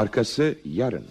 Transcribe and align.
Arkası 0.00 0.54
yarın. 0.64 1.04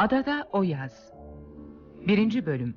Adada 0.00 0.48
o 0.52 0.62
yaz. 0.62 1.12
Birinci 2.08 2.46
bölüm. 2.46 2.74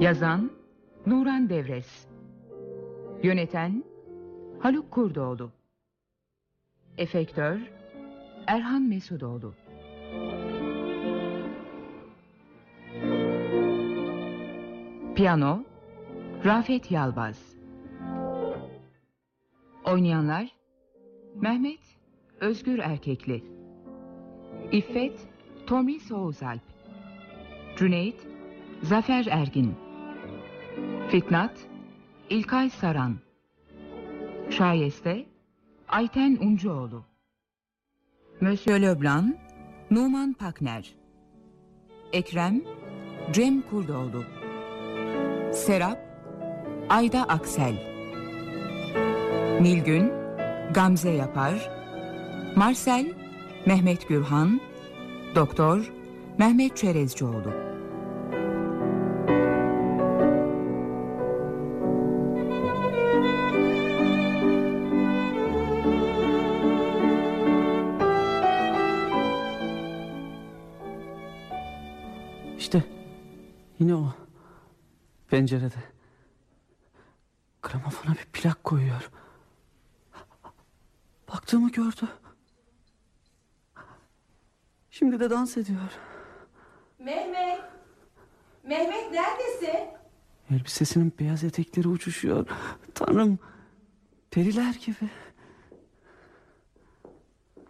Yazan 0.00 0.50
Nuran 1.06 1.48
Devres 1.48 2.06
Yöneten 3.22 3.84
Haluk 4.60 4.90
Kurdoğlu 4.90 5.50
Efektör 6.98 7.60
Erhan 8.46 8.82
Mesudoğlu 8.82 9.54
Piyano 15.14 15.64
Rafet 16.44 16.90
Yalbaz. 16.90 17.56
Oynayanlar 19.84 20.48
Mehmet 21.34 21.80
Özgür 22.40 22.78
Erkekli. 22.78 23.44
İffet 24.72 25.20
Tomris 25.66 26.12
Oğuzalp 26.12 26.60
Cüneyt 27.76 28.26
Zafer 28.82 29.26
Ergin. 29.30 29.74
Fitnat 31.08 31.68
İlkay 32.30 32.70
Saran. 32.70 33.16
Şayeste 34.50 35.26
Ayten 35.88 36.38
Uncuoğlu. 36.40 37.04
Monsieur 38.40 38.82
Leblanc 38.82 39.34
Numan 39.90 40.32
Pakner. 40.32 40.94
Ekrem 42.12 42.62
Cem 43.32 43.62
Kurdoğlu 43.62 44.24
Serap 45.54 45.98
Ayda 46.88 47.22
Aksel. 47.22 47.74
Nilgün 49.60 50.12
Gamze 50.74 51.10
Yapar. 51.10 51.70
Marcel 52.56 53.12
Mehmet 53.66 54.08
Gürhan. 54.08 54.60
Doktor 55.34 55.92
Mehmet 56.38 56.76
Çerezcioğlu 56.76 57.73
pencerede. 75.34 75.74
Gramofona 77.62 78.14
bir 78.14 78.26
plak 78.32 78.64
koyuyor. 78.64 79.10
Baktığımı 81.28 81.70
gördü. 81.70 82.08
Şimdi 84.90 85.20
de 85.20 85.30
dans 85.30 85.56
ediyor. 85.56 85.98
Mehmet. 86.98 87.60
Mehmet 88.64 89.12
neredesin? 89.12 89.88
Elbisesinin 90.50 91.12
beyaz 91.18 91.44
etekleri 91.44 91.88
uçuşuyor. 91.88 92.46
Tanrım 92.94 93.38
periler 94.30 94.74
gibi. 94.86 95.10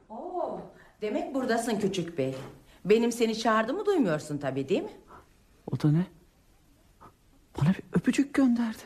Oo, 0.08 0.60
demek 1.00 1.34
buradasın 1.34 1.78
küçük 1.78 2.18
bey. 2.18 2.36
Benim 2.84 3.12
seni 3.12 3.38
çağırdığımı 3.38 3.86
duymuyorsun 3.86 4.38
tabii 4.38 4.68
değil 4.68 4.82
mi? 4.82 5.00
O 5.72 5.80
da 5.80 5.92
ne? 5.92 6.06
Bana 7.60 7.68
bir 7.68 7.98
öpücük 7.98 8.34
gönderdi. 8.34 8.82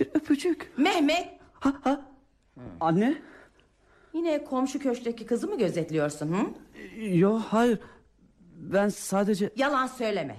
Bir 0.00 0.08
öpücük. 0.14 0.72
Mehmet. 0.76 1.28
Ha 1.52 1.72
ha. 1.82 2.00
Anne? 2.80 3.14
Yine 4.14 4.44
komşu 4.44 4.78
köşkteki 4.78 5.26
kızı 5.26 5.46
mı 5.48 5.58
gözetliyorsun 5.58 6.32
hı? 6.32 6.46
Yo 7.04 7.38
hayır. 7.38 7.78
Ben 8.56 8.88
sadece... 8.88 9.50
Yalan 9.56 9.86
söyleme. 9.86 10.36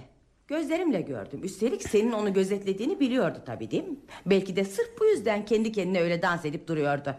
Gözlerimle 0.48 1.00
gördüm. 1.00 1.40
Üstelik 1.42 1.88
senin 1.88 2.12
onu 2.12 2.32
gözetlediğini 2.32 3.00
biliyordu 3.00 3.38
tabii 3.46 3.70
değil 3.70 3.88
mi? 3.88 3.96
Belki 4.26 4.56
de 4.56 4.64
sırf 4.64 5.00
bu 5.00 5.04
yüzden 5.04 5.44
kendi 5.44 5.72
kendine 5.72 6.00
öyle 6.00 6.22
dans 6.22 6.44
edip 6.44 6.68
duruyordu. 6.68 7.14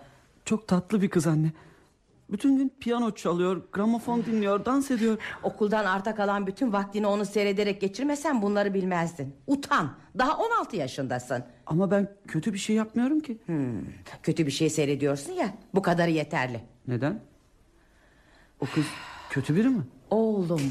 Çok 0.46 0.68
tatlı 0.68 1.02
bir 1.02 1.10
kız 1.10 1.28
anne. 1.28 1.52
Bütün 2.30 2.58
gün 2.58 2.74
piyano 2.80 3.12
çalıyor, 3.12 3.62
gramofon 3.74 4.26
dinliyor, 4.26 4.66
dans 4.66 4.92
ediyor. 4.92 5.18
Okuldan 5.44 5.86
arta 5.86 6.16
kalan 6.16 6.48
bütün 6.48 6.74
vaktini 6.74 7.08
onu 7.08 7.26
seyrederek 7.26 7.82
geçirmesen 7.82 8.42
bunları 8.42 8.74
bilmezdin. 8.74 9.36
Utan. 9.48 9.92
Daha 10.18 10.38
16 10.38 10.76
yaşındasın. 10.76 11.44
Ama 11.66 11.92
ben 11.92 12.08
kötü 12.28 12.54
bir 12.54 12.58
şey 12.58 12.76
yapmıyorum 12.76 13.20
ki. 13.20 13.38
Hmm, 13.46 13.82
kötü 14.24 14.46
bir 14.46 14.52
şey 14.52 14.70
seyrediyorsun 14.70 15.34
ya. 15.34 15.54
Bu 15.76 15.82
kadarı 15.82 16.12
yeterli. 16.12 16.62
Neden? 16.88 17.20
O 18.60 18.66
kız 18.66 18.86
kötü 19.30 19.56
biri 19.56 19.70
mi? 19.70 19.84
Oğlum 20.10 20.62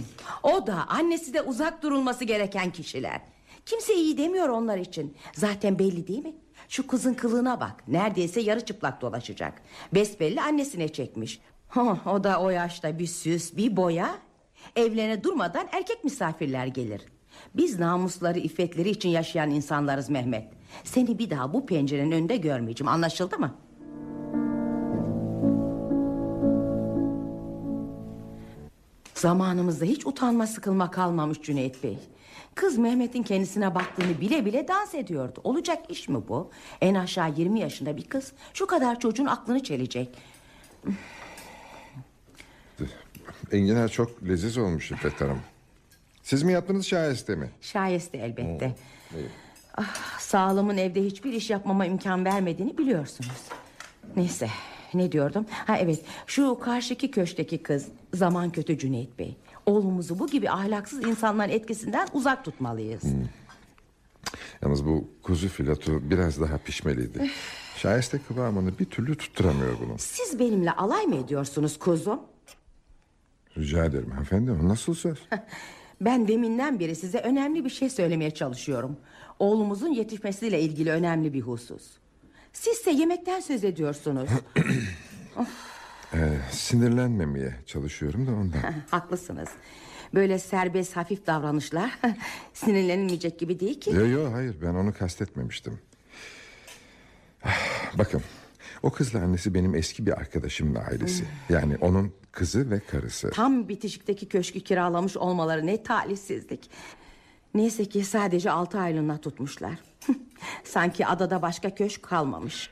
o 0.42 0.66
da 0.66 0.86
annesi 0.88 1.34
de 1.34 1.42
uzak 1.42 1.82
durulması 1.82 2.24
gereken 2.24 2.70
kişiler 2.70 3.20
Kimse 3.66 3.94
iyi 3.94 4.18
demiyor 4.18 4.48
onlar 4.48 4.78
için 4.78 5.16
Zaten 5.32 5.78
belli 5.78 6.06
değil 6.06 6.24
mi 6.24 6.34
Şu 6.72 6.86
kızın 6.86 7.14
kılığına 7.14 7.60
bak. 7.60 7.88
Neredeyse 7.88 8.40
yarı 8.40 8.64
çıplak 8.64 9.00
dolaşacak. 9.00 9.62
Besbelli 9.94 10.40
annesine 10.40 10.88
çekmiş. 10.88 11.40
O 12.06 12.24
da 12.24 12.40
o 12.40 12.50
yaşta 12.50 12.98
bir 12.98 13.06
süs 13.06 13.56
bir 13.56 13.76
boya. 13.76 14.18
Evlerine 14.76 15.24
durmadan 15.24 15.68
erkek 15.72 16.04
misafirler 16.04 16.66
gelir. 16.66 17.02
Biz 17.54 17.78
namusları 17.78 18.38
iffetleri 18.38 18.90
için 18.90 19.08
yaşayan 19.08 19.50
insanlarız 19.50 20.10
Mehmet. 20.10 20.44
Seni 20.84 21.18
bir 21.18 21.30
daha 21.30 21.52
bu 21.52 21.66
pencerenin 21.66 22.12
önünde 22.12 22.36
görmeyeceğim. 22.36 22.88
Anlaşıldı 22.88 23.38
mı? 23.38 23.54
Zamanımızda 29.14 29.84
hiç 29.84 30.06
utanma 30.06 30.46
sıkılma 30.46 30.90
kalmamış 30.90 31.42
Cüneyt 31.42 31.82
Bey. 31.84 31.98
Kız 32.54 32.78
Mehmet'in 32.78 33.22
kendisine 33.22 33.74
baktığını 33.74 34.20
bile 34.20 34.44
bile 34.44 34.68
dans 34.68 34.94
ediyordu. 34.94 35.40
Olacak 35.44 35.78
iş 35.88 36.08
mi 36.08 36.28
bu? 36.28 36.50
En 36.80 36.94
aşağı 36.94 37.34
20 37.36 37.60
yaşında 37.60 37.96
bir 37.96 38.04
kız 38.04 38.32
şu 38.54 38.66
kadar 38.66 39.00
çocuğun 39.00 39.26
aklını 39.26 39.62
çelecek. 39.62 40.08
Enginar 43.52 43.88
çok 43.88 44.22
leziz 44.28 44.58
olmuş 44.58 44.90
İffet 44.90 45.20
Hanım. 45.20 45.40
Siz 46.22 46.42
mi 46.42 46.52
yaptınız 46.52 46.86
şaheste 46.86 47.34
mi? 47.36 47.50
Şayeste 47.60 48.18
elbette. 48.18 48.74
Ah, 49.76 50.18
sağlığımın 50.20 50.76
evde 50.76 51.04
hiçbir 51.04 51.32
iş 51.32 51.50
yapmama 51.50 51.86
imkan 51.86 52.24
vermediğini 52.24 52.78
biliyorsunuz. 52.78 53.42
Neyse 54.16 54.48
ne 54.94 55.12
diyordum? 55.12 55.46
Ha 55.66 55.76
evet 55.78 56.00
şu 56.26 56.58
karşıki 56.58 57.10
köşkteki 57.10 57.62
kız 57.62 57.88
zaman 58.14 58.50
kötü 58.50 58.78
Cüneyt 58.78 59.18
Bey. 59.18 59.36
Oğlumuzu 59.66 60.18
bu 60.18 60.26
gibi 60.26 60.50
ahlaksız 60.50 61.04
insanların 61.06 61.50
etkisinden 61.50 62.08
uzak 62.12 62.44
tutmalıyız. 62.44 63.02
Yalnız 64.62 64.86
bu 64.86 65.08
kuzu 65.22 65.48
filotu 65.48 66.10
biraz 66.10 66.40
daha 66.40 66.58
pişmeliydi. 66.58 67.30
Şaheste 67.76 68.18
kıvamını 68.28 68.78
bir 68.78 68.84
türlü 68.84 69.16
tutturamıyor 69.16 69.78
bunu. 69.80 69.98
Siz 69.98 70.38
benimle 70.38 70.72
alay 70.72 71.06
mı 71.06 71.16
ediyorsunuz 71.16 71.78
kuzum? 71.78 72.20
Rica 73.58 73.84
ederim 73.84 74.10
hanımefendi 74.10 74.50
o 74.50 74.68
nasıl 74.68 74.94
söz? 74.94 75.18
Ben 76.00 76.28
deminden 76.28 76.80
beri 76.80 76.96
size 76.96 77.18
önemli 77.18 77.64
bir 77.64 77.70
şey 77.70 77.90
söylemeye 77.90 78.30
çalışıyorum. 78.30 78.96
Oğlumuzun 79.38 79.88
yetişmesiyle 79.88 80.60
ilgili 80.60 80.90
önemli 80.90 81.32
bir 81.32 81.40
husus. 81.40 81.82
Sizse 82.52 82.90
yemekten 82.90 83.40
söz 83.40 83.64
ediyorsunuz. 83.64 84.28
Ee, 86.14 86.38
sinirlenmemeye 86.50 87.54
çalışıyorum 87.66 88.26
da 88.26 88.30
ondan. 88.30 88.74
Haklısınız. 88.90 89.48
Böyle 90.14 90.38
serbest 90.38 90.96
hafif 90.96 91.26
davranışlar 91.26 91.98
sinirlenilmeyecek 92.54 93.38
gibi 93.38 93.60
değil 93.60 93.80
ki. 93.80 93.90
Yok 93.90 94.08
yok 94.08 94.32
hayır 94.34 94.56
ben 94.62 94.74
onu 94.74 94.94
kastetmemiştim. 94.94 95.78
Bakın 97.98 98.22
O 98.82 98.90
kızla 98.90 99.18
annesi 99.18 99.54
benim 99.54 99.74
eski 99.74 100.06
bir 100.06 100.12
arkadaşımın 100.12 100.74
ailesi. 100.74 101.24
Yani 101.48 101.76
onun 101.80 102.12
kızı 102.32 102.70
ve 102.70 102.80
karısı. 102.80 103.30
Tam 103.30 103.68
bitişikteki 103.68 104.28
köşkü 104.28 104.60
kiralamış 104.60 105.16
olmaları 105.16 105.66
ne 105.66 105.82
talihsizlik. 105.82 106.70
Neyse 107.54 107.84
ki 107.84 108.04
sadece 108.04 108.50
altı 108.50 108.78
aylığına 108.78 109.18
tutmuşlar. 109.18 109.78
Sanki 110.64 111.06
adada 111.06 111.42
başka 111.42 111.74
köşk 111.74 112.02
kalmamış. 112.02 112.70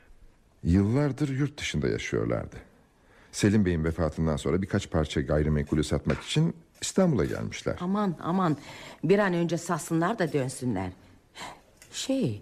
Yıllardır 0.63 1.29
yurt 1.29 1.59
dışında 1.59 1.87
yaşıyorlardı. 1.87 2.55
Selim 3.31 3.65
Bey'in 3.65 3.83
vefatından 3.83 4.37
sonra 4.37 4.61
birkaç 4.61 4.91
parça 4.91 5.21
gayrimenkulü 5.21 5.83
satmak 5.83 6.21
için 6.21 6.55
İstanbul'a 6.81 7.25
gelmişler. 7.25 7.75
Aman 7.81 8.15
aman 8.23 8.57
bir 9.03 9.19
an 9.19 9.33
önce 9.33 9.57
satsınlar 9.57 10.19
da 10.19 10.33
dönsünler. 10.33 10.91
Şey 11.91 12.41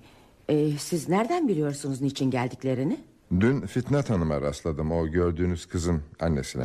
e, 0.50 0.78
siz 0.78 1.10
nereden 1.10 1.48
biliyorsunuz 1.48 2.02
niçin 2.02 2.32
geldiklerini? 2.32 3.00
Dün 3.40 3.62
Fitnat 3.62 4.10
Hanım'a 4.10 4.42
rastladım 4.42 4.92
o 4.92 5.08
gördüğünüz 5.08 5.66
kızın 5.66 6.02
annesine. 6.20 6.64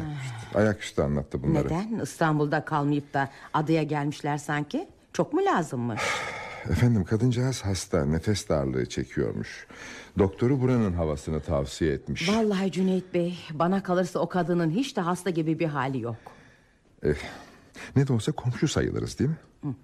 Ayaküstü 0.55 1.03
anlattı 1.03 1.43
bunları. 1.43 1.65
Neden 1.65 1.99
İstanbul'da 2.03 2.65
kalmayıp 2.65 3.15
da 3.15 3.31
adaya 3.55 3.82
gelmişler 3.82 4.38
sanki? 4.38 4.88
Çok 5.12 5.32
mu 5.32 5.44
lazımmış? 5.44 6.03
Efendim 6.70 7.05
kadıncağız 7.05 7.62
hasta 7.62 8.05
nefes 8.06 8.49
darlığı 8.49 8.87
çekiyormuş. 8.87 9.66
Doktoru 10.19 10.61
buranın 10.61 10.93
havasını 10.93 11.40
tavsiye 11.40 11.93
etmiş. 11.93 12.28
Vallahi 12.28 12.72
Cüneyt 12.72 13.14
Bey 13.14 13.38
bana 13.52 13.82
kalırsa 13.82 14.19
o 14.19 14.28
kadının 14.28 14.70
hiç 14.70 14.96
de 14.96 15.00
hasta 15.00 15.31
gibi 15.31 15.58
bir 15.58 15.66
hali 15.66 16.00
yok. 16.00 16.16
Eh, 17.02 17.14
ne 17.96 18.08
de 18.08 18.12
olsa 18.12 18.32
komşu 18.32 18.69
sayılırız 18.69 19.19
değil 19.19 19.31
mi? 19.31 19.75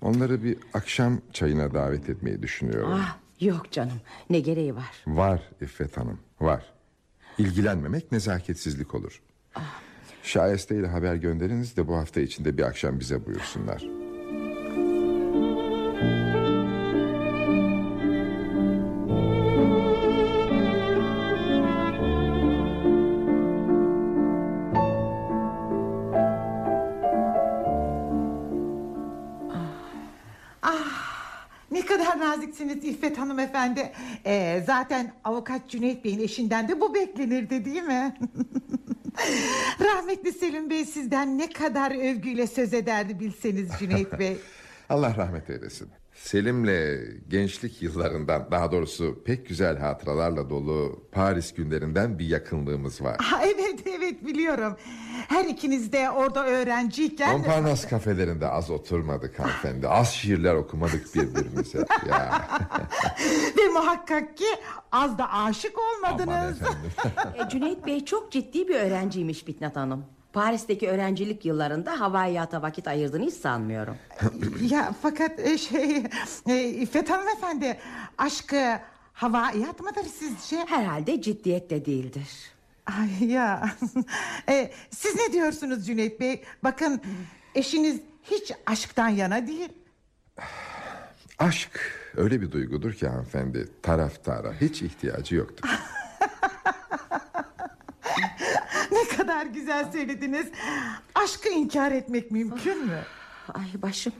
Onları 0.00 0.42
bir 0.44 0.56
akşam 0.74 1.20
çayına 1.32 1.74
davet 1.74 2.08
etmeyi 2.10 2.42
düşünüyorum. 2.42 2.92
Ah 2.92 3.16
yok 3.40 3.72
canım 3.72 4.00
ne 4.30 4.40
gereği 4.40 4.76
var? 4.76 5.02
Var 5.06 5.42
İffet 5.60 5.96
Hanım 5.96 6.18
var. 6.40 6.64
İlgilenmemek 7.38 8.12
nezaketsizlik 8.12 8.94
olur. 8.94 9.22
Şayeste 10.22 10.76
ile 10.76 10.86
haber 10.86 11.14
gönderiniz 11.14 11.76
de 11.76 11.88
bu 11.88 11.96
hafta 11.96 12.20
içinde 12.20 12.58
bir 12.58 12.62
akşam 12.62 13.00
bize 13.00 13.26
buyursunlar. 13.26 13.97
Kadar 31.98 32.18
naziksiniz 32.18 32.84
İffet 32.84 33.18
hanımefendi. 33.18 33.92
Ee, 34.26 34.62
zaten 34.66 35.12
avukat 35.24 35.68
Cüneyt 35.68 36.04
Bey'in 36.04 36.20
eşinden 36.20 36.68
de 36.68 36.80
bu 36.80 36.94
beklenirdi 36.94 37.64
değil 37.64 37.82
mi? 37.82 38.16
Rahmetli 39.80 40.32
Selim 40.32 40.70
Bey 40.70 40.84
sizden 40.84 41.38
ne 41.38 41.50
kadar 41.50 41.90
övgüyle 42.10 42.46
söz 42.46 42.74
ederdi 42.74 43.20
bilseniz 43.20 43.68
Cüneyt 43.78 44.18
Bey. 44.18 44.36
Allah 44.88 45.16
rahmet 45.16 45.50
eylesin. 45.50 45.88
Selim'le 46.22 47.00
gençlik 47.28 47.82
yıllarından 47.82 48.48
daha 48.50 48.72
doğrusu 48.72 49.22
pek 49.24 49.48
güzel 49.48 49.78
hatıralarla 49.78 50.50
dolu 50.50 51.02
Paris 51.12 51.54
günlerinden 51.54 52.18
bir 52.18 52.26
yakınlığımız 52.26 53.02
var. 53.02 53.16
Ha, 53.22 53.40
evet 53.44 53.80
evet 53.98 54.26
biliyorum. 54.26 54.76
Her 55.28 55.44
ikiniz 55.44 55.92
de 55.92 56.10
orada 56.10 56.46
öğrenciyken... 56.46 57.32
Montparnasse 57.32 57.88
kafelerinde 57.88 58.48
az 58.48 58.70
oturmadık 58.70 59.38
hanımefendi. 59.38 59.88
Az 59.88 60.08
şiirler 60.12 60.54
okumadık 60.54 61.14
birbirimize. 61.14 61.78
Ya. 62.08 62.48
Ve 63.58 63.68
muhakkak 63.72 64.36
ki 64.36 64.44
az 64.92 65.18
da 65.18 65.32
aşık 65.32 65.72
Aman 65.78 66.12
olmadınız. 66.14 66.62
efendim. 66.62 66.90
E, 67.46 67.48
Cüneyt 67.48 67.86
Bey 67.86 68.04
çok 68.04 68.32
ciddi 68.32 68.68
bir 68.68 68.74
öğrenciymiş 68.74 69.44
Fitnat 69.44 69.76
Hanım. 69.76 70.04
Paris'teki 70.38 70.88
öğrencilik 70.88 71.44
yıllarında 71.44 72.00
havaiyata 72.00 72.62
vakit 72.62 72.88
ayırdığını 72.88 73.24
hiç 73.24 73.34
sanmıyorum. 73.34 73.96
ya 74.70 74.94
fakat 75.02 75.40
e, 75.40 75.58
şey... 75.58 76.04
E, 76.48 76.68
İffet 76.68 77.10
hanımefendi 77.10 77.78
aşkı 78.18 78.78
havaiyat 79.12 79.80
mıdır 79.80 80.04
sizce? 80.18 80.56
Herhalde 80.56 81.22
ciddiyet 81.22 81.70
de 81.70 81.84
değildir. 81.84 82.28
Ay 82.86 83.30
ya. 83.30 83.70
E, 84.48 84.70
siz 84.90 85.16
ne 85.16 85.32
diyorsunuz 85.32 85.86
Cüneyt 85.86 86.20
Bey? 86.20 86.42
Bakın 86.64 87.00
eşiniz 87.54 88.00
hiç 88.22 88.52
aşktan 88.66 89.08
yana 89.08 89.46
değil. 89.46 89.68
Aşk 91.38 91.80
öyle 92.16 92.40
bir 92.40 92.52
duygudur 92.52 92.92
ki 92.92 93.08
hanımefendi 93.08 93.68
taraftara 93.82 94.52
hiç 94.60 94.82
ihtiyacı 94.82 95.34
yoktur. 95.34 95.68
Ne 98.92 99.08
kadar 99.38 99.50
güzel 99.50 99.92
söylediniz. 99.92 100.46
Aşkı 101.14 101.48
inkar 101.48 101.92
etmek 101.92 102.30
mümkün 102.30 102.86
mü? 102.86 102.98
Ay 103.54 103.82
başım. 103.82 104.12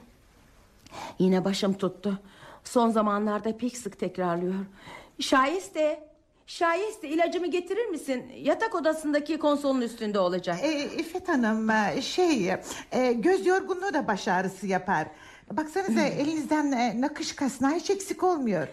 Yine 1.18 1.44
başım 1.44 1.74
tuttu. 1.74 2.18
Son 2.64 2.90
zamanlarda 2.90 3.56
pek 3.56 3.76
sık 3.76 3.98
tekrarlıyor. 3.98 4.54
Şayeste, 5.20 6.08
şayeste 6.46 7.08
ilacımı 7.08 7.46
getirir 7.46 7.86
misin? 7.86 8.32
Yatak 8.36 8.74
odasındaki 8.74 9.38
konsolun 9.38 9.80
üstünde 9.80 10.18
olacak. 10.18 10.58
E, 10.62 10.84
İffet 10.84 11.28
Hanım 11.28 11.70
e, 11.70 12.02
şey 12.02 12.54
e, 12.92 13.12
göz 13.12 13.46
yorgunluğu 13.46 13.94
da 13.94 14.06
baş 14.08 14.28
ağrısı 14.28 14.66
yapar. 14.66 15.06
Baksanıza 15.52 16.00
elinizden 16.00 16.72
e, 16.72 17.00
nakış 17.00 17.32
kasnağı 17.32 17.74
hiç 17.74 17.90
eksik 17.90 18.22
olmuyor. 18.22 18.68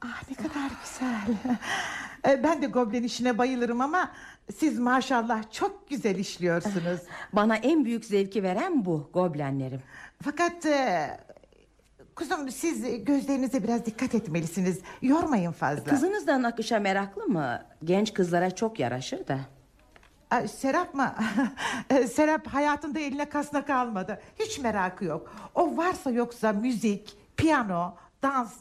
Ah 0.00 0.22
ne 0.30 0.36
kadar 0.36 0.70
güzel. 0.84 1.56
E, 2.28 2.42
ben 2.42 2.62
de 2.62 2.66
goblen 2.66 3.02
işine 3.02 3.38
bayılırım 3.38 3.80
ama 3.80 4.10
siz 4.56 4.78
maşallah 4.78 5.52
çok 5.52 5.88
güzel 5.88 6.16
işliyorsunuz. 6.18 7.00
Bana 7.32 7.56
en 7.56 7.84
büyük 7.84 8.04
zevki 8.04 8.42
veren 8.42 8.84
bu 8.84 9.10
goblenlerim. 9.12 9.82
Fakat 10.22 10.66
e, 10.66 11.10
kuzum 12.16 12.50
siz 12.50 13.04
gözlerinize 13.04 13.62
biraz 13.62 13.86
dikkat 13.86 14.14
etmelisiniz. 14.14 14.80
Yormayın 15.02 15.52
fazla. 15.52 15.84
Kızınız 15.84 16.26
da 16.26 16.42
nakışa 16.42 16.78
meraklı 16.78 17.26
mı? 17.26 17.62
Genç 17.84 18.14
kızlara 18.14 18.50
çok 18.50 18.78
yaraşır 18.80 19.28
da. 19.28 19.38
Ay, 20.30 20.48
Serap 20.48 20.94
mı? 20.94 21.14
E, 21.90 22.06
Serap 22.06 22.46
hayatında 22.46 23.00
eline 23.00 23.28
kasnak 23.28 23.70
almadı. 23.70 24.20
Hiç 24.38 24.58
merakı 24.58 25.04
yok. 25.04 25.34
O 25.54 25.76
varsa 25.76 26.10
yoksa 26.10 26.52
müzik, 26.52 27.16
piyano, 27.36 27.94
dans 28.22 28.52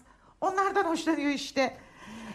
onlardan 0.41 0.84
hoşlanıyor 0.84 1.32
işte. 1.32 1.77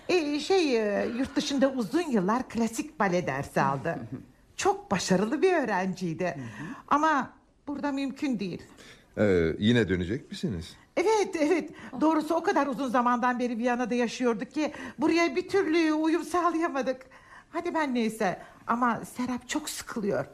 E, 0.08 0.40
şey 0.40 0.76
e, 0.76 1.06
yurt 1.18 1.36
dışında 1.36 1.70
uzun 1.72 2.10
yıllar 2.10 2.48
klasik 2.48 3.00
bale 3.00 3.26
dersi 3.26 3.60
aldı. 3.60 3.98
Çok 4.56 4.90
başarılı 4.90 5.42
bir 5.42 5.52
öğrenciydi. 5.52 6.36
Ama 6.88 7.30
burada 7.66 7.92
mümkün 7.92 8.38
değil. 8.38 8.62
Ee, 9.18 9.52
yine 9.58 9.88
dönecek 9.88 10.30
misiniz? 10.30 10.76
Evet 10.96 11.36
evet 11.38 11.70
doğrusu 12.00 12.34
o 12.34 12.42
kadar 12.42 12.66
uzun 12.66 12.88
zamandan 12.88 13.38
beri 13.38 13.58
Viyana'da 13.58 13.94
yaşıyorduk 13.94 14.50
ki 14.50 14.72
buraya 14.98 15.36
bir 15.36 15.48
türlü 15.48 15.92
uyum 15.92 16.24
sağlayamadık. 16.24 17.06
Hadi 17.50 17.74
ben 17.74 17.94
neyse 17.94 18.42
ama 18.66 19.00
Serap 19.04 19.48
çok 19.48 19.70
sıkılıyor. 19.70 20.26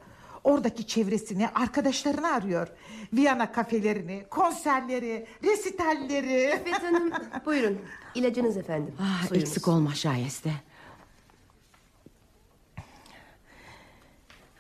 Oradaki 0.45 0.87
çevresini, 0.87 1.49
arkadaşlarını 1.49 2.33
arıyor. 2.33 2.69
Viyana 3.13 3.53
kafelerini, 3.53 4.25
konserleri, 4.31 5.27
resitalleri. 5.45 6.55
İffet 6.61 6.83
Hanım 6.83 7.13
buyurun 7.47 7.79
ilacınız 8.15 8.57
efendim. 8.57 8.95
Ah, 9.01 9.29
Suyunuz. 9.29 9.49
eksik 9.49 9.69
olma 9.69 9.95
şayeste. 9.95 10.51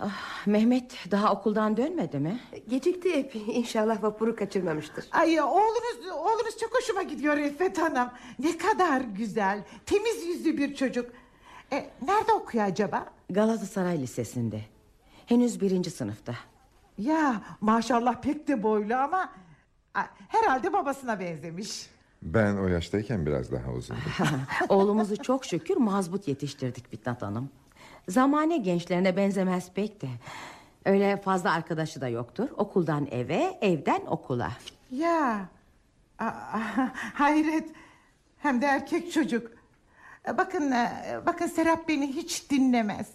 Ah, 0.00 0.46
Mehmet 0.46 0.92
daha 1.10 1.32
okuldan 1.32 1.76
dönmedi 1.76 2.18
mi? 2.18 2.40
Gecikti 2.68 3.16
hep 3.16 3.34
inşallah 3.34 4.02
vapuru 4.02 4.36
kaçırmamıştır. 4.36 5.04
Ay 5.12 5.40
oğlunuz, 5.40 6.06
oğlunuz 6.14 6.58
çok 6.60 6.74
hoşuma 6.74 7.02
gidiyor 7.02 7.36
İffet 7.36 7.78
Hanım. 7.78 8.08
Ne 8.38 8.58
kadar 8.58 9.00
güzel, 9.00 9.64
temiz 9.86 10.24
yüzlü 10.26 10.58
bir 10.58 10.74
çocuk. 10.74 11.10
E, 11.72 11.90
nerede 12.06 12.32
okuyor 12.32 12.64
acaba? 12.64 13.06
Galatasaray 13.30 14.02
Lisesi'nde. 14.02 14.60
Henüz 15.26 15.60
birinci 15.60 15.90
sınıfta. 15.90 16.34
Ya 16.98 17.42
maşallah 17.60 18.22
pek 18.22 18.48
de 18.48 18.62
boylu 18.62 18.94
ama 18.94 19.32
herhalde 20.28 20.72
babasına 20.72 21.20
benzemiş. 21.20 21.86
Ben 22.22 22.56
o 22.56 22.68
yaştayken 22.68 23.26
biraz 23.26 23.52
daha 23.52 23.70
uzundum. 23.72 24.02
Oğlumuzu 24.68 25.16
çok 25.16 25.44
şükür 25.44 25.76
mazbut 25.76 26.28
yetiştirdik 26.28 26.90
Fitnat 26.90 27.22
Hanım. 27.22 27.50
Zamane 28.08 28.56
gençlerine 28.56 29.16
benzemez 29.16 29.72
pek 29.72 30.02
de. 30.02 30.08
Öyle 30.84 31.16
fazla 31.16 31.52
arkadaşı 31.52 32.00
da 32.00 32.08
yoktur. 32.08 32.48
Okuldan 32.56 33.08
eve, 33.10 33.58
evden 33.60 34.00
okula. 34.06 34.52
Ya 34.90 35.48
Aa, 36.18 36.58
hayret 37.14 37.70
hem 38.38 38.62
de 38.62 38.66
erkek 38.66 39.12
çocuk. 39.12 39.50
Bakın 40.36 40.70
e, 40.72 41.20
bakın 41.26 41.46
Serap 41.46 41.88
beni 41.88 42.06
hiç 42.06 42.50
dinlemez. 42.50 43.08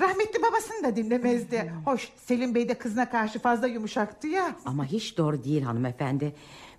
Rahmetli 0.00 0.42
babasını 0.42 0.82
da 0.84 0.96
dinlemezdi. 0.96 1.72
Hoş 1.84 2.08
Selim 2.16 2.54
Bey 2.54 2.68
de 2.68 2.74
kızına 2.74 3.10
karşı 3.10 3.38
fazla 3.38 3.66
yumuşaktı 3.66 4.26
ya. 4.28 4.56
Ama 4.64 4.84
hiç 4.84 5.18
doğru 5.18 5.44
değil 5.44 5.62
hanımefendi. 5.62 6.34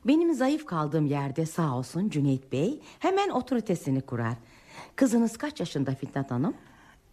Benim 0.07 0.33
zayıf 0.33 0.65
kaldığım 0.65 1.05
yerde 1.05 1.45
sağ 1.45 1.75
olsun 1.77 2.09
Cüneyt 2.09 2.51
Bey 2.51 2.81
hemen 2.99 3.29
otoritesini 3.29 4.01
kurar. 4.01 4.33
Kızınız 4.95 5.37
kaç 5.37 5.59
yaşında 5.59 5.95
Fitnat 5.95 6.31
Hanım? 6.31 6.53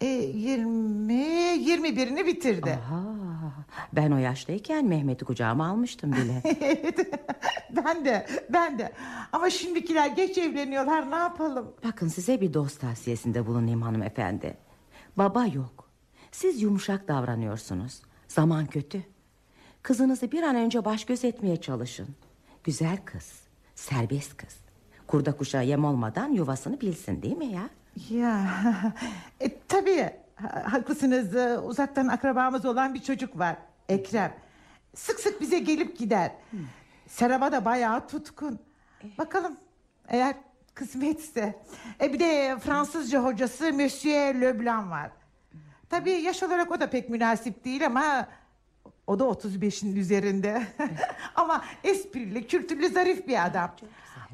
E, 0.01 0.05
20, 0.05 1.13
21'ini 1.13 2.25
bitirdi. 2.25 2.71
Aha, 2.71 3.03
ben 3.93 4.11
o 4.11 4.17
yaştayken 4.17 4.85
Mehmet'i 4.85 5.25
kucağıma 5.25 5.67
almıştım 5.67 6.11
bile. 6.13 6.43
ben 7.85 8.05
de, 8.05 8.27
ben 8.49 8.79
de. 8.79 8.93
Ama 9.31 9.49
şimdikiler 9.49 10.07
geç 10.07 10.37
evleniyorlar 10.37 11.11
ne 11.11 11.15
yapalım? 11.15 11.71
Bakın 11.83 12.07
size 12.07 12.41
bir 12.41 12.53
dost 12.53 12.81
tavsiyesinde 12.81 13.47
bulunayım 13.47 13.81
hanımefendi. 13.81 14.57
Baba 15.17 15.45
yok. 15.45 15.84
Siz 16.35 16.61
yumuşak 16.61 17.07
davranıyorsunuz. 17.07 18.01
Zaman 18.27 18.65
kötü. 18.65 19.03
Kızınızı 19.81 20.31
bir 20.31 20.43
an 20.43 20.55
önce 20.55 20.85
baş 20.85 21.05
göz 21.05 21.25
etmeye 21.25 21.61
çalışın. 21.61 22.07
Güzel 22.63 22.97
kız, 23.05 23.39
serbest 23.75 24.37
kız. 24.37 24.57
Kurda 25.07 25.37
kuşa 25.37 25.61
yem 25.61 25.85
olmadan 25.85 26.31
yuvasını 26.31 26.81
bilsin 26.81 27.21
değil 27.21 27.37
mi 27.37 27.45
ya? 27.45 27.69
Ya 28.09 28.47
e, 29.39 29.59
tabii 29.67 30.09
ha- 30.35 30.63
haklısınız 30.73 31.35
Ee, 31.35 31.57
uzaktan 31.57 32.07
akrabamız 32.07 32.65
olan 32.65 32.93
bir 32.93 33.01
çocuk 33.01 33.39
var 33.39 33.55
Ekrem 33.89 34.33
Sık 34.95 35.19
sık 35.19 35.41
bize 35.41 35.59
gelip 35.59 35.97
gider 35.97 36.31
Serap'a 37.07 37.51
da 37.51 37.65
bayağı 37.65 38.07
tutkun 38.07 38.59
Bakalım 39.17 39.57
eğer 40.07 40.35
kısmetse 40.73 41.63
e, 42.01 42.13
Bir 42.13 42.19
de 42.19 42.57
Fransızca 42.59 43.23
hocası 43.23 43.73
Monsieur 43.73 44.41
Leblanc 44.41 44.89
var 44.89 45.11
Tabii 45.89 46.11
yaş 46.11 46.43
olarak 46.43 46.71
o 46.71 46.79
da 46.79 46.89
pek 46.89 47.09
münasip 47.09 47.65
değil 47.65 47.85
ama 47.85 48.27
O 49.07 49.19
da 49.19 49.23
35'in 49.23 49.95
üzerinde 49.95 50.63
Ama 51.35 51.65
esprili, 51.83 52.47
kültürlü, 52.47 52.89
zarif 52.89 53.27
bir 53.27 53.45
adam 53.45 53.71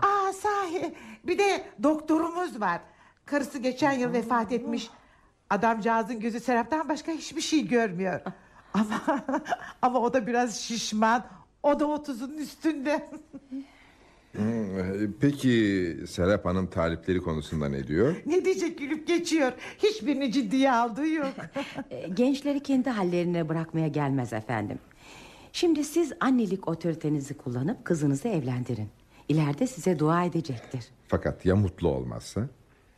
Aa 0.01 0.33
sahi 0.33 0.95
bir 1.23 1.37
de 1.37 1.65
doktorumuz 1.83 2.61
var 2.61 2.81
Karısı 3.25 3.57
geçen 3.59 3.91
yıl 3.91 4.13
vefat 4.13 4.51
etmiş. 4.51 4.89
Adamcağızın 5.49 6.19
gözü 6.19 6.39
Serap'tan 6.39 6.89
başka 6.89 7.11
hiçbir 7.11 7.41
şey 7.41 7.67
görmüyor. 7.67 8.21
Ama 8.73 9.01
ama 9.81 9.99
o 9.99 10.13
da 10.13 10.27
biraz 10.27 10.59
şişman. 10.59 11.25
O 11.63 11.79
da 11.79 11.85
otuzun 11.85 12.37
üstünde. 12.37 13.09
Hmm, 14.31 15.11
Peki 15.19 15.97
Serap 16.07 16.45
Hanım 16.45 16.67
talipleri 16.67 17.19
konusunda 17.21 17.69
ne 17.69 17.87
diyor? 17.87 18.15
ne 18.25 18.45
diyecek 18.45 18.77
gülüp 18.79 19.07
geçiyor. 19.07 19.51
Hiçbirini 19.77 20.31
ciddiye 20.31 20.71
aldığı 20.71 21.07
yok. 21.07 21.33
E, 21.91 22.07
Gençleri 22.09 22.59
kendi 22.59 22.89
hallerine 22.89 23.49
bırakmaya 23.49 23.87
gelmez 23.87 24.33
efendim. 24.33 24.77
Şimdi 25.53 25.83
siz 25.83 26.13
annelik 26.19 26.67
otoritenizi 26.67 27.33
kullanıp 27.33 27.85
kızınızı 27.85 28.27
evlendirin. 28.27 28.87
İleride 29.29 29.67
size 29.67 29.99
dua 29.99 30.23
edecektir. 30.23 30.85
Fakat 31.07 31.45
ya 31.45 31.55
mutlu 31.55 31.87
olmazsa? 31.87 32.47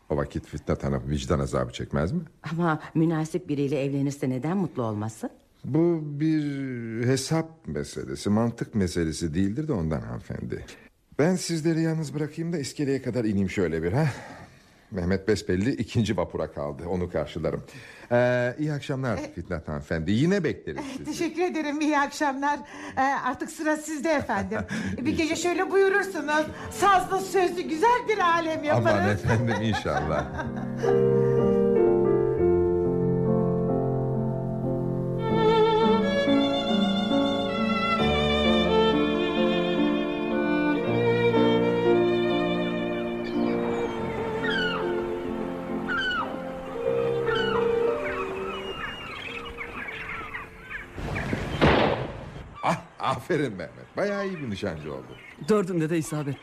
O 0.09 0.17
vakit 0.17 0.45
Fitnat 0.47 0.83
Hanım 0.83 1.03
vicdan 1.09 1.39
azabı 1.39 1.71
çekmez 1.73 2.11
mi? 2.11 2.21
Ama 2.51 2.79
münasip 2.95 3.49
biriyle 3.49 3.83
evlenirse 3.83 4.29
neden 4.29 4.57
mutlu 4.57 4.83
olmasın? 4.83 5.29
Bu 5.65 6.01
bir 6.05 6.43
hesap 7.05 7.67
meselesi, 7.67 8.29
mantık 8.29 8.75
meselesi 8.75 9.33
değildir 9.33 9.67
de 9.67 9.73
ondan 9.73 10.01
hanımefendi. 10.01 10.65
Ben 11.19 11.35
sizleri 11.35 11.81
yalnız 11.81 12.13
bırakayım 12.15 12.53
da 12.53 12.57
iskeleye 12.57 13.01
kadar 13.01 13.25
ineyim 13.25 13.49
şöyle 13.49 13.83
bir 13.83 13.93
ha. 13.93 14.05
Mehmet 14.91 15.27
besbelli 15.27 15.71
ikinci 15.71 16.17
vapura 16.17 16.51
kaldı. 16.51 16.83
Onu 16.87 17.09
karşılarım. 17.11 17.63
Ee, 18.11 18.55
iyi 18.59 18.73
akşamlar 18.73 19.19
Fitnat 19.35 19.67
hanımefendi. 19.67 20.11
Yine 20.11 20.43
bekleriz 20.43 20.81
sizi. 20.97 21.03
Teşekkür 21.03 21.41
ederim. 21.41 21.81
iyi 21.81 21.99
akşamlar. 21.99 22.59
Ee, 22.97 23.01
artık 23.01 23.51
sıra 23.51 23.77
sizde 23.77 24.09
efendim. 24.09 24.59
bir 24.97 25.17
gece 25.17 25.35
şöyle 25.35 25.71
buyurursunuz. 25.71 26.45
Sazlı 26.71 27.21
sözlü 27.21 27.61
güzel 27.61 28.07
bir 28.09 28.17
alem 28.17 28.63
yaparız. 28.63 28.87
Aman 28.87 29.09
efendim 29.09 29.55
inşallah. 29.61 30.25
aferin 53.23 53.53
Mehmet. 53.53 53.97
Bayağı 53.97 54.27
iyi 54.27 54.39
bir 54.41 54.49
nişancı 54.49 54.93
oldu. 54.93 55.07
Dördünde 55.49 55.89
de 55.89 55.97
isabet. 55.97 56.35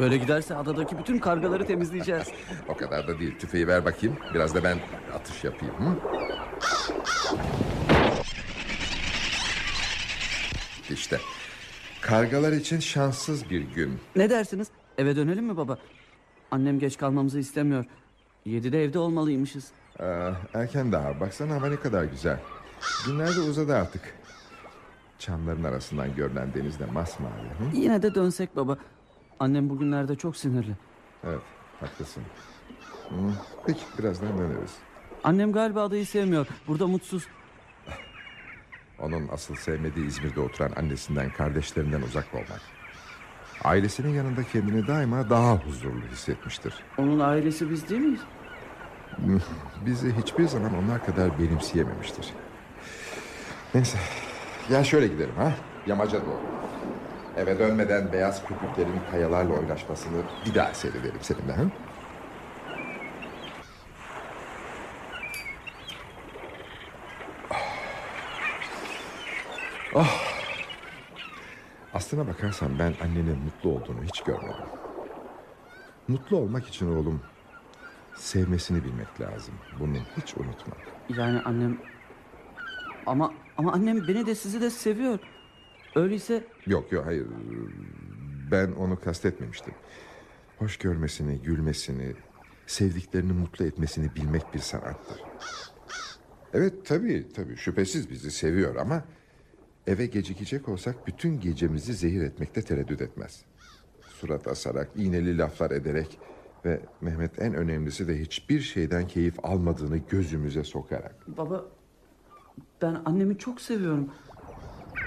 Böyle 0.00 0.16
giderse 0.16 0.54
adadaki 0.54 0.98
bütün 0.98 1.18
kargaları 1.18 1.66
temizleyeceğiz. 1.66 2.28
O 2.68 2.76
kadar 2.76 3.08
da 3.08 3.18
değil. 3.18 3.38
Tüfeği 3.38 3.66
ver 3.68 3.84
bakayım. 3.84 4.16
Biraz 4.34 4.54
da 4.54 4.64
ben 4.64 4.78
atış 5.14 5.44
yapayım. 5.44 5.74
Hı? 5.74 5.96
İşte. 10.90 11.20
Kargalar 12.00 12.52
için 12.52 12.80
şanssız 12.80 13.50
bir 13.50 13.60
gün. 13.60 13.98
Ne 14.16 14.30
dersiniz? 14.30 14.68
Eve 14.98 15.16
dönelim 15.16 15.44
mi 15.44 15.56
baba? 15.56 15.78
Annem 16.50 16.78
geç 16.78 16.96
kalmamızı 16.96 17.38
istemiyor. 17.38 17.84
Yedide 18.44 18.84
evde 18.84 18.98
olmalıymışız. 18.98 19.64
Aa, 19.98 20.30
erken 20.54 20.92
daha. 20.92 21.20
Baksana 21.20 21.54
hava 21.54 21.68
ne 21.68 21.76
kadar 21.76 22.04
güzel. 22.04 22.40
Günler 23.06 23.36
de 23.36 23.40
uzadı 23.40 23.74
artık. 23.76 24.17
Çamların 25.18 25.64
arasından 25.64 26.14
görünen 26.14 26.54
deniz 26.54 26.78
de 26.78 26.86
masmavi. 26.86 27.32
Hı? 27.32 27.76
Yine 27.76 28.02
de 28.02 28.14
dönsek 28.14 28.56
baba. 28.56 28.78
Annem 29.40 29.70
bugünlerde 29.70 30.16
çok 30.16 30.36
sinirli. 30.36 30.76
Evet, 31.24 31.40
haklısın. 31.80 32.22
Hı, 33.08 33.14
Peki, 33.66 33.80
birazdan 33.98 34.38
döneriz. 34.38 34.74
Annem 35.24 35.52
galiba 35.52 35.82
adayı 35.82 36.06
sevmiyor. 36.06 36.46
Burada 36.68 36.86
mutsuz. 36.86 37.26
Onun 38.98 39.28
asıl 39.28 39.54
sevmediği 39.54 40.06
İzmir'de 40.06 40.40
oturan 40.40 40.72
annesinden, 40.76 41.30
kardeşlerinden 41.30 42.02
uzak 42.02 42.34
olmak. 42.34 42.60
Ailesinin 43.64 44.14
yanında 44.14 44.42
kendini 44.42 44.86
daima 44.86 45.30
daha 45.30 45.56
huzurlu 45.56 46.02
hissetmiştir. 46.12 46.74
Onun 46.98 47.20
ailesi 47.20 47.70
biz 47.70 47.88
değil 47.88 48.00
miyiz? 48.00 48.20
Bizi 49.86 50.16
hiçbir 50.16 50.48
zaman 50.48 50.74
onlar 50.74 51.06
kadar 51.06 51.38
benimseyememiştir. 51.38 52.26
Neyse, 53.74 53.98
gel 54.68 54.84
şöyle 54.84 55.06
gidelim 55.06 55.34
ha, 55.36 55.52
yamaca 55.86 56.20
doğru. 56.20 56.40
Eve 57.36 57.58
dönmeden 57.58 58.12
beyaz 58.12 58.42
köpüklerin 58.46 59.00
kayalarla 59.10 59.54
oynaşmasını 59.54 60.22
bir 60.46 60.54
daha 60.54 60.74
seyredelim 60.74 61.20
seninle 61.20 61.52
ha. 61.52 61.62
Oh. 69.94 70.28
Aslına 71.94 72.26
bakarsan 72.26 72.78
ben 72.78 72.94
annenin 73.04 73.38
mutlu 73.38 73.70
olduğunu 73.70 74.02
hiç 74.02 74.20
görmedim. 74.20 74.66
Mutlu 76.08 76.36
olmak 76.36 76.68
için 76.68 76.96
oğlum 76.96 77.22
sevmesini 78.16 78.84
bilmek 78.84 79.20
lazım. 79.20 79.54
Bunu 79.80 79.96
hiç 80.16 80.34
unutma. 80.36 80.74
Yani 81.08 81.40
annem... 81.44 81.78
Ama 83.08 83.34
ama 83.56 83.72
annem 83.72 84.08
beni 84.08 84.26
de 84.26 84.34
sizi 84.34 84.60
de 84.60 84.70
seviyor. 84.70 85.18
Öyleyse 85.94 86.44
Yok 86.66 86.92
yok 86.92 87.06
hayır. 87.06 87.26
Ben 88.50 88.72
onu 88.72 89.00
kastetmemiştim. 89.00 89.74
Hoş 90.58 90.76
görmesini, 90.76 91.42
gülmesini, 91.42 92.14
sevdiklerini 92.66 93.32
mutlu 93.32 93.64
etmesini 93.64 94.14
bilmek 94.16 94.54
bir 94.54 94.58
sanattır. 94.58 95.22
Evet 96.54 96.86
tabii 96.86 97.26
tabii 97.34 97.56
şüphesiz 97.56 98.10
bizi 98.10 98.30
seviyor 98.30 98.76
ama 98.76 99.04
eve 99.86 100.06
gecikecek 100.06 100.68
olsak 100.68 101.06
bütün 101.06 101.40
gecemizi 101.40 101.94
zehir 101.94 102.22
etmekte 102.22 102.62
tereddüt 102.62 103.00
etmez. 103.00 103.44
Surat 104.00 104.48
asarak, 104.48 104.90
iğneli 104.96 105.38
laflar 105.38 105.70
ederek 105.70 106.18
ve 106.64 106.80
Mehmet 107.00 107.42
en 107.42 107.54
önemlisi 107.54 108.08
de 108.08 108.20
hiçbir 108.20 108.60
şeyden 108.60 109.06
keyif 109.06 109.34
almadığını 109.42 109.98
gözümüze 109.98 110.64
sokarak. 110.64 111.14
baba 111.36 111.77
ben 112.82 112.96
annemi 113.04 113.38
çok 113.38 113.60
seviyorum. 113.60 114.10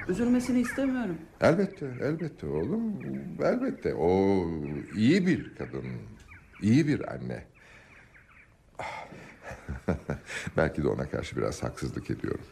Üzülmesini 0.08 0.60
istemiyorum. 0.60 1.18
Elbette, 1.42 1.86
elbette 2.02 2.48
oğlum. 2.48 3.00
Elbette. 3.44 3.94
O 3.96 4.46
iyi 4.96 5.28
bir 5.28 5.56
kadın. 5.56 5.84
iyi 6.62 6.88
bir 6.88 7.14
anne. 7.14 7.44
Ah. 8.80 9.08
Belki 10.58 10.84
de 10.84 10.88
ona 10.88 11.10
karşı 11.10 11.36
biraz 11.38 11.64
haksızlık 11.64 12.10
ediyorum. 12.12 12.46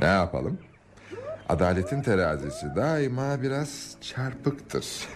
Ne 0.00 0.06
yapalım? 0.06 0.58
Adaletin 1.48 2.02
terazisi 2.02 2.66
daima 2.76 3.42
biraz 3.42 3.96
çarpıktır. 4.00 5.08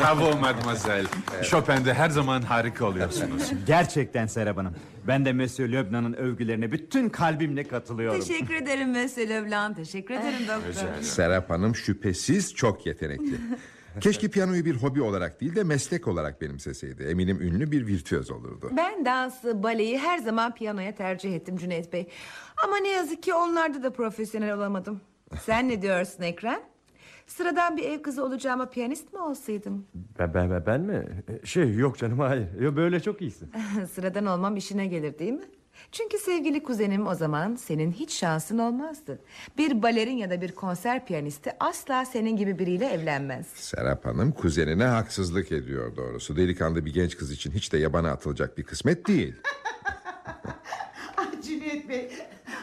Bravo 0.00 0.36
mademoiselle. 0.40 1.08
Chopin'de 1.42 1.94
her 1.94 2.10
zaman 2.10 2.42
harika 2.42 2.84
oluyorsunuz. 2.86 3.52
Gerçekten 3.66 4.26
Serap 4.26 4.56
Hanım. 4.56 4.74
Ben 5.06 5.24
de 5.24 5.32
Monsieur 5.32 5.72
Leblanc'ın 5.72 6.12
övgülerine 6.12 6.72
bütün 6.72 7.08
kalbimle 7.08 7.68
katılıyorum. 7.68 8.20
Teşekkür 8.20 8.54
ederim 8.54 8.88
Monsieur 8.92 9.28
Leblanc. 9.28 9.76
Teşekkür 9.76 10.14
ederim 10.14 10.48
doktor. 10.48 11.02
Serap 11.02 11.50
Hanım 11.50 11.74
şüphesiz 11.74 12.54
çok 12.54 12.86
yetenekli. 12.86 13.34
Keşke 14.00 14.28
piyanoyu 14.28 14.64
bir 14.64 14.74
hobi 14.76 15.02
olarak 15.02 15.40
değil 15.40 15.56
de 15.56 15.64
meslek 15.64 16.08
olarak 16.08 16.40
benimseseydi. 16.40 17.02
Eminim 17.02 17.40
ünlü 17.42 17.70
bir 17.70 17.86
virtüöz 17.86 18.30
olurdu. 18.30 18.70
Ben 18.76 19.04
dansı, 19.04 19.62
baleyi 19.62 19.98
her 19.98 20.18
zaman 20.18 20.54
piyanoya 20.54 20.94
tercih 20.94 21.34
ettim 21.34 21.56
Cüneyt 21.56 21.92
Bey. 21.92 22.08
Ama 22.64 22.76
ne 22.76 22.88
yazık 22.88 23.22
ki 23.22 23.34
onlarda 23.34 23.82
da 23.82 23.92
profesyonel 23.92 24.54
olamadım. 24.54 25.00
Sen 25.40 25.68
ne 25.68 25.82
diyorsun 25.82 26.22
Ekrem? 26.22 26.60
Sıradan 27.26 27.76
bir 27.76 27.82
ev 27.84 28.02
kızı 28.02 28.24
olacağıma 28.24 28.70
piyanist 28.70 29.12
mi 29.12 29.18
olsaydım? 29.18 29.86
Ben, 30.18 30.34
ben, 30.34 30.50
ben, 30.50 30.66
ben 30.66 30.80
mi? 30.80 31.24
Şey 31.44 31.74
yok 31.74 31.98
canım 31.98 32.18
hayır. 32.18 32.60
Yo, 32.60 32.76
böyle 32.76 33.00
çok 33.00 33.20
iyisin. 33.22 33.52
Sıradan 33.94 34.26
olmam 34.26 34.56
işine 34.56 34.86
gelir 34.86 35.18
değil 35.18 35.32
mi? 35.32 35.44
Çünkü 35.92 36.18
sevgili 36.18 36.62
kuzenim 36.62 37.06
o 37.06 37.14
zaman 37.14 37.54
senin 37.54 37.92
hiç 37.92 38.12
şansın 38.12 38.58
olmazdı. 38.58 39.20
Bir 39.58 39.82
balerin 39.82 40.16
ya 40.16 40.30
da 40.30 40.40
bir 40.40 40.52
konser 40.52 41.06
piyanisti 41.06 41.52
asla 41.60 42.04
senin 42.04 42.36
gibi 42.36 42.58
biriyle 42.58 42.86
evlenmez. 42.86 43.46
Serap 43.46 44.04
Hanım 44.04 44.32
kuzenine 44.32 44.84
haksızlık 44.84 45.52
ediyor 45.52 45.96
doğrusu. 45.96 46.36
Delikanlı 46.36 46.84
bir 46.86 46.94
genç 46.94 47.16
kız 47.16 47.32
için 47.32 47.50
hiç 47.50 47.72
de 47.72 47.78
yabana 47.78 48.10
atılacak 48.10 48.58
bir 48.58 48.62
kısmet 48.62 49.08
değil. 49.08 49.34
Cüneyt 51.44 51.88
Bey 51.88 52.10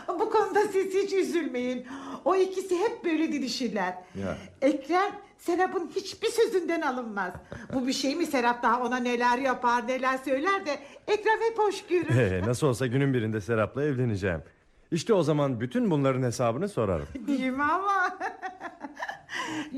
bu 0.07 0.29
konuda 0.29 0.61
siz 0.67 0.93
hiç 0.93 1.13
üzülmeyin. 1.13 1.87
O 2.25 2.35
ikisi 2.35 2.79
hep 2.79 3.05
böyle 3.05 3.31
didişirler. 3.31 3.95
Ya. 4.23 4.37
Ekrem 4.61 5.11
Serap'ın 5.37 5.91
hiçbir 5.95 6.27
sözünden 6.27 6.81
alınmaz. 6.81 7.33
Bu 7.73 7.87
bir 7.87 7.93
şey 7.93 8.15
mi 8.15 8.25
Serap 8.25 8.63
daha 8.63 8.81
ona 8.81 8.97
neler 8.97 9.37
yapar 9.37 9.87
neler 9.87 10.17
söyler 10.17 10.65
de 10.65 10.79
Ekrem 11.07 11.39
hep 11.49 11.57
hoş 11.57 11.85
görür. 11.87 12.17
Ee, 12.17 12.41
nasıl 12.47 12.67
olsa 12.67 12.87
günün 12.87 13.13
birinde 13.13 13.41
Serap'la 13.41 13.83
evleneceğim. 13.83 14.41
İşte 14.91 15.13
o 15.13 15.23
zaman 15.23 15.59
bütün 15.59 15.91
bunların 15.91 16.23
hesabını 16.23 16.69
sorarım. 16.69 17.07
Değil 17.27 17.49
mi 17.49 17.63
ama? 17.63 18.17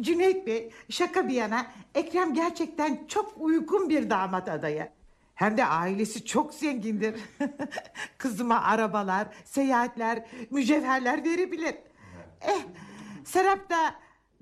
Cüneyt 0.01 0.47
Bey 0.47 0.69
şaka 0.89 1.27
bir 1.27 1.33
yana 1.33 1.65
Ekrem 1.95 2.33
gerçekten 2.33 2.99
çok 3.07 3.33
uygun 3.37 3.89
bir 3.89 4.09
damat 4.09 4.49
adayı. 4.49 4.89
Hem 5.35 5.57
de 5.57 5.65
ailesi 5.65 6.25
çok 6.25 6.53
zengindir. 6.53 7.15
Kızıma 8.17 8.61
arabalar, 8.61 9.27
seyahatler, 9.45 10.25
mücevherler 10.51 11.23
verebilir. 11.25 11.75
Eh, 12.41 12.61
Serap 13.25 13.69
da 13.69 13.95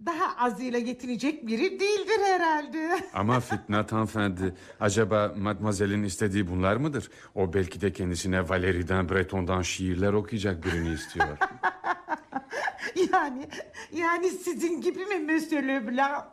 daha 0.06 0.46
azıyla 0.46 0.80
yetinecek 0.80 1.48
biri 1.48 1.80
değildir 1.80 2.20
herhalde. 2.26 3.00
Ama 3.14 3.40
Fitnat 3.40 3.92
hanımefendi, 3.92 4.56
acaba 4.80 5.34
mademoiselle'in 5.38 6.04
istediği 6.04 6.48
bunlar 6.48 6.76
mıdır? 6.76 7.10
O 7.36 7.54
belki 7.54 7.82
de 7.82 7.94
kendisine 7.94 8.38
Valéry'den, 8.38 9.10
Breton'dan 9.10 9.62
şiirler 9.62 10.14
okuyacak 10.14 10.66
birini 10.66 10.94
istiyor. 10.94 11.38
Yani 13.14 13.48
yani 13.94 14.30
sizin 14.30 14.82
gibi 14.82 15.06
mi 15.06 15.34
Monsieur 15.34 15.64
Leblanc? 15.64 16.24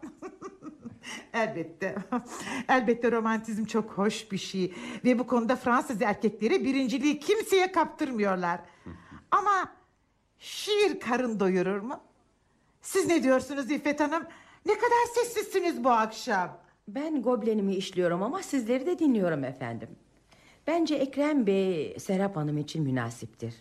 Elbette. 1.33 1.96
Elbette 2.68 3.12
romantizm 3.12 3.64
çok 3.64 3.90
hoş 3.90 4.33
bir 4.33 4.38
şey. 4.38 4.75
Ve 5.05 5.18
bu 5.18 5.27
konuda 5.27 5.57
Fransız 5.57 6.03
erkekleri 6.03 6.64
birinciliği 6.64 7.18
kimseye 7.20 7.72
kaptırmıyorlar. 7.72 8.61
Ama 9.31 9.72
şiir 10.38 11.01
karın 11.01 11.40
doyurur 11.40 11.81
mu? 11.81 12.01
Siz 12.83 13.07
ne 13.07 13.22
diyorsunuz 13.22 13.70
İffet 13.70 14.01
Hanım? 14.01 14.22
Ne 14.66 14.75
kadar 14.75 15.14
sessizsiniz 15.14 15.85
bu 15.85 15.90
akşam. 15.90 16.59
Ben 16.88 17.22
goblenimi 17.22 17.75
işliyorum 17.75 18.22
ama 18.22 18.42
sizleri 18.42 18.87
de 18.87 18.99
dinliyorum 18.99 19.44
efendim. 19.44 19.88
Bence 20.66 20.94
Ekrem 20.94 21.46
Bey 21.46 21.96
Serap 21.99 22.37
Hanım 22.37 22.59
için 22.59 22.83
münasiptir. 22.83 23.55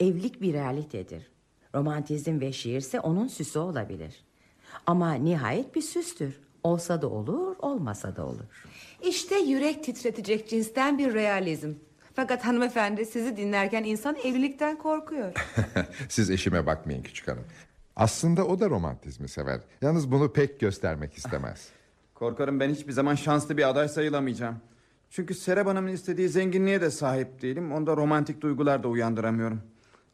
Evlilik 0.00 0.42
bir 0.42 0.52
realitedir. 0.52 1.30
Romantizm 1.74 2.40
ve 2.40 2.52
şiirse 2.52 3.00
onun 3.00 3.28
süsü 3.28 3.58
olabilir. 3.58 4.24
Ama 4.86 5.12
nihayet 5.12 5.74
bir 5.74 5.82
süstür. 5.82 6.40
Olsa 6.66 7.02
da 7.02 7.08
olur, 7.08 7.56
olmasa 7.58 8.16
da 8.16 8.26
olur. 8.26 8.44
İşte 9.02 9.38
yürek 9.38 9.84
titretecek 9.84 10.48
cinsten 10.48 10.98
bir 10.98 11.14
realizm. 11.14 11.72
Fakat 12.14 12.44
hanımefendi 12.44 13.06
sizi 13.06 13.36
dinlerken 13.36 13.84
insan 13.84 14.16
evlilikten 14.16 14.78
korkuyor. 14.78 15.32
Siz 16.08 16.30
eşime 16.30 16.66
bakmayın 16.66 17.02
küçük 17.02 17.28
hanım. 17.28 17.44
Aslında 17.96 18.46
o 18.46 18.60
da 18.60 18.70
romantizmi 18.70 19.28
sever. 19.28 19.60
Yalnız 19.82 20.12
bunu 20.12 20.32
pek 20.32 20.60
göstermek 20.60 21.14
istemez. 21.14 21.68
Korkarım 22.14 22.60
ben 22.60 22.70
hiçbir 22.70 22.92
zaman 22.92 23.14
şanslı 23.14 23.56
bir 23.56 23.68
aday 23.68 23.88
sayılamayacağım. 23.88 24.56
Çünkü 25.10 25.34
Serap 25.34 25.66
Hanım'ın 25.66 25.92
istediği 25.92 26.28
zenginliğe 26.28 26.80
de 26.80 26.90
sahip 26.90 27.42
değilim. 27.42 27.72
Onda 27.72 27.96
romantik 27.96 28.40
duygular 28.40 28.82
da 28.82 28.88
uyandıramıyorum. 28.88 29.60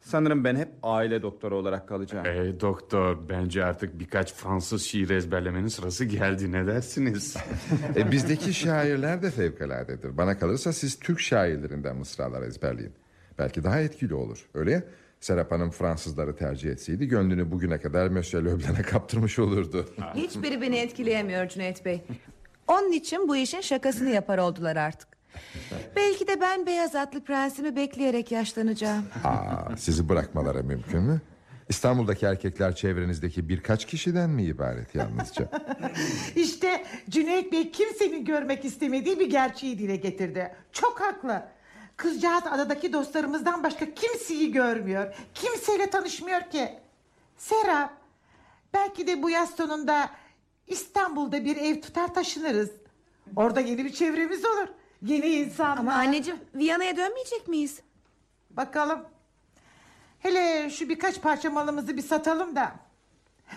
Sanırım 0.03 0.43
ben 0.43 0.55
hep 0.55 0.69
aile 0.83 1.21
doktoru 1.21 1.57
olarak 1.57 1.87
kalacağım. 1.87 2.25
Ey 2.25 2.59
doktor, 2.59 3.29
bence 3.29 3.65
artık 3.65 3.99
birkaç 3.99 4.33
Fransız 4.33 4.83
şiir 4.83 5.09
ezberlemenin 5.09 5.67
sırası 5.67 6.05
geldi. 6.05 6.51
Ne 6.51 6.67
dersiniz? 6.67 7.37
E, 7.95 8.11
bizdeki 8.11 8.53
şairler 8.53 9.21
de 9.21 9.31
fevkaladedir. 9.31 10.17
Bana 10.17 10.39
kalırsa 10.39 10.73
siz 10.73 10.99
Türk 10.99 11.19
şairlerinden 11.19 11.95
mısralar 11.95 12.41
ezberleyin. 12.41 12.93
Belki 13.39 13.63
daha 13.63 13.79
etkili 13.79 14.13
olur. 14.13 14.49
Öyle 14.53 14.71
ya? 14.71 14.83
Serap 15.19 15.51
Hanım 15.51 15.71
Fransızları 15.71 16.35
tercih 16.35 16.71
etseydi 16.71 17.07
gönlünü 17.07 17.51
bugüne 17.51 17.77
kadar 17.77 18.07
Monsieur 18.07 18.45
Leblanc'a 18.45 18.81
kaptırmış 18.83 19.39
olurdu. 19.39 19.85
Hiçbiri 20.15 20.61
beni 20.61 20.77
etkileyemiyor 20.77 21.47
Cüneyt 21.47 21.85
Bey. 21.85 22.01
Onun 22.67 22.91
için 22.91 23.27
bu 23.27 23.35
işin 23.35 23.61
şakasını 23.61 24.09
yapar 24.09 24.37
oldular 24.37 24.75
artık. 24.75 25.12
Belki 25.95 26.27
de 26.27 26.41
ben 26.41 26.65
beyaz 26.65 26.95
atlı 26.95 27.23
prensimi 27.23 27.75
bekleyerek 27.75 28.31
yaşlanacağım. 28.31 29.05
Aa, 29.23 29.77
sizi 29.77 30.09
bırakmaları 30.09 30.63
mümkün 30.63 31.01
mü? 31.01 31.21
İstanbul'daki 31.69 32.25
erkekler 32.25 32.75
çevrenizdeki 32.75 33.49
birkaç 33.49 33.85
kişiden 33.85 34.29
mi 34.29 34.43
ibaret 34.43 34.95
yalnızca? 34.95 35.49
İşte 36.35 36.85
Cüneyt 37.09 37.51
Bey 37.51 37.71
kimsenin 37.71 38.25
görmek 38.25 38.65
istemediği 38.65 39.19
bir 39.19 39.29
gerçeği 39.29 39.79
dile 39.79 39.95
getirdi. 39.95 40.55
Çok 40.71 41.01
haklı. 41.01 41.43
Kızcağız 41.97 42.43
adadaki 42.47 42.93
dostlarımızdan 42.93 43.63
başka 43.63 43.93
kimseyi 43.93 44.51
görmüyor. 44.51 45.15
Kimseyle 45.33 45.89
tanışmıyor 45.89 46.41
ki. 46.41 46.69
Serap, 47.37 47.93
belki 48.73 49.07
de 49.07 49.23
bu 49.23 49.29
yaz 49.29 49.49
sonunda 49.49 50.09
İstanbul'da 50.67 51.45
bir 51.45 51.57
ev 51.57 51.81
tutar 51.81 52.13
taşınırız. 52.13 52.71
Orada 53.35 53.59
yeni 53.59 53.85
bir 53.85 53.93
çevremiz 53.93 54.45
olur. 54.45 54.67
Yeni 55.03 55.25
insanlar. 55.25 55.77
Ama 55.77 55.93
anneciğim 55.93 56.39
Viyana'ya 56.55 56.97
dönmeyecek 56.97 57.47
miyiz? 57.47 57.81
Bakalım. 58.49 58.99
Hele 60.19 60.69
şu 60.69 60.89
birkaç 60.89 61.21
parça 61.21 61.49
malımızı 61.49 61.97
bir 61.97 62.01
satalım 62.01 62.55
da. 62.55 62.71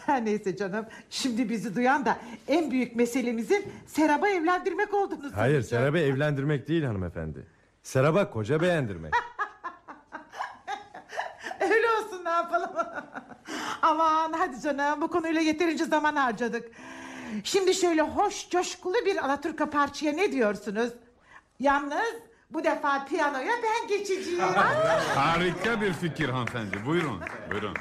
Neyse 0.22 0.56
canım. 0.56 0.87
Şimdi 1.11 1.48
bizi 1.48 1.76
duyan 1.76 2.04
da 2.04 2.18
en 2.48 2.70
büyük 2.70 2.96
meselemizin 2.96 3.72
Serap'ı 3.87 4.28
evlendirmek 4.28 4.94
olduğunu 4.94 5.37
Hayır. 5.37 5.62
Serap'ı 5.62 5.98
evlendirmek 5.98 6.68
değil 6.68 6.85
hanımefendi. 6.85 7.46
Serap'a 7.82 8.30
koca 8.30 8.61
beğendirmek. 8.61 9.12
Öyle 11.61 11.90
olsun 11.90 12.24
ne 12.24 12.28
yapalım. 12.30 12.70
Aman 13.82 14.32
hadi 14.32 14.61
canım 14.61 15.00
bu 15.00 15.09
konuyla 15.09 15.40
yeterince 15.40 15.85
zaman 15.85 16.16
harcadık. 16.16 16.70
Şimdi 17.44 17.74
şöyle 17.74 18.02
hoş 18.02 18.50
coşkulu 18.50 18.94
bir 19.06 19.24
Alaturka 19.24 19.70
parçaya 19.70 20.12
ne 20.12 20.32
diyorsunuz? 20.32 20.92
Yalnız 21.61 22.14
bu 22.51 22.64
defa 22.64 23.05
piyanoya 23.05 23.53
ben 23.62 23.88
geçeceğim. 23.88 24.40
Harika 25.14 25.81
bir 25.81 25.92
fikir 25.92 26.29
hanımefendi. 26.29 26.87
Buyurun, 26.87 27.21
buyurun. 27.51 27.75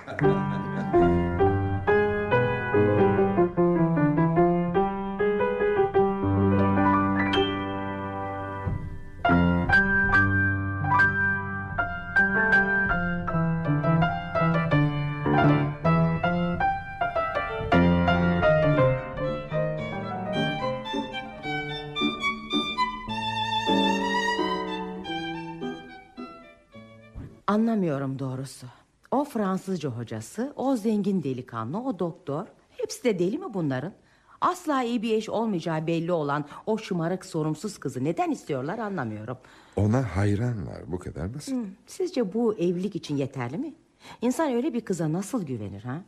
Anlamıyorum 27.55 28.19
doğrusu. 28.19 28.67
O 29.11 29.23
Fransızca 29.25 29.89
hocası, 29.89 30.53
o 30.55 30.75
zengin 30.75 31.23
delikanlı, 31.23 31.83
o 31.83 31.99
doktor. 31.99 32.47
Hepsi 32.69 33.03
de 33.03 33.19
deli 33.19 33.37
mi 33.37 33.53
bunların? 33.53 33.93
Asla 34.41 34.83
iyi 34.83 35.01
bir 35.01 35.13
eş 35.13 35.29
olmayacağı 35.29 35.87
belli 35.87 36.11
olan 36.11 36.45
o 36.65 36.77
şımarık 36.77 37.25
sorumsuz 37.25 37.77
kızı 37.77 38.03
neden 38.03 38.31
istiyorlar 38.31 38.79
anlamıyorum. 38.79 39.37
Ona 39.75 40.15
hayranlar 40.15 40.91
bu 40.91 40.99
kadar 40.99 41.33
basit. 41.33 41.55
Sizce 41.87 42.33
bu 42.33 42.53
evlilik 42.53 42.95
için 42.95 43.17
yeterli 43.17 43.57
mi? 43.57 43.73
İnsan 44.21 44.53
öyle 44.53 44.73
bir 44.73 44.81
kıza 44.81 45.13
nasıl 45.13 45.45
güvenir 45.45 45.83
ha? 45.83 46.01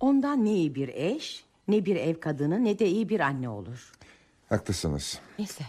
Ondan 0.00 0.44
ne 0.44 0.52
iyi 0.52 0.74
bir 0.74 0.88
eş 0.88 1.44
Ne 1.68 1.84
bir 1.84 1.96
ev 1.96 2.20
kadını 2.20 2.64
ne 2.64 2.78
de 2.78 2.88
iyi 2.88 3.08
bir 3.08 3.20
anne 3.20 3.48
olur. 3.48 3.92
Haklısınız. 4.48 5.20
Neyse 5.38 5.64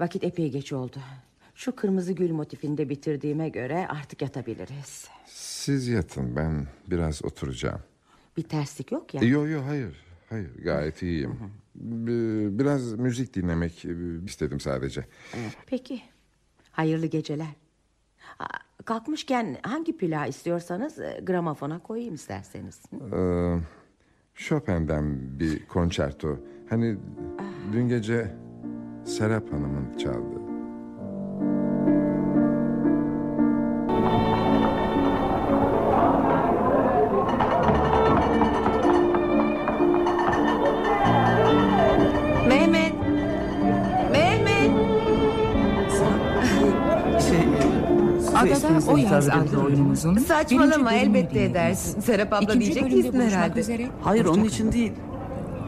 vakit 0.00 0.24
epey 0.24 0.50
geç 0.50 0.72
oldu. 0.72 0.96
Şu 1.60 1.76
kırmızı 1.76 2.12
gül 2.12 2.30
motifinde 2.32 2.88
bitirdiğime 2.88 3.48
göre 3.48 3.86
artık 3.88 4.22
yatabiliriz. 4.22 5.08
Siz 5.26 5.88
yatın 5.88 6.36
ben 6.36 6.66
biraz 6.90 7.24
oturacağım. 7.24 7.80
Bir 8.36 8.42
terslik 8.42 8.92
yok 8.92 9.14
ya. 9.14 9.22
Yok 9.22 9.48
yok 9.50 9.62
hayır. 9.66 9.96
Hayır 10.28 10.50
gayet 10.64 11.02
iyiyim. 11.02 11.38
Bi- 11.74 12.58
Biraz 12.58 12.92
müzik 12.92 13.34
dinlemek 13.34 13.84
e, 13.84 13.90
istedim 14.26 14.60
sadece. 14.60 15.04
Peki. 15.66 16.02
Hayırlı 16.70 17.06
geceler. 17.06 17.54
Kalkmışken 18.84 19.56
hangi 19.62 19.96
plağı 19.96 20.28
istiyorsanız 20.28 20.98
e, 20.98 21.20
gramofona 21.26 21.78
koyayım 21.78 22.14
isterseniz. 22.14 22.80
Ee, 23.12 23.56
Chopin'den 24.34 25.38
bir 25.40 25.66
konçerto. 25.66 26.38
Hani 26.70 26.96
dün 27.72 27.88
gece 27.88 28.34
Serap 29.04 29.52
Hanım'ın 29.52 29.98
çaldığı. 29.98 30.39
Adada 48.40 48.92
o 48.92 48.96
yaz 48.96 49.28
adlı 49.28 49.62
oyunumuzun 49.64 50.16
Saçmalama 50.18 50.90
birinci 50.90 51.04
elbette 51.06 51.42
edersin. 51.42 52.00
Serap 52.00 52.32
abla 52.32 52.40
İkinci 52.44 52.60
diyecek 52.60 52.82
bölümde 52.82 52.96
değilsin 52.96 53.12
buluşmak 53.20 53.32
herhalde. 53.42 53.60
üzere. 53.60 53.88
Hayır 54.02 54.24
onun 54.24 54.44
için 54.44 54.72
değil. 54.72 54.92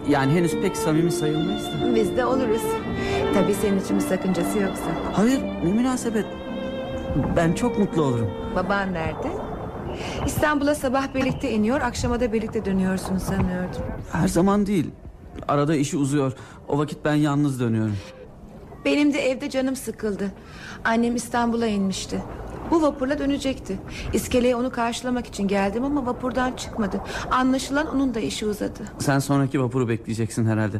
Yani 0.08 0.32
henüz 0.32 0.60
pek 0.60 0.76
samimi 0.76 1.12
sayılmayız 1.12 1.64
da. 1.64 1.94
Biz 1.94 2.16
de 2.16 2.24
oluruz. 2.26 2.62
Tabii 3.34 3.54
senin 3.54 3.80
için 3.80 3.96
bir 3.96 4.00
sakıncası 4.02 4.58
yoksa. 4.58 4.84
Hayır 5.12 5.40
ne 5.64 5.72
münasebet. 5.72 6.26
Ben 7.36 7.52
çok 7.52 7.78
mutlu 7.78 8.02
olurum. 8.02 8.30
Baban 8.56 8.92
nerede? 8.92 9.28
İstanbul'a 10.26 10.74
sabah 10.74 11.14
birlikte 11.14 11.50
iniyor, 11.50 11.80
akşama 11.80 12.20
da 12.20 12.32
birlikte 12.32 12.64
dönüyorsun 12.64 13.18
sanıyordum. 13.18 13.82
Her 14.12 14.28
zaman 14.28 14.66
değil. 14.66 14.90
Arada 15.48 15.74
işi 15.76 15.96
uzuyor. 15.96 16.32
O 16.68 16.78
vakit 16.78 16.98
ben 17.04 17.14
yalnız 17.14 17.60
dönüyorum. 17.60 17.96
Benim 18.84 19.12
de 19.14 19.30
evde 19.30 19.50
canım 19.50 19.76
sıkıldı. 19.76 20.30
Annem 20.84 21.16
İstanbul'a 21.16 21.66
inmişti. 21.66 22.22
Bu 22.72 22.82
vapurla 22.82 23.18
dönecekti. 23.18 23.78
İskeleye 24.12 24.56
onu 24.56 24.70
karşılamak 24.70 25.26
için 25.26 25.48
geldim 25.48 25.84
ama 25.84 26.06
vapurdan 26.06 26.52
çıkmadı. 26.52 27.00
Anlaşılan 27.30 27.94
onun 27.94 28.14
da 28.14 28.20
işi 28.20 28.46
uzadı. 28.46 28.80
Sen 28.98 29.18
sonraki 29.18 29.62
vapuru 29.62 29.88
bekleyeceksin 29.88 30.46
herhalde. 30.46 30.76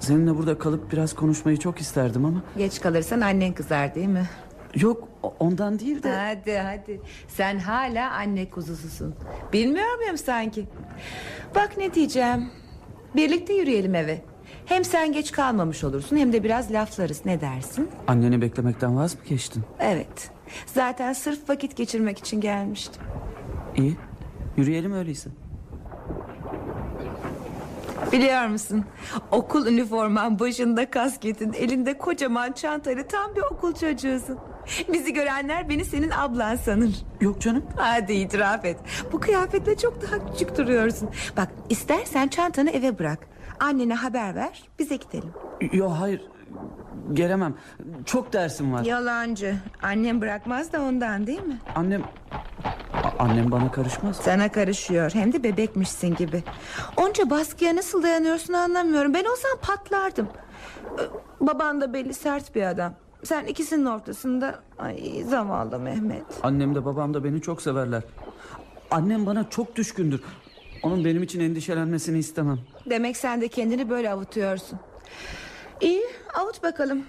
Seninle 0.00 0.36
burada 0.36 0.58
kalıp 0.58 0.92
biraz 0.92 1.14
konuşmayı 1.14 1.56
çok 1.56 1.78
isterdim 1.78 2.24
ama... 2.24 2.42
Geç 2.56 2.80
kalırsan 2.80 3.20
annen 3.20 3.52
kızar 3.52 3.94
değil 3.94 4.08
mi? 4.08 4.28
Yok 4.74 5.08
ondan 5.40 5.78
değil 5.78 6.02
de... 6.02 6.12
Hadi 6.16 6.58
hadi. 6.58 7.00
Sen 7.28 7.58
hala 7.58 8.10
anne 8.12 8.50
kuzususun. 8.50 9.14
Bilmiyor 9.52 9.98
muyum 9.98 10.18
sanki? 10.18 10.66
Bak 11.54 11.76
ne 11.78 11.94
diyeceğim. 11.94 12.50
Birlikte 13.16 13.54
yürüyelim 13.54 13.94
eve. 13.94 14.22
Hem 14.66 14.84
sen 14.84 15.12
geç 15.12 15.32
kalmamış 15.32 15.84
olursun 15.84 16.16
hem 16.16 16.32
de 16.32 16.44
biraz 16.44 16.72
laflarız. 16.72 17.20
Ne 17.24 17.40
dersin? 17.40 17.88
Anneni 18.08 18.40
beklemekten 18.42 18.96
vaz 18.96 19.14
mı 19.14 19.20
geçtin? 19.28 19.62
Evet. 19.80 20.30
Zaten 20.66 21.12
sırf 21.12 21.48
vakit 21.48 21.76
geçirmek 21.76 22.18
için 22.18 22.40
gelmiştim. 22.40 23.02
İyi. 23.76 23.96
Yürüyelim 24.56 24.92
öyleyse. 24.92 25.30
Biliyor 28.12 28.46
musun? 28.46 28.84
Okul 29.30 29.66
üniforman 29.66 30.38
başında 30.38 30.90
kasketin 30.90 31.52
elinde 31.52 31.98
kocaman 31.98 32.52
çantayla 32.52 33.06
tam 33.06 33.36
bir 33.36 33.42
okul 33.42 33.74
çocuğusun. 33.74 34.38
Bizi 34.92 35.12
görenler 35.12 35.68
beni 35.68 35.84
senin 35.84 36.10
ablan 36.10 36.56
sanır. 36.56 36.94
Yok 37.20 37.40
canım. 37.40 37.64
Hadi 37.76 38.12
itiraf 38.12 38.64
et. 38.64 38.76
Bu 39.12 39.20
kıyafetle 39.20 39.76
çok 39.76 40.02
daha 40.02 40.32
küçük 40.32 40.58
duruyorsun. 40.58 41.10
Bak 41.36 41.48
istersen 41.68 42.28
çantanı 42.28 42.70
eve 42.70 42.98
bırak. 42.98 43.18
Annene 43.60 43.94
haber 43.94 44.34
ver 44.34 44.62
bize 44.78 44.96
gidelim. 44.96 45.30
Yok 45.72 45.92
hayır. 45.98 46.20
Gelemem. 47.12 47.54
Çok 48.06 48.32
dersim 48.32 48.72
var. 48.72 48.84
Yalancı. 48.84 49.56
Annem 49.82 50.20
bırakmaz 50.20 50.72
da 50.72 50.82
ondan 50.82 51.26
değil 51.26 51.42
mi? 51.42 51.58
Annem... 51.74 52.02
Annem 53.18 53.50
bana 53.50 53.72
karışmaz. 53.72 54.16
Sana 54.16 54.52
karışıyor 54.52 55.10
hem 55.14 55.32
de 55.32 55.42
bebekmişsin 55.42 56.14
gibi. 56.14 56.42
Onca 56.96 57.30
baskıya 57.30 57.76
nasıl 57.76 58.02
dayanıyorsun 58.02 58.52
anlamıyorum. 58.52 59.14
Ben 59.14 59.24
olsam 59.24 59.50
patlardım. 59.62 60.28
Baban 61.40 61.80
da 61.80 61.92
belli 61.92 62.14
sert 62.14 62.54
bir 62.54 62.62
adam. 62.62 62.94
Sen 63.24 63.44
ikisinin 63.44 63.84
ortasında 63.86 64.60
ay 64.78 65.24
zavallı 65.28 65.78
Mehmet. 65.78 66.22
Annem 66.42 66.74
de 66.74 66.84
babam 66.84 67.14
da 67.14 67.24
beni 67.24 67.40
çok 67.40 67.62
severler. 67.62 68.02
Annem 68.90 69.26
bana 69.26 69.50
çok 69.50 69.76
düşkündür. 69.76 70.20
Onun 70.82 71.04
benim 71.04 71.22
için 71.22 71.40
endişelenmesini 71.40 72.18
istemem. 72.18 72.58
Demek 72.90 73.16
sen 73.16 73.40
de 73.40 73.48
kendini 73.48 73.90
böyle 73.90 74.10
avutuyorsun. 74.10 74.78
İyi 75.82 76.02
avut 76.34 76.62
bakalım. 76.62 77.02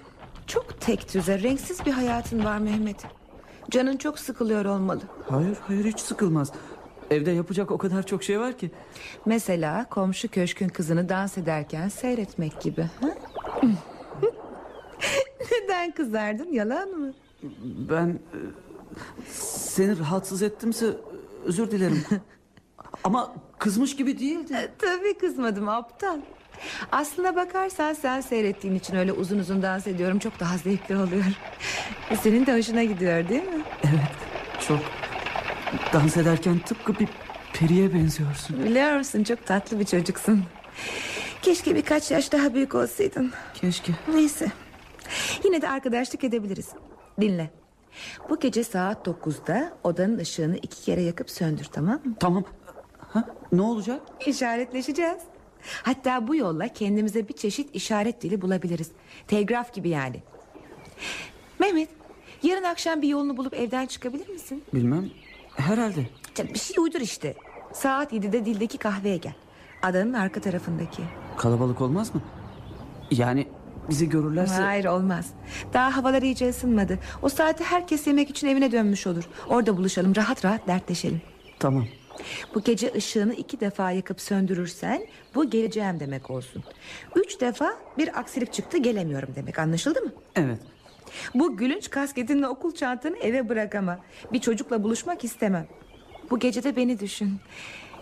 Çok 0.48 0.82
tek 0.82 1.14
düze 1.14 1.42
renksiz 1.44 1.86
bir 1.86 1.92
hayatın 1.92 2.46
var 2.46 2.58
Mehmet. 2.58 2.98
Canın 3.72 3.98
çok 3.98 4.20
sıkılıyor 4.20 4.66
olmalı. 4.66 5.02
Hayır 5.30 5.58
hayır 5.68 5.86
hiç 5.86 6.00
sıkılmaz. 6.00 6.52
Evde 7.10 7.32
yapacak 7.32 7.72
o 7.72 7.78
kadar 7.78 8.06
çok 8.06 8.24
şey 8.24 8.40
var 8.40 8.58
ki. 8.58 8.72
Mesela 9.26 9.86
komşu 9.90 10.28
köşkün 10.32 10.70
kızını 10.70 11.10
dans 11.10 11.38
ederken 11.38 11.90
seyretmek 11.90 12.62
gibi. 12.62 12.82
ha? 13.02 13.10
Neden 15.52 15.92
kızardın 15.92 16.52
yalan 16.52 16.90
mı? 16.90 17.14
Ben 17.90 18.08
e, 18.08 18.38
seni 19.36 20.00
rahatsız 20.00 20.42
ettimse 20.44 20.88
özür 21.46 21.72
dilerim. 21.72 22.06
Ama 23.04 23.34
kızmış 23.60 23.96
gibi 23.96 24.20
değildi. 24.20 24.72
Tabii 24.80 25.18
kızmadım 25.18 25.70
aptal. 25.70 26.20
Aslına 26.92 27.36
bakarsan 27.36 27.94
sen 27.94 28.22
seyrettiğin 28.22 28.76
için 28.76 28.96
öyle 28.96 29.12
uzun 29.12 29.40
uzun 29.40 29.62
dans 29.62 29.88
ediyorum 29.88 30.20
çok 30.20 30.40
daha 30.40 30.58
zevkli 30.58 30.98
oluyor. 30.98 31.24
Senin 32.22 32.46
de 32.46 32.58
hoşuna 32.58 32.84
gidiyor 32.84 33.30
değil 33.30 33.44
mi? 33.44 33.64
Çok 34.68 34.80
dans 35.94 36.18
ederken 36.18 36.60
tıpkı 36.60 37.00
bir 37.00 37.08
periye 37.54 37.94
benziyorsun. 37.94 38.64
Biliyor 38.66 38.98
musun 38.98 39.24
çok 39.24 39.46
tatlı 39.46 39.80
bir 39.80 39.86
çocuksun. 39.86 40.44
Keşke 41.42 41.76
birkaç 41.76 42.12
yaş 42.12 42.32
daha 42.32 42.54
büyük 42.54 42.76
olsaydın. 42.76 43.32
Keşke. 43.54 43.94
Neyse. 44.14 44.48
Yine 45.44 45.62
de 45.62 45.70
arkadaşlık 45.70 46.24
edebiliriz. 46.24 46.70
Dinle. 47.22 47.50
Bu 48.30 48.40
gece 48.40 48.64
saat 48.64 49.08
9'da 49.08 49.74
odanın 49.84 50.18
ışığını 50.18 50.58
iki 50.58 50.82
kere 50.82 51.02
yakıp 51.02 51.30
söndür 51.30 51.66
tamam 51.66 52.00
mı? 52.06 52.16
Tamam. 52.20 52.44
Ha, 53.14 53.26
ne 53.52 53.62
olacak? 53.62 54.02
İşaretleşeceğiz. 54.26 55.18
Hatta 55.84 56.28
bu 56.28 56.36
yolla 56.36 56.68
kendimize 56.68 57.28
bir 57.28 57.34
çeşit 57.34 57.76
işaret 57.76 58.22
dili 58.22 58.42
bulabiliriz. 58.42 58.92
Telgraf 59.28 59.74
gibi 59.74 59.90
yani. 59.90 60.24
Mehmet, 61.60 61.90
yarın 62.44 62.64
akşam 62.64 63.02
bir 63.02 63.08
yolunu 63.08 63.38
bulup 63.38 63.54
evden 63.54 63.86
çıkabilir 63.86 64.30
misin? 64.30 64.64
Bilmem. 64.74 65.10
Herhalde. 65.56 66.06
Bir 66.54 66.60
şey 66.60 66.76
uydur 66.80 67.02
işte. 67.02 67.34
Saat 67.74 68.14
7'de 68.14 68.46
dildeki 68.46 68.78
kahveye 68.78 69.18
gel. 69.18 69.34
Adanın 69.82 70.14
arka 70.14 70.42
tarafındaki. 70.42 71.02
Kalabalık 71.38 71.82
olmaz 71.82 72.16
mı? 72.16 72.22
Yani 73.12 73.48
bizi 73.90 74.10
görürlerse... 74.10 74.62
Hayır 74.62 74.86
olmaz. 74.86 75.30
Daha 75.74 75.98
havalar 75.98 76.22
iyice 76.22 76.50
ısınmadı. 76.50 77.00
O 77.22 77.30
saatte 77.30 77.64
herkes 77.64 78.08
yemek 78.08 78.30
için 78.30 78.48
evine 78.48 78.72
dönmüş 78.72 79.08
olur. 79.08 79.24
Orada 79.50 79.78
buluşalım 79.78 80.16
rahat 80.16 80.46
rahat 80.46 80.68
dertleşelim. 80.68 81.22
Tamam. 81.60 81.86
Bu 82.56 82.64
gece 82.64 82.94
ışığını 82.96 83.34
iki 83.34 83.60
defa 83.60 83.92
yakıp 83.92 84.22
söndürürsen 84.22 85.08
bu 85.36 85.50
geleceğim 85.50 86.00
demek 86.00 86.30
olsun. 86.30 86.64
Üç 87.16 87.42
defa 87.42 87.74
bir 87.98 88.20
aksilik 88.20 88.54
çıktı 88.54 88.78
gelemiyorum 88.78 89.30
demek 89.36 89.60
anlaşıldı 89.60 90.02
mı? 90.02 90.12
Evet. 90.36 90.60
Bu 91.36 91.58
gülünç 91.58 91.90
kasketinle 91.90 92.48
okul 92.48 92.72
çantanı 92.72 93.18
eve 93.18 93.50
bırak 93.50 93.76
ama. 93.76 94.00
Bir 94.34 94.40
çocukla 94.40 94.84
buluşmak 94.84 95.24
istemem. 95.24 95.68
Bu 96.32 96.40
gece 96.40 96.64
de 96.64 96.76
beni 96.76 97.00
düşün. 97.00 97.40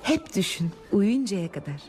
Hep 0.04 0.36
düşün 0.36 0.72
uyuyuncaya 0.92 1.52
kadar. 1.52 1.82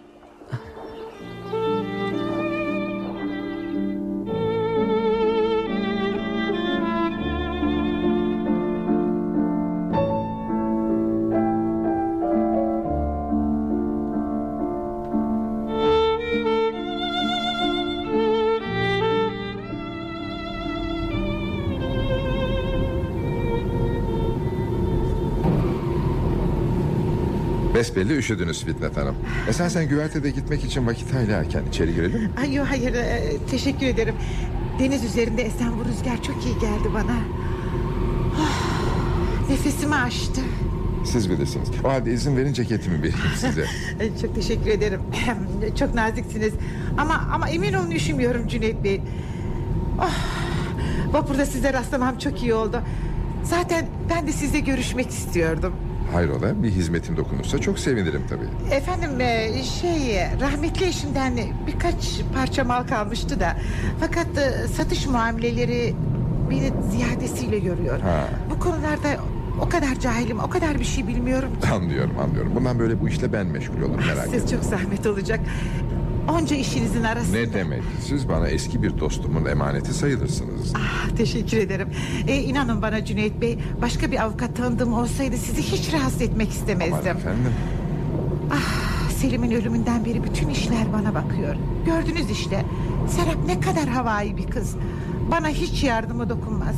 Besbelli 27.83 28.17
üşüdünüz 28.17 28.65
Fitnat 28.65 28.97
Hanım. 28.97 29.15
Esasen 29.49 29.89
güvertede 29.89 30.31
gitmek 30.31 30.65
için 30.65 30.87
vakit 30.87 31.15
hayli 31.15 31.33
erken. 31.33 31.63
İçeri 31.69 31.95
girelim 31.95 32.21
mi? 32.23 32.31
Ay 32.41 32.55
yok 32.55 32.67
hayır 32.71 32.95
e, 32.95 33.37
teşekkür 33.51 33.87
ederim. 33.87 34.15
Deniz 34.79 35.05
üzerinde 35.05 35.43
esen 35.43 35.73
bu 35.79 35.85
rüzgar 35.85 36.23
çok 36.23 36.45
iyi 36.47 36.59
geldi 36.59 36.89
bana. 36.95 37.17
Oh, 38.41 39.51
nefesimi 39.51 39.95
açtı. 39.95 40.41
Siz 41.05 41.31
bilirsiniz. 41.31 41.69
O 41.85 41.89
halde 41.89 42.13
izin 42.13 42.37
verin 42.37 42.53
ceketimi 42.53 42.99
vereyim 42.99 43.17
size. 43.37 43.67
Çok 44.23 44.35
teşekkür 44.35 44.71
ederim. 44.71 45.01
Çok 45.79 45.95
naziksiniz. 45.95 46.53
Ama 46.99 47.15
ama 47.33 47.49
emin 47.49 47.73
olun 47.73 47.91
üşümüyorum 47.91 48.49
Cüneyt 48.49 48.85
Bey. 48.85 49.01
Oh, 50.01 50.15
vapurda 51.13 51.47
size 51.47 51.73
rastlamam 51.73 52.19
çok 52.19 52.43
iyi 52.43 52.55
oldu. 52.55 52.83
Zaten 53.45 53.87
ben 54.11 54.27
de 54.27 54.33
sizle 54.33 54.61
görüşmek 54.61 55.11
istiyordum. 55.11 55.73
Hayrola 56.13 56.63
bir 56.63 56.71
hizmetim 56.71 57.17
dokunursa 57.17 57.59
çok 57.59 57.79
sevinirim 57.79 58.23
tabii. 58.29 58.75
Efendim 58.75 59.21
e, 59.21 59.63
şey 59.63 60.17
rahmetli 60.41 60.87
eşimden 60.87 61.37
birkaç 61.67 62.21
parça 62.35 62.65
mal 62.65 62.87
kalmıştı 62.87 63.41
da 63.41 63.57
fakat 64.01 64.39
e, 64.39 64.69
satış 64.69 65.07
muameleleri 65.07 65.95
beni 66.51 66.73
ziyadesiyle 66.91 67.59
görüyor. 67.59 68.01
Ha. 68.01 68.29
Bu 68.51 68.59
konularda 68.59 69.09
o 69.61 69.69
kadar 69.69 70.01
cahilim, 70.01 70.39
o 70.41 70.51
kadar 70.51 70.79
bir 70.79 70.85
şey 70.85 71.07
bilmiyorum 71.09 71.51
ki. 71.63 71.69
Anlıyorum 71.69 72.19
anlıyorum. 72.19 72.53
Bundan 72.55 72.79
böyle 72.79 73.01
bu 73.01 73.09
işle 73.09 73.33
ben 73.33 73.47
meşgul 73.47 73.83
olurum 73.83 73.97
merak 74.07 74.19
etmeyin. 74.27 74.41
Siz 74.41 74.51
çok 74.51 74.65
zahmet 74.65 75.07
olacak. 75.07 75.41
Onca 76.29 76.57
işinizin 76.57 77.03
arasında. 77.03 77.37
Ne 77.37 77.53
demek? 77.53 77.83
Siz 78.01 78.29
bana 78.29 78.49
eski 78.49 78.83
bir 78.83 78.99
dostumun 78.99 79.45
emaneti 79.45 79.95
sayılırsınız. 79.95 80.73
Ah, 80.77 81.17
teşekkür 81.17 81.57
ederim. 81.57 81.89
E, 82.29 82.37
inanın 82.37 82.83
bana 82.83 83.05
Cüneyt 83.05 83.41
Bey, 83.41 83.59
başka 83.83 84.11
bir 84.13 84.23
avukat 84.23 84.57
tanıdığım 84.57 84.93
olsaydı 84.93 85.37
sizi 85.37 85.63
hiç 85.63 85.93
rahatsız 85.93 86.23
etmek 86.23 86.49
Aman 86.49 86.59
istemezdim. 86.61 87.17
efendim. 87.17 87.53
Selim'in 89.17 89.51
ölümünden 89.51 90.05
beri 90.05 90.25
bütün 90.25 90.49
işler 90.49 90.93
bana 90.93 91.15
bakıyor. 91.15 91.57
Gördünüz 91.87 92.31
işte. 92.31 92.65
Serap 93.09 93.37
ne 93.47 93.61
kadar 93.61 93.89
havai 93.89 94.37
bir 94.37 94.47
kız. 94.47 94.77
Bana 95.31 95.49
hiç 95.49 95.85
yardımı 95.85 96.29
dokunmaz. 96.31 96.77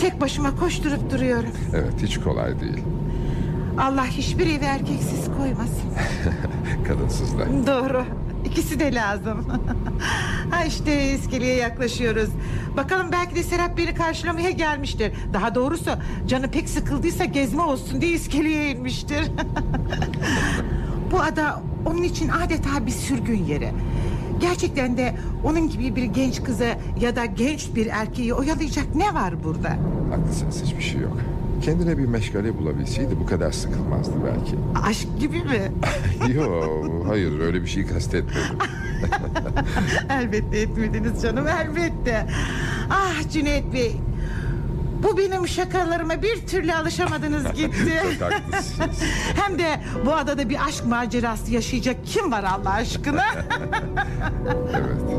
Tek 0.00 0.20
başıma 0.20 0.56
koşturup 0.56 1.10
duruyorum. 1.10 1.50
Evet 1.74 1.94
hiç 2.02 2.18
kolay 2.20 2.60
değil. 2.60 2.82
Allah 3.78 4.06
hiçbir 4.06 4.46
evi 4.46 4.64
erkeksiz 4.64 5.24
koymasın. 5.38 5.90
Kadınsızlar. 6.88 7.48
Doğru. 7.66 8.04
İkisi 8.46 8.80
de 8.80 8.94
lazım. 8.94 9.46
ha 10.50 10.64
işte 10.64 11.12
iskeleye 11.12 11.56
yaklaşıyoruz. 11.56 12.28
Bakalım 12.76 13.06
belki 13.12 13.34
de 13.34 13.42
Serap 13.42 13.78
beni 13.78 13.94
karşılamaya 13.94 14.50
gelmiştir. 14.50 15.12
Daha 15.32 15.54
doğrusu 15.54 15.90
canı 16.26 16.50
pek 16.50 16.68
sıkıldıysa 16.68 17.24
gezme 17.24 17.62
olsun 17.62 18.00
diye 18.00 18.12
iskeleye 18.12 18.70
inmiştir. 18.70 19.24
Bu 21.10 21.20
ada 21.20 21.62
onun 21.86 22.02
için 22.02 22.28
adeta 22.28 22.86
bir 22.86 22.90
sürgün 22.90 23.44
yeri. 23.44 23.70
Gerçekten 24.40 24.96
de 24.96 25.14
onun 25.44 25.68
gibi 25.68 25.96
bir 25.96 26.04
genç 26.04 26.42
kızı 26.42 26.68
ya 27.00 27.16
da 27.16 27.24
genç 27.24 27.74
bir 27.74 27.86
erkeği 27.86 28.34
oyalayacak 28.34 28.94
ne 28.94 29.14
var 29.14 29.44
burada? 29.44 29.76
Haklısınız 30.10 30.62
hiçbir 30.64 30.82
şey 30.82 31.00
yok. 31.00 31.16
Kendine 31.62 31.98
bir 31.98 32.06
meşgale 32.06 32.58
bulabilseydi 32.58 33.20
bu 33.20 33.26
kadar 33.26 33.52
sıkılmazdı 33.52 34.12
belki. 34.24 34.56
Aşk 34.88 35.08
gibi 35.20 35.36
mi? 35.42 35.72
Yok 36.34 37.04
hayır 37.08 37.40
öyle 37.40 37.62
bir 37.62 37.66
şey 37.66 37.86
kastetmedim. 37.86 38.58
elbette 40.10 40.58
etmediniz 40.58 41.22
canım 41.22 41.46
elbette. 41.48 42.26
Ah 42.90 43.30
Cüneyt 43.32 43.72
Bey. 43.72 43.96
Bu 45.02 45.18
benim 45.18 45.48
şakalarıma 45.48 46.22
bir 46.22 46.46
türlü 46.46 46.74
alışamadınız 46.74 47.52
gitti. 47.52 48.02
Çok 48.20 48.32
haklısınız. 48.32 49.02
Hem 49.34 49.58
de 49.58 49.80
bu 50.06 50.14
adada 50.14 50.48
bir 50.48 50.64
aşk 50.68 50.86
macerası 50.86 51.52
yaşayacak 51.52 51.96
kim 52.06 52.32
var 52.32 52.44
Allah 52.44 52.70
aşkına? 52.70 53.24
evet. 54.74 55.16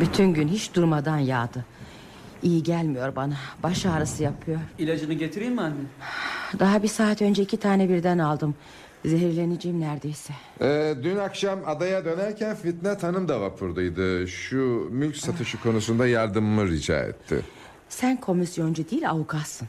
Bütün 0.00 0.34
gün 0.34 0.48
hiç 0.48 0.74
durmadan 0.74 1.18
yağdı. 1.18 1.64
İyi 2.42 2.62
gelmiyor 2.62 3.16
bana. 3.16 3.34
Baş 3.62 3.86
ağrısı 3.86 4.22
yapıyor. 4.22 4.60
İlacını 4.78 5.12
getireyim 5.12 5.54
mi 5.54 5.60
anne? 5.60 5.74
Daha 6.58 6.82
bir 6.82 6.88
saat 6.88 7.22
önce 7.22 7.42
iki 7.42 7.56
tane 7.56 7.88
birden 7.88 8.18
aldım. 8.18 8.54
Zehirleneceğim 9.04 9.80
neredeyse. 9.80 10.32
Ee, 10.60 10.94
dün 11.02 11.16
akşam 11.16 11.58
adaya 11.66 12.04
dönerken 12.04 12.56
Fitnat 12.56 13.02
Hanım 13.02 13.28
da 13.28 13.40
vapurdaydı. 13.40 14.28
Şu 14.28 14.88
mülk 14.90 15.16
satışı 15.16 15.60
konusunda 15.62 16.06
yardımımı 16.06 16.68
rica 16.68 16.98
etti. 17.00 17.40
Sen 17.88 18.20
komisyoncu 18.20 18.90
değil 18.90 19.10
avukatsın. 19.10 19.68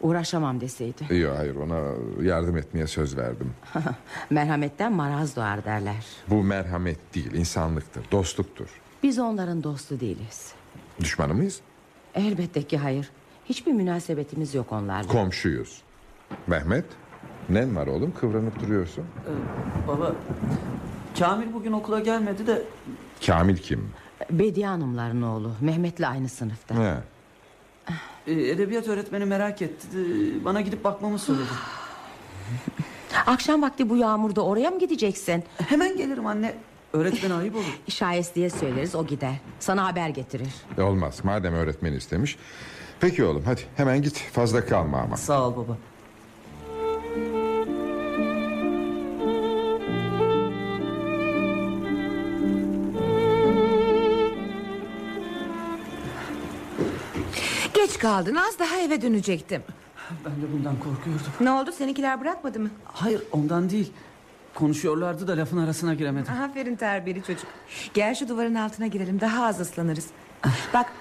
Uğraşamam 0.00 0.60
deseydi. 0.60 1.14
Yok 1.18 1.34
hayır 1.38 1.56
ona 1.56 1.80
yardım 2.22 2.56
etmeye 2.56 2.86
söz 2.86 3.16
verdim. 3.16 3.52
Merhametten 4.30 4.92
maraz 4.92 5.36
doğar 5.36 5.64
derler. 5.64 6.04
Bu 6.28 6.42
merhamet 6.42 7.14
değil 7.14 7.32
insanlıktır, 7.34 8.04
dostluktur. 8.12 8.68
Biz 9.04 9.18
onların 9.18 9.62
dostu 9.62 10.00
değiliz. 10.00 10.52
Düşmanı 11.00 11.34
mıyız? 11.34 11.60
Elbette 12.14 12.62
ki 12.62 12.78
hayır. 12.78 13.10
Hiçbir 13.44 13.72
münasebetimiz 13.72 14.54
yok 14.54 14.72
onlarla. 14.72 15.08
Komşuyuz. 15.08 15.82
Mehmet, 16.46 16.84
nen 17.48 17.76
var 17.76 17.86
oğlum 17.86 18.14
kıvranıp 18.20 18.60
duruyorsun. 18.60 19.04
Baba 19.88 20.12
Kamil 21.18 21.52
bugün 21.52 21.72
okula 21.72 22.00
gelmedi 22.00 22.46
de 22.46 22.62
Kamil 23.26 23.56
kim? 23.56 23.90
Bediye 24.30 24.66
Hanımların 24.66 25.22
oğlu. 25.22 25.52
Mehmet'le 25.60 26.08
aynı 26.08 26.28
sınıfta. 26.28 26.74
He. 26.74 26.96
e, 28.26 28.50
edebiyat 28.50 28.88
öğretmeni 28.88 29.24
merak 29.24 29.62
etti. 29.62 29.86
Bana 30.44 30.60
gidip 30.60 30.84
bakmamı 30.84 31.18
söyledi. 31.18 31.48
Akşam 33.26 33.62
vakti 33.62 33.90
bu 33.90 33.96
yağmurda 33.96 34.44
oraya 34.44 34.70
mı 34.70 34.78
gideceksin? 34.78 35.44
Hemen 35.68 35.96
gelirim 35.96 36.26
anne. 36.26 36.54
Öğretmen 36.94 37.30
ayıp 37.30 37.54
olur. 37.56 37.78
Şayes 37.88 38.34
diye 38.34 38.50
söyleriz 38.50 38.94
o 38.94 39.06
gider. 39.06 39.34
Sana 39.60 39.86
haber 39.86 40.08
getirir. 40.08 40.48
E, 40.78 40.82
Olmaz 40.82 41.20
madem 41.24 41.54
öğretmen 41.54 41.92
istemiş. 41.92 42.36
Peki 43.00 43.24
oğlum 43.24 43.42
hadi 43.46 43.60
hemen 43.76 44.02
git 44.02 44.18
fazla 44.18 44.64
kalma 44.66 44.98
ama. 44.98 45.16
Sağ 45.16 45.48
ol 45.48 45.56
baba. 45.56 45.76
Geç 57.74 57.98
kaldın 57.98 58.34
az 58.34 58.58
daha 58.58 58.76
eve 58.80 59.02
dönecektim. 59.02 59.62
Ben 60.24 60.32
de 60.32 60.52
bundan 60.52 60.76
korkuyordum. 60.76 61.26
Ne 61.40 61.50
oldu 61.50 61.72
seninkiler 61.72 62.20
bırakmadı 62.20 62.60
mı? 62.60 62.70
Hayır 62.84 63.22
ondan 63.32 63.70
değil. 63.70 63.92
Konuşuyorlardı 64.54 65.28
da 65.28 65.36
lafın 65.36 65.58
arasına 65.58 65.94
giremedim. 65.94 66.32
Aferin 66.34 66.76
terbiyeli 66.76 67.22
çocuk. 67.22 67.46
Gel 67.94 68.14
şu 68.14 68.28
duvarın 68.28 68.54
altına 68.54 68.86
girelim 68.86 69.20
daha 69.20 69.46
az 69.46 69.60
ıslanırız. 69.60 70.06
Bak 70.74 70.92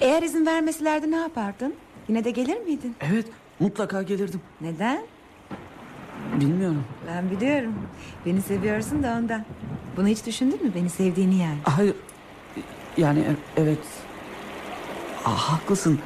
eğer 0.00 0.22
izin 0.22 0.46
vermeselerdi 0.46 1.10
ne 1.10 1.16
yapardın? 1.16 1.74
Yine 2.08 2.24
de 2.24 2.30
gelir 2.30 2.60
miydin? 2.60 2.96
Evet 3.00 3.26
mutlaka 3.60 4.02
gelirdim. 4.02 4.40
Neden? 4.60 5.02
Bilmiyorum. 6.40 6.84
Ben 7.08 7.30
biliyorum. 7.30 7.74
Beni 8.26 8.42
seviyorsun 8.42 9.02
da 9.02 9.16
ondan. 9.18 9.44
Bunu 9.96 10.06
hiç 10.08 10.26
düşündün 10.26 10.64
mü 10.66 10.72
beni 10.74 10.90
sevdiğini 10.90 11.36
yani? 11.38 11.58
Hayır. 11.64 11.94
Yani 12.96 13.18
e- 13.20 13.60
evet. 13.62 13.78
Aa, 15.24 15.30
haklısın. 15.52 15.98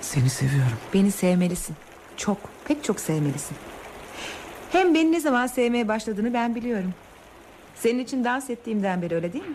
Seni 0.00 0.30
seviyorum. 0.30 0.76
Beni 0.94 1.10
sevmelisin. 1.10 1.76
Çok, 2.16 2.38
pek 2.64 2.84
çok 2.84 3.00
sevmelisin. 3.00 3.56
Hem 4.72 4.94
beni 4.94 5.12
ne 5.12 5.20
zaman 5.20 5.46
sevmeye 5.46 5.88
başladığını 5.88 6.34
ben 6.34 6.54
biliyorum. 6.54 6.94
Senin 7.74 7.98
için 7.98 8.24
dans 8.24 8.50
ettiğimden 8.50 9.02
beri 9.02 9.14
öyle 9.14 9.32
değil 9.32 9.44
mi? 9.44 9.54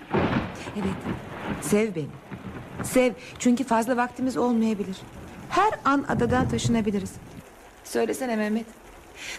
Evet. 0.75 1.15
Sev 1.62 1.95
beni. 1.95 2.08
Sev. 2.84 3.13
Çünkü 3.39 3.63
fazla 3.63 3.97
vaktimiz 3.97 4.38
olmayabilir. 4.38 4.97
Her 5.49 5.71
an 5.86 6.06
adadan 6.08 6.49
taşınabiliriz. 6.49 7.13
Söylesene 7.84 8.36
Mehmet. 8.36 8.65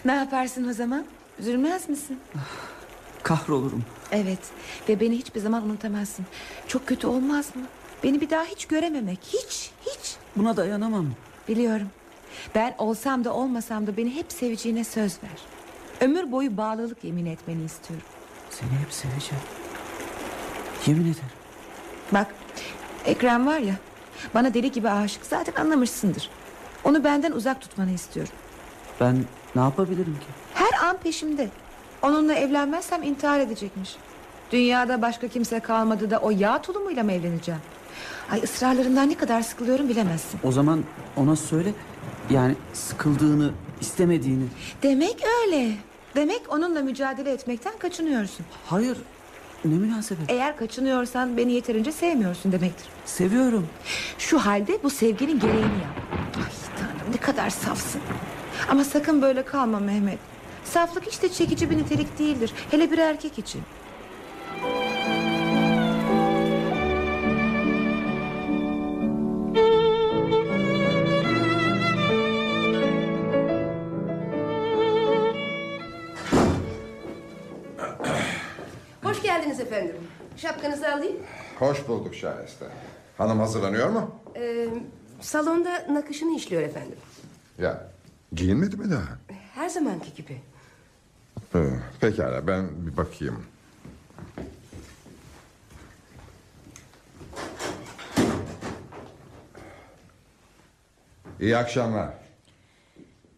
Ne 0.05 0.11
yaparsın 0.15 0.69
o 0.69 0.73
zaman? 0.73 1.05
Üzülmez 1.39 1.89
misin? 1.89 2.19
Kahrolurum. 3.23 3.83
Evet. 4.11 4.39
Ve 4.89 4.99
beni 4.99 5.17
hiçbir 5.17 5.39
zaman 5.39 5.63
unutamazsın. 5.63 6.25
Çok 6.67 6.87
kötü 6.87 7.07
olmaz 7.07 7.55
mı? 7.55 7.61
Beni 8.03 8.21
bir 8.21 8.29
daha 8.29 8.43
hiç 8.43 8.65
görememek. 8.65 9.19
Hiç, 9.23 9.71
hiç. 9.85 10.15
Buna 10.35 10.57
dayanamam. 10.57 11.05
Biliyorum. 11.47 11.87
Ben 12.55 12.75
olsam 12.77 13.23
da 13.23 13.33
olmasam 13.33 13.87
da 13.87 13.97
beni 13.97 14.15
hep 14.15 14.31
seveceğine 14.31 14.83
söz 14.83 15.23
ver. 15.23 15.56
Ömür 16.01 16.31
boyu 16.31 16.57
bağlılık 16.57 17.03
yemin 17.03 17.25
etmeni 17.25 17.63
istiyorum. 17.63 18.07
Seni 18.49 18.69
hep 18.69 18.93
seveceğim. 18.93 19.43
Yemin 20.85 21.01
ederim. 21.01 21.15
Bak 22.11 22.27
Ekrem 23.05 23.47
var 23.47 23.59
ya 23.59 23.73
bana 24.33 24.53
deli 24.53 24.71
gibi 24.71 24.89
aşık 24.89 25.25
zaten 25.25 25.53
anlamışsındır. 25.63 26.29
Onu 26.83 27.03
benden 27.03 27.31
uzak 27.31 27.61
tutmanı 27.61 27.91
istiyorum. 27.91 28.33
Ben 29.01 29.15
ne 29.55 29.61
yapabilirim 29.61 30.13
ki? 30.13 30.27
Her 30.53 30.87
An 30.89 30.97
peşimde. 30.97 31.49
Onunla 32.01 32.33
evlenmezsem 32.33 33.03
intihar 33.03 33.39
edecekmiş. 33.39 33.95
Dünyada 34.51 35.01
başka 35.01 35.27
kimse 35.27 35.59
kalmadı 35.59 36.11
da 36.11 36.17
o 36.17 36.29
yağ 36.31 36.61
tulumuyla 36.61 37.03
mı 37.03 37.11
evleneceğim? 37.11 37.61
Ay 38.31 38.39
ısrarlarından 38.43 39.09
ne 39.09 39.15
kadar 39.17 39.41
sıkılıyorum 39.41 39.89
bilemezsin. 39.89 40.39
O 40.43 40.51
zaman 40.51 40.83
ona 41.17 41.35
söyle. 41.35 41.73
Yani 42.29 42.55
sıkıldığını, 42.73 43.51
istemediğini. 43.81 44.43
Demek 44.83 45.23
öyle. 45.43 45.71
Demek 46.15 46.41
onunla 46.53 46.81
mücadele 46.81 47.31
etmekten 47.31 47.73
kaçınıyorsun. 47.79 48.45
Hayır. 48.65 48.97
Ne 49.65 49.73
münasebet. 49.75 50.29
Eğer 50.29 50.57
kaçınıyorsan 50.57 51.37
beni 51.37 51.53
yeterince 51.53 51.91
sevmiyorsun 51.91 52.51
demektir. 52.51 52.85
Seviyorum. 53.05 53.67
Şu 54.17 54.39
halde 54.39 54.83
bu 54.83 54.89
sevginin 54.89 55.39
gereğini 55.39 55.59
yap. 55.61 56.07
Ay 56.37 56.51
tanrım 56.77 57.11
ne 57.13 57.17
kadar 57.17 57.49
safsın. 57.49 58.01
Ama 58.69 58.83
sakın 58.83 59.21
böyle 59.21 59.45
kalma 59.45 59.79
Mehmet. 59.79 60.19
Saflık 60.65 61.07
hiç 61.07 61.21
de 61.21 61.29
çekici 61.29 61.69
bir 61.69 61.77
nitelik 61.77 62.19
değildir. 62.19 62.53
Hele 62.71 62.91
bir 62.91 62.97
erkek 62.97 63.39
için. 63.39 63.61
Efendim. 79.67 79.95
Şapkanızı 80.37 80.93
alayım. 80.93 81.17
Hoş 81.59 81.87
bulduk 81.87 82.15
Şahiste. 82.15 82.65
Hanım 83.17 83.39
hazırlanıyor 83.39 83.89
mu? 83.89 84.15
Ee, 84.35 84.67
salonda 85.21 85.87
nakışını 85.93 86.35
işliyor 86.35 86.61
efendim. 86.61 86.97
Ya 87.57 87.87
giyinmedi 88.33 88.77
mi 88.77 88.91
daha? 88.91 89.17
Her 89.55 89.69
zamanki 89.69 90.13
gibi. 90.13 90.41
Hı, 91.51 91.79
pekala 92.01 92.47
ben 92.47 92.69
bir 92.87 92.97
bakayım. 92.97 93.43
İyi 101.39 101.57
akşamlar. 101.57 102.13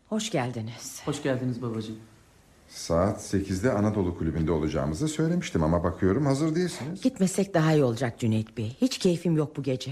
Hoş 0.09 0.31
geldiniz. 0.31 1.01
Hoş 1.05 1.23
geldiniz 1.23 1.61
babacığım. 1.61 1.99
Saat 2.69 3.19
8'de 3.33 3.71
Anadolu 3.71 4.17
Kulübü'nde 4.17 4.51
olacağımızı 4.51 5.07
söylemiştim 5.07 5.63
ama 5.63 5.83
bakıyorum 5.83 6.25
hazır 6.25 6.55
değilsiniz. 6.55 7.01
Gitmesek 7.01 7.53
daha 7.53 7.73
iyi 7.73 7.83
olacak 7.83 8.19
Cüneyt 8.19 8.57
Bey. 8.57 8.77
Hiç 8.81 8.97
keyfim 8.97 9.37
yok 9.37 9.57
bu 9.57 9.63
gece. 9.63 9.91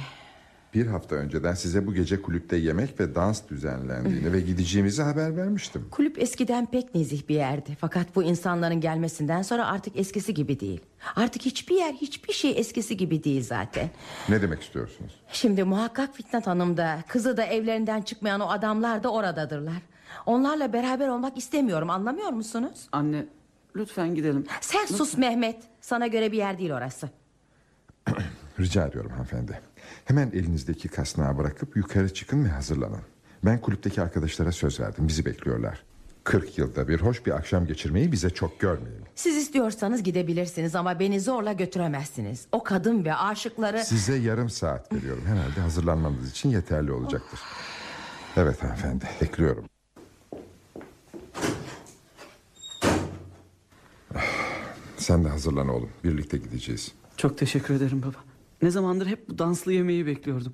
Bir 0.73 0.87
hafta 0.87 1.15
önceden 1.15 1.53
size 1.53 1.87
bu 1.87 1.93
gece 1.93 2.21
kulüpte 2.21 2.55
yemek 2.55 2.99
ve 2.99 3.15
dans 3.15 3.41
düzenlendiğini 3.49 4.33
ve 4.33 4.41
gideceğimizi 4.41 5.01
haber 5.01 5.37
vermiştim. 5.37 5.85
Kulüp 5.91 6.21
eskiden 6.21 6.65
pek 6.65 6.95
nezih 6.95 7.27
bir 7.29 7.35
yerdi. 7.35 7.77
Fakat 7.81 8.15
bu 8.15 8.23
insanların 8.23 8.81
gelmesinden 8.81 9.41
sonra 9.41 9.67
artık 9.67 9.97
eskisi 9.99 10.33
gibi 10.33 10.59
değil. 10.59 10.81
Artık 11.15 11.41
hiçbir 11.41 11.75
yer 11.75 11.93
hiçbir 11.93 12.33
şey 12.33 12.53
eskisi 12.57 12.97
gibi 12.97 13.23
değil 13.23 13.43
zaten. 13.43 13.89
Ne 14.29 14.41
demek 14.41 14.61
istiyorsunuz? 14.61 15.11
Şimdi 15.31 15.63
muhakkak 15.63 16.15
Fitnat 16.15 16.47
Hanım 16.47 16.77
da 16.77 17.03
kızı 17.07 17.37
da 17.37 17.43
evlerinden 17.43 18.01
çıkmayan 18.01 18.39
o 18.39 18.49
adamlar 18.49 19.03
da 19.03 19.11
oradadırlar. 19.11 19.81
Onlarla 20.25 20.73
beraber 20.73 21.07
olmak 21.07 21.37
istemiyorum 21.37 21.89
anlamıyor 21.89 22.29
musunuz? 22.29 22.87
Anne 22.91 23.25
lütfen 23.75 24.15
gidelim. 24.15 24.45
Sen 24.61 24.85
sus 24.85 25.17
Mehmet. 25.17 25.63
Sana 25.81 26.07
göre 26.07 26.31
bir 26.31 26.37
yer 26.37 26.57
değil 26.57 26.71
orası. 26.71 27.09
Rica 28.59 28.87
ediyorum 28.87 29.11
hanımefendi. 29.11 29.61
Hemen 30.05 30.27
elinizdeki 30.33 30.87
kasnağı 30.87 31.37
bırakıp 31.37 31.77
yukarı 31.77 32.13
çıkın 32.13 32.45
ve 32.45 32.49
hazırlanın. 32.49 33.01
Ben 33.45 33.61
kulüpteki 33.61 34.01
arkadaşlara 34.01 34.51
söz 34.51 34.79
verdim. 34.79 35.07
Bizi 35.07 35.25
bekliyorlar. 35.25 35.83
40 36.23 36.57
yılda 36.57 36.87
bir 36.87 37.01
hoş 37.01 37.25
bir 37.25 37.31
akşam 37.31 37.65
geçirmeyi 37.65 38.11
bize 38.11 38.29
çok 38.29 38.59
görmeyin. 38.59 39.01
Siz 39.15 39.37
istiyorsanız 39.37 40.03
gidebilirsiniz 40.03 40.75
ama 40.75 40.99
beni 40.99 41.21
zorla 41.21 41.53
götüremezsiniz. 41.53 42.47
O 42.51 42.63
kadın 42.63 43.05
ve 43.05 43.15
aşıkları... 43.15 43.85
Size 43.85 44.15
yarım 44.15 44.49
saat 44.49 44.93
veriyorum. 44.93 45.23
Herhalde 45.25 45.61
hazırlanmanız 45.61 46.31
için 46.31 46.49
yeterli 46.49 46.91
olacaktır. 46.91 47.39
Evet 48.37 48.63
hanımefendi 48.63 49.05
bekliyorum. 49.21 49.65
Sen 55.07 55.23
de 55.25 55.29
hazırlan 55.29 55.67
oğlum. 55.67 55.89
Birlikte 56.03 56.37
gideceğiz. 56.37 56.91
Çok 57.17 57.37
teşekkür 57.37 57.73
ederim 57.73 58.01
baba. 58.01 58.17
Ne 58.61 58.71
zamandır 58.71 59.07
hep 59.07 59.29
bu 59.29 59.37
danslı 59.37 59.73
yemeği 59.73 60.05
bekliyordum. 60.05 60.53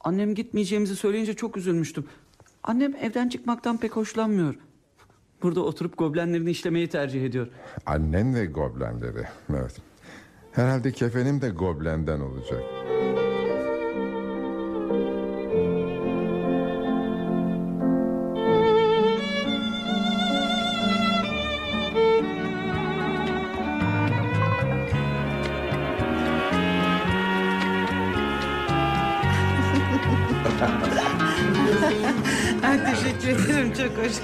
Annem 0.00 0.34
gitmeyeceğimizi 0.34 0.96
söyleyince 0.96 1.34
çok 1.34 1.56
üzülmüştüm. 1.56 2.04
Annem 2.62 2.94
evden 2.96 3.28
çıkmaktan 3.28 3.78
pek 3.78 3.96
hoşlanmıyor. 3.96 4.54
Burada 5.42 5.60
oturup 5.60 5.98
goblenlerini 5.98 6.50
işlemeyi 6.50 6.88
tercih 6.88 7.24
ediyor. 7.24 7.48
Annen 7.86 8.34
ve 8.34 8.46
goblenleri. 8.46 9.24
Evet. 9.50 9.76
Herhalde 10.52 10.92
kefenim 10.92 11.40
de 11.40 11.50
goblenden 11.50 12.20
olacak. 12.20 12.62
Ederim 33.40 33.72
çok 33.72 34.04
hoş. 34.04 34.12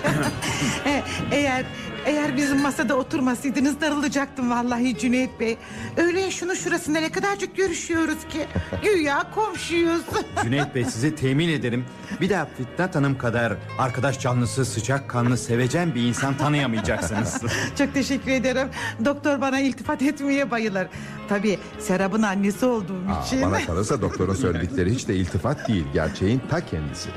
E, 0.86 1.02
eğer 1.32 1.64
eğer 2.06 2.36
bizim 2.36 2.60
masada 2.62 2.94
oturmasaydınız 2.96 3.80
darılacaktım 3.80 4.50
vallahi 4.50 4.98
Cüneyt 4.98 5.40
Bey. 5.40 5.56
Öyle 5.96 6.30
şunu 6.30 6.56
şurasında 6.56 7.00
ne 7.00 7.12
kadarcık 7.12 7.56
görüşüyoruz 7.56 8.18
ki. 8.28 8.46
Güya 8.82 9.30
komşuyuz. 9.34 10.02
Cüneyt 10.42 10.74
Bey 10.74 10.84
size 10.84 11.14
temin 11.14 11.48
ederim. 11.48 11.84
Bir 12.20 12.30
daha 12.30 12.46
Fitnat 12.56 12.94
Hanım 12.94 13.18
kadar 13.18 13.52
arkadaş 13.78 14.20
canlısı, 14.20 14.64
sıcak 14.64 15.08
kanlı, 15.10 15.36
sevecen 15.38 15.94
bir 15.94 16.02
insan 16.02 16.36
tanıyamayacaksınız. 16.36 17.42
Çok 17.78 17.94
teşekkür 17.94 18.30
ederim. 18.30 18.68
Doktor 19.04 19.40
bana 19.40 19.60
iltifat 19.60 20.02
etmeye 20.02 20.50
bayılır. 20.50 20.86
Tabii 21.28 21.58
Serap'ın 21.78 22.22
annesi 22.22 22.66
olduğum 22.66 23.02
Aa, 23.10 23.26
için. 23.26 23.42
bana 23.42 23.66
kalırsa 23.66 24.00
doktorun 24.00 24.34
söyledikleri 24.34 24.94
hiç 24.94 25.08
de 25.08 25.16
iltifat 25.16 25.68
değil. 25.68 25.84
Gerçeğin 25.94 26.42
ta 26.50 26.66
kendisi. 26.66 27.08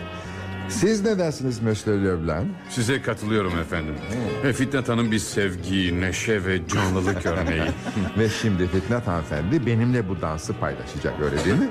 Siz 0.72 1.04
ne 1.04 1.20
dersiniz 1.20 1.62
Monsieur 1.62 1.98
Leblanc? 2.06 2.48
Size 2.70 3.02
katılıyorum 3.02 3.60
efendim. 3.60 3.96
Ve 4.44 4.54
Fitnat 4.54 4.90
Hanım 4.90 5.12
bir 5.12 5.20
sevgi, 5.20 6.02
neşe 6.02 6.46
ve 6.46 6.68
canlılık 6.68 7.26
örneği. 7.26 7.62
Ve 8.18 8.30
şimdi 8.30 8.68
Fitnat 8.68 9.08
hanımefendi 9.08 9.66
benimle 9.66 10.10
bu 10.10 10.22
dansı 10.22 10.54
paylaşacak 10.54 11.14
öyle 11.24 11.46
değil 11.46 11.56
mi? 11.60 11.68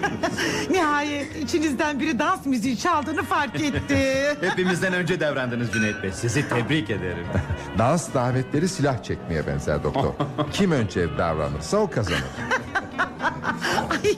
Nihayet 0.70 1.36
içinizden 1.36 2.00
biri 2.00 2.18
dans 2.18 2.46
müziği 2.46 2.78
çaldığını 2.78 3.22
fark 3.22 3.60
etti. 3.60 4.36
Hepimizden 4.40 4.92
önce 4.92 5.20
davrandınız 5.20 5.72
Cüneyt 5.72 6.02
Bey. 6.02 6.12
Sizi 6.12 6.48
tebrik 6.48 6.90
ederim. 6.90 7.26
Dans 7.78 8.14
davetleri 8.14 8.68
silah 8.68 9.02
çekmeye 9.02 9.46
benzer 9.46 9.82
doktor. 9.84 10.12
Kim 10.52 10.72
önce 10.72 11.18
davranırsa 11.18 11.76
o 11.76 11.90
kazanır. 11.90 12.22
Ay, 13.90 14.16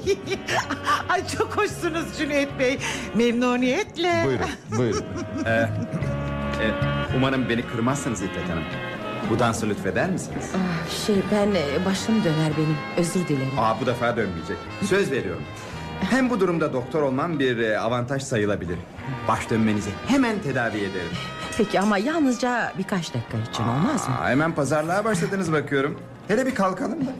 Ay 1.08 1.28
çok 1.38 1.56
hoşsunuz 1.56 2.04
Cüneyt 2.18 2.58
Bey. 2.58 2.78
Memnuniyetle. 3.14 4.22
Buyurun, 4.26 4.46
buyurun. 4.78 5.04
e, 5.46 5.68
umarım 7.16 7.48
beni 7.48 7.62
kırmazsınız 7.66 8.22
İpek 8.22 8.48
Hanım. 8.48 8.64
Bu 9.30 9.38
dansı 9.38 9.68
lütfeder 9.68 10.10
misiniz? 10.10 10.50
Ah, 10.56 10.90
Şey 11.06 11.16
ben 11.32 11.46
e, 11.54 11.84
başım 11.84 12.24
döner 12.24 12.52
benim. 12.56 12.76
Özür 12.96 13.28
dilerim. 13.28 13.58
Aa 13.58 13.80
bu 13.80 13.86
defa 13.86 14.16
dönmeyecek. 14.16 14.56
Söz 14.84 15.10
veriyorum. 15.10 15.42
Hem 16.10 16.30
bu 16.30 16.40
durumda 16.40 16.72
doktor 16.72 17.02
olmam 17.02 17.38
bir 17.38 17.58
e, 17.58 17.78
avantaj 17.78 18.22
sayılabilir. 18.22 18.78
Baş 19.28 19.50
dönmenizi 19.50 19.90
hemen 20.06 20.38
tedavi 20.38 20.76
ederim. 20.78 21.10
Peki 21.56 21.80
ama 21.80 21.98
yalnızca 21.98 22.72
birkaç 22.78 23.14
dakika 23.14 23.38
için 23.52 23.62
olmaz 23.62 24.08
mı? 24.08 24.14
Aa, 24.20 24.28
hemen 24.30 24.52
pazarlığa 24.52 25.04
başladınız 25.04 25.52
bakıyorum. 25.52 26.00
Hele 26.28 26.46
bir 26.46 26.54
kalkalım 26.54 27.06
da. 27.06 27.10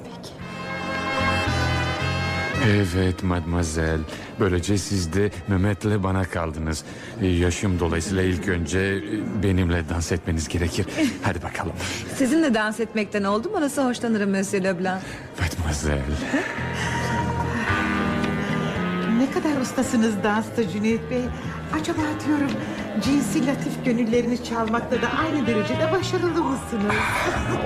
Evet 2.66 3.22
mademoiselle. 3.22 4.00
Böylece 4.40 4.78
siz 4.78 5.12
de 5.12 5.30
Mehmet'le 5.48 6.02
bana 6.02 6.24
kaldınız. 6.24 6.84
Ee, 7.22 7.26
Yaşım 7.26 7.80
dolayısıyla 7.80 8.22
ilk 8.22 8.48
önce 8.48 8.78
e, 8.80 9.02
benimle 9.42 9.88
dans 9.88 10.12
etmeniz 10.12 10.48
gerekir. 10.48 10.86
Hadi 11.22 11.42
bakalım. 11.42 11.72
Sizinle 12.16 12.54
dans 12.54 12.80
etmekten 12.80 13.24
oldum 13.24 13.52
orası 13.54 13.84
hoşlanırım 13.88 14.30
Monsieur 14.30 14.64
Leblanc. 14.64 15.02
Mademoiselle. 15.40 16.02
Ne 19.18 19.30
kadar 19.30 19.60
ustasınız 19.60 20.14
dansta 20.24 20.68
Cüneyt 20.68 21.10
Bey. 21.10 21.22
Acaba 21.80 22.02
diyorum 22.26 22.50
cinsi 23.00 23.46
latif 23.46 23.84
gönüllerini 23.84 24.44
çalmakta 24.44 25.02
da 25.02 25.08
aynı 25.08 25.46
derecede 25.46 25.92
başarılı 25.92 26.44
mısınız? 26.44 26.94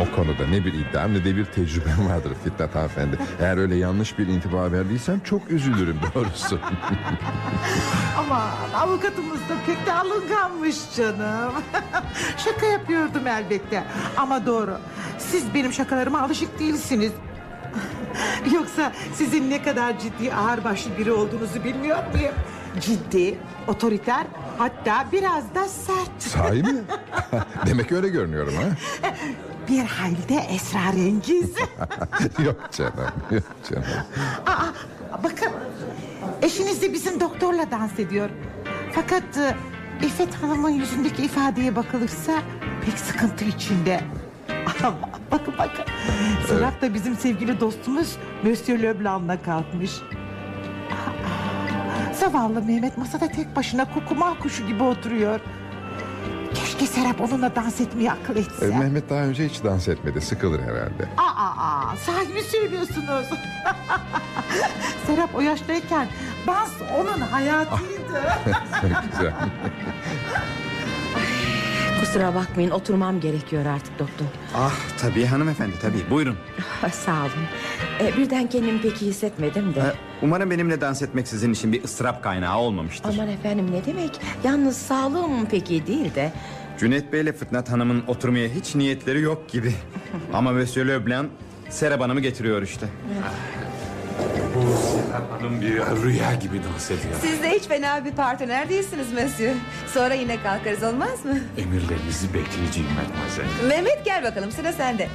O 0.01 0.17
konuda 0.17 0.47
ne 0.47 0.65
bir 0.65 0.73
iddiam 0.75 1.15
ne 1.15 1.25
de 1.25 1.37
bir 1.37 1.45
tecrübem 1.45 2.09
vardır 2.09 2.33
Fitnat 2.45 2.75
hanımefendi. 2.75 3.19
Eğer 3.41 3.57
öyle 3.57 3.77
yanlış 3.77 4.19
bir 4.19 4.27
intiba 4.27 4.73
verdiysem 4.73 5.21
çok 5.21 5.51
üzülürüm 5.51 5.99
doğrusu. 6.15 6.59
Ama 8.19 8.49
avukatımız 8.75 9.41
da 9.41 9.55
pek 9.67 9.87
de 9.87 9.93
alınganmış 9.93 10.77
canım. 10.97 11.53
Şaka 12.37 12.67
yapıyordum 12.67 13.27
elbette. 13.27 13.85
Ama 14.17 14.47
doğru. 14.47 14.79
Siz 15.19 15.55
benim 15.55 15.73
şakalarıma 15.73 16.21
alışık 16.21 16.59
değilsiniz. 16.59 17.13
Yoksa 18.55 18.93
sizin 19.15 19.51
ne 19.51 19.63
kadar 19.63 19.99
ciddi 19.99 20.35
ağırbaşlı 20.35 20.99
biri 20.99 21.13
olduğunuzu 21.13 21.65
bilmiyor 21.65 21.99
muyum? 22.15 22.35
Ciddi, 22.81 23.39
otoriter, 23.69 24.27
hatta 24.59 25.07
biraz 25.13 25.55
da 25.55 25.69
sert. 25.69 26.23
Sahi 26.23 26.63
mi? 26.63 26.75
Demek 27.67 27.93
öyle 27.93 28.09
görünüyorum 28.09 28.55
ha? 28.55 28.63
Bir 29.69 29.79
halde 29.85 30.55
esrarengiz. 30.55 31.51
yok 32.47 32.69
canım, 32.73 33.13
yok 33.31 33.43
canım. 33.71 33.85
Aa, 34.47 34.67
bakın, 35.23 35.49
eşiniz 36.43 36.83
de 36.83 36.93
bizim 36.93 37.21
doktorla 37.21 37.71
dans 37.71 37.99
ediyor. 37.99 38.31
Fakat 38.93 39.37
e, 39.37 39.55
İffet 40.07 40.35
Hanım'ın 40.35 40.71
yüzündeki 40.71 41.23
ifadeye 41.23 41.77
bakılırsa 41.77 42.33
pek 42.85 42.99
sıkıntı 42.99 43.45
içinde. 43.45 44.01
Ama 44.85 44.99
bakın 45.31 45.55
bakın. 45.59 45.85
Serap 46.49 46.83
da 46.83 46.95
bizim 46.95 47.17
sevgili 47.17 47.61
dostumuz 47.61 48.17
Monsieur 48.45 48.79
Leblanc'la 48.83 49.43
kalkmış. 49.43 49.91
Zavallı 52.23 52.63
Mehmet 52.63 52.99
masada 52.99 53.29
tek 53.29 53.57
başına 53.57 53.95
kukumav 53.95 54.35
kuşu 54.35 54.67
gibi 54.67 54.83
oturuyor. 54.83 55.41
Keşke 56.55 56.87
Serap 56.87 57.21
onunla 57.21 57.57
dans 57.57 57.81
etmeyi 57.81 58.13
akıl 58.13 58.37
etse. 58.37 58.67
Ee, 58.67 58.79
Mehmet 58.79 59.11
daha 59.11 59.21
önce 59.21 59.49
hiç 59.49 59.65
dans 59.65 59.89
etmedi, 59.89 60.21
sıkılır 60.21 60.61
herhalde. 60.61 61.09
Aa, 61.17 61.45
aa, 61.47 61.97
sahi 61.97 62.33
mi 62.35 62.43
söylüyorsunuz? 62.43 63.27
Serap 65.07 65.35
o 65.35 65.41
yaştayken 65.41 66.07
dans 66.47 66.73
onun 67.01 67.21
hayatıydı. 67.21 68.23
Güzel. 69.13 69.35
Kusura 72.13 72.35
bakmayın 72.35 72.71
oturmam 72.71 73.21
gerekiyor 73.21 73.67
artık 73.67 73.99
doktor. 73.99 74.27
Ah 74.55 74.73
tabii 74.99 75.27
hanımefendi 75.27 75.79
tabii 75.83 76.11
buyurun. 76.11 76.37
Sağ 76.93 77.13
olun. 77.21 77.31
E, 78.01 78.17
birden 78.17 78.49
kendimi 78.49 78.81
pek 78.83 79.03
iyi 79.03 79.11
hissetmedim 79.11 79.75
de. 79.75 79.81
Ee, 79.81 79.93
Umarım 80.23 80.51
benimle 80.51 80.81
dans 80.81 81.03
etmek 81.03 81.29
sizin 81.29 81.53
için 81.53 81.73
bir 81.73 81.85
ıstırap 81.85 82.23
kaynağı 82.23 82.59
olmamıştır. 82.59 83.15
Aman 83.15 83.29
efendim 83.29 83.67
ne 83.73 83.85
demek? 83.87 84.21
Yalnız 84.45 84.77
sağlığım 84.77 85.47
pek 85.47 85.71
iyi 85.71 85.87
değil 85.87 86.15
de. 86.15 86.33
Cüneyt 86.79 87.13
Bey 87.13 87.21
ile 87.21 87.33
Fıtnat 87.33 87.71
Hanım'ın 87.71 88.03
oturmaya 88.07 88.49
hiç 88.49 88.75
niyetleri 88.75 89.21
yok 89.21 89.49
gibi. 89.49 89.73
Ama 90.33 90.53
Monsieur 90.53 90.89
Leblanc 90.89 91.29
Serap 91.71 92.01
Hanım'ı 92.01 92.21
getiriyor 92.21 92.63
işte. 92.63 92.87
Hanım 95.13 95.61
bir 95.61 95.77
rüya 95.77 96.35
gibi 96.35 96.61
dans 96.65 96.91
ediyor. 96.91 97.15
Siz 97.21 97.43
de 97.43 97.51
hiç 97.51 97.63
fena 97.65 98.05
bir 98.05 98.13
partner 98.13 98.69
değilsiniz 98.69 99.13
Monsieur. 99.13 99.55
Sonra 99.95 100.15
yine 100.15 100.43
kalkarız 100.43 100.83
olmaz 100.83 101.25
mı? 101.25 101.39
Emirlerinizi 101.59 102.35
bekleyeceğim 102.35 102.91
mademoiselle. 102.95 103.69
Mehmet 103.69 104.05
gel 104.05 104.23
bakalım 104.25 104.53
sıra 104.53 104.73
sende. 104.73 105.09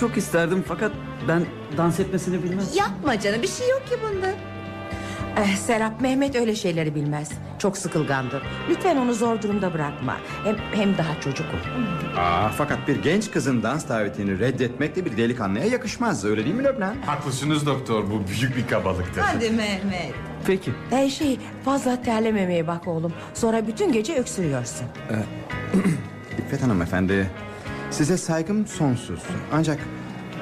Çok 0.00 0.16
isterdim 0.16 0.64
fakat 0.68 0.92
ben 1.28 1.46
dans 1.76 2.00
etmesini 2.00 2.42
bilmem. 2.42 2.64
Yapma 2.74 3.20
canım 3.20 3.42
bir 3.42 3.48
şey 3.48 3.68
yok 3.68 3.86
ki 3.88 3.94
bunda. 4.02 4.30
Eh, 5.36 5.56
Serap 5.56 6.00
Mehmet 6.00 6.36
öyle 6.36 6.54
şeyleri 6.54 6.94
bilmez. 6.94 7.30
Çok 7.58 7.78
sıkılgandır. 7.78 8.42
Lütfen 8.70 8.96
onu 8.96 9.14
zor 9.14 9.42
durumda 9.42 9.74
bırakma. 9.74 10.16
Hem, 10.44 10.56
hem 10.72 10.98
daha 10.98 11.20
çocuk 11.20 11.46
o. 11.54 12.20
Aa, 12.20 12.48
fakat 12.48 12.88
bir 12.88 13.02
genç 13.02 13.30
kızın 13.30 13.62
dans 13.62 13.88
davetini 13.88 14.38
reddetmek 14.38 14.96
de 14.96 15.04
bir 15.04 15.16
delikanlıya 15.16 15.64
yakışmaz. 15.64 16.24
Öyle 16.24 16.44
değil 16.44 16.54
mi 16.54 16.64
Leblanc? 16.64 16.96
Haklısınız 17.06 17.66
doktor 17.66 18.04
bu 18.10 18.22
büyük 18.28 18.56
bir 18.56 18.66
kabalıktır. 18.66 19.20
Hadi 19.20 19.50
Mehmet. 19.50 20.14
Peki. 20.46 20.72
Eh, 20.92 21.10
şey 21.10 21.38
fazla 21.64 22.02
terlememeye 22.02 22.66
bak 22.66 22.88
oğlum. 22.88 23.12
Sonra 23.34 23.66
bütün 23.66 23.92
gece 23.92 24.14
öksürüyorsun. 24.14 24.86
İffet 26.46 26.62
Hanım 26.62 26.82
efendi 26.82 27.30
size 27.90 28.16
saygım 28.16 28.66
sonsuz. 28.66 29.20
Ancak 29.52 29.78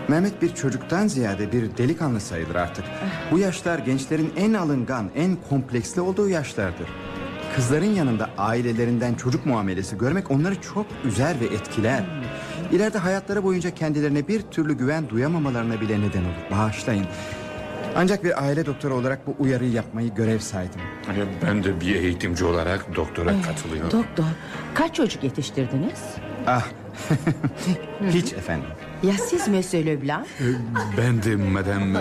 Mehmet 0.09 0.43
bir 0.43 0.55
çocuktan 0.55 1.07
ziyade 1.07 1.53
bir 1.53 1.77
delikanlı 1.77 2.21
sayılır 2.21 2.55
artık. 2.55 2.85
Bu 3.31 3.39
yaşlar 3.39 3.79
gençlerin 3.79 4.33
en 4.37 4.55
alıngan, 4.55 5.11
en 5.17 5.37
kompleksli 5.49 6.01
olduğu 6.01 6.29
yaşlardır. 6.29 6.89
Kızların 7.57 7.95
yanında 7.95 8.31
ailelerinden 8.39 9.15
çocuk 9.15 9.47
muamelesi 9.47 9.99
görmek 9.99 10.31
onları 10.31 10.61
çok 10.61 10.87
üzer 11.05 11.41
ve 11.41 11.45
etkiler. 11.45 12.03
İleride 12.73 12.99
hayatları 12.99 13.45
boyunca 13.45 13.71
kendilerine 13.71 14.29
bir 14.29 14.43
türlü 14.43 14.79
güven 14.79 15.09
duyamamalarına 15.09 15.81
bile 15.81 16.01
neden 16.01 16.25
olur. 16.25 16.51
Bağışlayın. 16.59 17.07
Ancak 17.97 18.25
bir 18.25 18.45
aile 18.45 18.67
doktoru 18.67 18.95
olarak 18.95 19.27
bu 19.27 19.35
uyarıyı 19.39 19.73
yapmayı 19.73 20.15
görev 20.15 20.39
saydım. 20.39 20.81
Ben 21.47 21.65
de 21.65 21.81
bir 21.81 21.95
eğitimci 21.95 22.45
olarak 22.45 22.97
doktora 22.97 23.43
katılıyorum. 23.43 23.91
Doktor 23.91 24.25
kaç 24.75 24.95
çocuk 24.95 25.25
yetiştirdiniz? 25.25 26.01
Ah, 26.47 26.67
hiç 28.11 28.33
efendim. 28.33 28.69
Ya 29.03 29.13
siz 29.13 29.49
Monsieur 29.49 29.87
Leblanc? 29.87 30.27
Ben 30.99 31.23
de 31.23 31.37
madem 31.37 31.95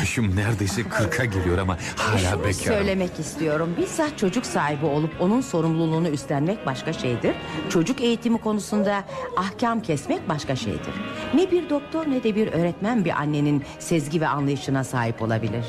yaşım 0.00 0.36
neredeyse 0.36 0.82
kırka 0.82 1.24
geliyor 1.24 1.58
ama 1.58 1.76
hala 1.96 2.18
Şunu 2.18 2.38
bekarım. 2.38 2.52
söylemek 2.52 3.20
istiyorum. 3.20 3.70
Bizzat 3.78 4.18
çocuk 4.18 4.46
sahibi 4.46 4.86
olup 4.86 5.10
onun 5.20 5.40
sorumluluğunu 5.40 6.08
üstlenmek 6.08 6.66
başka 6.66 6.92
şeydir. 6.92 7.34
Çocuk 7.70 8.00
eğitimi 8.00 8.38
konusunda 8.38 9.04
ahkam 9.36 9.80
kesmek 9.82 10.28
başka 10.28 10.56
şeydir. 10.56 10.94
Ne 11.34 11.50
bir 11.50 11.70
doktor 11.70 12.06
ne 12.10 12.22
de 12.22 12.34
bir 12.34 12.46
öğretmen 12.52 13.04
bir 13.04 13.10
annenin 13.20 13.64
sezgi 13.78 14.20
ve 14.20 14.28
anlayışına 14.28 14.84
sahip 14.84 15.22
olabilir. 15.22 15.64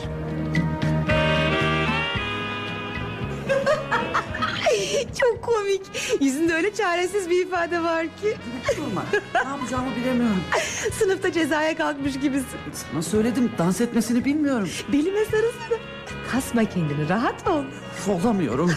Çok 5.20 5.44
komik. 5.44 5.82
Yüzünde 6.22 6.54
öyle 6.54 6.74
çaresiz 6.74 7.30
bir 7.30 7.46
ifade 7.48 7.84
var 7.84 8.04
ki. 8.04 8.38
Durma. 8.78 9.04
ne 9.44 9.50
yapacağımı 9.50 9.96
bilemiyorum. 9.96 10.44
Sınıfta 11.00 11.32
cezaya 11.32 11.78
kalkmış 11.78 12.20
gibisin. 12.20 12.60
Sana 12.74 13.02
söyledim 13.02 13.52
dans 13.58 13.82
etmesini 13.82 14.26
bilmiyorum. 14.26 14.70
Belime 14.94 15.26
sarılsana. 15.26 15.80
Kasma 16.32 16.66
kendini 16.66 17.10
rahat 17.10 17.48
ol. 17.48 17.64
Olamıyorum. 18.08 18.72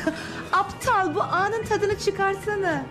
Aptal 0.52 1.14
bu 1.14 1.22
anın 1.22 1.62
tadını 1.64 1.98
çıkarsana. 1.98 2.84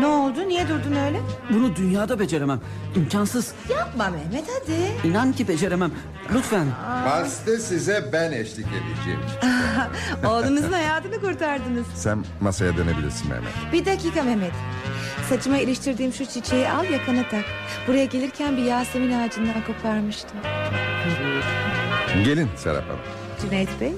Ne 0.00 0.06
oldu? 0.06 0.48
Niye 0.48 0.68
durdun 0.68 0.96
öyle? 1.06 1.20
Bunu 1.52 1.76
dünyada 1.76 2.18
beceremem. 2.20 2.60
İmkansız. 2.96 3.52
Yapma 3.70 4.10
Mehmet 4.10 4.44
hadi. 4.60 5.08
İnan 5.08 5.32
ki 5.32 5.48
beceremem. 5.48 5.90
Lütfen. 6.34 6.66
Valste 7.06 7.58
size 7.58 8.04
ben 8.12 8.32
eşlik 8.32 8.66
edeceğim. 8.66 9.20
Oğlunuzun 10.26 10.72
hayatını 10.72 11.20
kurtardınız. 11.20 11.86
Sen 11.94 12.24
masaya 12.40 12.76
dönebilirsin 12.76 13.28
Mehmet. 13.28 13.52
Bir 13.72 13.86
dakika 13.86 14.22
Mehmet. 14.22 14.52
Saçıma 15.28 15.58
iliştirdiğim 15.58 16.12
şu 16.12 16.26
çiçeği 16.26 16.68
al 16.68 16.84
yakana 16.84 17.22
tak. 17.30 17.44
Buraya 17.88 18.04
gelirken 18.04 18.56
bir 18.56 18.62
Yasemin 18.62 19.12
ağacından 19.20 19.64
koparmıştım. 19.66 20.36
Gelin 22.24 22.48
Serap 22.56 22.84
Hanım. 22.84 23.00
Cüneyt 23.42 23.80
Bey. 23.80 23.92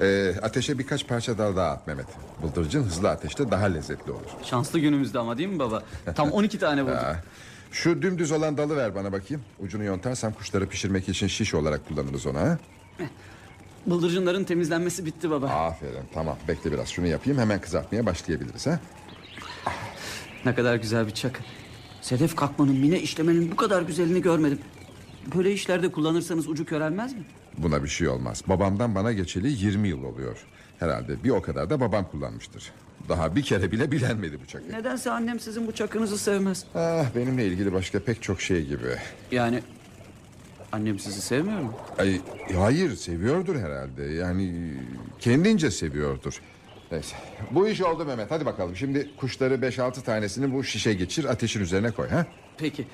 Ee, 0.00 0.34
ateşe 0.42 0.78
birkaç 0.78 1.06
parça 1.06 1.38
dal 1.38 1.56
daha 1.56 1.70
at 1.70 1.86
Mehmet. 1.86 2.06
Bıldırcın 2.42 2.82
hızlı 2.82 3.10
ateşte 3.10 3.50
daha 3.50 3.66
lezzetli 3.66 4.12
olur. 4.12 4.30
Şanslı 4.42 4.78
günümüzde 4.78 5.18
ama 5.18 5.38
değil 5.38 5.48
mi 5.48 5.58
baba? 5.58 5.82
Tam 6.14 6.30
12 6.30 6.58
tane 6.58 6.82
vurdum. 6.82 6.94
Ha. 6.96 7.22
Şu 7.72 8.02
dümdüz 8.02 8.32
olan 8.32 8.56
dalı 8.58 8.76
ver 8.76 8.94
bana 8.94 9.12
bakayım. 9.12 9.42
Ucunu 9.58 9.84
yontarsam 9.84 10.32
kuşları 10.32 10.66
pişirmek 10.66 11.08
için 11.08 11.26
şiş 11.26 11.54
olarak 11.54 11.88
kullanırız 11.88 12.26
onu 12.26 12.38
ha. 12.38 12.58
Bıldırcınların 13.86 14.44
temizlenmesi 14.44 15.06
bitti 15.06 15.30
baba. 15.30 15.46
Aferin 15.48 16.04
tamam 16.14 16.36
bekle 16.48 16.72
biraz 16.72 16.88
şunu 16.88 17.06
yapayım 17.06 17.38
hemen 17.38 17.60
kızartmaya 17.60 18.06
başlayabiliriz 18.06 18.66
ha. 18.66 18.80
Ne 20.44 20.54
kadar 20.54 20.76
güzel 20.76 21.06
bir 21.06 21.14
çakı. 21.14 21.40
Sedef 22.00 22.36
kalkmanın, 22.36 22.76
mine 22.76 23.00
işlemenin 23.00 23.52
bu 23.52 23.56
kadar 23.56 23.82
güzelini 23.82 24.22
görmedim. 24.22 24.58
Böyle 25.36 25.52
işlerde 25.52 25.92
kullanırsanız 25.92 26.48
ucu 26.48 26.64
körelmez 26.64 27.12
mi? 27.12 27.22
Buna 27.58 27.82
bir 27.84 27.88
şey 27.88 28.08
olmaz. 28.08 28.42
Babamdan 28.46 28.94
bana 28.94 29.12
geçeli 29.12 29.52
20 29.64 29.88
yıl 29.88 30.04
oluyor. 30.04 30.36
Herhalde 30.78 31.24
bir 31.24 31.30
o 31.30 31.42
kadar 31.42 31.70
da 31.70 31.80
babam 31.80 32.08
kullanmıştır. 32.10 32.72
Daha 33.08 33.36
bir 33.36 33.42
kere 33.42 33.72
bile 33.72 33.92
bilenmedi 33.92 34.40
bu 34.42 34.46
çakı. 34.46 34.72
Nedense 34.72 35.10
annem 35.10 35.40
sizin 35.40 35.66
bu 35.66 35.72
çakınızı 35.72 36.18
sevmez. 36.18 36.64
Ah, 36.74 37.04
benimle 37.16 37.46
ilgili 37.46 37.72
başka 37.72 38.00
pek 38.00 38.22
çok 38.22 38.40
şey 38.40 38.66
gibi. 38.66 38.96
Yani 39.32 39.62
Annem 40.72 40.98
sizi 40.98 41.20
sevmiyor 41.22 41.60
mu? 41.60 41.72
Ay, 41.98 42.20
hayır 42.56 42.96
seviyordur 42.96 43.56
herhalde. 43.56 44.02
Yani 44.04 44.72
kendince 45.20 45.70
seviyordur. 45.70 46.40
Neyse. 46.92 47.16
Bu 47.50 47.68
iş 47.68 47.80
oldu 47.82 48.04
Mehmet. 48.04 48.30
Hadi 48.30 48.46
bakalım. 48.46 48.76
Şimdi 48.76 49.10
kuşları 49.16 49.54
5-6 49.54 50.02
tanesini 50.02 50.54
bu 50.54 50.64
şişe 50.64 50.94
geçir. 50.94 51.24
Ateşin 51.24 51.60
üzerine 51.60 51.90
koy. 51.90 52.08
ha? 52.08 52.26
Peki. 52.58 52.86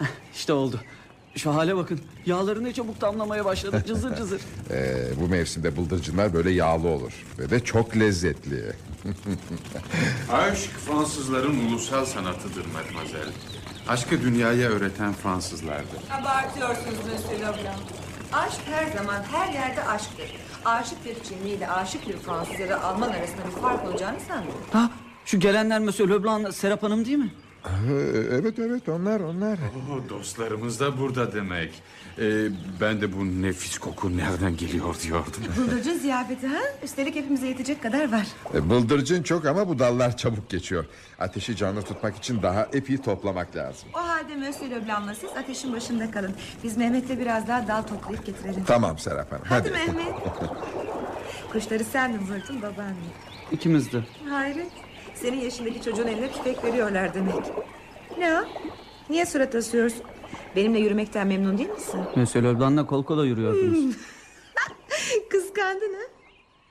İşte 0.34 0.52
oldu. 0.52 0.80
Şu 1.36 1.54
hale 1.54 1.76
bakın. 1.76 2.00
Yağları 2.26 2.64
ne 2.64 2.72
çabuk 2.72 3.00
damlamaya 3.00 3.44
başladı. 3.44 3.84
Cızır 3.86 4.16
cızır. 4.16 4.40
Ee, 4.70 5.06
bu 5.20 5.28
mevsimde 5.28 5.76
bıldırcınlar 5.76 6.34
böyle 6.34 6.50
yağlı 6.50 6.88
olur. 6.88 7.12
Ve 7.38 7.50
de 7.50 7.60
çok 7.64 7.96
lezzetli. 7.96 8.72
Aşk 10.32 10.70
Fransızların 10.86 11.66
ulusal 11.66 12.04
sanatıdır 12.04 12.66
mademoiselle. 12.66 13.32
Aşkı 13.88 14.22
dünyaya 14.22 14.68
öğreten 14.70 15.12
Fransızlardır. 15.12 16.00
Abartıyorsunuz 16.20 16.98
Monsieur 17.12 17.38
Leblanc. 17.40 17.78
Aşk 18.32 18.60
her 18.70 18.96
zaman 18.96 19.22
her 19.32 19.52
yerde 19.52 19.84
aşktır. 19.84 20.32
Aşık 20.64 21.04
bir 21.04 21.14
Çinli 21.28 21.48
ile 21.48 21.70
aşık 21.70 22.08
bir 22.08 22.16
Fransız 22.16 22.60
ya 22.60 22.68
da 22.68 22.84
Alman 22.84 23.08
arasında 23.10 23.46
bir 23.56 23.60
fark 23.62 23.84
olacağını 23.88 24.20
sanmıyorum. 24.28 24.60
Ha, 24.72 24.90
şu 25.24 25.40
gelenler 25.40 25.80
Monsieur 25.80 26.10
Leblanc, 26.10 26.52
Serap 26.52 26.82
Hanım 26.82 27.04
değil 27.04 27.18
mi? 27.18 27.30
Ee, 27.66 27.92
evet 28.30 28.58
evet 28.58 28.88
onlar 28.88 29.20
onlar. 29.20 29.58
Oo, 29.58 30.08
dostlarımız 30.08 30.80
da 30.80 30.98
burada 30.98 31.32
demek. 31.32 31.82
Ee, 32.18 32.48
ben 32.80 33.00
de 33.00 33.12
bu 33.12 33.42
nefis 33.42 33.78
koku 33.78 34.16
nereden 34.16 34.56
geliyor 34.56 34.96
diyordum. 35.02 35.42
Bıldırcın 35.56 35.98
ziyafeti 35.98 36.46
ha? 36.46 36.58
Üstelik 36.84 37.14
hepimize 37.16 37.46
yetecek 37.46 37.82
kadar 37.82 38.12
var. 38.12 38.26
Ee, 38.54 38.70
Bıldırcın 38.70 39.22
çok 39.22 39.46
ama 39.46 39.68
bu 39.68 39.78
dallar 39.78 40.16
çabuk 40.16 40.50
geçiyor. 40.50 40.84
Ateşi 41.18 41.56
canlı 41.56 41.82
tutmak 41.82 42.16
için 42.16 42.42
daha 42.42 42.62
epi 42.72 43.02
toplamak 43.02 43.56
lazım. 43.56 43.88
O 43.94 43.98
halde 43.98 44.36
Monsieur 44.36 44.70
Leblanc'la 44.70 45.14
siz 45.14 45.30
ateşin 45.30 45.72
başında 45.72 46.10
kalın. 46.10 46.34
Biz 46.64 46.76
Mehmet'le 46.76 47.18
biraz 47.18 47.48
daha 47.48 47.68
dal 47.68 47.82
toplayıp 47.82 48.26
getirelim. 48.26 48.64
Tamam 48.66 48.98
Serap 48.98 49.32
Hanım. 49.32 49.44
Hadi, 49.48 49.68
Hadi. 49.68 49.92
Mehmet. 49.92 50.14
Kuşları 51.52 51.84
sen 51.84 52.12
mi 52.12 52.18
vurdun 52.18 52.62
baban 52.62 52.86
mı? 52.90 52.96
İkimiz 53.52 53.92
de. 53.92 53.98
Hayret. 54.30 54.70
Senin 55.22 55.40
yaşındaki 55.40 55.82
çocuğun 55.82 56.06
eline 56.06 56.32
tüfek 56.32 56.64
veriyorlar 56.64 57.14
demek. 57.14 57.44
Ne 58.18 58.40
o? 58.40 58.44
Niye 59.10 59.26
surat 59.26 59.54
asıyorsun? 59.54 60.02
Benimle 60.56 60.78
yürümekten 60.78 61.26
memnun 61.26 61.58
değil 61.58 61.70
misin? 61.70 62.00
Monsieur 62.16 62.44
Leblanc'la 62.44 62.86
kol 62.86 63.04
kola 63.04 63.24
yürüyordunuz. 63.26 63.96
Kıskandın 65.30 65.94
ha? 65.94 66.00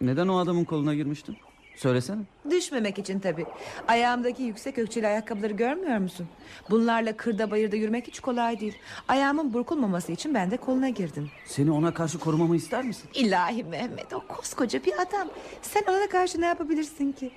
Neden 0.02 0.28
o 0.28 0.38
adamın 0.38 0.64
koluna 0.64 0.94
girmiştin? 0.96 1.38
Söylesene. 1.76 2.22
Düşmemek 2.50 3.00
için 3.00 3.20
tabii. 3.20 3.46
Ayağımdaki 3.88 4.44
yüksek 4.44 4.78
ölçülü 4.78 5.08
ayakkabıları 5.08 5.54
görmüyor 5.54 5.98
musun? 5.98 6.28
Bunlarla 6.70 7.18
kırda 7.18 7.52
bayırda 7.52 7.76
yürümek 7.76 8.08
hiç 8.08 8.20
kolay 8.20 8.60
değil. 8.60 8.78
Ayağımın 9.08 9.54
burkulmaması 9.54 10.12
için 10.12 10.34
ben 10.34 10.52
de 10.52 10.58
koluna 10.58 10.90
girdim. 10.90 11.30
Seni 11.46 11.72
ona 11.72 11.94
karşı 11.94 12.20
korumamı 12.20 12.56
ister 12.56 12.84
misin? 12.86 13.10
İlahi 13.14 13.64
Mehmet 13.64 14.14
o 14.14 14.20
koskoca 14.28 14.84
bir 14.86 14.94
adam. 14.94 15.28
Sen 15.62 15.84
ona 15.90 16.08
karşı 16.10 16.42
ne 16.42 16.46
yapabilirsin 16.46 17.12
ki? 17.12 17.32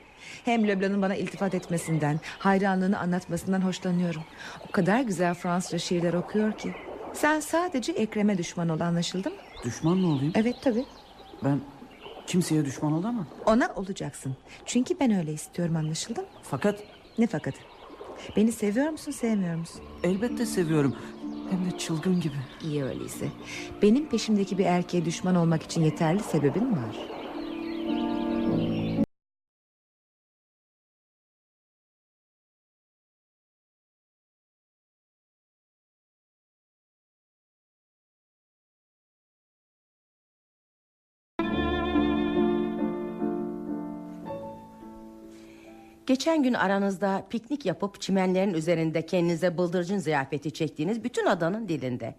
Hem 0.44 0.68
Leblanc'ın 0.68 1.02
bana 1.02 1.14
iltifat 1.14 1.54
etmesinden, 1.54 2.20
hayranlığını 2.38 2.98
anlatmasından 2.98 3.60
hoşlanıyorum. 3.60 4.22
O 4.68 4.72
kadar 4.72 5.00
güzel 5.00 5.34
Fransızca 5.34 5.78
şiirler 5.78 6.14
okuyor 6.14 6.52
ki. 6.52 6.74
Sen 7.12 7.40
sadece 7.40 7.92
Ekrem'e 7.92 8.38
düşman 8.38 8.68
ol 8.68 8.80
anlaşıldı 8.80 9.30
mı? 9.30 9.36
Düşman 9.64 9.96
mı 9.98 10.06
olayım? 10.14 10.32
Evet 10.36 10.56
tabii. 10.62 10.84
Ben 11.44 11.60
kimseye 12.26 12.64
düşman 12.64 12.92
olamam. 12.92 13.26
Ona 13.46 13.72
olacaksın. 13.76 14.36
Çünkü 14.66 15.00
ben 15.00 15.12
öyle 15.18 15.32
istiyorum 15.32 15.76
anlaşıldı 15.76 16.20
mı? 16.20 16.26
Fakat 16.42 16.78
Ne 17.18 17.26
fakat? 17.26 17.54
Beni 18.36 18.52
seviyor 18.52 18.88
musun 18.90 19.12
sevmiyor 19.12 19.56
musun? 19.56 19.80
elbette 20.02 20.46
seviyorum. 20.46 20.96
Hem 21.50 21.70
de 21.72 21.78
çılgın 21.78 22.20
gibi. 22.20 22.34
İyi 22.64 22.84
öyleyse. 22.84 23.26
Benim 23.82 24.08
peşimdeki 24.08 24.58
bir 24.58 24.64
erkeğe 24.64 25.04
düşman 25.04 25.34
olmak 25.34 25.62
için 25.62 25.82
yeterli 25.84 26.20
sebebin 26.22 26.72
var. 26.72 26.96
Geçen 46.08 46.42
gün 46.42 46.54
aranızda 46.54 47.26
piknik 47.30 47.66
yapıp 47.66 48.00
çimenlerin 48.00 48.54
üzerinde 48.54 49.06
kendinize 49.06 49.58
bıldırcın 49.58 49.98
ziyafeti 49.98 50.50
çektiğiniz 50.50 51.04
bütün 51.04 51.26
adanın 51.26 51.68
dilinde. 51.68 52.14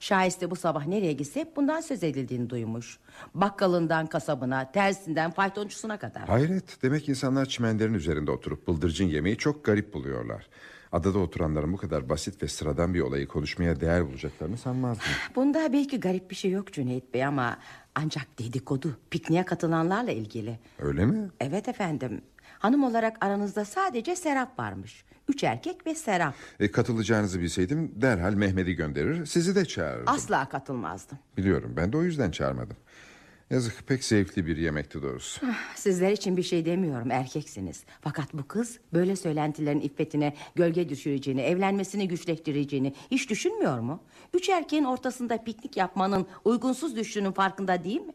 Şahiste 0.00 0.50
bu 0.50 0.56
sabah 0.56 0.86
nereye 0.86 1.12
gitse 1.12 1.40
hep 1.40 1.56
bundan 1.56 1.80
söz 1.80 2.02
edildiğini 2.02 2.50
duymuş. 2.50 2.98
Bakkalından 3.34 4.06
kasabına, 4.06 4.72
tersinden 4.72 5.30
faytoncusuna 5.30 5.98
kadar. 5.98 6.28
Hayret 6.28 6.82
demek 6.82 7.08
insanlar 7.08 7.46
çimenlerin 7.46 7.94
üzerinde 7.94 8.30
oturup 8.30 8.68
bıldırcın 8.68 9.06
yemeği 9.06 9.36
çok 9.36 9.64
garip 9.64 9.94
buluyorlar. 9.94 10.46
Adada 10.92 11.18
oturanların 11.18 11.72
bu 11.72 11.76
kadar 11.76 12.08
basit 12.08 12.42
ve 12.42 12.48
sıradan 12.48 12.94
bir 12.94 13.00
olayı 13.00 13.26
konuşmaya 13.26 13.80
değer 13.80 14.08
bulacaklarını 14.08 14.58
sanmazdım. 14.58 15.06
Bunda 15.36 15.72
belki 15.72 16.00
garip 16.00 16.30
bir 16.30 16.36
şey 16.36 16.50
yok 16.50 16.72
Cüneyt 16.72 17.14
Bey 17.14 17.24
ama 17.24 17.58
ancak 17.94 18.38
dedikodu 18.38 18.96
pikniğe 19.10 19.44
katılanlarla 19.44 20.10
ilgili. 20.10 20.58
Öyle 20.78 21.06
mi? 21.06 21.30
Evet 21.40 21.68
efendim. 21.68 22.22
Hanım 22.64 22.84
olarak 22.84 23.16
aranızda 23.24 23.64
sadece 23.64 24.16
Serap 24.16 24.58
varmış. 24.58 25.04
Üç 25.28 25.44
erkek 25.44 25.86
ve 25.86 25.94
Serap. 25.94 26.34
E, 26.60 26.70
katılacağınızı 26.70 27.40
bilseydim 27.40 27.92
derhal 27.96 28.34
Mehmet'i 28.34 28.74
gönderir 28.74 29.26
sizi 29.26 29.54
de 29.54 29.64
çağırırdım. 29.64 30.14
Asla 30.14 30.48
katılmazdım. 30.48 31.18
Biliyorum 31.36 31.74
ben 31.76 31.92
de 31.92 31.96
o 31.96 32.02
yüzden 32.02 32.30
çağırmadım. 32.30 32.76
Yazık 33.50 33.86
pek 33.86 34.04
zevkli 34.04 34.46
bir 34.46 34.56
yemekti 34.56 35.02
doğrusu. 35.02 35.46
Sizler 35.74 36.10
için 36.12 36.36
bir 36.36 36.42
şey 36.42 36.64
demiyorum 36.66 37.10
erkeksiniz. 37.10 37.84
Fakat 38.00 38.34
bu 38.34 38.48
kız 38.48 38.78
böyle 38.92 39.16
söylentilerin 39.16 39.80
iffetine 39.80 40.34
gölge 40.54 40.88
düşüreceğini, 40.88 41.40
evlenmesini 41.40 42.08
güçleştireceğini 42.08 42.94
hiç 43.10 43.30
düşünmüyor 43.30 43.80
mu? 43.80 44.02
Üç 44.34 44.48
erkeğin 44.48 44.84
ortasında 44.84 45.44
piknik 45.44 45.76
yapmanın 45.76 46.26
uygunsuz 46.44 46.96
düştüğünün 46.96 47.32
farkında 47.32 47.84
değil 47.84 48.00
mi? 48.00 48.12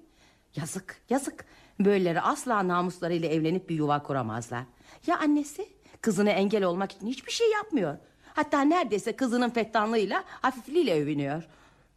Yazık, 0.55 1.01
yazık. 1.09 1.45
Böyleleri 1.79 2.21
asla 2.21 2.67
namuslarıyla 2.67 3.29
evlenip 3.29 3.69
bir 3.69 3.75
yuva 3.75 4.03
kuramazlar. 4.03 4.63
Ya 5.07 5.19
annesi? 5.19 5.67
Kızına 6.01 6.29
engel 6.29 6.63
olmak 6.63 6.91
için 6.91 7.07
hiçbir 7.07 7.31
şey 7.31 7.51
yapmıyor. 7.51 7.97
Hatta 8.33 8.61
neredeyse 8.61 9.15
kızının 9.15 9.49
fettanlığıyla, 9.49 10.23
hafifliğiyle 10.27 11.01
övünüyor. 11.01 11.43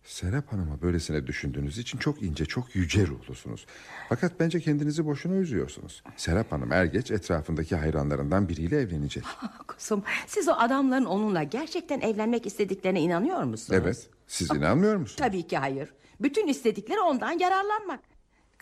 Serap 0.05 0.53
Hanım'a 0.53 0.83
böylesine 0.83 1.27
düşündüğünüz 1.27 1.79
için 1.79 1.99
çok 1.99 2.23
ince, 2.23 2.47
çok 2.47 2.77
yüce 2.77 3.07
ruhlusunuz. 3.07 3.67
Fakat 4.09 4.41
bence 4.41 4.61
kendinizi 4.61 5.07
boşuna 5.07 5.35
üzüyorsunuz. 5.35 6.03
Serap 6.17 6.53
Hanım 6.53 6.73
er 6.73 6.85
geç 6.85 7.11
etrafındaki 7.11 7.77
hayranlarından 7.77 8.49
biriyle 8.49 8.81
evlenecek. 8.81 9.25
Kuzum, 9.67 10.03
siz 10.27 10.49
o 10.49 10.53
adamların 10.53 11.05
onunla 11.05 11.43
gerçekten 11.43 12.01
evlenmek 12.01 12.47
istediklerine 12.47 13.01
inanıyor 13.01 13.43
musunuz? 13.43 13.81
Evet, 13.83 14.09
siz 14.27 14.51
inanmıyor 14.51 14.97
musunuz? 14.97 15.17
Tabii 15.19 15.43
ki 15.43 15.59
hayır. 15.59 15.93
Bütün 16.21 16.47
istedikleri 16.47 17.01
ondan 17.01 17.39
yararlanmak. 17.39 18.01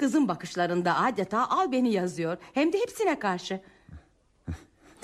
Kızın 0.00 0.28
bakışlarında 0.28 0.96
adeta 0.96 1.48
al 1.50 1.72
beni 1.72 1.92
yazıyor. 1.92 2.36
Hem 2.54 2.72
de 2.72 2.78
hepsine 2.78 3.18
karşı. 3.18 3.60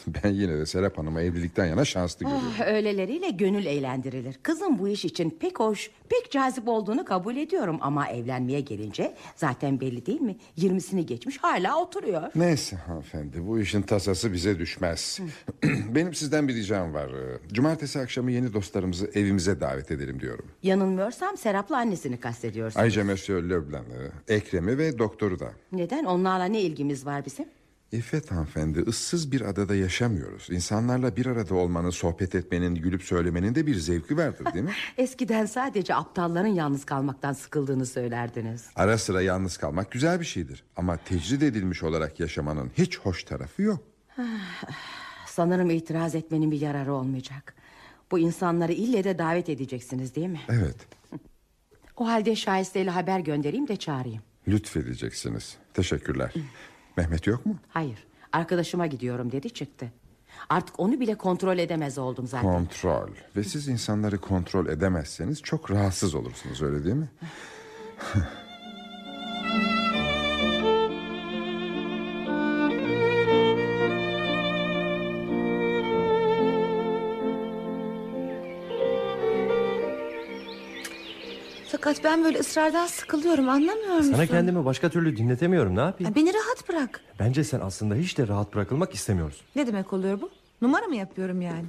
Ben 0.25 0.31
yine 0.31 0.59
de 0.59 0.67
Serap 0.67 0.99
Hanım'a 0.99 1.23
evlilikten 1.23 1.67
yana 1.67 1.85
şanslı 1.85 2.25
görüyorum. 2.25 2.49
Ah, 2.61 2.67
öyleleriyle 2.67 3.31
gönül 3.31 3.67
eğlendirilir. 3.67 4.39
Kızın 4.43 4.79
bu 4.79 4.89
iş 4.89 5.05
için 5.05 5.31
pek 5.41 5.61
hoş, 5.61 5.91
pek 6.09 6.31
cazip 6.31 6.69
olduğunu 6.69 7.05
kabul 7.05 7.37
ediyorum. 7.37 7.79
Ama 7.81 8.09
evlenmeye 8.09 8.61
gelince 8.61 9.15
zaten 9.37 9.81
belli 9.81 10.07
değil 10.07 10.21
mi? 10.21 10.37
Yirmisini 10.57 11.07
geçmiş 11.07 11.39
hala 11.39 11.81
oturuyor. 11.83 12.23
Neyse 12.35 12.77
hanımefendi 12.77 13.47
bu 13.47 13.61
işin 13.61 13.83
tasası 13.83 14.33
bize 14.33 14.59
düşmez. 14.59 15.21
Benim 15.95 16.15
sizden 16.15 16.49
bir 16.49 16.55
ricam 16.55 16.95
var. 16.95 17.11
Cumartesi 17.53 18.01
akşamı 18.01 18.33
yeni 18.33 18.53
dostlarımızı 18.53 19.11
evimize 19.15 19.61
davet 19.61 19.91
edelim 19.91 20.21
diyorum. 20.21 20.47
Yanılmıyorsam 20.63 21.37
Serap'la 21.37 21.77
annesini 21.77 22.21
kastediyorsun. 22.21 22.81
Ayrıca 22.81 23.05
Monsieur 23.05 23.43
Leblanc'ı, 23.43 24.13
Ekrem'i 24.29 24.79
ve 24.79 24.99
doktoru 24.99 25.39
da. 25.39 25.53
Neden? 25.73 26.05
Onlarla 26.05 26.45
ne 26.45 26.61
ilgimiz 26.61 27.07
var 27.07 27.27
bizim? 27.27 27.45
İffet 27.93 28.31
hanımefendi 28.31 28.81
ıssız 28.81 29.33
bir 29.33 29.41
adada 29.41 29.75
yaşamıyoruz. 29.75 30.49
İnsanlarla 30.51 31.17
bir 31.17 31.27
arada 31.27 31.55
olmanın, 31.55 31.91
sohbet 31.91 32.35
etmenin, 32.35 32.75
gülüp 32.75 33.03
söylemenin 33.03 33.55
de 33.55 33.67
bir 33.67 33.75
zevki 33.75 34.17
vardır 34.17 34.47
değil 34.55 34.65
mi? 34.65 34.73
Eskiden 34.99 35.47
sadece 35.47 35.95
aptalların 35.95 36.49
yalnız 36.49 36.85
kalmaktan 36.85 37.33
sıkıldığını 37.33 37.87
söylerdiniz. 37.87 38.67
Ara 38.77 38.99
sıra 38.99 39.23
yalnız 39.23 39.57
kalmak 39.57 39.91
güzel 39.91 40.21
bir 40.21 40.25
şeydir. 40.25 40.65
Ama 40.77 40.97
tecrid 40.97 41.43
edilmiş 41.43 41.83
olarak 41.83 42.21
yaşamanın 42.21 42.71
hiç 42.79 42.99
hoş 42.99 43.25
tarafı 43.25 43.63
yok. 43.63 43.83
Sanırım 45.27 45.71
itiraz 45.71 46.15
etmenin 46.15 46.51
bir 46.51 46.61
yararı 46.61 46.93
olmayacak. 46.93 47.55
Bu 48.11 48.19
insanları 48.19 48.73
ille 48.73 49.05
de 49.05 49.19
davet 49.19 49.49
edeceksiniz 49.49 50.15
değil 50.15 50.29
mi? 50.29 50.41
Evet, 50.49 50.77
O 51.97 52.07
halde 52.07 52.37
şahisteyle 52.37 52.91
haber 52.91 53.21
göndereyim 53.21 53.69
de 53.69 53.77
çağırayım. 53.77 54.23
lütfedeceksiniz. 54.49 55.57
Teşekkürler. 55.75 56.35
Mehmet 56.97 57.27
yok 57.27 57.47
mu? 57.47 57.57
Hayır, 57.69 58.07
arkadaşıma 58.33 58.87
gidiyorum 58.87 59.33
dedi 59.33 59.51
çıktı. 59.51 59.93
Artık 60.49 60.81
onu 60.81 61.01
bile 61.01 61.15
kontrol 61.15 61.59
edemez 61.59 61.99
oldum 61.99 62.27
zaten. 62.27 62.51
Kontrol. 62.51 63.09
Ve 63.37 63.45
siz 63.45 63.69
insanları 63.69 64.21
kontrol 64.21 64.67
edemezseniz 64.67 65.43
çok 65.43 65.71
rahatsız 65.71 66.15
olursunuz 66.15 66.63
öyle 66.63 66.85
değil 66.85 66.97
mi? 66.97 67.09
Fakat 81.87 82.05
ben 82.05 82.25
böyle 82.25 82.39
ısrardan 82.39 82.87
sıkılıyorum 82.87 83.49
anlamıyor 83.49 83.95
musun? 83.97 84.13
Sana 84.13 84.27
kendimi 84.27 84.65
başka 84.65 84.89
türlü 84.89 85.17
dinletemiyorum 85.17 85.77
ne 85.77 85.81
yapayım? 85.81 86.11
Ya 86.11 86.23
Beni 86.23 86.35
rahat 86.35 86.69
bırak. 86.69 87.01
Bence 87.19 87.45
sen 87.45 87.61
aslında 87.61 87.95
hiç 87.95 88.19
de 88.19 88.29
rahat 88.29 88.55
bırakılmak 88.55 88.95
istemiyorsun. 88.95 89.41
Ne 89.57 89.67
demek 89.67 89.93
oluyor 89.93 90.21
bu? 90.21 90.31
Numara 90.63 90.87
mı 90.87 90.97
yapıyorum 90.97 91.41
yani? 91.43 91.65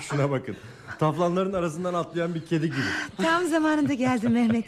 Şuna 0.02 0.30
bakın. 0.30 0.56
Taflanların 0.98 1.52
arasından 1.52 1.94
atlayan 1.94 2.34
bir 2.34 2.46
kedi 2.46 2.66
gibi. 2.66 2.76
Tam 3.16 3.46
zamanında 3.46 3.94
geldin 3.94 4.32
Mehmet. 4.32 4.64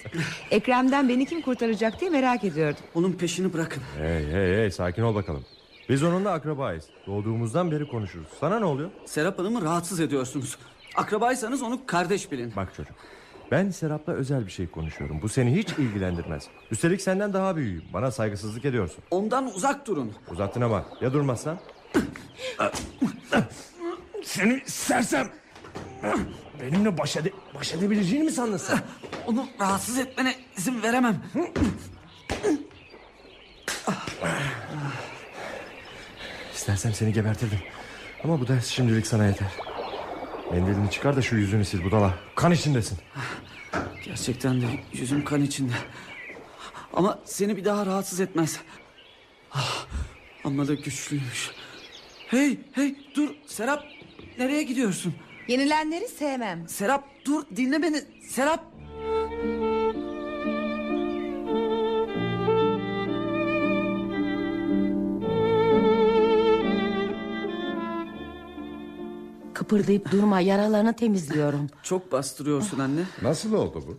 Ekrem'den 0.51 1.09
beni 1.09 1.27
kim 1.27 1.43
kurtaracak 1.43 2.01
diye 2.01 2.11
merak 2.11 2.45
ediyordum. 2.45 2.81
Onun 2.95 3.13
peşini 3.13 3.53
bırakın. 3.53 3.83
Hey 3.99 4.27
hey 4.33 4.57
hey 4.57 4.71
sakin 4.71 5.03
ol 5.03 5.15
bakalım. 5.15 5.45
Biz 5.89 6.03
onunla 6.03 6.31
akrabayız. 6.31 6.85
Doğduğumuzdan 7.07 7.71
beri 7.71 7.89
konuşuruz. 7.89 8.29
Sana 8.41 8.59
ne 8.59 8.65
oluyor? 8.65 8.91
Serap 9.07 9.39
Hanım'ı 9.39 9.63
rahatsız 9.63 10.01
ediyorsunuz. 10.01 10.59
Akrabaysanız 10.97 11.63
onu 11.63 11.81
kardeş 11.87 12.33
bilin. 12.33 12.53
Bak 12.57 12.75
çocuk. 12.75 12.95
Ben 13.51 13.71
Serap'la 13.71 14.13
özel 14.13 14.47
bir 14.47 14.51
şey 14.51 14.67
konuşuyorum. 14.67 15.23
Bu 15.23 15.29
seni 15.29 15.57
hiç 15.57 15.69
ilgilendirmez. 15.73 16.45
Üstelik 16.71 17.03
senden 17.03 17.33
daha 17.33 17.57
büyüğüm. 17.57 17.85
Bana 17.93 18.11
saygısızlık 18.11 18.65
ediyorsun. 18.65 19.05
Ondan 19.11 19.55
uzak 19.55 19.87
durun. 19.87 20.13
Uzattın 20.31 20.61
ama 20.61 20.85
ya 21.01 21.13
durmazsan? 21.13 21.59
Seni 24.25 24.63
sersem. 24.67 25.29
Benimle 26.61 26.99
baş, 26.99 27.17
ede 27.17 27.33
baş 27.55 27.75
edebileceğini 27.75 28.25
mi 28.25 28.31
sandın 28.31 28.57
sen? 28.57 28.79
Onu 29.27 29.47
rahatsız 29.61 29.99
etmene 29.99 30.35
izin 30.57 30.83
veremem. 30.83 31.23
İstersem 36.55 36.93
seni 36.93 37.13
gebertirdim. 37.13 37.59
Ama 38.25 38.41
bu 38.41 38.49
ders 38.49 38.67
şimdilik 38.67 39.07
sana 39.07 39.27
yeter. 39.27 39.49
Mendilini 40.53 40.91
çıkar 40.91 41.17
da 41.17 41.23
şu 41.23 41.37
yüzünü 41.37 41.65
sil 41.71 41.81
budala. 41.85 42.15
Kan 42.35 42.53
içindesin. 42.53 42.99
Gerçekten 44.05 44.61
de 44.61 44.67
yüzüm 44.93 45.25
kan 45.25 45.43
içinde. 45.43 45.73
Ama 46.93 47.19
seni 47.25 47.57
bir 47.57 47.65
daha 47.65 47.87
rahatsız 47.87 48.21
etmez. 48.21 48.61
Ah, 49.53 49.87
amma 50.45 50.69
da 50.69 50.75
güçlüymüş. 50.75 51.51
Hey 52.29 52.59
hey 52.73 52.95
dur 53.15 53.29
Serap 53.47 53.85
nereye 54.39 54.63
gidiyorsun? 54.63 55.15
Yenilenleri 55.49 56.09
sevmem. 56.09 56.69
Serap 56.69 57.05
dur 57.25 57.45
dinle 57.57 57.83
beni 57.83 58.03
Serap. 58.29 58.78
Kıpırdayıp 69.69 70.13
durma 70.13 70.41
yaralarını 70.41 70.97
temizliyorum. 70.97 71.67
Çok 71.83 72.13
bastırıyorsun 72.13 72.79
anne. 72.79 73.01
Nasıl 73.23 73.53
oldu 73.53 73.85
bu? 73.87 73.99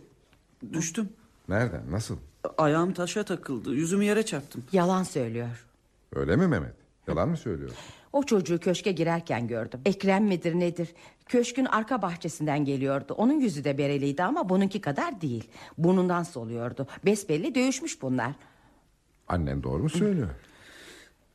Düştüm. 0.72 1.08
Nereden? 1.48 1.82
Nasıl? 1.90 2.16
Ayağım 2.58 2.92
taşa 2.92 3.22
takıldı. 3.22 3.74
Yüzümü 3.74 4.04
yere 4.04 4.22
çarptım. 4.26 4.64
Yalan 4.72 5.02
söylüyor. 5.02 5.66
Öyle 6.14 6.36
mi 6.36 6.46
Mehmet? 6.46 6.74
Yalan 7.08 7.28
mı 7.28 7.36
söylüyor? 7.36 7.70
O 8.12 8.22
çocuğu 8.22 8.58
köşke 8.58 8.92
girerken 8.92 9.48
gördüm. 9.48 9.80
Ekrem 9.84 10.24
midir 10.24 10.54
nedir? 10.54 10.88
Köşkün 11.26 11.64
arka 11.64 12.02
bahçesinden 12.02 12.64
geliyordu. 12.64 13.14
Onun 13.16 13.40
yüzü 13.40 13.64
de 13.64 13.78
bereliydi 13.78 14.22
ama 14.22 14.48
bununki 14.48 14.80
kadar 14.80 15.20
değil. 15.20 15.50
Burnundan 15.78 16.22
soluyordu. 16.22 16.86
Besbelli 17.04 17.54
dövüşmüş 17.54 18.02
bunlar. 18.02 18.32
Annen 19.28 19.62
doğru 19.62 19.82
mu 19.82 19.90
söylüyor? 19.90 20.30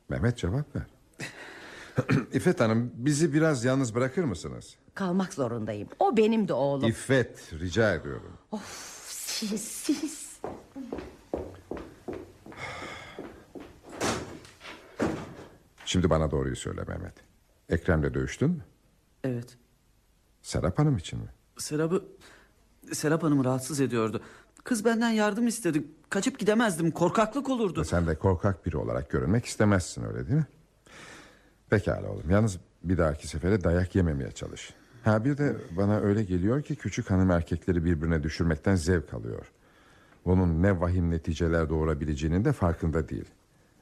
Mehmet 0.10 0.38
cevap 0.38 0.76
ver. 0.76 0.84
İffet 2.34 2.60
Hanım 2.60 2.91
bizi 2.96 3.34
biraz 3.34 3.66
yalnız 3.66 3.96
bırakır 3.96 4.24
mısınız? 4.24 4.76
Kalmak 4.93 5.34
zorundayım. 5.34 5.88
O 6.00 6.18
benim 6.18 6.48
de 6.48 6.54
oğlum. 6.54 6.89
İffet 6.89 7.54
rica 7.54 7.93
ediyorum. 7.93 8.34
Of 8.52 9.06
siz 9.10 9.62
siz. 9.62 10.39
Şimdi 15.86 16.10
bana 16.10 16.32
doğruyu 16.32 16.56
söyle 16.56 16.84
Mehmet. 16.88 17.14
Ekrem'le 17.70 18.14
dövüştün 18.14 18.50
mü? 18.50 18.62
Evet. 19.24 19.58
Serap 20.41 20.80
Hanım 20.80 20.98
için 20.98 21.20
mi? 21.20 21.28
Serap'ı 21.58 22.04
Serap 22.93 23.24
Hanım'ı 23.24 23.46
rahatsız 23.46 23.80
ediyordu. 23.82 24.22
Kız 24.64 24.86
benden 24.86 25.10
yardım 25.10 25.48
istedi. 25.48 25.84
Kaçıp 26.10 26.39
gidemezdim. 26.39 26.91
Korkaklık 26.91 27.50
olurdu. 27.50 27.80
Ve 27.80 27.86
sen 27.86 28.08
de 28.08 28.16
korkak 28.16 28.66
biri 28.66 28.78
olarak 28.78 29.10
görünmek 29.10 29.46
istemezsin 29.46 30.04
öyle 30.04 30.28
değil 30.28 30.38
mi? 30.38 30.46
Pekala 31.70 32.09
oğlum. 32.09 32.30
Yalnız 32.30 32.59
bir 32.84 32.97
dahaki 32.97 33.28
sefere 33.28 33.63
dayak 33.63 33.95
yememeye 33.95 34.32
çalış. 34.32 34.74
Ha 35.03 35.26
bir 35.26 35.38
de 35.38 35.55
bana 35.72 35.99
öyle 35.99 36.24
geliyor 36.24 36.61
ki 36.61 36.76
küçük 36.76 37.11
hanım 37.11 37.32
erkekleri 37.32 37.86
birbirine 37.86 38.24
düşürmekten 38.24 38.76
zevk 38.76 39.13
alıyor. 39.13 39.51
Bunun 40.26 40.63
ne 40.63 40.82
vahim 40.82 41.11
neticeler 41.11 41.70
doğurabileceğinin 41.70 42.45
de 42.45 42.51
farkında 42.51 43.09
değil. 43.09 43.26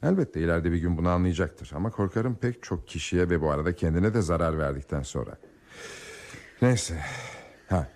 Elbette 0.03 0.39
ileride 0.39 0.71
bir 0.71 0.77
gün 0.77 0.97
bunu 0.97 1.09
anlayacaktır. 1.09 1.71
Ama 1.75 1.91
korkarım 1.91 2.35
pek 2.35 2.63
çok 2.63 2.87
kişiye 2.87 3.29
ve 3.29 3.41
bu 3.41 3.51
arada 3.51 3.75
kendine 3.75 4.13
de 4.13 4.21
zarar 4.21 4.57
verdikten 4.57 5.01
sonra. 5.01 5.37
Neyse. 6.61 6.99
Ha, 7.69 7.87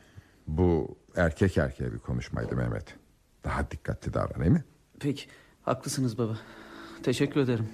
bu 0.47 0.97
erkek 1.15 1.57
erkeğe 1.57 1.93
bir 1.93 1.99
konuşmaydı 1.99 2.55
Mehmet. 2.55 2.95
Daha 3.43 3.71
dikkatli 3.71 4.13
davran 4.13 4.39
değil 4.39 4.51
mi? 4.51 4.63
Peki. 4.99 5.27
Haklısınız 5.61 6.17
baba. 6.17 6.37
Teşekkür 7.03 7.41
ederim. 7.41 7.67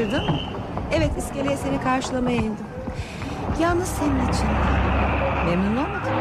Şaşırdın 0.00 0.24
mı? 0.24 0.38
Evet 0.92 1.10
iskeleye 1.18 1.56
seni 1.56 1.80
karşılamaya 1.80 2.36
indim. 2.36 2.66
Yalnız 3.60 3.88
senin 3.88 4.28
için. 4.28 4.46
Memnun 5.46 5.76
olmadın 5.76 6.12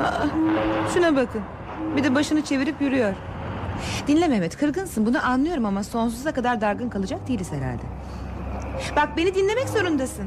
Aa, 0.00 0.26
şuna 0.94 1.16
bakın. 1.16 1.40
Bir 1.96 2.04
de 2.04 2.14
başını 2.14 2.42
çevirip 2.42 2.80
yürüyor. 2.80 3.14
Dinle 4.06 4.28
Mehmet 4.28 4.56
kırgınsın 4.56 5.06
bunu 5.06 5.26
anlıyorum 5.26 5.66
ama 5.66 5.84
sonsuza 5.84 6.32
kadar 6.32 6.60
dargın 6.60 6.88
kalacak 6.88 7.28
değiliz 7.28 7.52
herhalde. 7.52 7.82
Bak 8.96 9.16
beni 9.16 9.34
dinlemek 9.34 9.68
zorundasın. 9.68 10.26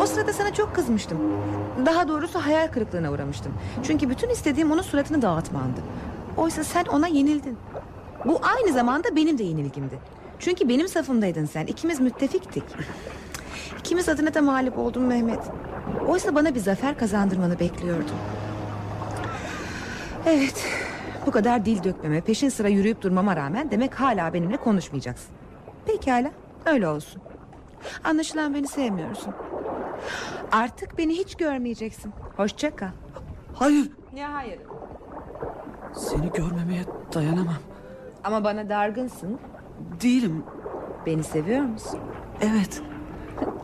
O 0.00 0.06
sırada 0.06 0.32
sana 0.32 0.54
çok 0.54 0.74
kızmıştım. 0.74 1.18
Daha 1.86 2.08
doğrusu 2.08 2.38
hayal 2.46 2.68
kırıklığına 2.68 3.12
uğramıştım. 3.12 3.52
Çünkü 3.82 4.10
bütün 4.10 4.28
istediğim 4.28 4.70
onun 4.72 4.82
suratını 4.82 5.22
dağıtmandı. 5.22 5.80
Oysa 6.36 6.64
sen 6.64 6.84
ona 6.84 7.06
yenildin. 7.06 7.58
Bu 8.24 8.40
aynı 8.42 8.72
zamanda 8.72 9.16
benim 9.16 9.38
de 9.38 9.42
yenilgimdi. 9.44 9.98
Çünkü 10.38 10.68
benim 10.68 10.88
safımdaydın 10.88 11.44
sen. 11.44 11.66
İkimiz 11.66 12.00
müttefiktik. 12.00 12.64
İkimiz 13.78 14.08
adına 14.08 14.34
da 14.34 14.42
mağlup 14.42 14.78
oldum 14.78 15.06
Mehmet. 15.06 15.40
Oysa 16.06 16.34
bana 16.34 16.54
bir 16.54 16.60
zafer 16.60 16.98
kazandırmanı 16.98 17.58
bekliyordum. 17.60 18.16
Evet. 20.26 20.64
Bu 21.26 21.30
kadar 21.30 21.64
dil 21.64 21.84
dökmeme, 21.84 22.20
peşin 22.20 22.48
sıra 22.48 22.68
yürüyüp 22.68 23.02
durmama 23.02 23.36
rağmen 23.36 23.70
demek 23.70 23.94
hala 24.00 24.32
benimle 24.32 24.56
konuşmayacaksın. 24.56 25.34
Pekala, 25.86 26.30
öyle 26.66 26.88
olsun. 26.88 27.22
Anlaşılan 28.04 28.54
beni 28.54 28.68
sevmiyorsun. 28.68 29.34
Artık 30.52 30.98
beni 30.98 31.12
hiç 31.12 31.34
görmeyeceksin. 31.34 32.12
Hoşça 32.36 32.76
kal. 32.76 32.88
Hayır. 33.54 33.90
Ne 34.12 34.26
hayır? 34.26 34.58
Seni 35.94 36.32
görmemeye 36.32 36.84
dayanamam. 37.14 37.54
Ama 38.24 38.44
bana 38.44 38.68
dargınsın. 38.68 39.38
Değilim. 40.02 40.44
Beni 41.06 41.24
seviyor 41.24 41.62
musun? 41.62 42.00
Evet. 42.40 42.82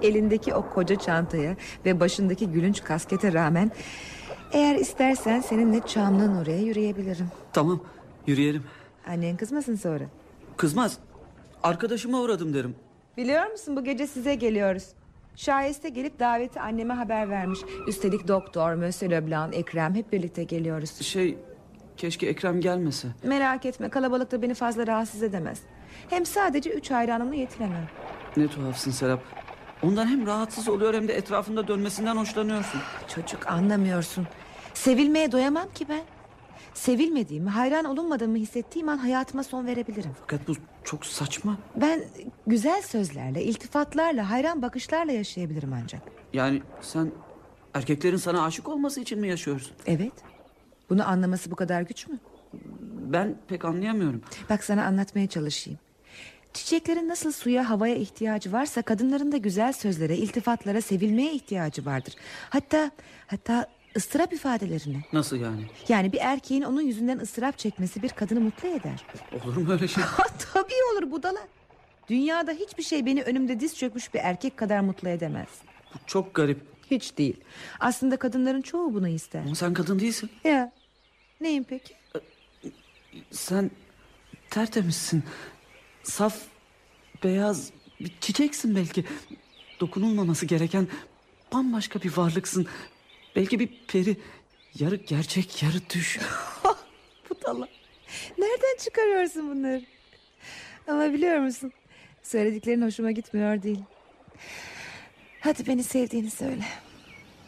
Elindeki 0.02 0.54
o 0.54 0.70
koca 0.70 0.96
çantaya 0.96 1.56
ve 1.84 2.00
başındaki 2.00 2.46
gülünç 2.50 2.84
kaskete 2.84 3.32
rağmen... 3.32 3.70
...eğer 4.52 4.74
istersen 4.74 5.40
seninle 5.40 5.80
Çamlı'nın 5.86 6.42
oraya 6.42 6.60
yürüyebilirim. 6.60 7.26
Tamam. 7.52 7.80
Yürüyelim. 8.26 8.62
Annen 9.06 9.36
kızmasın 9.36 9.76
sonra. 9.76 10.04
Kızmaz. 10.56 10.98
Arkadaşıma 11.62 12.20
uğradım 12.20 12.54
derim. 12.54 12.74
Biliyor 13.16 13.46
musun 13.50 13.76
bu 13.76 13.84
gece 13.84 14.06
size 14.06 14.34
geliyoruz. 14.34 14.84
Şayeste 15.36 15.88
gelip 15.88 16.20
daveti 16.20 16.60
anneme 16.60 16.94
haber 16.94 17.30
vermiş. 17.30 17.58
Üstelik 17.88 18.28
doktor, 18.28 18.74
Monsieur 18.74 19.12
Leblanc, 19.12 19.54
Ekrem 19.54 19.94
hep 19.94 20.12
birlikte 20.12 20.44
geliyoruz. 20.44 21.00
Şey 21.00 21.38
keşke 21.96 22.26
Ekrem 22.26 22.60
gelmese. 22.60 23.08
Merak 23.22 23.66
etme 23.66 23.88
kalabalıkta 23.88 24.42
beni 24.42 24.54
fazla 24.54 24.86
rahatsız 24.86 25.22
edemez. 25.22 25.60
Hem 26.10 26.26
sadece 26.26 26.70
üç 26.70 26.90
hayranımla 26.90 27.34
yetinemem. 27.34 27.88
Ne 28.36 28.48
tuhafsın 28.48 28.90
Serap. 28.90 29.20
Ondan 29.82 30.06
hem 30.06 30.26
rahatsız 30.26 30.68
oluyor 30.68 30.94
hem 30.94 31.08
de 31.08 31.14
etrafında 31.14 31.68
dönmesinden 31.68 32.16
hoşlanıyorsun. 32.16 32.80
Çocuk 33.14 33.46
anlamıyorsun. 33.46 34.26
Sevilmeye 34.74 35.32
doyamam 35.32 35.68
ki 35.74 35.86
ben. 35.88 36.02
Sevilmediğimi, 36.74 37.50
hayran 37.50 37.84
olunmadığımı 37.84 38.36
hissettiğim 38.36 38.88
an 38.88 38.96
hayatıma 38.96 39.44
son 39.44 39.66
verebilirim. 39.66 40.10
Fakat 40.20 40.48
bu 40.48 40.52
çok 40.84 41.06
saçma. 41.06 41.56
Ben 41.76 42.04
güzel 42.46 42.82
sözlerle, 42.82 43.42
iltifatlarla, 43.44 44.30
hayran 44.30 44.62
bakışlarla 44.62 45.12
yaşayabilirim 45.12 45.72
ancak. 45.82 46.02
Yani 46.32 46.62
sen 46.80 47.10
erkeklerin 47.74 48.16
sana 48.16 48.44
aşık 48.44 48.68
olması 48.68 49.00
için 49.00 49.20
mi 49.20 49.28
yaşıyorsun? 49.28 49.72
Evet. 49.86 50.12
Bunu 50.90 51.08
anlaması 51.08 51.50
bu 51.50 51.56
kadar 51.56 51.82
güç 51.82 52.08
mü? 52.08 52.18
Ben 53.12 53.36
pek 53.48 53.64
anlayamıyorum. 53.64 54.22
Bak 54.50 54.64
sana 54.64 54.84
anlatmaya 54.84 55.26
çalışayım. 55.26 55.78
Çiçeklerin 56.52 57.08
nasıl 57.08 57.32
suya, 57.32 57.70
havaya 57.70 57.94
ihtiyacı 57.94 58.52
varsa 58.52 58.82
kadınların 58.82 59.32
da 59.32 59.36
güzel 59.36 59.72
sözlere, 59.72 60.16
iltifatlara, 60.16 60.80
sevilmeye 60.80 61.32
ihtiyacı 61.32 61.86
vardır. 61.86 62.14
Hatta 62.50 62.90
hatta 63.26 63.66
ıstırap 63.96 64.32
ifadelerine. 64.32 65.02
Nasıl 65.12 65.36
yani? 65.36 65.66
Yani 65.88 66.12
bir 66.12 66.18
erkeğin 66.20 66.62
onun 66.62 66.80
yüzünden 66.82 67.18
ıstırap 67.18 67.58
çekmesi 67.58 68.02
bir 68.02 68.08
kadını 68.08 68.40
mutlu 68.40 68.68
eder. 68.68 69.04
Olur 69.44 69.56
mu 69.56 69.72
öyle 69.72 69.88
şey? 69.88 70.04
Tabii 70.54 70.74
olur 70.92 71.10
budala. 71.10 71.38
Dünyada 72.08 72.52
hiçbir 72.52 72.82
şey 72.82 73.06
beni 73.06 73.22
önümde 73.22 73.60
diz 73.60 73.76
çökmüş 73.76 74.14
bir 74.14 74.18
erkek 74.22 74.56
kadar 74.56 74.80
mutlu 74.80 75.08
edemez. 75.08 75.48
Bu 75.94 75.98
çok 76.06 76.34
garip. 76.34 76.60
Hiç 76.90 77.18
değil. 77.18 77.36
Aslında 77.80 78.16
kadınların 78.16 78.62
çoğu 78.62 78.94
bunu 78.94 79.08
ister. 79.08 79.42
Ama 79.42 79.54
sen 79.54 79.74
kadın 79.74 79.98
değilsin. 79.98 80.30
Ya. 80.44 80.72
Neyim 81.40 81.64
peki? 81.64 81.94
Sen 83.30 83.70
tertemizsin. 84.50 85.24
Saf, 86.02 86.36
beyaz 87.24 87.70
bir 88.00 88.12
çiçeksin 88.20 88.76
belki. 88.76 89.04
Dokunulmaması 89.80 90.46
gereken 90.46 90.88
bambaşka 91.52 92.02
bir 92.02 92.16
varlıksın. 92.16 92.66
Belki 93.36 93.58
bir 93.60 93.68
peri. 93.88 94.16
Yarı 94.78 94.96
gerçek, 94.96 95.62
yarı 95.62 95.90
düş. 95.94 96.18
Budala. 97.30 97.68
Nereden 98.38 98.76
çıkarıyorsun 98.84 99.50
bunları? 99.50 99.84
Ama 100.88 101.12
biliyor 101.12 101.38
musun? 101.38 101.72
Söylediklerin 102.22 102.82
hoşuma 102.82 103.10
gitmiyor 103.10 103.62
değil. 103.62 103.80
Hadi 105.40 105.66
beni 105.66 105.82
sevdiğini 105.82 106.30
söyle. 106.30 106.64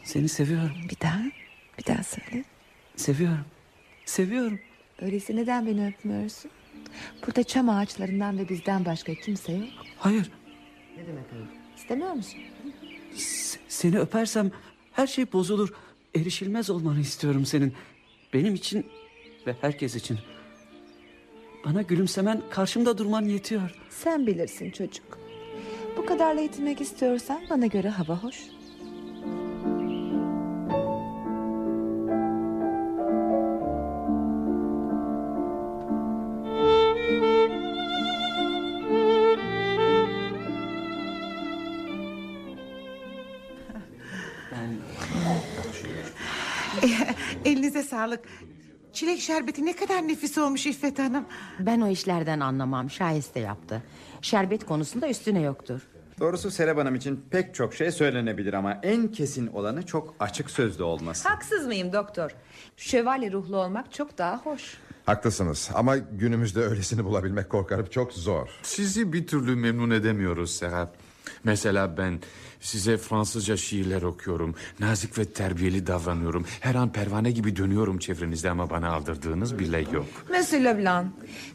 Seni 0.03 0.29
seviyorum. 0.29 0.77
Bir 0.89 0.99
daha. 1.01 1.21
Bir 1.77 1.85
daha 1.85 2.03
söyle. 2.03 2.43
Seviyorum. 2.95 3.45
Seviyorum. 4.05 4.59
Öyleyse 5.01 5.35
neden 5.35 5.65
beni 5.67 5.87
öpmüyorsun? 5.87 6.51
Burada 7.27 7.43
çam 7.43 7.69
ağaçlarından 7.69 8.37
ve 8.37 8.49
bizden 8.49 8.85
başka 8.85 9.13
kimse 9.13 9.51
yok. 9.51 9.69
Hayır. 9.97 10.31
Ne 10.97 11.07
demek 11.07 11.25
öyle? 11.33 11.45
İstemiyor 11.77 12.11
musun? 12.13 12.39
S- 13.15 13.59
seni 13.67 13.99
öpersem 13.99 14.51
her 14.91 15.07
şey 15.07 15.31
bozulur. 15.33 15.73
Erişilmez 16.15 16.69
olmanı 16.69 16.99
istiyorum 16.99 17.45
senin. 17.45 17.73
Benim 18.33 18.55
için 18.55 18.85
ve 19.47 19.55
herkes 19.61 19.95
için. 19.95 20.19
Bana 21.65 21.81
gülümsemen, 21.81 22.41
karşımda 22.49 22.97
durman 22.97 23.21
yetiyor. 23.25 23.75
Sen 23.89 24.27
bilirsin 24.27 24.71
çocuk. 24.71 25.19
Bu 25.97 26.05
kadarla 26.05 26.41
yetinmek 26.41 26.81
istiyorsan 26.81 27.41
bana 27.49 27.65
göre 27.65 27.89
hava 27.89 28.23
hoş. 28.23 28.35
Sağlık. 48.05 48.19
Çilek 48.93 49.19
şerbeti 49.19 49.65
ne 49.65 49.75
kadar 49.75 50.07
nefis 50.07 50.37
olmuş 50.37 50.65
İffet 50.65 50.99
Hanım. 50.99 51.25
Ben 51.59 51.81
o 51.81 51.87
işlerden 51.87 52.39
anlamam. 52.39 52.89
Şayeste 52.89 53.39
yaptı. 53.39 53.83
Şerbet 54.21 54.65
konusunda 54.65 55.09
üstüne 55.09 55.41
yoktur. 55.41 55.81
Doğrusu 56.19 56.51
Serap 56.51 56.77
Hanım 56.77 56.95
için 56.95 57.25
pek 57.31 57.55
çok 57.55 57.73
şey 57.73 57.91
söylenebilir 57.91 58.53
ama 58.53 58.79
en 58.83 59.11
kesin 59.11 59.47
olanı 59.47 59.85
çok 59.85 60.15
açık 60.19 60.51
sözlü 60.51 60.83
olması. 60.83 61.29
Haksız 61.29 61.65
mıyım 61.67 61.93
doktor? 61.93 62.31
Şövalye 62.77 63.31
ruhlu 63.31 63.57
olmak 63.57 63.93
çok 63.93 64.17
daha 64.17 64.37
hoş. 64.37 64.77
Haklısınız 65.05 65.69
ama 65.73 65.97
günümüzde 65.97 66.59
öylesini 66.59 67.05
bulabilmek 67.05 67.49
korkarım 67.49 67.85
çok 67.85 68.13
zor. 68.13 68.49
Sizi 68.63 69.13
bir 69.13 69.27
türlü 69.27 69.55
memnun 69.55 69.89
edemiyoruz 69.89 70.55
Serap. 70.55 70.97
Mesela 71.43 71.97
ben 71.97 72.19
size 72.59 72.97
Fransızca 72.97 73.57
şiirler 73.57 74.01
okuyorum. 74.01 74.55
Nazik 74.79 75.17
ve 75.17 75.25
terbiyeli 75.25 75.87
davranıyorum. 75.87 76.45
Her 76.59 76.75
an 76.75 76.91
pervane 76.91 77.31
gibi 77.31 77.55
dönüyorum 77.55 77.97
çevrenizde 77.97 78.49
ama 78.49 78.69
bana 78.69 78.93
aldırdığınız 78.93 79.59
bile 79.59 79.79
yok. 79.91 80.05
Monsieur 80.29 80.63
Leblanc, 80.63 81.07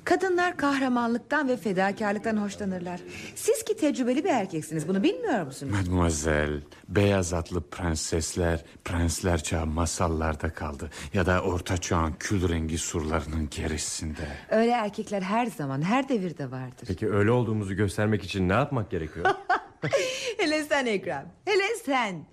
kadınlar 0.05 0.57
kahramanlıktan 0.57 1.49
ve 1.49 1.57
fedakarlıktan 1.57 2.37
hoşlanırlar. 2.37 3.01
Siz 3.35 3.64
ki 3.64 3.77
tecrübeli 3.77 4.25
bir 4.25 4.31
erkeksiniz, 4.31 4.89
bunu 4.89 5.03
bilmiyor 5.03 5.47
musunuz? 5.47 5.73
Mademoiselle, 5.73 6.61
beyaz 6.89 7.33
atlı 7.33 7.61
prensesler, 7.61 8.64
prensler 8.85 9.43
çağı 9.43 9.66
masallarda 9.66 10.53
kaldı. 10.53 10.91
Ya 11.14 11.27
da 11.27 11.41
orta 11.43 11.77
çağın 11.77 12.12
kül 12.18 12.49
rengi 12.49 12.79
surlarının 12.79 13.49
gerisinde. 13.51 14.29
Öyle 14.51 14.71
erkekler 14.71 15.23
her 15.23 15.47
zaman, 15.47 15.83
her 15.83 16.09
devirde 16.09 16.51
vardır. 16.51 16.85
Peki 16.87 17.11
öyle 17.11 17.31
olduğumuzu 17.31 17.75
göstermek 17.75 18.25
için 18.25 18.49
ne 18.49 18.53
yapmak 18.53 18.91
gerekiyor? 18.91 19.27
Hele 20.39 20.64
sen 20.64 20.87
Ekrem, 20.87 21.33
hele 21.45 21.76
sen. 21.85 22.24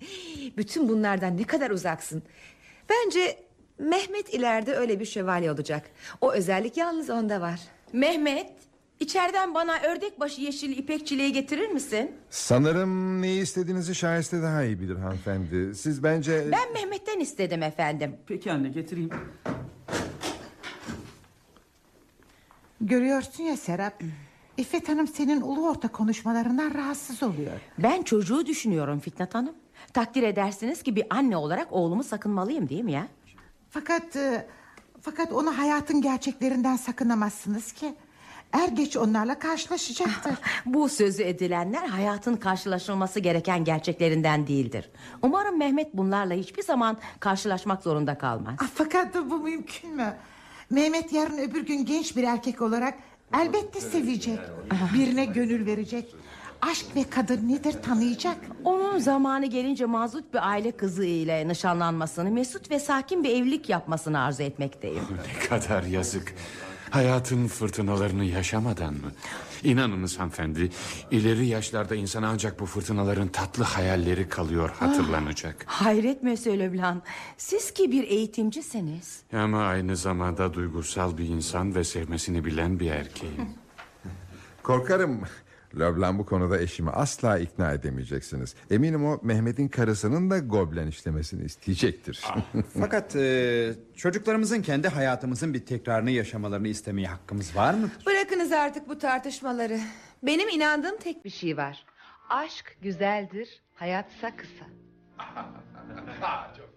Bütün 0.56 0.88
bunlardan 0.88 1.36
ne 1.36 1.44
kadar 1.44 1.70
uzaksın. 1.70 2.22
Bence 2.90 3.48
Mehmet 3.78 4.34
ileride 4.34 4.74
öyle 4.74 5.00
bir 5.00 5.04
şövalye 5.04 5.52
olacak. 5.52 5.90
O 6.20 6.32
özellik 6.32 6.76
yalnız 6.76 7.10
onda 7.10 7.40
var. 7.40 7.60
Mehmet, 7.92 8.52
içeriden 9.00 9.54
bana 9.54 9.78
ördek 9.80 10.20
başı 10.20 10.40
yeşil 10.40 10.78
ipek 10.78 11.06
çileği 11.06 11.32
getirir 11.32 11.68
misin? 11.68 12.10
Sanırım 12.30 13.22
neyi 13.22 13.42
istediğinizi 13.42 13.94
şahiste 13.94 14.42
daha 14.42 14.64
iyi 14.64 14.80
bilir 14.80 14.96
hanımefendi. 14.96 15.74
Siz 15.74 16.02
bence... 16.02 16.44
Ben 16.52 16.72
Mehmet'ten 16.72 17.20
istedim 17.20 17.62
efendim. 17.62 18.16
Peki 18.26 18.52
anne 18.52 18.68
getireyim. 18.68 19.10
Görüyorsun 22.80 23.42
ya 23.44 23.56
Serap. 23.56 24.02
İffet 24.58 24.88
Hanım 24.88 25.06
senin 25.06 25.40
ulu 25.40 25.68
orta 25.68 25.88
konuşmalarından 25.88 26.74
rahatsız 26.74 27.22
oluyor. 27.22 27.60
Ben 27.78 28.02
çocuğu 28.02 28.46
düşünüyorum 28.46 29.00
Fitnat 29.00 29.34
Hanım. 29.34 29.54
Takdir 29.92 30.22
edersiniz 30.22 30.82
ki 30.82 30.96
bir 30.96 31.04
anne 31.10 31.36
olarak 31.36 31.72
oğlumu 31.72 32.04
sakınmalıyım 32.04 32.68
değil 32.68 32.84
mi 32.84 32.92
ya? 32.92 33.08
Fakat 33.70 34.16
e, 34.16 34.46
fakat 35.00 35.32
onu 35.32 35.58
hayatın 35.58 36.02
gerçeklerinden 36.02 36.76
sakınamazsınız 36.76 37.72
ki. 37.72 37.94
Er 38.52 38.68
geç 38.68 38.96
onlarla 38.96 39.38
karşılaşacaktır. 39.38 40.34
Bu 40.66 40.88
sözü 40.88 41.22
edilenler 41.22 41.88
hayatın 41.88 42.36
karşılaşılması 42.36 43.20
gereken 43.20 43.64
gerçeklerinden 43.64 44.46
değildir. 44.46 44.90
Umarım 45.22 45.58
Mehmet 45.58 45.94
bunlarla 45.94 46.34
hiçbir 46.34 46.62
zaman 46.62 46.96
karşılaşmak 47.20 47.82
zorunda 47.82 48.18
kalmaz. 48.18 48.54
Ah, 48.62 48.68
fakat 48.74 49.14
bu 49.14 49.38
mümkün 49.38 49.96
mü? 49.96 50.16
Mehmet 50.70 51.12
yarın 51.12 51.38
öbür 51.38 51.66
gün 51.66 51.84
genç 51.84 52.16
bir 52.16 52.22
erkek 52.22 52.62
olarak 52.62 52.94
elbette 53.34 53.80
sevecek. 53.80 54.38
Birine 54.94 55.24
gönül 55.24 55.66
verecek. 55.66 56.14
Aşk 56.62 56.86
ve 56.96 57.04
kadın 57.10 57.48
nedir 57.48 57.72
tanıyacak. 57.82 58.36
Onun 58.64 58.98
zamanı 58.98 59.46
gelince 59.46 59.84
mazlut 59.86 60.34
bir 60.34 60.48
aile 60.48 60.70
kızı 60.72 61.04
ile 61.04 61.48
nişanlanmasını, 61.48 62.30
mesut 62.30 62.70
ve 62.70 62.78
sakin 62.80 63.24
bir 63.24 63.30
evlilik 63.30 63.68
yapmasını 63.68 64.20
arzu 64.20 64.42
etmekteyim. 64.42 65.04
Ne 65.42 65.48
kadar 65.48 65.82
yazık. 65.82 66.34
Hayatın 66.90 67.46
fırtınalarını 67.46 68.24
yaşamadan 68.24 68.94
mı? 68.94 69.12
İnanınız 69.62 70.18
hanımefendi, 70.18 70.70
ileri 71.10 71.46
yaşlarda 71.46 71.94
insana 71.94 72.28
ancak 72.28 72.60
bu 72.60 72.66
fırtınaların 72.66 73.28
tatlı 73.28 73.64
hayalleri 73.64 74.28
kalıyor 74.28 74.70
hatırlanacak. 74.70 75.64
Hayret 75.66 76.22
Monsieur 76.22 76.58
Leblanc, 76.58 77.00
siz 77.36 77.70
ki 77.70 77.92
bir 77.92 78.04
eğitimcisiniz. 78.04 79.20
Ama 79.32 79.64
aynı 79.64 79.96
zamanda 79.96 80.54
duygusal 80.54 81.18
bir 81.18 81.28
insan 81.28 81.74
ve 81.74 81.84
sevmesini 81.84 82.44
bilen 82.44 82.80
bir 82.80 82.90
erkeğim. 82.90 83.48
Korkarım 84.62 85.20
Leblanc 85.74 86.18
bu 86.18 86.26
konuda 86.26 86.60
eşimi 86.60 86.90
asla 86.90 87.38
ikna 87.38 87.72
edemeyeceksiniz. 87.72 88.54
Eminim 88.70 89.06
o 89.06 89.20
Mehmet'in 89.22 89.68
karısının 89.68 90.30
da 90.30 90.38
goblen 90.38 90.86
işlemesini 90.86 91.44
isteyecektir. 91.44 92.24
Fakat 92.80 93.16
e, 93.16 93.74
çocuklarımızın 93.96 94.62
kendi 94.62 94.88
hayatımızın 94.88 95.54
bir 95.54 95.66
tekrarını 95.66 96.10
yaşamalarını 96.10 96.68
istemeye 96.68 97.08
hakkımız 97.08 97.56
var 97.56 97.74
mı? 97.74 97.90
Bırakınız 98.06 98.52
artık 98.52 98.88
bu 98.88 98.98
tartışmaları. 98.98 99.80
Benim 100.22 100.48
inandığım 100.48 100.96
tek 100.96 101.24
bir 101.24 101.30
şey 101.30 101.56
var. 101.56 101.84
Aşk 102.28 102.76
güzeldir, 102.82 103.62
hayatsa 103.74 104.36
kısa. 104.36 104.64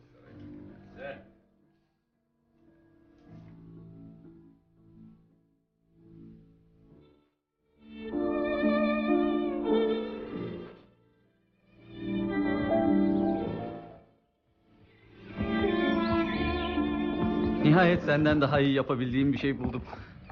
Nihayet 17.72 18.04
senden 18.04 18.42
daha 18.42 18.60
iyi 18.60 18.74
yapabildiğim 18.74 19.34
bir 19.34 19.38
şey 19.38 19.60
buldum. 19.60 19.82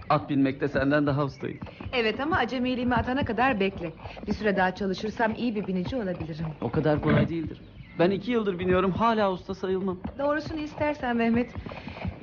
At 0.10 0.30
binmekte 0.30 0.68
senden 0.68 1.08
daha 1.08 1.26
ustayım. 1.26 1.60
Evet 1.94 2.20
ama 2.20 2.38
acemiliğimi 2.38 2.96
atana 2.96 3.26
kadar 3.26 3.60
bekle. 3.60 3.92
Bir 4.28 4.34
süre 4.34 4.58
daha 4.58 4.76
çalışırsam 4.76 5.34
iyi 5.38 5.56
bir 5.56 5.68
binici 5.68 5.96
olabilirim. 5.96 6.46
O 6.62 6.72
kadar 6.72 7.02
kolay 7.02 7.30
değildir. 7.30 7.62
Ben 8.00 8.12
iki 8.12 8.32
yıldır 8.32 8.60
biniyorum 8.60 8.92
hala 8.92 9.32
usta 9.32 9.56
sayılmam. 9.56 9.98
Doğrusunu 10.20 10.60
istersen 10.60 11.16
Mehmet. 11.16 11.50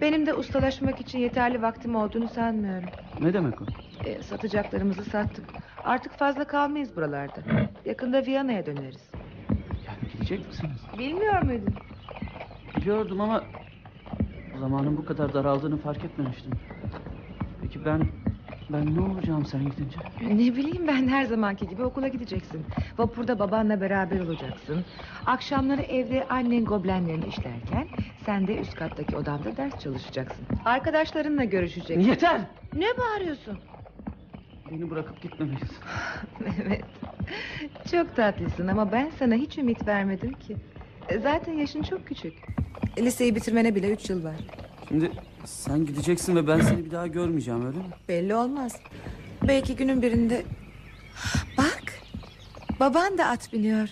Benim 0.00 0.26
de 0.26 0.34
ustalaşmak 0.34 1.00
için 1.00 1.18
yeterli 1.18 1.62
vaktim 1.62 1.96
olduğunu 1.96 2.28
sanmıyorum. 2.28 2.88
Ne 3.20 3.34
demek 3.34 3.62
o? 3.62 3.64
E, 4.04 4.22
satacaklarımızı 4.22 5.04
sattık. 5.04 5.44
Artık 5.84 6.12
fazla 6.12 6.44
kalmayız 6.44 6.96
buralarda. 6.96 7.40
Yakında 7.84 8.26
Viyana'ya 8.26 8.66
döneriz. 8.66 9.10
Yani 9.86 10.12
gidecek 10.12 10.46
misiniz? 10.48 10.80
Bilmiyor 10.98 11.42
muydun? 11.42 11.74
Biliyordum 12.76 13.20
ama 13.20 13.44
zamanın 14.56 14.96
bu 14.96 15.04
kadar 15.04 15.34
daraldığını 15.34 15.76
fark 15.76 16.04
etmemiştim. 16.04 16.52
Peki 17.62 17.84
ben 17.84 18.00
ben 18.72 18.96
ne 18.96 19.00
olacağım 19.00 19.44
sen 19.46 19.60
gidince? 19.64 19.96
Ne 20.22 20.56
bileyim 20.56 20.86
ben 20.88 21.08
her 21.08 21.24
zamanki 21.24 21.68
gibi 21.68 21.82
okula 21.82 22.08
gideceksin. 22.08 22.66
Vapurda 22.98 23.38
babanla 23.38 23.80
beraber 23.80 24.20
olacaksın. 24.20 24.84
Akşamları 25.26 25.82
evde 25.82 26.26
annen 26.28 26.64
goblenlerini 26.64 27.26
işlerken... 27.26 27.86
...sen 28.26 28.46
de 28.46 28.60
üst 28.60 28.74
kattaki 28.74 29.16
odamda 29.16 29.56
ders 29.56 29.78
çalışacaksın. 29.82 30.46
Arkadaşlarınla 30.64 31.44
görüşeceksin. 31.44 32.10
Yeter! 32.10 32.40
Ne 32.74 32.86
bağırıyorsun? 32.98 33.58
Beni 34.70 34.90
bırakıp 34.90 35.22
gitmemelisin. 35.22 35.76
Mehmet. 36.40 36.84
Çok 37.90 38.16
tatlısın 38.16 38.68
ama 38.68 38.92
ben 38.92 39.10
sana 39.18 39.34
hiç 39.34 39.58
ümit 39.58 39.86
vermedim 39.86 40.32
ki. 40.32 40.56
Zaten 41.22 41.52
yaşın 41.52 41.82
çok 41.82 42.06
küçük. 42.06 42.34
Liseyi 42.98 43.34
bitirmene 43.36 43.74
bile 43.74 43.90
üç 43.90 44.10
yıl 44.10 44.24
var. 44.24 44.34
Şimdi 44.88 45.10
sen 45.44 45.86
gideceksin 45.86 46.36
ve 46.36 46.48
ben 46.48 46.60
seni 46.60 46.84
bir 46.84 46.90
daha 46.90 47.06
görmeyeceğim 47.06 47.66
öyle 47.66 47.78
mi? 47.78 47.84
Belli 48.08 48.34
olmaz. 48.34 48.72
Belki 49.48 49.76
günün 49.76 50.02
birinde... 50.02 50.42
Bak. 51.58 51.82
Baban 52.80 53.18
da 53.18 53.26
at 53.26 53.52
biniyor. 53.52 53.88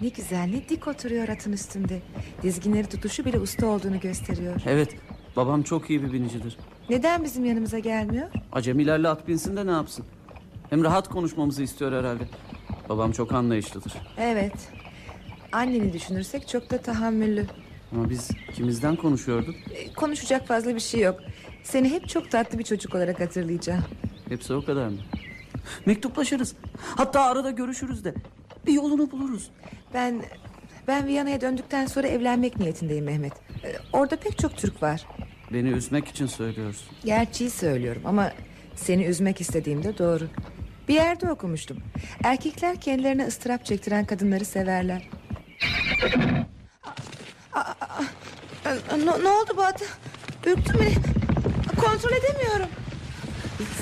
Ne 0.00 0.08
güzel 0.08 0.44
ne 0.46 0.68
dik 0.68 0.88
oturuyor 0.88 1.28
atın 1.28 1.52
üstünde. 1.52 2.02
Dizginleri 2.42 2.86
tutuşu 2.86 3.24
bile 3.24 3.38
usta 3.38 3.66
olduğunu 3.66 4.00
gösteriyor. 4.00 4.60
Evet 4.66 4.96
babam 5.36 5.62
çok 5.62 5.90
iyi 5.90 6.02
bir 6.02 6.12
binicidir. 6.12 6.58
Neden 6.90 7.24
bizim 7.24 7.44
yanımıza 7.44 7.78
gelmiyor? 7.78 8.26
Acemilerle 8.52 9.08
at 9.08 9.28
binsin 9.28 9.56
de 9.56 9.66
ne 9.66 9.70
yapsın? 9.70 10.04
Hem 10.70 10.84
rahat 10.84 11.08
konuşmamızı 11.08 11.62
istiyor 11.62 11.92
herhalde. 11.92 12.22
Babam 12.88 13.12
çok 13.12 13.32
anlayışlıdır. 13.32 13.92
Evet. 14.18 14.54
Anneni 15.52 15.92
düşünürsek 15.92 16.48
çok 16.48 16.70
da 16.70 16.78
tahammüllü. 16.78 17.46
Ama 17.92 18.10
biz 18.10 18.30
ikimizden 18.52 18.96
konuşuyorduk. 18.96 19.54
E, 19.74 19.92
Konuşacak 19.92 20.46
fazla 20.46 20.74
bir 20.74 20.80
şey 20.80 21.00
yok. 21.00 21.20
Seni 21.62 21.90
hep 21.90 22.08
çok 22.08 22.30
tatlı 22.30 22.58
bir 22.58 22.64
çocuk 22.64 22.94
olarak 22.94 23.20
hatırlayacağım. 23.20 23.84
Hepsi 24.28 24.54
o 24.54 24.64
kadar 24.64 24.88
mı? 24.88 24.96
Mektuplaşırız. 25.86 26.54
Hatta 26.96 27.20
arada 27.24 27.50
görüşürüz 27.50 28.04
de. 28.04 28.14
Bir 28.66 28.72
yolunu 28.72 29.10
buluruz. 29.10 29.50
Ben 29.94 30.22
ben 30.88 31.06
Viyana'ya 31.06 31.40
döndükten 31.40 31.86
sonra 31.86 32.06
evlenmek 32.06 32.58
niyetindeyim 32.58 33.04
Mehmet. 33.04 33.32
E, 33.64 33.76
Orada 33.92 34.16
pek 34.16 34.38
çok 34.38 34.56
Türk 34.56 34.82
var. 34.82 35.06
Beni 35.52 35.68
üzmek 35.68 36.08
için 36.08 36.26
söylüyorsun. 36.26 36.86
Gerçeği 37.04 37.50
söylüyorum 37.50 38.02
ama 38.04 38.32
seni 38.74 39.04
üzmek 39.04 39.40
istediğimde 39.40 39.98
doğru. 39.98 40.28
Bir 40.88 40.94
yerde 40.94 41.30
okumuştum. 41.30 41.78
Erkekler 42.24 42.80
kendilerine 42.80 43.26
ıstırap 43.26 43.64
çektiren 43.64 44.04
kadınları 44.06 44.44
severler. 44.44 45.08
Ne, 48.96 49.24
ne 49.24 49.28
oldu 49.28 49.52
bu 49.56 49.62
ata? 49.62 49.84
Ürktün 50.46 50.80
beni. 50.80 50.94
Kontrol 51.80 52.12
edemiyorum. 52.12 52.68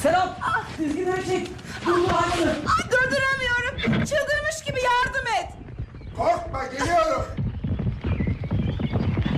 Serap! 0.02 0.40
Dizginleri 0.78 1.24
çek! 1.26 1.50
Dur 1.86 1.98
bu 1.98 2.08
aynı! 2.16 2.50
Ay, 2.50 2.90
durduramıyorum. 2.90 4.04
Çıldırmış 4.04 4.64
gibi 4.66 4.78
yardım 4.80 5.26
et. 5.40 5.48
Korkma 6.16 6.64
geliyorum. 6.66 7.26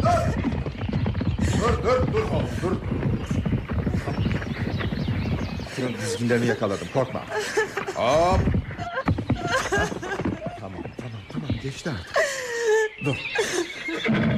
Dur. 0.03 0.43
Dur 1.61 1.82
dur 1.82 2.12
dur 2.12 2.22
oğlum 2.30 2.49
dur. 2.62 2.72
Senin 5.76 5.95
dizginlerini 5.97 6.47
yakaladım 6.47 6.89
korkma. 6.95 7.20
Hop. 7.95 8.41
tamam 10.61 10.82
tamam 10.99 11.20
tamam 11.32 11.51
geçti 11.62 11.91
artık. 11.91 12.16
Dur. 13.07 13.17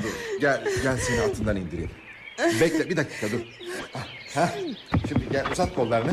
dur. 0.03 0.41
Gel 0.41 0.65
gel 0.83 0.97
seni 0.97 1.21
atından 1.21 1.57
indireyim. 1.57 1.91
Bekle 2.61 2.91
bir 2.91 2.97
dakika 2.97 3.27
dur. 3.31 3.41
Ah, 3.95 4.07
Ha? 4.35 4.55
Şimdi 5.09 5.29
gel 5.33 5.47
uzat 5.53 5.75
kollarını. 5.75 6.13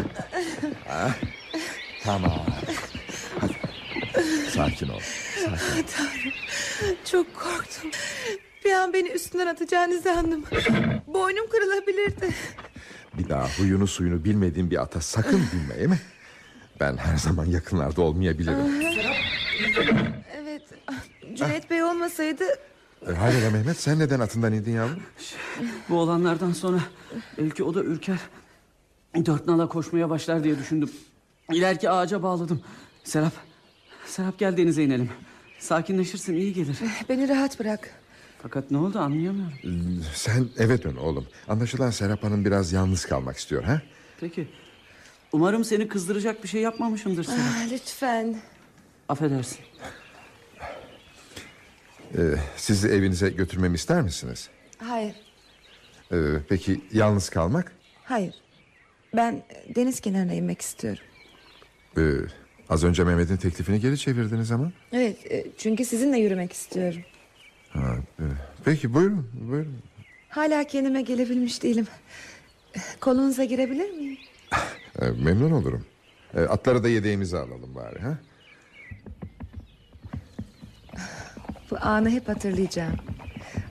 Ha? 0.87 1.11
Tamam. 2.03 2.45
Hadi. 3.39 3.53
Sakin 4.49 4.89
ol. 4.89 4.99
Sakin. 5.43 5.85
Tanrım 5.97 6.33
çok 7.11 7.35
korktum. 7.35 7.91
Bir 8.65 8.71
an 8.71 8.93
beni 8.93 9.09
üstünden 9.09 9.47
atacağını 9.47 10.01
sandım. 10.01 10.43
Boynum 11.07 11.49
kırılabilirdi. 11.49 12.29
Bir 13.17 13.29
daha 13.29 13.47
huyunu 13.49 13.87
suyunu 13.87 14.23
bilmediğin 14.23 14.71
bir 14.71 14.81
ata 14.81 15.01
sakın 15.01 15.43
binme 15.53 15.87
mi? 15.87 15.99
Ben 16.79 16.97
her 16.97 17.17
zaman 17.17 17.45
yakınlarda 17.45 18.01
olmayabilirim. 18.01 18.81
Evet. 20.35 20.44
Cüneyt 21.35 21.69
Bey 21.69 21.83
olmasaydı 21.83 22.43
E, 23.07 23.11
hayrola 23.11 23.49
Mehmet 23.51 23.77
sen 23.77 23.99
neden 23.99 24.19
atından 24.19 24.53
indin 24.53 24.71
yavrum? 24.71 24.99
Bu 25.89 25.99
olanlardan 25.99 26.51
sonra 26.51 26.79
belki 27.37 27.63
o 27.63 27.73
da 27.73 27.83
ürker. 27.83 28.19
Dört 29.25 29.47
nala 29.47 29.69
koşmaya 29.69 30.09
başlar 30.09 30.43
diye 30.43 30.59
düşündüm. 30.59 30.91
İleriki 31.53 31.89
ağaca 31.89 32.23
bağladım. 32.23 32.61
Serap, 33.03 33.33
Serap 34.05 34.39
gel 34.39 34.57
denize 34.57 34.83
inelim. 34.83 35.09
Sakinleşirsin 35.59 36.33
iyi 36.33 36.53
gelir. 36.53 36.77
beni 37.09 37.29
rahat 37.29 37.59
bırak. 37.59 37.89
Fakat 38.41 38.71
ne 38.71 38.77
oldu 38.77 38.99
anlayamıyorum. 38.99 40.03
Sen 40.13 40.47
eve 40.57 40.83
dön 40.83 40.95
oğlum. 40.95 41.27
Anlaşılan 41.47 41.89
Serap 41.89 42.23
Hanım 42.23 42.45
biraz 42.45 42.73
yalnız 42.73 43.05
kalmak 43.05 43.37
istiyor 43.37 43.63
ha? 43.63 43.81
Peki. 44.19 44.47
Umarım 45.31 45.63
seni 45.65 45.87
kızdıracak 45.87 46.43
bir 46.43 46.47
şey 46.47 46.61
yapmamışımdır 46.61 47.23
Serap. 47.23 47.39
Ah, 47.41 47.71
lütfen. 47.71 48.35
Affedersin. 49.09 49.59
Ee, 52.17 52.21
sizi 52.55 52.87
evinize 52.87 53.29
götürmemi 53.29 53.75
ister 53.75 54.01
misiniz? 54.01 54.49
Hayır, 54.77 55.15
Ee, 56.11 56.15
peki 56.49 56.81
yalnız 56.93 57.29
kalmak? 57.29 57.71
hayır. 58.03 58.33
Ben 59.15 59.43
deniz 59.75 59.99
kenarına 59.99 60.33
inmek 60.33 60.61
istiyorum. 60.61 61.03
Ee, 61.97 62.01
az 62.69 62.83
önce 62.83 63.03
Mehmet'in 63.03 63.37
teklifini 63.37 63.79
geri 63.79 63.97
çevirdiniz 63.97 64.51
ama. 64.51 64.71
Evet, 64.93 65.31
e, 65.31 65.45
çünkü 65.57 65.85
sizinle 65.85 66.17
yürümek 66.19 66.53
istiyorum. 66.53 67.01
Ha, 67.69 67.95
e, 68.19 68.23
peki 68.65 68.93
buyurun 68.93 69.29
buyurun. 69.33 69.77
Hala 70.29 70.63
kendime 70.63 71.01
gelebilmiş 71.01 71.63
değilim. 71.63 71.87
Kolunuza 73.01 73.43
girebilir 73.43 73.91
miyim? 73.91 74.17
Ee, 75.01 75.05
memnun 75.05 75.51
olurum. 75.51 75.85
Ee, 76.35 76.39
atları 76.41 76.83
da 76.83 76.89
yedeğimize 76.89 77.37
alalım 77.37 77.75
bari 77.75 77.99
ha? 77.99 78.17
Bu 81.71 81.77
anı 81.81 82.09
hep 82.09 82.27
hatırlayacağım. 82.27 82.95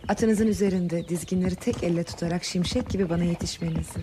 Atınızın 0.09 0.47
üzerinde 0.47 1.09
dizginleri 1.09 1.57
tek 1.57 1.83
elle 1.85 2.05
tutarak 2.05 2.45
şimşek 2.45 2.89
gibi 2.91 3.11
bana 3.11 3.25
yetişmenizi. 3.25 4.01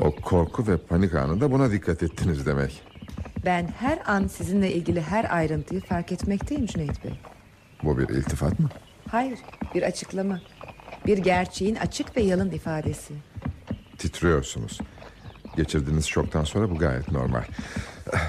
O 0.00 0.14
korku 0.14 0.66
ve 0.66 0.76
panik 0.76 1.14
anında 1.14 1.52
buna 1.52 1.70
dikkat 1.72 2.02
ettiniz 2.02 2.46
demek. 2.46 2.82
Ben 3.44 3.66
her 3.78 3.98
an 4.06 4.26
sizinle 4.26 4.72
ilgili 4.72 5.00
her 5.02 5.36
ayrıntıyı 5.36 5.80
fark 5.80 6.12
etmekteyim 6.12 6.66
Cüneyt 6.66 7.04
Bey. 7.04 7.20
Bu 7.82 7.98
bir 7.98 8.08
iltifat 8.08 8.60
mı? 8.60 8.68
Hayır, 9.10 9.38
bir 9.74 9.82
açıklama. 9.82 10.40
Bir 11.06 11.18
gerçeğin 11.18 11.74
açık 11.74 12.16
ve 12.16 12.22
yalın 12.22 12.50
ifadesi. 12.50 13.14
Titriyorsunuz. 13.98 14.80
Geçirdiğiniz 15.56 16.06
şoktan 16.06 16.44
sonra 16.44 16.70
bu 16.70 16.78
gayet 16.78 17.12
normal. 17.12 17.42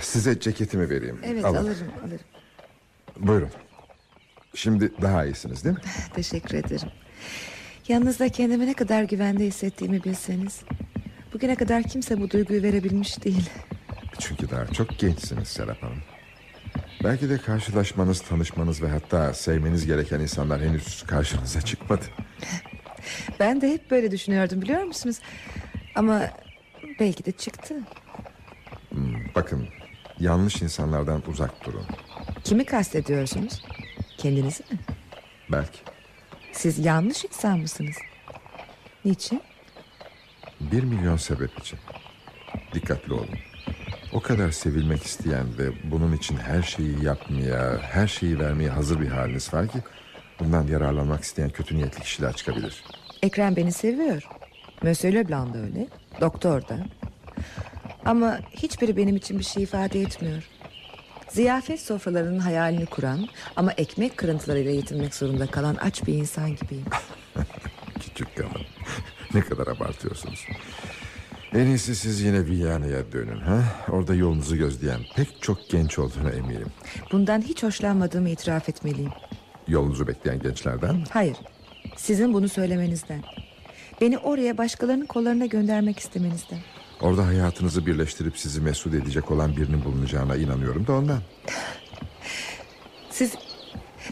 Size 0.01 0.39
ceketimi 0.39 0.89
vereyim. 0.89 1.19
Evet, 1.23 1.45
Alın. 1.45 1.55
alırım, 1.57 1.87
alırım. 2.05 2.19
Buyurun. 3.19 3.49
Şimdi 4.57 4.91
daha 5.01 5.25
iyisiniz 5.25 5.63
değil 5.63 5.75
mi? 5.75 5.81
Teşekkür 6.13 6.57
ederim. 6.57 6.89
Yanınızda 7.87 8.29
kendimi 8.29 8.67
ne 8.67 8.73
kadar 8.73 9.03
güvende 9.03 9.45
hissettiğimi 9.45 10.03
bilseniz. 10.03 10.61
Bugüne 11.33 11.55
kadar 11.55 11.83
kimse 11.83 12.21
bu 12.21 12.29
duyguyu 12.31 12.63
verebilmiş 12.63 13.23
değil. 13.23 13.49
Çünkü 14.19 14.49
daha 14.49 14.67
çok 14.67 14.99
gençsiniz 14.99 15.47
Serap 15.47 15.83
Hanım. 15.83 16.01
Belki 17.03 17.29
de 17.29 17.37
karşılaşmanız, 17.37 18.21
tanışmanız 18.21 18.81
ve 18.81 18.87
hatta 18.87 19.33
sevmeniz 19.33 19.85
gereken 19.85 20.19
insanlar 20.19 20.61
henüz 20.61 21.03
karşınıza 21.03 21.61
çıkmadı. 21.61 22.05
Ben 23.39 23.61
de 23.61 23.73
hep 23.73 23.91
böyle 23.91 24.11
düşünüyordum 24.11 24.61
biliyor 24.61 24.83
musunuz? 24.83 25.19
Ama 25.95 26.21
belki 26.99 27.25
de 27.25 27.31
çıktı. 27.31 27.75
Hmm, 28.89 29.15
bakın, 29.35 29.67
yanlış 30.19 30.61
insanlardan 30.61 31.23
uzak 31.27 31.65
durun. 31.65 31.85
Kimi 32.43 32.65
kastediyorsunuz? 32.65 33.63
Kendinizi 34.17 34.63
mi? 34.71 34.79
Belki. 35.51 35.79
Siz 36.51 36.79
yanlış 36.85 37.25
insan 37.25 37.59
mısınız? 37.59 37.95
Niçin? 39.05 39.41
Bir 40.61 40.83
milyon 40.83 41.17
sebep 41.17 41.59
için. 41.59 41.79
Dikkatli 42.73 43.13
olun. 43.13 43.29
O 44.13 44.19
kadar 44.19 44.51
sevilmek 44.51 45.03
isteyen 45.03 45.57
ve 45.57 45.91
bunun 45.91 46.13
için 46.17 46.37
her 46.37 46.61
şeyi 46.61 47.03
yapmaya, 47.03 47.77
her 47.81 48.07
şeyi 48.07 48.39
vermeye 48.39 48.69
hazır 48.69 49.01
bir 49.01 49.07
haliniz 49.07 49.53
var 49.53 49.67
ki... 49.67 49.77
...bundan 50.39 50.67
yararlanmak 50.67 51.23
isteyen 51.23 51.49
kötü 51.49 51.77
niyetli 51.77 52.03
kişiler 52.03 52.33
çıkabilir. 52.33 52.83
Ekrem 53.21 53.55
beni 53.55 53.71
seviyor. 53.71 54.27
Monsieur 54.83 55.13
Leblanc 55.15 55.53
da 55.53 55.57
öyle. 55.57 55.87
Doktor 56.21 56.61
da. 56.67 56.85
Ama 58.05 58.39
hiçbiri 58.51 58.97
benim 58.97 59.15
için 59.15 59.39
bir 59.39 59.43
şey 59.43 59.63
ifade 59.63 60.01
etmiyor. 60.01 60.49
Ziyafet 61.29 61.79
sofralarının 61.81 62.39
hayalini 62.39 62.85
kuran... 62.85 63.27
...ama 63.55 63.71
ekmek 63.71 64.17
kırıntılarıyla 64.17 64.71
yetinmek 64.71 65.15
zorunda 65.15 65.47
kalan 65.47 65.75
aç 65.75 66.07
bir 66.07 66.13
insan 66.13 66.55
gibiyim. 66.55 66.85
Küçük 67.99 68.39
hanım. 68.39 68.65
ne 69.33 69.41
kadar 69.41 69.67
abartıyorsunuz. 69.67 70.45
En 71.53 71.65
iyisi 71.65 71.95
siz 71.95 72.21
yine 72.21 72.45
Viyana'ya 72.45 73.11
dönün. 73.11 73.39
Ha? 73.39 73.63
Orada 73.89 74.15
yolunuzu 74.15 74.57
gözleyen 74.57 74.99
pek 75.15 75.41
çok 75.41 75.69
genç 75.69 75.99
olduğuna 75.99 76.29
eminim. 76.29 76.67
Bundan 77.11 77.41
hiç 77.41 77.63
hoşlanmadığımı 77.63 78.29
itiraf 78.29 78.69
etmeliyim. 78.69 79.11
Yolunuzu 79.67 80.07
bekleyen 80.07 80.39
gençlerden 80.39 80.95
mi? 80.95 81.03
Hayır. 81.09 81.37
Sizin 81.95 82.33
bunu 82.33 82.49
söylemenizden. 82.49 83.23
Beni 84.01 84.17
oraya 84.17 84.57
başkalarının 84.57 85.05
kollarına 85.05 85.45
göndermek 85.45 85.99
istemenizden. 85.99 86.59
Orada 87.01 87.27
hayatınızı 87.27 87.85
birleştirip 87.85 88.37
sizi 88.37 88.61
mesut 88.61 88.93
edecek 88.93 89.31
olan 89.31 89.57
birinin 89.57 89.85
bulunacağına 89.85 90.35
inanıyorum 90.35 90.87
da 90.87 90.93
ondan. 90.93 91.21
Siz 93.09 93.33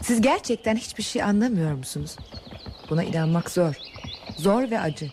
siz 0.02 0.20
gerçekten 0.20 0.76
hiçbir 0.76 1.02
şey 1.02 1.22
anlamıyor 1.22 1.72
musunuz? 1.72 2.16
Buna 2.90 3.02
inanmak 3.04 3.50
zor. 3.50 3.74
Zor 4.36 4.70
ve 4.70 4.80
acı. 4.80 5.10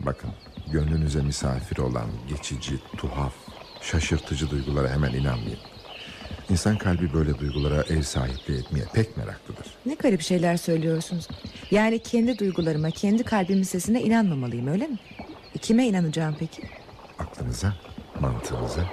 Bakın 0.00 0.30
gönlünüze 0.72 1.22
misafir 1.22 1.78
olan 1.78 2.06
geçici, 2.28 2.78
tuhaf, 2.96 3.32
şaşırtıcı 3.80 4.50
duygulara 4.50 4.88
hemen 4.90 5.12
inanmayın. 5.12 5.58
İnsan 6.50 6.78
kalbi 6.78 7.12
böyle 7.12 7.38
duygulara 7.38 7.82
ev 7.82 8.02
sahipliği 8.02 8.58
etmeye 8.58 8.84
pek 8.92 9.16
meraklıdır. 9.16 9.66
Ne 9.86 9.94
garip 9.94 10.20
şeyler 10.22 10.56
söylüyorsunuz. 10.56 11.28
Yani 11.70 11.98
kendi 11.98 12.38
duygularıma, 12.38 12.90
kendi 12.90 13.22
kalbimin 13.24 13.62
sesine 13.62 14.02
inanmamalıyım 14.02 14.66
öyle 14.66 14.86
mi? 14.86 14.98
Kime 15.60 15.86
inanacağım 15.86 16.36
peki? 16.38 16.62
Aklınıza, 17.18 17.74
mantığınıza. 18.20 18.84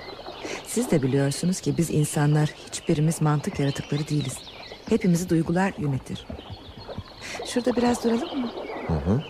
Siz 0.68 0.92
de 0.92 1.02
biliyorsunuz 1.02 1.62
ki 1.62 1.78
biz 1.78 1.90
insanlar 1.90 2.50
hiçbirimiz 2.68 3.22
mantık 3.22 3.60
yaratıkları 3.60 4.08
değiliz. 4.08 4.38
Hepimizi 4.90 5.30
duygular 5.30 5.74
yönetir. 5.78 6.26
Şurada 7.46 7.76
biraz 7.76 8.04
duralım 8.04 8.40
mı? 8.42 8.52
Hı 8.88 8.94
hı. 8.94 9.24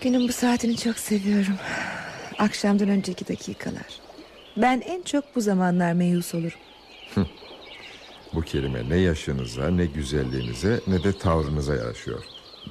Günün 0.00 0.28
bu 0.28 0.32
saatini 0.32 0.76
çok 0.76 0.98
seviyorum. 0.98 1.54
Akşamdan 2.38 2.88
önceki 2.88 3.28
dakikalar. 3.28 4.00
Ben 4.56 4.80
en 4.80 5.02
çok 5.02 5.36
bu 5.36 5.40
zamanlar 5.40 5.92
meyus 5.92 6.34
olurum. 6.34 6.58
Bu 8.34 8.42
kelime 8.42 8.88
ne 8.88 8.96
yaşınıza, 8.96 9.68
ne 9.70 9.86
güzelliğinize, 9.86 10.80
ne 10.86 11.04
de 11.04 11.18
tavrınıza 11.18 11.74
yaraşıyor. 11.74 12.24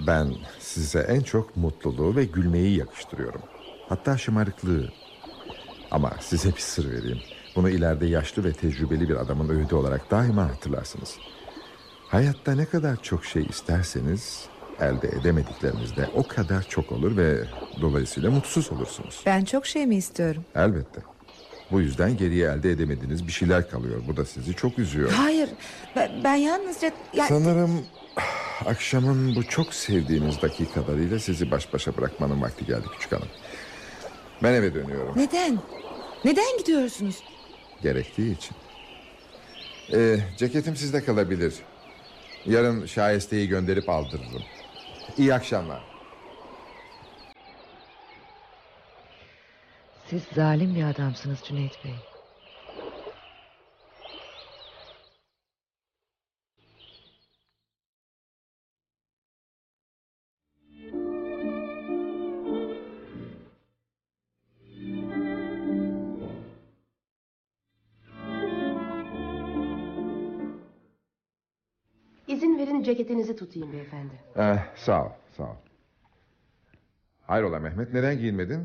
Ben 0.08 0.34
size 0.72 1.00
en 1.00 1.22
çok 1.22 1.58
mutluluğu 1.58 2.16
ve 2.16 2.26
gülmeyi 2.26 2.78
yakıştırıyorum. 2.78 3.42
Hatta 3.90 4.18
şımarıklığı. 4.18 4.90
Ama 5.92 6.12
size 6.20 6.50
bir 6.50 6.60
sır 6.62 6.92
vereyim. 6.92 7.20
Bunu 7.56 7.70
ileride 7.70 8.06
yaşlı 8.06 8.44
ve 8.44 8.54
tecrübeli 8.54 9.10
bir 9.10 9.16
adamın 9.16 9.50
öğüdü 9.50 9.76
olarak 9.76 10.12
daima 10.12 10.44
hatırlarsınız. 10.50 11.16
Hayatta 12.08 12.56
ne 12.56 12.66
kadar 12.66 13.02
çok 13.04 13.26
şey 13.26 13.46
isterseniz 13.50 14.46
elde 14.80 15.08
edemedikleriniz 15.08 15.96
de 15.96 16.10
o 16.16 16.28
kadar 16.28 16.64
çok 16.70 16.92
olur 16.92 17.18
ve 17.18 17.38
dolayısıyla 17.82 18.32
mutsuz 18.32 18.72
olursunuz. 18.72 19.24
Ben 19.26 19.44
çok 19.46 19.66
şey 19.66 19.88
mi 19.88 19.96
istiyorum? 19.96 20.46
Elbette. 20.56 21.02
Bu 21.72 21.82
yüzden 21.82 22.18
geriye 22.18 22.48
elde 22.48 22.72
edemediğiniz 22.72 23.28
bir 23.28 23.32
şeyler 23.32 23.70
kalıyor. 23.70 24.02
Bu 24.08 24.18
da 24.18 24.26
sizi 24.26 24.54
çok 24.56 24.80
üzüyor. 24.80 25.12
Hayır. 25.12 25.50
Ben, 25.96 26.12
ben 26.24 26.36
yalnızca... 26.36 26.92
ya- 27.14 27.28
Sanırım 27.28 27.82
akşamın 28.66 29.36
bu 29.36 29.44
çok 29.44 29.74
sevdiğiniz 29.74 30.42
dakikalarıyla 30.42 31.20
sizi 31.20 31.52
baş 31.52 31.74
başa 31.74 31.98
bırakmanın 31.98 32.42
vakti 32.42 32.66
geldi 32.66 32.86
küçük 32.94 33.12
hanım. 33.12 33.28
Ben 34.44 34.54
eve 34.54 34.74
dönüyorum. 34.74 35.14
Neden? 35.16 35.60
Neden 36.26 36.58
gidiyorsunuz? 36.58 37.24
Gerektiği 37.82 38.38
için. 38.38 38.56
Ee, 39.94 40.18
ceketim 40.38 40.76
sizde 40.76 41.04
kalabilir. 41.04 41.54
Yarın 42.46 42.86
şayesteyi 42.86 43.48
gönderip 43.48 43.90
aldırırım. 43.90 44.44
İyi 45.18 45.34
akşamlar. 45.34 45.84
Siz 50.10 50.22
zalim 50.36 50.76
bir 50.76 50.84
adamsınız 50.84 51.40
Cüneyt 51.44 51.86
Bey. 51.86 52.11
İzin 72.42 72.58
verin 72.58 72.84
ceketinizi 72.84 73.36
tutayım 73.36 73.74
beyefendi. 73.74 74.14
Eh, 74.36 74.58
sağ 74.76 75.06
ol, 75.06 75.10
sağ 75.38 75.44
ol. 75.44 75.56
Hayrola 77.22 77.60
Mehmet 77.60 77.94
neden 77.94 78.18
giyinmedin? 78.18 78.60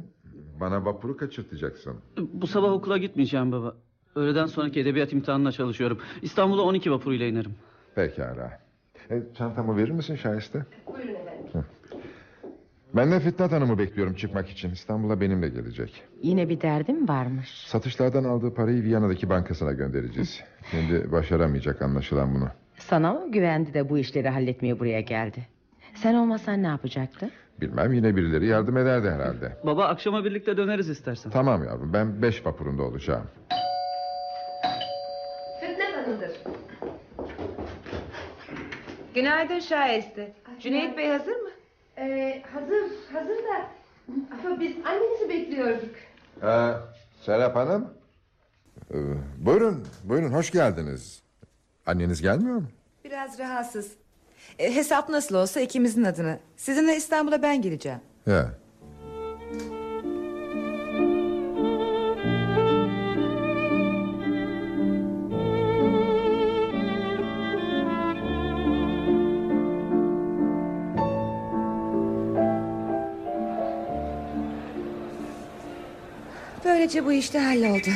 Bana 0.60 0.84
vapuru 0.84 1.16
kaçırtacaksın. 1.16 1.96
Bu 2.32 2.46
sabah 2.46 2.72
okula 2.72 2.98
gitmeyeceğim 2.98 3.52
baba. 3.52 3.74
Öğleden 4.14 4.46
sonraki 4.46 4.80
edebiyat 4.80 5.12
imtihanına 5.12 5.52
çalışıyorum. 5.52 5.98
İstanbul'a 6.22 6.62
12 6.62 6.90
vapuruyla 6.90 7.26
inerim. 7.26 7.54
Pekala. 7.94 8.60
E, 9.10 9.22
çantamı 9.38 9.76
verir 9.76 9.90
misin 9.90 10.16
Şahiste? 10.16 10.66
Buyurun 10.86 11.14
efendim. 11.14 11.64
Ben 12.94 13.10
de 13.12 13.20
Fitnat 13.20 13.52
Hanım'ı 13.52 13.78
bekliyorum 13.78 14.14
çıkmak 14.14 14.48
için. 14.48 14.70
İstanbul'a 14.70 15.20
benimle 15.20 15.48
gelecek. 15.48 16.02
Yine 16.22 16.48
bir 16.48 16.60
derdim 16.60 17.08
varmış. 17.08 17.48
Satışlardan 17.66 18.24
aldığı 18.24 18.54
parayı 18.54 18.82
Viyana'daki 18.82 19.30
bankasına 19.30 19.72
göndereceğiz. 19.72 20.40
Kendi 20.70 21.12
başaramayacak 21.12 21.82
anlaşılan 21.82 22.34
bunu. 22.34 22.48
Sana 22.78 23.12
mı 23.12 23.32
güvendi 23.32 23.74
de 23.74 23.88
bu 23.88 23.98
işleri 23.98 24.28
halletmeye 24.28 24.78
buraya 24.78 25.00
geldi? 25.00 25.46
Sen 25.94 26.14
olmasan 26.14 26.62
ne 26.62 26.66
yapacaktı? 26.66 27.30
Bilmem 27.60 27.92
yine 27.92 28.16
birileri 28.16 28.46
yardım 28.46 28.76
ederdi 28.76 29.10
herhalde. 29.10 29.56
Baba 29.64 29.84
akşama 29.84 30.24
birlikte 30.24 30.56
döneriz 30.56 30.88
istersen. 30.88 31.30
Tamam 31.30 31.64
yavrum 31.64 31.92
ben 31.92 32.22
beş 32.22 32.46
vapurunda 32.46 32.82
olacağım. 32.82 33.26
Fitnat 35.60 35.94
Hanım'dır. 36.06 36.30
Günaydın 39.14 39.58
Şahiste. 39.58 40.32
Cüneyt 40.60 40.96
Bey 40.96 41.08
hazır 41.08 41.36
mı? 41.36 41.50
Ee, 41.98 42.42
hazır, 42.52 42.90
hazır 43.12 43.36
da... 43.36 43.66
Ama 44.44 44.60
biz 44.60 44.72
annenizi 44.86 45.28
bekliyorduk. 45.28 45.94
Ee, 46.42 46.70
Serap 47.20 47.56
Hanım. 47.56 47.94
Ee, 48.94 48.96
buyurun, 49.38 49.86
buyurun 50.04 50.32
hoş 50.32 50.50
geldiniz. 50.50 51.22
Anneniz 51.86 52.22
gelmiyor 52.22 52.56
mu? 52.56 52.68
Biraz 53.04 53.38
rahatsız. 53.38 53.92
E, 54.58 54.74
hesap 54.74 55.08
nasıl 55.08 55.34
olsa 55.34 55.60
ikimizin 55.60 56.04
adına. 56.04 56.38
Sizinle 56.56 56.96
İstanbul'a 56.96 57.42
ben 57.42 57.62
geleceğim. 57.62 58.00
Ya. 58.26 58.54
Böylece 76.64 77.04
bu 77.04 77.12
işte 77.12 77.38
halloldu. 77.38 77.88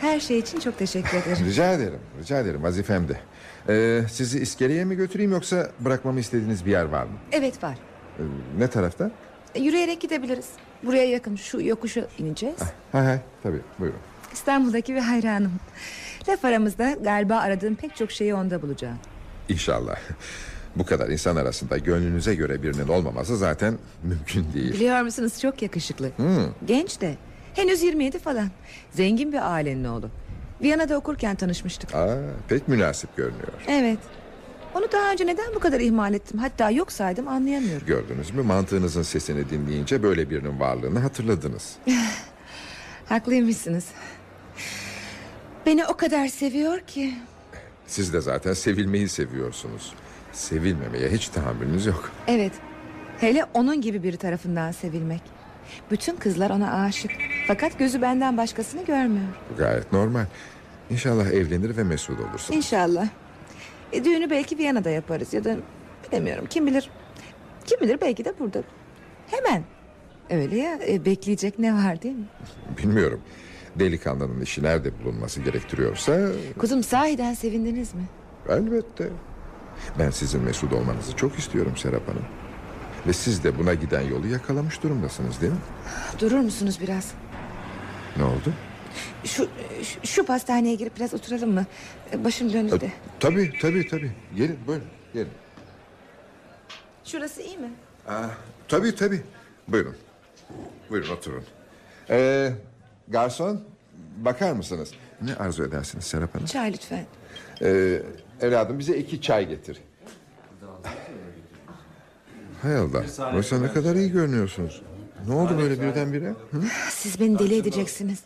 Her 0.00 0.20
şey 0.20 0.38
için 0.38 0.60
çok 0.60 0.78
teşekkür 0.78 1.18
ederim. 1.18 1.46
Rica 1.46 1.72
ederim, 1.72 1.98
rica 2.20 2.38
ederim 2.40 2.62
vazifemdi. 2.62 3.20
Ee, 3.68 4.00
sizi 4.10 4.40
iskeleye 4.40 4.84
mi 4.84 4.96
götüreyim 4.96 5.32
yoksa 5.32 5.70
bırakmamı 5.80 6.20
istediğiniz 6.20 6.66
bir 6.66 6.70
yer 6.70 6.84
var 6.84 7.02
mı? 7.04 7.12
Evet 7.32 7.62
var. 7.62 7.78
Ee, 8.18 8.22
ne 8.58 8.68
tarafta? 8.68 9.10
E, 9.54 9.60
Yürüyerek 9.60 10.00
gidebiliriz. 10.00 10.46
Buraya 10.82 11.04
yakın 11.04 11.36
şu 11.36 11.60
yokuşu 11.60 12.06
ineceğiz. 12.18 12.56
Hay 12.92 13.04
hay 13.04 13.18
tabii 13.42 13.60
buyurun. 13.78 13.98
İstanbul'daki 14.32 14.94
bir 14.94 15.00
hayranım. 15.00 15.52
Laf 16.28 16.44
aramızda 16.44 16.92
galiba 16.92 17.36
aradığım 17.36 17.74
pek 17.74 17.96
çok 17.96 18.10
şeyi 18.12 18.34
onda 18.34 18.62
bulacağım. 18.62 18.98
İnşallah. 19.48 19.96
Bu 20.76 20.86
kadar 20.86 21.08
insan 21.08 21.36
arasında 21.36 21.78
gönlünüze 21.78 22.34
göre 22.34 22.62
birinin 22.62 22.88
olmaması 22.88 23.36
zaten 23.36 23.78
mümkün 24.02 24.52
değil. 24.54 24.72
Biliyor 24.72 25.02
musunuz 25.02 25.40
çok 25.40 25.62
yakışıklı. 25.62 26.10
Hmm. 26.16 26.46
Genç 26.66 27.00
de. 27.00 27.14
Henüz 27.56 27.82
27 27.82 28.18
falan. 28.18 28.48
Zengin 28.90 29.32
bir 29.32 29.52
ailenin 29.54 29.84
oğlu. 29.84 30.10
Viyana'da 30.62 30.96
okurken 30.96 31.36
tanışmıştık. 31.36 31.94
Aa, 31.94 32.16
pek 32.48 32.68
münasip 32.68 33.16
görünüyor. 33.16 33.48
Evet. 33.68 33.98
Onu 34.74 34.92
daha 34.92 35.12
önce 35.12 35.26
neden 35.26 35.54
bu 35.54 35.58
kadar 35.58 35.80
ihmal 35.80 36.14
ettim? 36.14 36.38
Hatta 36.38 36.70
yok 36.70 36.92
saydım 36.92 37.28
anlayamıyorum. 37.28 37.86
Gördünüz 37.86 38.30
mü 38.30 38.42
mantığınızın 38.42 39.02
sesini 39.02 39.50
dinleyince 39.50 40.02
böyle 40.02 40.30
birinin 40.30 40.60
varlığını 40.60 40.98
hatırladınız. 40.98 41.76
Haklıymışsınız. 43.08 43.84
Beni 45.66 45.86
o 45.86 45.96
kadar 45.96 46.28
seviyor 46.28 46.80
ki. 46.80 47.14
Siz 47.86 48.12
de 48.12 48.20
zaten 48.20 48.52
sevilmeyi 48.52 49.08
seviyorsunuz. 49.08 49.92
Sevilmemeye 50.32 51.10
hiç 51.10 51.28
tahammülünüz 51.28 51.86
yok. 51.86 52.10
Evet. 52.28 52.52
Hele 53.18 53.44
onun 53.54 53.80
gibi 53.80 54.02
biri 54.02 54.16
tarafından 54.16 54.72
sevilmek. 54.72 55.35
Bütün 55.90 56.16
kızlar 56.16 56.50
ona 56.50 56.82
aşık. 56.82 57.10
Fakat 57.48 57.78
gözü 57.78 58.02
benden 58.02 58.36
başkasını 58.36 58.84
görmüyor. 58.84 59.26
Gayet 59.58 59.92
normal. 59.92 60.24
İnşallah 60.90 61.26
evlenir 61.26 61.76
ve 61.76 61.84
mesut 61.84 62.20
olursun. 62.20 62.54
İnşallah. 62.54 63.08
E, 63.92 64.04
düğünü 64.04 64.30
belki 64.30 64.58
Viyana'da 64.58 64.90
yaparız 64.90 65.32
ya 65.34 65.44
da 65.44 65.56
bilemiyorum 66.08 66.46
kim 66.50 66.66
bilir. 66.66 66.90
Kim 67.64 67.80
bilir 67.80 67.98
belki 68.00 68.24
de 68.24 68.34
burada. 68.38 68.62
Hemen. 69.30 69.62
Öyle 70.30 70.56
ya 70.56 70.78
e, 70.88 71.04
bekleyecek 71.04 71.58
ne 71.58 71.74
var 71.74 72.02
değil 72.02 72.14
mi? 72.14 72.24
Bilmiyorum. 72.78 73.20
Delikanlının 73.78 74.40
işi 74.40 74.62
nerede 74.62 74.90
bulunması 75.04 75.40
gerektiriyorsa 75.40 76.28
Kuzum 76.58 76.82
sahiden 76.82 77.34
sevindiniz 77.34 77.94
mi? 77.94 78.02
elbette. 78.48 79.08
Ben 79.98 80.10
sizin 80.10 80.42
mesut 80.42 80.72
olmanızı 80.72 81.16
çok 81.16 81.38
istiyorum 81.38 81.72
Serap 81.76 82.08
Hanım. 82.08 82.24
Ve 83.06 83.12
siz 83.12 83.44
de 83.44 83.58
buna 83.58 83.74
giden 83.74 84.00
yolu 84.00 84.26
yakalamış 84.26 84.82
durumdasınız 84.82 85.40
değil 85.40 85.52
mi? 85.52 85.58
Durur 86.18 86.38
musunuz 86.40 86.78
biraz? 86.80 87.12
Ne 88.16 88.24
oldu? 88.24 88.52
Şu, 89.24 89.48
şu, 89.82 90.06
şu 90.06 90.26
pastaneye 90.26 90.74
girip 90.74 90.96
biraz 90.96 91.14
oturalım 91.14 91.50
mı? 91.54 91.66
E, 92.12 92.24
Başım 92.24 92.52
döndü 92.52 92.80
de. 92.80 92.92
Tabii 93.20 93.52
tabii 93.60 93.88
tabii. 93.88 94.12
Gelin 94.36 94.58
buyurun 94.66 94.86
gelin. 95.14 95.28
Şurası 97.04 97.42
iyi 97.42 97.58
mi? 97.58 97.70
Aa, 98.08 98.26
tabii 98.68 98.94
tabii. 98.94 99.22
Buyurun. 99.68 99.96
Buyurun 100.90 101.10
oturun. 101.16 101.44
Ee, 102.10 102.52
garson 103.08 103.60
bakar 104.16 104.52
mısınız? 104.52 104.90
Ne 105.22 105.34
arzu 105.34 105.64
edersiniz 105.64 106.04
Serap 106.04 106.34
Hanım? 106.34 106.46
Çay 106.46 106.72
lütfen. 106.72 107.06
Ee, 107.62 108.02
evladım 108.40 108.78
bize 108.78 108.96
iki 108.96 109.20
çay 109.20 109.48
getir. 109.48 109.78
Hay 112.66 112.76
Allah. 112.76 113.04
Oysa 113.36 113.58
ne 113.58 113.72
kadar 113.72 113.96
iyi 113.96 114.12
görünüyorsunuz. 114.12 114.82
Ne 115.28 115.34
oldu 115.34 115.58
böyle 115.58 115.80
birdenbire? 115.82 116.28
Hı? 116.28 116.62
Siz 116.90 117.20
beni 117.20 117.38
deli 117.38 117.56
edeceksiniz. 117.56 118.18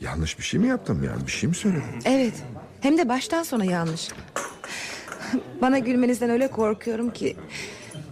Yanlış 0.00 0.38
bir 0.38 0.44
şey 0.44 0.60
mi 0.60 0.66
yaptım 0.68 1.04
yani? 1.04 1.26
Bir 1.26 1.32
şey 1.32 1.48
mi 1.48 1.54
söyledim? 1.54 1.84
Evet. 2.04 2.34
Hem 2.80 2.98
de 2.98 3.08
baştan 3.08 3.42
sona 3.42 3.64
yanlış. 3.64 4.08
Bana 5.60 5.78
gülmenizden 5.78 6.30
öyle 6.30 6.50
korkuyorum 6.50 7.10
ki. 7.10 7.36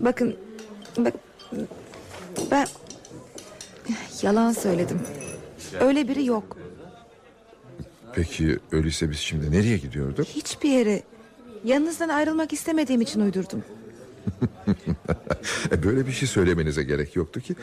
Bakın, 0.01 0.37
bak, 0.99 1.15
ben 2.51 2.67
yalan 4.23 4.53
söyledim. 4.53 5.01
Öyle 5.81 6.09
biri 6.09 6.25
yok. 6.25 6.57
Peki 8.15 8.59
öyleyse 8.73 9.11
biz 9.11 9.19
şimdi 9.19 9.51
nereye 9.51 9.77
gidiyorduk? 9.77 10.27
Hiçbir 10.27 10.69
yere. 10.71 11.03
Yanınızdan 11.65 12.09
ayrılmak 12.09 12.53
istemediğim 12.53 13.01
için 13.01 13.21
uydurdum. 13.21 13.65
E, 15.73 15.83
böyle 15.83 16.07
bir 16.07 16.13
şey 16.13 16.29
söylemenize 16.29 16.83
gerek 16.83 17.17
yoktu 17.17 17.41
ki. 17.41 17.55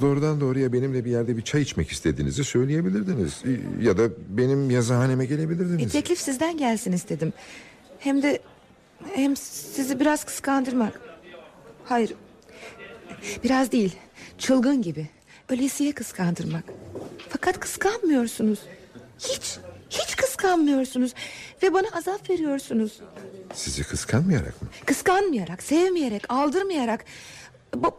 Doğrudan 0.00 0.40
doğruya 0.40 0.72
benimle 0.72 1.04
bir 1.04 1.10
yerde 1.10 1.36
bir 1.36 1.42
çay 1.42 1.62
içmek 1.62 1.90
istediğinizi 1.90 2.44
söyleyebilirdiniz. 2.44 3.42
Ya 3.82 3.98
da 3.98 4.08
benim 4.28 4.70
yazıhaneme 4.70 5.24
E, 5.24 5.26
gelebilirdiniz. 5.26 5.92
teklif 5.92 6.18
sizden 6.20 6.56
gelsin 6.58 6.92
istedim. 6.92 7.32
Hem 7.98 8.22
de 8.22 8.40
hem 9.14 9.36
sizi 9.36 10.00
biraz 10.00 10.24
kıskandırmak. 10.24 11.00
Hayır. 11.84 12.14
Biraz 13.44 13.72
değil. 13.72 13.96
Çılgın 14.38 14.82
gibi. 14.82 15.08
Ölesiye 15.48 15.92
kıskandırmak. 15.92 16.64
Fakat 17.28 17.60
kıskanmıyorsunuz. 17.60 18.58
Hiç, 19.18 19.58
hiç 19.90 20.16
kıskanmıyorsunuz. 20.16 21.14
Ve 21.62 21.72
bana 21.72 21.86
azap 21.92 22.30
veriyorsunuz. 22.30 23.00
Sizi 23.54 23.82
kıskanmayarak 23.84 24.62
mı? 24.62 24.68
Kıskanmayarak, 24.86 25.62
sevmeyerek, 25.62 26.22
aldırmayarak. 26.28 27.04
Bu, 27.76 27.94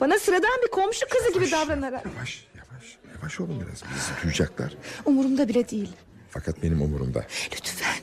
bana 0.00 0.18
sıradan 0.18 0.62
bir 0.66 0.70
komşu 0.70 1.06
kızı 1.08 1.32
gibi 1.32 1.50
davranarak. 1.50 2.06
Yavaş 2.06 2.46
yavaş 2.56 2.98
yavaş 3.16 3.40
olun 3.40 3.60
biraz. 3.66 3.82
Bizi 3.94 4.22
duyacaklar. 4.22 4.74
Umurumda 5.04 5.48
bile 5.48 5.68
değil. 5.68 5.92
Fakat 6.30 6.62
benim 6.62 6.82
umurumda. 6.82 7.26
Lütfen. 7.52 7.96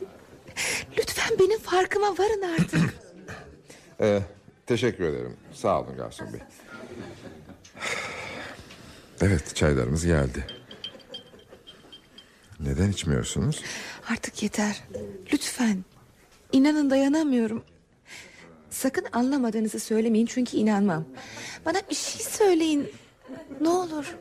Lütfen 0.97 1.39
benim 1.39 1.59
farkıma 1.59 2.07
varın 2.17 2.41
artık. 2.41 2.93
Ee, 4.01 4.19
teşekkür 4.65 5.03
ederim. 5.03 5.37
Sağ 5.53 5.81
olun 5.81 5.97
garson 5.97 6.33
bey. 6.33 6.39
Evet 9.21 9.55
çaylarımız 9.55 10.05
geldi. 10.05 10.47
Neden 12.59 12.89
içmiyorsunuz? 12.91 13.63
Artık 14.09 14.43
yeter. 14.43 14.83
Lütfen. 15.33 15.85
İnanın 16.51 16.89
dayanamıyorum. 16.89 17.63
Sakın 18.75 19.05
anlamadığınızı 19.13 19.79
söylemeyin 19.79 20.25
çünkü 20.25 20.57
inanmam. 20.57 21.05
Bana 21.65 21.77
bir 21.89 21.95
şey 21.95 22.21
söyleyin. 22.21 22.89
Ne 23.61 23.69
olur. 23.69 24.15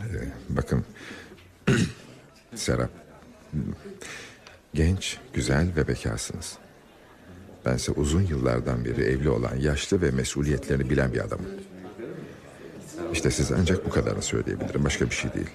Ee, 0.00 0.04
bakın. 0.48 0.84
Serap. 2.54 2.90
Genç, 4.74 5.18
güzel 5.32 5.68
ve 5.76 5.88
bekarsınız. 5.88 6.58
Bense 7.64 7.92
uzun 7.92 8.22
yıllardan 8.22 8.84
beri 8.84 9.02
evli 9.02 9.30
olan 9.30 9.56
yaşlı 9.56 10.02
ve 10.02 10.10
mesuliyetlerini 10.10 10.90
bilen 10.90 11.14
bir 11.14 11.20
adamım. 11.20 11.46
İşte 13.12 13.30
size 13.30 13.54
ancak 13.60 13.86
bu 13.86 13.90
kadarını 13.90 14.22
söyleyebilirim. 14.22 14.84
Başka 14.84 15.04
bir 15.04 15.14
şey 15.14 15.32
değil. 15.34 15.50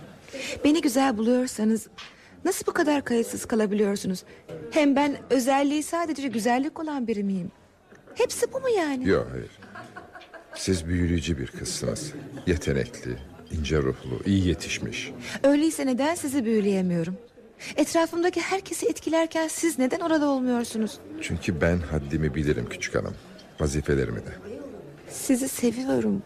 Beni 0.65 0.82
güzel 0.82 1.17
buluyorsanız 1.17 1.88
nasıl 2.46 2.66
bu 2.68 2.74
kadar 2.74 3.06
kayıtsız 3.06 3.46
kalabiliyorsunuz? 3.46 4.24
Hem 4.72 4.96
ben 4.96 5.18
özelliği 5.30 5.84
sadece 5.84 6.28
güzellik 6.28 6.80
olan 6.80 7.07
biri 7.07 7.24
miyim? 7.24 7.52
Hepsi 8.15 8.53
bu 8.53 8.60
mu 8.60 8.70
yani? 8.70 9.10
Yok 9.10 9.28
hayır. 9.32 9.49
Siz 10.56 10.88
büyüleyici 10.88 11.38
bir 11.40 11.48
kızsınız. 11.48 12.14
Yetenekli, 12.48 13.18
ince 13.52 13.78
ruhlu, 13.78 14.20
iyi 14.26 14.48
yetişmiş. 14.48 15.11
Öyleyse 15.44 15.86
neden 15.86 16.15
sizi 16.15 16.45
büyüleyemiyorum? 16.45 17.18
Etrafımdaki 17.76 18.41
herkesi 18.41 18.86
etkilerken 18.88 19.48
siz 19.48 19.80
neden 19.80 19.99
orada 19.99 20.30
olmuyorsunuz? 20.30 20.99
Çünkü 21.22 21.61
ben 21.61 21.78
haddimi 21.78 22.36
bilirim 22.36 22.70
küçük 22.70 22.95
hanım. 22.95 23.15
Vazifelerimi 23.60 24.20
de. 24.20 24.32
Sizi 25.10 25.48
seviyorum. 25.48 26.24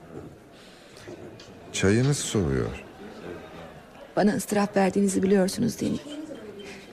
Çayınız 1.73 2.17
soğuyor. 2.17 2.84
Bana 4.15 4.35
ıstırap 4.35 4.77
verdiğinizi 4.77 5.23
biliyorsunuz 5.23 5.79
değil 5.81 5.91
mi? 5.91 5.99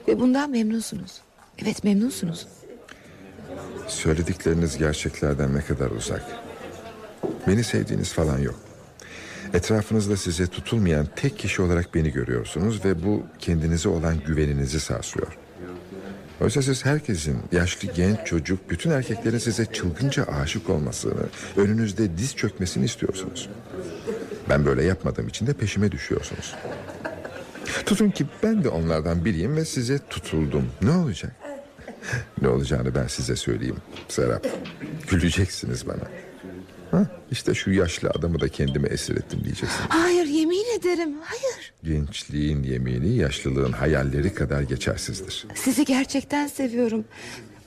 Ve 0.07 0.19
bundan 0.19 0.49
memnunsunuz. 0.49 1.21
Evet 1.57 1.83
memnunsunuz. 1.83 2.47
Söyledikleriniz 3.87 4.77
gerçeklerden 4.77 5.55
ne 5.55 5.61
kadar 5.61 5.91
uzak. 5.91 6.23
Beni 7.47 7.63
sevdiğiniz 7.63 8.13
falan 8.13 8.39
yok. 8.39 8.55
Etrafınızda 9.53 10.17
size 10.17 10.47
tutulmayan 10.47 11.07
tek 11.15 11.39
kişi 11.39 11.61
olarak 11.61 11.95
beni 11.95 12.11
görüyorsunuz 12.11 12.85
ve 12.85 13.03
bu 13.03 13.23
kendinize 13.39 13.89
olan 13.89 14.19
güveninizi 14.27 14.79
sarsıyor. 14.79 15.37
Oysa 16.41 16.61
siz 16.61 16.85
herkesin, 16.85 17.37
yaşlı, 17.51 17.87
genç, 17.93 18.19
çocuk, 18.25 18.69
bütün 18.69 18.91
erkeklerin 18.91 19.37
size 19.37 19.65
çılgınca 19.65 20.23
aşık 20.23 20.69
olmasını, 20.69 21.23
önünüzde 21.57 22.17
diz 22.17 22.35
çökmesini 22.35 22.85
istiyorsunuz. 22.85 23.49
Ben 24.49 24.65
böyle 24.65 24.83
yapmadığım 24.83 25.27
için 25.27 25.47
de 25.47 25.53
peşime 25.53 25.91
düşüyorsunuz. 25.91 26.55
Tutun 27.85 28.09
ki 28.09 28.25
ben 28.43 28.63
de 28.63 28.69
onlardan 28.69 29.25
biriyim 29.25 29.55
ve 29.55 29.65
size 29.65 29.99
tutuldum. 30.09 30.65
Ne 30.81 30.91
olacak? 30.91 31.35
Ne 32.41 32.47
olacağını 32.47 32.95
ben 32.95 33.07
size 33.07 33.35
söyleyeyim 33.35 33.77
Serap. 34.07 34.47
Güleceksiniz 35.09 35.87
bana. 35.87 36.03
Ha, 36.91 37.07
işte 37.31 37.53
şu 37.53 37.71
yaşlı 37.71 38.09
adamı 38.09 38.39
da 38.39 38.47
kendime 38.47 38.87
esir 38.89 39.17
ettim 39.17 39.39
diyeceksiniz. 39.43 39.85
Hayır 39.89 40.25
yemin 40.25 40.79
ederim 40.79 41.13
hayır. 41.23 41.73
Gençliğin 41.83 42.63
yemini 42.63 43.15
yaşlılığın 43.15 43.71
hayalleri 43.71 44.33
kadar 44.33 44.61
geçersizdir. 44.61 45.47
Sizi 45.55 45.85
gerçekten 45.85 46.47
seviyorum. 46.47 47.05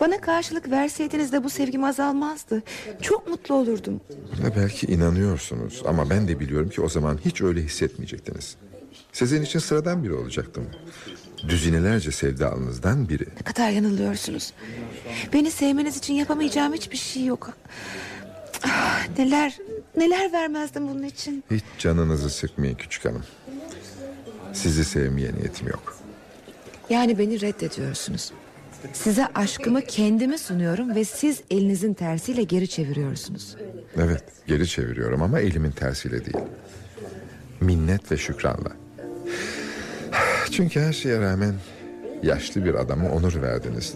Bana 0.00 0.20
karşılık 0.20 0.70
verseydiniz 0.70 1.32
de 1.32 1.44
bu 1.44 1.50
sevgim 1.50 1.84
azalmazdı. 1.84 2.62
Çok 3.02 3.28
mutlu 3.28 3.54
olurdum. 3.54 4.00
Buna 4.38 4.56
belki 4.56 4.86
inanıyorsunuz 4.86 5.82
ama 5.86 6.10
ben 6.10 6.28
de 6.28 6.40
biliyorum 6.40 6.68
ki 6.70 6.80
o 6.80 6.88
zaman 6.88 7.18
hiç 7.24 7.42
öyle 7.42 7.62
hissetmeyecektiniz. 7.62 8.56
Sizin 9.16 9.42
için 9.42 9.58
sıradan 9.58 10.04
biri 10.04 10.12
olacaktım. 10.12 10.66
Düzinelerce 11.48 12.10
sevdalınızdan 12.10 13.08
biri. 13.08 13.26
Ne 13.36 13.42
kadar 13.52 13.70
yanılıyorsunuz. 13.70 14.52
Beni 15.32 15.50
sevmeniz 15.50 15.96
için 15.96 16.14
yapamayacağım 16.14 16.72
hiçbir 16.72 16.96
şey 16.96 17.24
yok. 17.24 17.50
Ah, 18.62 19.08
neler 19.18 19.58
neler 19.96 20.32
vermezdim 20.32 20.88
bunun 20.88 21.02
için. 21.02 21.44
Hiç 21.50 21.64
canınızı 21.78 22.30
sıkmayın 22.30 22.74
küçük 22.74 23.04
hanım. 23.04 23.24
Sizi 24.52 24.84
sevmeye 24.84 25.34
niyetim 25.34 25.68
yok. 25.68 25.98
Yani 26.90 27.18
beni 27.18 27.40
reddediyorsunuz. 27.40 28.32
Size 28.92 29.26
aşkımı 29.26 29.82
kendime 29.82 30.38
sunuyorum 30.38 30.94
ve 30.94 31.04
siz 31.04 31.40
elinizin 31.50 31.94
tersiyle 31.94 32.42
geri 32.42 32.68
çeviriyorsunuz. 32.68 33.56
Evet 33.96 34.24
geri 34.46 34.68
çeviriyorum 34.68 35.22
ama 35.22 35.40
elimin 35.40 35.70
tersiyle 35.70 36.24
değil. 36.24 36.44
Minnet 37.60 38.12
ve 38.12 38.16
şükranla. 38.16 38.85
Çünkü 40.50 40.80
her 40.80 40.92
şeye 40.92 41.20
rağmen 41.20 41.54
yaşlı 42.22 42.64
bir 42.64 42.74
adama 42.74 43.10
onur 43.10 43.42
verdiniz. 43.42 43.94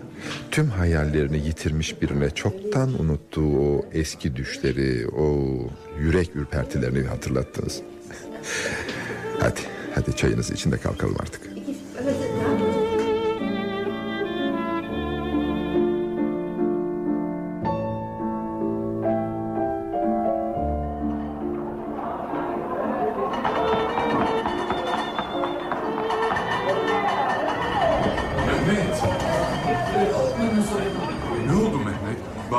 Tüm 0.51 0.69
hayallerini 0.69 1.47
yitirmiş 1.47 2.03
birine 2.03 2.31
çoktan 2.31 3.01
unuttuğu 3.01 3.59
o 3.59 3.85
eski 3.93 4.37
düşleri, 4.37 5.09
o 5.09 5.49
yürek 6.01 6.37
ürpertilerini 6.37 7.07
hatırlattınız. 7.07 7.81
Hadi, 9.41 9.61
hadi 9.95 10.17
çayınızı 10.17 10.55
içinde 10.55 10.77
kalkalım 10.77 11.17
artık. 11.21 11.41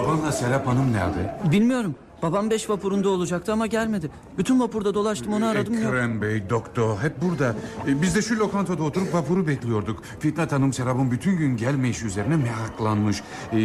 Babanla 0.04 0.32
Serap 0.32 0.68
Hanım 0.68 0.94
nerede? 0.94 1.36
Bilmiyorum. 1.52 1.96
Babam 2.22 2.50
beş 2.50 2.70
vapurunda 2.70 3.10
olacaktı 3.10 3.54
ama 3.54 3.68
gelmedi. 3.68 4.12
Bütün 4.38 4.60
vapurda 4.60 4.94
dolaştım 4.94 5.34
onu 5.34 5.46
aradım 5.46 5.74
yok. 5.74 5.84
Ekrem 5.94 6.22
Bey, 6.22 6.50
doktor 6.50 6.98
hep 7.00 7.22
burada. 7.22 7.56
E, 7.88 8.02
Biz 8.02 8.16
de 8.16 8.22
şu 8.22 8.40
lokantada 8.40 8.84
oturup 8.84 9.14
vapuru 9.14 9.48
bekliyorduk. 9.48 10.04
Fitnat 10.20 10.52
Hanım 10.52 10.74
Serap'ın 10.74 11.12
bütün 11.12 11.38
gün 11.38 11.58
gelmeyişi 11.58 12.06
üzerine 12.06 12.36
meraklanmış. 12.36 13.24
E, 13.54 13.58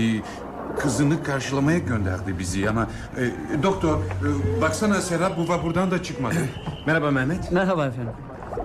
kızını 0.79 1.23
karşılamaya 1.23 1.79
gönderdi 1.79 2.35
bizi 2.39 2.71
ama... 2.71 2.87
e, 3.19 3.63
doktor, 3.63 3.99
e, 3.99 4.61
baksana 4.63 5.01
Serap 5.01 5.39
bu 5.39 5.49
vapurdan 5.49 5.91
da 5.91 6.03
çıkmadı. 6.03 6.35
Merhaba 6.87 7.11
Mehmet. 7.11 7.53
Merhaba 7.53 7.87
efendim. 7.87 8.13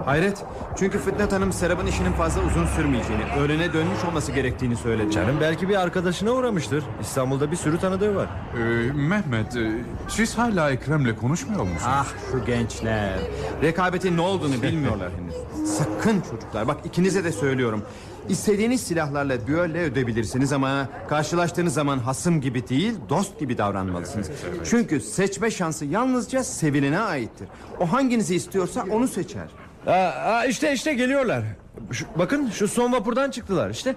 Hayret. 0.05 0.45
Çünkü 0.79 0.99
Fitnat 0.99 1.31
Hanım 1.33 1.53
Serap'ın 1.53 1.85
işinin 1.85 2.11
fazla 2.11 2.41
uzun 2.41 2.65
sürmeyeceğini, 2.65 3.23
öğlene 3.39 3.73
dönmüş 3.73 4.03
olması 4.09 4.31
gerektiğini 4.31 4.75
söyledi. 4.75 5.11
Canım 5.11 5.37
belki 5.41 5.69
bir 5.69 5.75
arkadaşına 5.81 6.31
uğramıştır. 6.31 6.83
İstanbul'da 7.01 7.51
bir 7.51 7.55
sürü 7.55 7.79
tanıdığı 7.79 8.15
var. 8.15 8.27
E, 8.57 8.91
Mehmet, 8.93 9.55
e, 9.55 9.71
siz 10.07 10.37
hala 10.37 10.71
Ekrem'le 10.71 11.15
konuşmuyor 11.15 11.61
musunuz? 11.61 11.83
Ah 11.87 12.07
şu 12.31 12.45
gençler. 12.45 13.19
Rekabetin 13.61 14.17
ne 14.17 14.21
olduğunu 14.21 14.61
bilmiyorlar 14.61 15.11
henüz. 15.19 15.67
Sakın 15.69 16.21
çocuklar 16.21 16.67
bak 16.67 16.77
ikinize 16.85 17.23
de 17.23 17.31
söylüyorum. 17.31 17.83
İstediğiniz 18.29 18.81
silahlarla 18.81 19.47
düelle 19.47 19.81
ödebilirsiniz 19.83 20.53
ama 20.53 20.87
karşılaştığınız 21.09 21.73
zaman 21.73 21.99
hasım 21.99 22.41
gibi 22.41 22.67
değil 22.67 22.93
dost 23.09 23.39
gibi 23.39 23.57
davranmalısınız. 23.57 24.29
Çünkü 24.65 25.01
seçme 25.01 25.51
şansı 25.51 25.85
yalnızca 25.85 26.43
sevilene 26.43 26.99
aittir. 26.99 27.47
O 27.79 27.91
hanginizi 27.91 28.35
istiyorsa 28.35 28.85
onu 28.91 29.07
seçer. 29.07 29.47
Aa, 29.87 29.91
aa, 29.91 30.45
işte 30.45 30.73
işte 30.73 30.93
geliyorlar. 30.93 31.43
Şu- 31.91 32.05
bakın 32.15 32.49
şu 32.49 32.67
son 32.67 32.91
vapurdan 32.93 33.31
çıktılar 33.31 33.69
işte. 33.69 33.95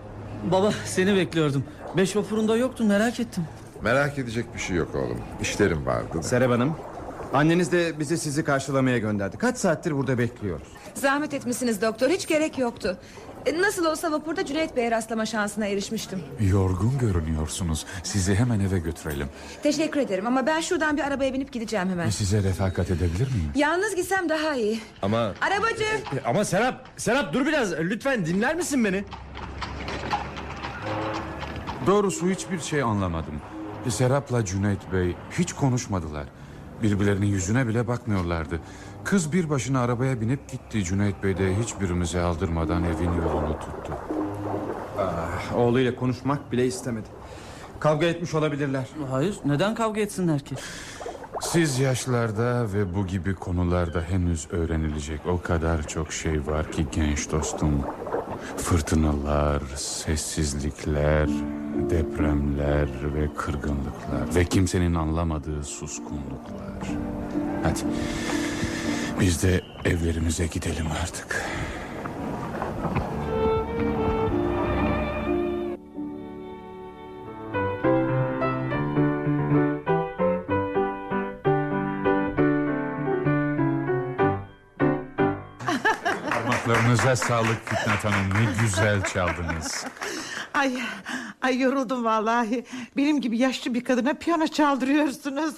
Baba 0.52 0.72
seni 0.84 1.16
bekliyordum. 1.16 1.64
Beş 1.96 2.16
vapurunda 2.16 2.56
yoktun 2.56 2.86
merak 2.86 3.20
ettim. 3.20 3.44
Merak 3.82 4.18
edecek 4.18 4.54
bir 4.54 4.58
şey 4.60 4.76
yok 4.76 4.94
oğlum. 4.94 5.18
İşlerim 5.40 5.86
vardı 5.86 6.08
da. 6.14 6.22
Serap 6.22 6.50
Hanım, 6.50 6.76
anneniz 7.32 7.72
de 7.72 7.98
bizi 7.98 8.18
sizi 8.18 8.44
karşılamaya 8.44 8.98
gönderdi. 8.98 9.36
Kaç 9.38 9.56
saattir 9.58 9.92
burada 9.96 10.18
bekliyoruz. 10.18 10.66
Zahmet 10.94 11.34
etmişsiniz 11.34 11.82
doktor 11.82 12.08
hiç 12.10 12.26
gerek 12.26 12.58
yoktu. 12.58 12.98
E, 13.46 13.62
Nasıl 13.62 13.84
olsa 13.84 14.12
vapurda 14.12 14.46
Cüneyt 14.46 14.76
Bey'e 14.76 14.90
rastlama 14.90 15.26
şansına 15.26 15.66
erişmiştim. 15.66 16.22
Yorgun 16.40 16.98
görünüyorsunuz. 16.98 17.86
Sizi 18.02 18.34
hemen 18.34 18.60
eve 18.60 18.78
götürelim. 18.78 19.28
Teşekkür 19.62 20.00
ederim 20.00 20.26
ama 20.26 20.46
ben 20.46 20.60
şuradan 20.60 20.96
bir 20.96 21.02
arabaya 21.02 21.32
binip 21.32 21.52
gideceğim 21.52 21.88
hemen. 21.90 22.10
Size 22.10 22.42
refakat 22.42 22.90
edebilir 22.90 23.28
miyim? 23.34 23.50
Yalnız 23.54 23.94
gitsem 23.94 24.28
daha 24.28 24.54
iyi. 24.54 24.80
Ama 25.02 25.18
Arabacı! 25.40 25.84
E, 25.84 26.20
ama 26.26 26.44
Serap, 26.44 26.88
Serap 26.96 27.32
dur 27.32 27.46
biraz. 27.46 27.72
Lütfen 27.72 28.26
dinler 28.26 28.56
misin 28.56 28.84
beni? 28.84 29.04
Doğrusu 31.86 32.28
hiçbir 32.30 32.60
şey 32.60 32.82
anlamadım. 32.82 33.34
Serap'la 33.88 34.44
Cüneyt 34.44 34.92
Bey 34.92 35.16
hiç 35.38 35.52
konuşmadılar. 35.52 36.24
Birbirlerinin 36.82 37.26
yüzüne 37.26 37.66
bile 37.68 37.88
bakmıyorlardı. 37.88 38.60
Kız 39.04 39.32
bir 39.32 39.50
başına 39.50 39.80
arabaya 39.80 40.20
binip 40.20 40.48
gitti. 40.48 40.84
Cüneyt 40.84 41.22
Bey 41.22 41.36
de 41.38 41.56
hiçbirimize 41.62 42.20
aldırmadan 42.20 42.84
evin 42.84 43.12
yolunu 43.22 43.58
tuttu. 43.58 43.92
Ah, 44.98 45.56
Oğluyla 45.56 45.94
konuşmak 45.94 46.52
bile 46.52 46.66
istemedi. 46.66 47.06
Kavga 47.80 48.06
etmiş 48.06 48.34
olabilirler. 48.34 48.86
Hayır 49.10 49.38
neden 49.44 49.74
kavga 49.74 50.00
etsinler 50.00 50.40
ki? 50.40 50.54
Siz 51.40 51.78
yaşlarda 51.78 52.72
ve 52.72 52.94
bu 52.94 53.06
gibi 53.06 53.34
konularda 53.34 54.00
henüz 54.02 54.46
öğrenilecek 54.50 55.20
o 55.26 55.40
kadar 55.42 55.86
çok 55.86 56.12
şey 56.12 56.46
var 56.46 56.72
ki 56.72 56.86
genç 56.92 57.30
dostum. 57.32 57.82
Fırtınalar, 58.56 59.62
sessizlikler, 59.76 61.28
depremler 61.90 62.88
ve 63.14 63.34
kırgınlıklar 63.36 64.34
ve 64.34 64.44
kimsenin 64.44 64.94
anlamadığı 64.94 65.64
suskunluklar. 65.64 66.88
Hadi 67.62 67.80
biz 69.20 69.42
de 69.42 69.60
evlerimize 69.84 70.46
gidelim 70.46 70.86
artık. 71.02 71.34
Parmaklarınıza 86.30 87.16
sağlık 87.16 87.58
Fitnat 87.64 88.04
Hanım. 88.04 88.30
Ne 88.34 88.62
güzel 88.62 89.04
çaldınız. 89.04 89.84
Ay, 90.54 90.78
ay 91.42 91.60
yoruldum 91.60 92.04
vallahi. 92.04 92.64
Benim 92.96 93.20
gibi 93.20 93.38
yaşlı 93.38 93.74
bir 93.74 93.84
kadına 93.84 94.14
piyano 94.14 94.46
çaldırıyorsunuz. 94.46 95.54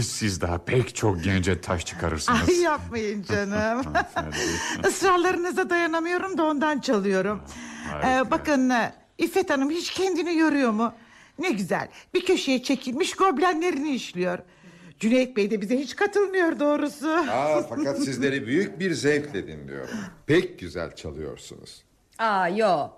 Siz 0.00 0.40
daha 0.40 0.58
pek 0.64 0.94
çok 0.96 1.24
gence 1.24 1.60
taş 1.60 1.86
çıkarırsınız. 1.86 2.48
Ay 2.48 2.60
yapmayın 2.60 3.22
canım. 3.22 3.82
Israrlarınıza 4.88 5.70
dayanamıyorum 5.70 6.38
da 6.38 6.44
ondan 6.44 6.78
çalıyorum. 6.78 7.42
Ee, 8.04 8.30
bakın 8.30 8.70
e, 8.70 8.92
İffet 9.18 9.50
Hanım 9.50 9.70
hiç 9.70 9.90
kendini 9.90 10.36
yoruyor 10.36 10.70
mu? 10.70 10.92
Ne 11.38 11.50
güzel. 11.50 11.88
Bir 12.14 12.24
köşeye 12.24 12.62
çekilmiş 12.62 13.14
goblenlerini 13.14 13.90
işliyor. 13.90 14.38
Cüneyt 15.00 15.36
Bey 15.36 15.50
de 15.50 15.60
bize 15.60 15.78
hiç 15.78 15.96
katılmıyor 15.96 16.58
doğrusu. 16.60 17.08
Aa, 17.10 17.62
fakat 17.68 17.98
sizleri 17.98 18.46
büyük 18.46 18.80
bir 18.80 18.92
zevkle 18.94 19.46
dinliyorum. 19.46 19.96
Pek 20.26 20.58
güzel 20.58 20.94
çalıyorsunuz. 20.94 21.82
Aa 22.18 22.48
yo. 22.48 22.88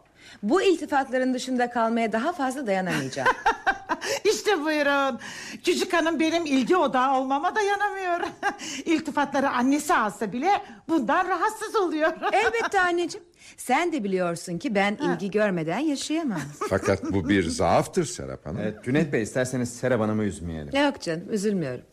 Bu 0.42 0.62
iltifatların 0.62 1.34
dışında 1.34 1.70
kalmaya 1.70 2.12
daha 2.12 2.32
fazla 2.32 2.66
dayanamayacağım. 2.66 3.28
İşte 4.24 4.64
buyurun. 4.64 5.18
Küçük 5.64 5.92
hanım 5.92 6.20
benim 6.20 6.46
ilgi 6.46 6.76
odağı 6.76 7.18
olmama 7.20 7.54
dayanamıyor. 7.54 8.20
İltifatları 8.84 9.50
annesi 9.50 9.94
alsa 9.94 10.32
bile 10.32 10.50
bundan 10.88 11.28
rahatsız 11.28 11.76
oluyor. 11.76 12.12
Elbette 12.32 12.80
anneciğim. 12.80 13.26
Sen 13.56 13.92
de 13.92 14.04
biliyorsun 14.04 14.58
ki 14.58 14.74
ben 14.74 14.94
ilgi 14.96 15.30
görmeden 15.30 15.78
yaşayamam. 15.78 16.40
Fakat 16.68 17.12
bu 17.12 17.28
bir 17.28 17.48
zaaftır 17.48 18.04
Serap 18.04 18.46
Hanım. 18.46 18.58
Evet, 18.62 18.84
Cüneyt 18.84 19.12
Bey 19.12 19.22
isterseniz 19.22 19.72
Serap 19.76 20.00
Hanım'ı 20.00 20.24
üzmeyelim. 20.24 20.84
Yok 20.84 21.00
canım 21.00 21.32
üzülmüyorum. 21.32 21.84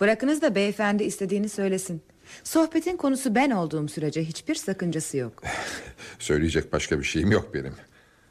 Bırakınız 0.00 0.42
da 0.42 0.54
beyefendi 0.54 1.04
istediğini 1.04 1.48
söylesin. 1.48 2.02
Sohbetin 2.44 2.96
konusu 2.96 3.34
ben 3.34 3.50
olduğum 3.50 3.88
sürece 3.88 4.24
hiçbir 4.24 4.54
sakıncası 4.54 5.16
yok. 5.16 5.42
Söyleyecek 6.18 6.72
başka 6.72 6.98
bir 6.98 7.04
şeyim 7.04 7.30
yok 7.32 7.54
benim. 7.54 7.74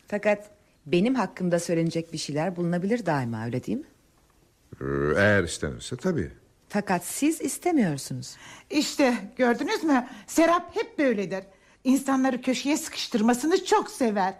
Fakat 0.08 0.50
benim 0.86 1.16
hakkımda 1.16 1.60
söylenecek 1.60 2.14
bir 2.14 2.18
şeyler 2.18 2.56
bulunabilir 2.56 3.06
daima 3.06 3.46
öyle 3.46 3.64
değil 3.64 3.78
mi? 3.78 3.86
Ee, 4.82 4.86
Eğer 5.18 5.44
istenirse 5.44 5.98
tabii. 5.98 6.32
Fakat 6.70 7.06
siz 7.06 7.42
istemiyorsunuz. 7.42 8.36
İşte 8.70 9.14
gördünüz 9.38 9.84
mü? 9.84 10.08
Serap 10.28 10.76
hep 10.76 11.00
böyledir. 11.00 11.44
İnsanları 11.84 12.42
köşeye 12.42 12.78
sıkıştırmasını 12.78 13.66
çok 13.66 13.92
sever. 13.92 14.34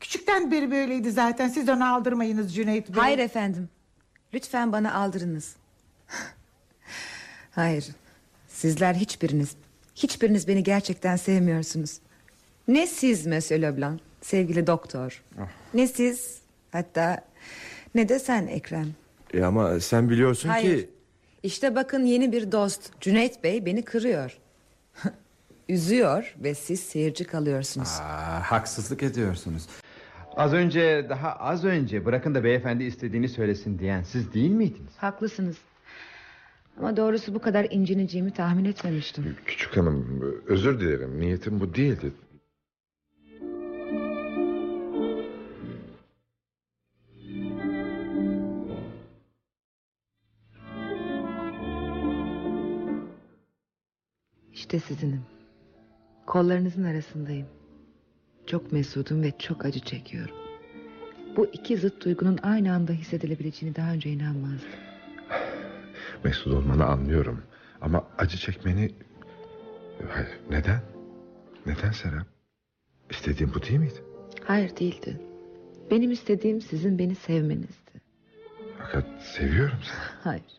Küçükten 0.00 0.50
beri 0.50 0.70
böyleydi 0.70 1.10
zaten. 1.10 1.48
Siz 1.48 1.68
onu 1.68 1.94
aldırmayınız 1.94 2.54
Cüneyt 2.54 2.88
Bey. 2.88 2.94
Hayır 3.00 3.18
efendim. 3.18 3.68
Lütfen 4.34 4.72
bana 4.72 4.94
aldırınız. 4.94 5.56
Hayır. 7.50 7.86
Sizler 8.58 8.94
hiçbiriniz 8.94 9.56
Hiçbiriniz 9.94 10.48
beni 10.48 10.62
gerçekten 10.62 11.16
sevmiyorsunuz. 11.16 11.98
Ne 12.68 12.86
siz 12.86 13.26
Monsieur 13.26 13.62
Leblanc, 13.62 14.00
sevgili 14.20 14.66
doktor. 14.66 15.22
Ne 15.74 15.86
siz, 15.86 16.38
hatta 16.72 17.24
ne 17.94 18.08
de 18.08 18.18
sen 18.18 18.46
Ekrem. 18.46 18.88
E 19.34 19.42
ama 19.42 19.80
sen 19.80 20.10
biliyorsun 20.10 20.48
Hayır. 20.48 20.82
ki... 20.82 20.90
İşte 21.42 21.74
bakın 21.74 22.04
yeni 22.04 22.32
bir 22.32 22.52
dost. 22.52 23.00
Cüneyt 23.00 23.44
Bey 23.44 23.66
beni 23.66 23.82
kırıyor. 23.82 24.38
Üzüyor 25.68 26.34
ve 26.42 26.54
siz 26.54 26.80
seyirci 26.80 27.24
kalıyorsunuz. 27.24 27.88
Aa, 27.88 28.40
haksızlık 28.40 29.02
ediyorsunuz. 29.02 29.66
Az 30.36 30.52
önce 30.52 31.06
daha 31.08 31.32
az 31.32 31.64
önce 31.64 32.04
bırakın 32.04 32.34
da 32.34 32.44
beyefendi 32.44 32.84
istediğini 32.84 33.28
söylesin 33.28 33.78
diyen 33.78 34.02
siz 34.02 34.34
değil 34.34 34.50
miydiniz? 34.50 34.92
Haklısınız. 34.96 35.56
Ama 36.78 36.96
doğrusu 36.96 37.34
bu 37.34 37.38
kadar 37.38 37.66
incineceğimi 37.70 38.30
tahmin 38.30 38.64
etmemiştim. 38.64 39.36
Küçük 39.46 39.76
hanım 39.76 40.20
özür 40.46 40.80
dilerim 40.80 41.20
niyetim 41.20 41.60
bu 41.60 41.74
değildi. 41.74 42.12
İşte 54.52 54.80
sizinim. 54.80 55.22
Kollarınızın 56.26 56.84
arasındayım. 56.84 57.46
Çok 58.46 58.72
mesudum 58.72 59.22
ve 59.22 59.32
çok 59.38 59.64
acı 59.64 59.80
çekiyorum. 59.80 60.34
Bu 61.36 61.46
iki 61.46 61.76
zıt 61.76 62.04
duygunun 62.04 62.38
aynı 62.42 62.72
anda 62.72 62.92
hissedilebileceğini 62.92 63.76
daha 63.76 63.92
önce 63.92 64.10
inanmazdım. 64.10 64.87
Mesut 66.24 66.54
olmanı 66.54 66.84
anlıyorum. 66.84 67.42
Ama 67.80 68.06
acı 68.18 68.36
çekmeni... 68.36 68.90
Hayır, 70.08 70.28
neden? 70.50 70.80
Neden 71.66 71.90
Serap? 71.90 72.26
İstediğin 73.10 73.54
bu 73.54 73.62
değil 73.62 73.78
miydi? 73.78 74.02
Hayır 74.44 74.76
değildi. 74.76 75.20
Benim 75.90 76.10
istediğim 76.10 76.60
sizin 76.60 76.98
beni 76.98 77.14
sevmenizdi. 77.14 77.92
Fakat 78.78 79.22
seviyorum 79.22 79.78
seni. 79.82 79.98
Hayır. 80.22 80.58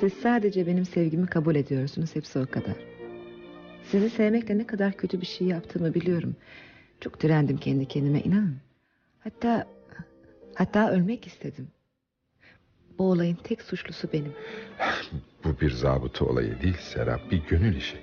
Siz 0.00 0.12
sadece 0.12 0.66
benim 0.66 0.84
sevgimi 0.84 1.26
kabul 1.26 1.54
ediyorsunuz. 1.54 2.16
Hepsi 2.16 2.38
o 2.38 2.46
kadar. 2.46 2.76
Sizi 3.82 4.10
sevmekle 4.10 4.58
ne 4.58 4.66
kadar 4.66 4.92
kötü 4.92 5.20
bir 5.20 5.26
şey 5.26 5.46
yaptığımı 5.46 5.94
biliyorum. 5.94 6.36
Çok 7.00 7.22
direndim 7.22 7.56
kendi 7.56 7.86
kendime 7.88 8.20
inanın. 8.20 8.56
Hatta 9.20 9.66
hatta 10.54 10.90
ölmek 10.90 11.26
istedim. 11.26 11.68
Bu 12.98 13.10
olayın 13.10 13.38
tek 13.44 13.62
suçlusu 13.62 14.12
benim. 14.12 14.32
Bu 15.44 15.60
bir 15.60 15.70
zabıta 15.70 16.24
olayı 16.24 16.62
değil 16.62 16.76
Serap. 16.80 17.30
Bir 17.30 17.42
gönül 17.48 17.76
işi. 17.76 17.98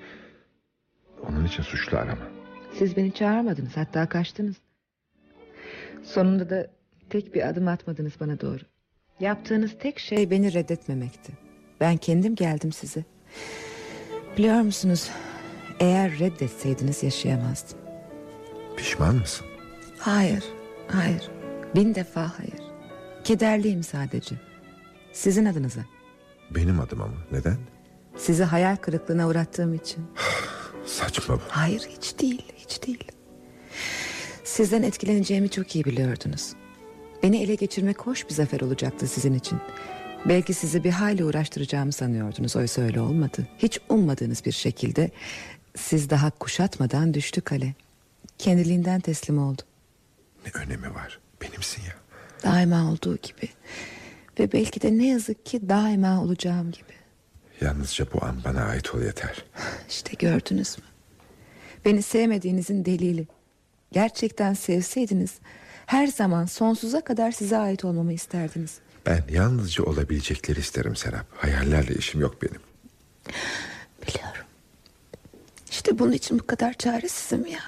Onun 1.30 1.46
için 1.46 1.64
suçlu 1.64 1.98
arama. 1.98 2.28
Siz 2.74 2.98
beni 2.98 3.14
çağırmadınız 3.14 3.78
hatta 3.78 4.10
kaçtınız. 4.10 4.56
Sonunda 6.04 6.50
da 6.50 6.68
tek 7.10 7.36
bir 7.36 7.50
adım 7.50 7.68
atmadınız 7.68 8.14
bana 8.20 8.42
doğru. 8.42 8.62
Yaptığınız 9.20 9.72
tek 9.80 10.00
şey 10.00 10.32
beni 10.32 10.54
reddetmemekti. 10.54 11.34
Ben 11.80 11.98
kendim 11.98 12.36
geldim 12.36 12.72
size. 12.72 13.04
Biliyor 14.38 14.62
musunuz? 14.62 15.10
Eğer 15.80 16.20
reddetseydiniz 16.20 17.04
yaşayamazdım. 17.04 17.78
Pişman 18.78 19.16
mısın? 19.16 19.48
Hayır, 20.00 20.44
hayır. 20.88 21.30
Bin 21.76 21.96
defa 21.96 22.40
hayır. 22.40 22.62
Kederliyim 23.24 23.84
sadece. 23.84 24.36
Sizin 25.14 25.46
adınıza. 25.46 25.82
Benim 26.52 26.80
adıma 26.80 27.08
mı? 27.08 27.18
Neden? 27.32 27.58
Sizi 28.18 28.44
hayal 28.44 28.76
kırıklığına 28.76 29.28
uğrattığım 29.28 29.74
için. 29.74 30.06
Saçma 30.86 31.36
bu. 31.36 31.42
Hayır 31.48 31.82
hiç 31.90 32.20
değil, 32.20 32.44
hiç 32.58 32.88
değil. 32.88 33.04
Sizden 34.44 34.84
etkileneceğimi 34.84 35.50
çok 35.50 35.76
iyi 35.76 35.86
biliyordunuz. 35.86 36.54
Beni 37.24 37.38
ele 37.44 37.56
geçirmek 37.56 38.00
hoş 38.02 38.30
bir 38.30 38.34
zafer 38.34 38.62
olacaktı 38.62 39.08
sizin 39.08 39.34
için. 39.34 39.60
Belki 40.26 40.54
sizi 40.54 40.84
bir 40.84 40.92
hayli 40.92 41.26
uğraştıracağımı 41.26 41.92
sanıyordunuz. 41.92 42.56
Oysa 42.56 42.82
öyle 42.82 43.02
olmadı. 43.02 43.48
Hiç 43.58 43.80
ummadığınız 43.90 44.46
bir 44.46 44.52
şekilde 44.52 45.12
siz 45.76 46.10
daha 46.10 46.30
kuşatmadan 46.32 47.14
düştü 47.14 47.42
kale. 47.42 47.74
Kendiliğinden 48.38 49.00
teslim 49.00 49.38
oldu. 49.38 49.62
Ne 50.46 50.62
önemi 50.62 50.96
var? 50.96 51.20
Benimsin 51.42 51.82
ya. 51.84 51.94
Daima 52.44 52.92
olduğu 52.92 53.18
gibi. 53.18 53.50
Ve 54.40 54.52
belki 54.52 54.82
de 54.82 54.98
ne 54.98 55.08
yazık 55.08 55.46
ki 55.46 55.70
daima 55.70 56.24
olacağım 56.24 56.72
gibi. 56.72 56.94
Yalnızca 57.62 58.06
bu 58.14 58.26
an 58.26 58.44
bana 58.46 58.64
ait 58.64 58.96
ol 58.96 59.02
yeter. 59.02 59.46
İşte 59.90 60.14
gördünüz 60.20 60.78
mü? 60.78 60.84
Beni 61.86 62.02
sevmediğinizin 62.02 62.86
delili. 62.86 63.28
Gerçekten 63.92 64.54
sevseydiniz 64.54 65.32
her 65.86 66.08
zaman 66.08 66.46
sonsuza 66.46 67.02
kadar 67.02 67.32
size 67.32 67.58
ait 67.58 67.86
olmamı 67.86 68.14
isterdiniz. 68.14 68.80
Ben 69.06 69.24
yalnızca 69.30 69.84
olabilecekleri 69.84 70.60
isterim 70.60 70.96
Serap. 70.96 71.26
Hayallerle 71.36 71.96
işim 71.96 72.22
yok 72.22 72.42
benim. 72.42 72.62
Biliyorum. 74.08 74.46
İşte 75.72 76.00
bunun 76.00 76.12
için 76.12 76.40
bu 76.40 76.48
kadar 76.48 76.74
çaresizim 76.74 77.46
ya. 77.46 77.60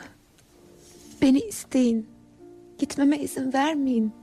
Beni 1.22 1.40
isteyin. 1.40 2.10
Gitmeme 2.80 3.18
izin 3.18 3.54
vermeyin. 3.54 4.14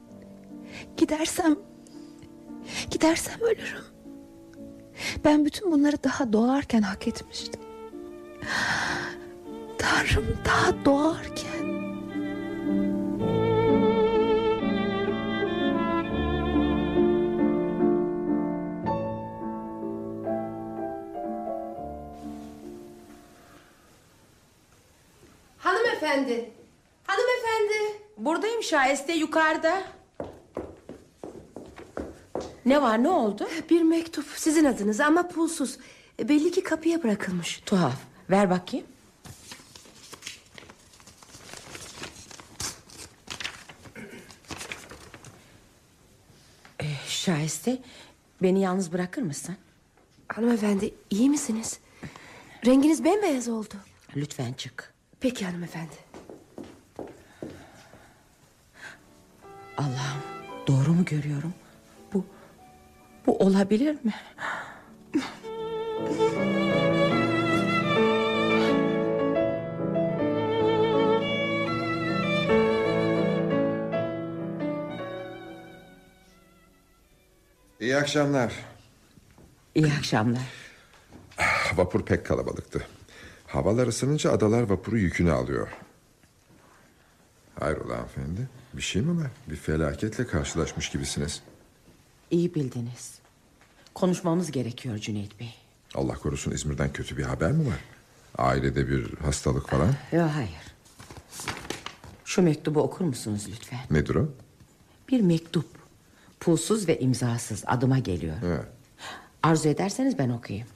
Gidersem... 0.97 1.56
Gidersem 2.90 3.40
ölürüm. 3.40 3.84
Ben 5.24 5.44
bütün 5.44 5.72
bunları 5.72 5.97
daha 6.05 6.32
doğarken 6.32 6.82
hak 6.82 7.09
etmiştim. 7.09 7.60
Tanrım 9.78 10.39
daha 10.44 10.84
doğarken. 10.84 11.62
Hanımefendi. 25.59 26.51
Hanımefendi. 27.06 28.02
Buradayım 28.16 28.62
Şahiste 28.62 29.12
yukarıda. 29.12 29.82
Ne 32.66 32.82
var 32.82 33.02
ne 33.02 33.09
oldu? 33.09 33.48
Bir 33.70 33.82
mektup 33.82 34.24
sizin 34.36 34.64
adınıza 34.64 35.05
ama 35.06 35.28
pulsuz. 35.28 35.78
E, 36.18 36.28
Belli 36.28 36.51
ki 36.51 36.62
kapıya 36.62 37.02
bırakılmış. 37.02 37.62
Tuhaf. 37.66 37.94
Ver 38.30 38.51
bakayım. 38.51 38.86
Ee, 46.82 46.84
Şahiste 47.09 47.78
beni 48.43 48.60
yalnız 48.60 48.93
bırakır 48.93 49.22
mısın? 49.22 49.56
Hanımefendi 50.28 50.94
iyi 51.10 51.30
misiniz? 51.30 51.78
Renginiz 52.66 53.05
bembeyaz 53.05 53.48
oldu. 53.48 53.74
Lütfen 54.16 54.52
çık. 54.52 54.94
Peki 55.20 55.44
hanımefendi. 55.44 55.94
Allah'ım 59.76 60.22
doğru 60.66 60.93
mu 60.93 61.05
görüyorum? 61.05 61.55
Bu 63.27 63.36
olabilir 63.39 63.99
mi? 64.05 64.15
İyi 77.81 77.97
akşamlar. 77.97 78.53
İyi 79.74 79.93
akşamlar. 79.99 80.43
Vapur 81.77 82.05
pek 82.05 82.27
kalabalıktı. 82.27 82.86
Havalar 83.47 83.86
ısınınca 83.86 84.32
adalar 84.32 84.62
vapuru 84.62 84.99
yükünü 84.99 85.32
alıyor. 85.32 85.69
Hayrola 87.61 87.94
hanımefendi? 87.94 88.49
Bir 88.73 88.82
şey 88.82 89.03
mi 89.03 89.20
var? 89.23 89.31
Bir 89.51 89.57
felaketle 89.57 90.27
karşılaşmış 90.27 90.89
gibisiniz. 90.90 91.43
İyi 92.33 92.55
bildiniz. 92.55 93.19
Konuşmamız 93.95 94.51
gerekiyor 94.51 94.99
Cüneyt 94.99 95.41
Bey. 95.41 95.55
Allah 95.95 96.15
korusun 96.15 96.51
İzmir'den 96.51 96.93
kötü 96.93 97.17
bir 97.17 97.23
haber 97.23 97.53
mi 97.53 97.67
var? 97.67 97.79
Ailede 98.39 98.89
bir 98.89 99.15
hastalık 99.15 99.69
falan. 99.69 99.95
Yok 100.13 100.31
hayır. 100.35 100.75
Şu 102.25 102.43
mektubu 102.43 102.83
okur 102.83 103.05
musunuz 103.05 103.47
lütfen? 103.51 103.81
Nedir 103.91 104.15
o? 104.15 104.29
Bir 105.09 105.21
mektup. 105.21 105.67
Pulsuz 106.41 106.89
ve 106.89 106.99
imzasız 107.01 107.65
adıma 107.67 107.99
geliyor. 107.99 108.37
Evet. 108.45 108.65
Arzu 109.43 109.69
ederseniz 109.69 110.19
ben 110.19 110.29
okuyayım. 110.31 110.69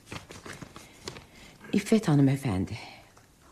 İffet 1.73 2.09
hanımefendi. 2.09 2.79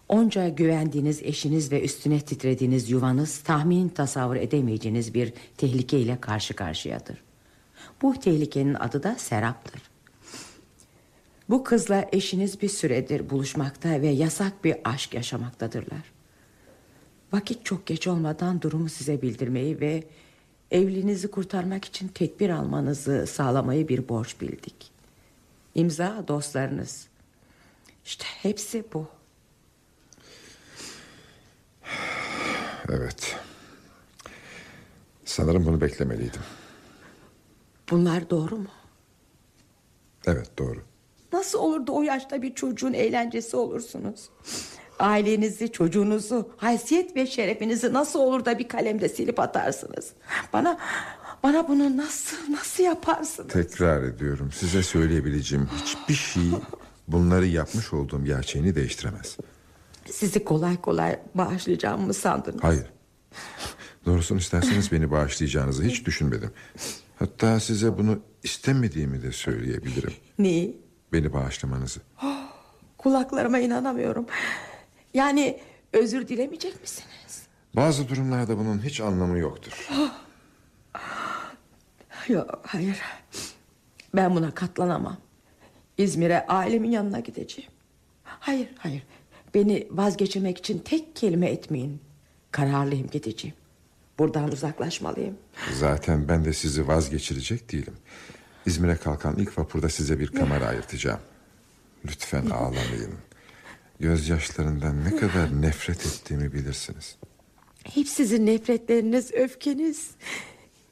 Onca 0.08 0.48
güvendiğiniz 0.48 1.22
eşiniz 1.22 1.72
ve 1.72 1.82
üstüne 1.82 2.20
titrediğiniz 2.20 2.90
yuvanız 2.90 3.38
tahmin 3.38 3.88
tasavvur 3.88 4.36
edemeyeceğiniz 4.36 5.14
bir 5.14 5.32
tehlikeyle 5.56 6.20
karşı 6.20 6.56
karşıyadır. 6.56 7.23
Bu 8.04 8.20
tehlikenin 8.20 8.74
adı 8.74 9.02
da 9.02 9.14
Serap'tır. 9.18 9.82
Bu 11.48 11.64
kızla 11.64 12.08
eşiniz 12.12 12.62
bir 12.62 12.68
süredir 12.68 13.30
buluşmakta 13.30 14.02
ve 14.02 14.08
yasak 14.08 14.64
bir 14.64 14.76
aşk 14.84 15.14
yaşamaktadırlar. 15.14 16.12
Vakit 17.32 17.64
çok 17.64 17.86
geç 17.86 18.06
olmadan 18.06 18.62
durumu 18.62 18.88
size 18.88 19.22
bildirmeyi 19.22 19.80
ve 19.80 20.04
evliliğinizi 20.70 21.30
kurtarmak 21.30 21.84
için 21.84 22.08
tedbir 22.08 22.50
almanızı 22.50 23.26
sağlamayı 23.26 23.88
bir 23.88 24.08
borç 24.08 24.40
bildik. 24.40 24.90
İmza 25.74 26.24
dostlarınız. 26.28 27.06
İşte 28.04 28.24
hepsi 28.42 28.84
bu. 28.94 29.08
Evet. 32.88 33.36
Sanırım 35.24 35.66
bunu 35.66 35.80
beklemeliydim. 35.80 36.42
Bunlar 37.90 38.30
doğru 38.30 38.56
mu? 38.56 38.68
Evet 40.26 40.58
doğru. 40.58 40.78
Nasıl 41.32 41.58
olur 41.58 41.86
da 41.86 41.92
o 41.92 42.02
yaşta 42.02 42.42
bir 42.42 42.54
çocuğun 42.54 42.92
eğlencesi 42.92 43.56
olursunuz? 43.56 44.28
Ailenizi, 44.98 45.72
çocuğunuzu, 45.72 46.48
haysiyet 46.56 47.16
ve 47.16 47.26
şerefinizi 47.26 47.92
nasıl 47.92 48.18
olur 48.18 48.44
da 48.44 48.58
bir 48.58 48.68
kalemde 48.68 49.08
silip 49.08 49.40
atarsınız? 49.40 50.12
Bana 50.52 50.78
bana 51.42 51.68
bunu 51.68 51.96
nasıl 51.96 52.36
nasıl 52.52 52.84
yaparsınız? 52.84 53.52
Tekrar 53.52 54.02
ediyorum 54.02 54.52
size 54.52 54.82
söyleyebileceğim 54.82 55.68
hiçbir 55.82 56.14
şey 56.14 56.42
bunları 57.08 57.46
yapmış 57.46 57.92
olduğum 57.92 58.24
gerçeğini 58.24 58.74
değiştiremez. 58.74 59.36
Sizi 60.10 60.44
kolay 60.44 60.80
kolay 60.80 61.20
bağışlayacağımı 61.34 62.06
mı 62.06 62.14
sandınız? 62.14 62.62
Hayır. 62.64 62.86
Doğrusunu 64.06 64.38
isterseniz 64.38 64.92
beni 64.92 65.10
bağışlayacağınızı 65.10 65.82
hiç 65.82 66.06
düşünmedim. 66.06 66.50
Hatta 67.18 67.60
size 67.60 67.98
bunu 67.98 68.18
istemediğimi 68.42 69.22
de 69.22 69.32
söyleyebilirim. 69.32 70.14
Neyi? 70.38 70.76
Beni 71.12 71.32
bağışlamanızı. 71.32 72.00
Kulaklarıma 72.98 73.58
inanamıyorum. 73.58 74.26
Yani 75.14 75.60
özür 75.92 76.28
dilemeyecek 76.28 76.80
misiniz? 76.80 77.42
Bazı 77.76 78.08
durumlarda 78.08 78.58
bunun 78.58 78.84
hiç 78.84 79.00
anlamı 79.00 79.38
yoktur. 79.38 79.88
Yok 82.28 82.60
hayır. 82.66 83.00
Ben 84.14 84.34
buna 84.34 84.50
katlanamam. 84.50 85.16
İzmir'e 85.98 86.46
ailemin 86.46 86.90
yanına 86.90 87.20
gideceğim. 87.20 87.70
Hayır 88.24 88.68
hayır. 88.78 89.02
Beni 89.54 89.88
vazgeçirmek 89.90 90.58
için 90.58 90.78
tek 90.78 91.16
kelime 91.16 91.46
etmeyin. 91.46 92.00
Kararlıyım 92.50 93.06
gideceğim. 93.10 93.56
Buradan 94.18 94.52
uzaklaşmalıyım. 94.52 95.34
Zaten 95.72 96.28
ben 96.28 96.44
de 96.44 96.52
sizi 96.52 96.88
vazgeçirecek 96.88 97.72
değilim. 97.72 97.94
İzmir'e 98.66 98.96
kalkan 98.96 99.36
ilk 99.36 99.58
vapurda 99.58 99.88
size 99.88 100.18
bir 100.20 100.26
kamera 100.28 100.66
ayırtacağım. 100.66 101.20
Lütfen 102.04 102.46
ağlamayın. 102.46 103.14
Gözyaşlarından 104.00 105.04
ne 105.04 105.16
kadar 105.16 105.62
nefret 105.62 106.06
ettiğimi 106.06 106.52
bilirsiniz. 106.52 107.16
Hep 107.84 108.08
sizin 108.08 108.46
nefretleriniz, 108.46 109.32
öfkeniz. 109.34 110.10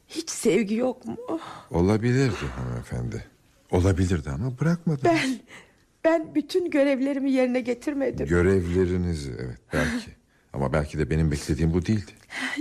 Hiç 0.09 0.31
sevgi 0.31 0.75
yok 0.75 1.07
mu? 1.07 1.17
Olabilirdi 1.71 2.47
hanımefendi. 2.57 3.25
Olabilirdi 3.71 4.31
ama 4.31 4.59
bırakmadınız. 4.61 5.05
Ben, 5.05 5.41
ben 6.05 6.35
bütün 6.35 6.71
görevlerimi 6.71 7.33
yerine 7.33 7.61
getirmedim. 7.61 8.27
Görevlerinizi 8.27 9.33
evet 9.39 9.59
belki. 9.73 10.11
Ama 10.53 10.73
belki 10.73 10.99
de 10.99 11.11
benim 11.11 11.31
beklediğim 11.31 11.73
bu 11.73 11.87
değildi. 11.87 12.13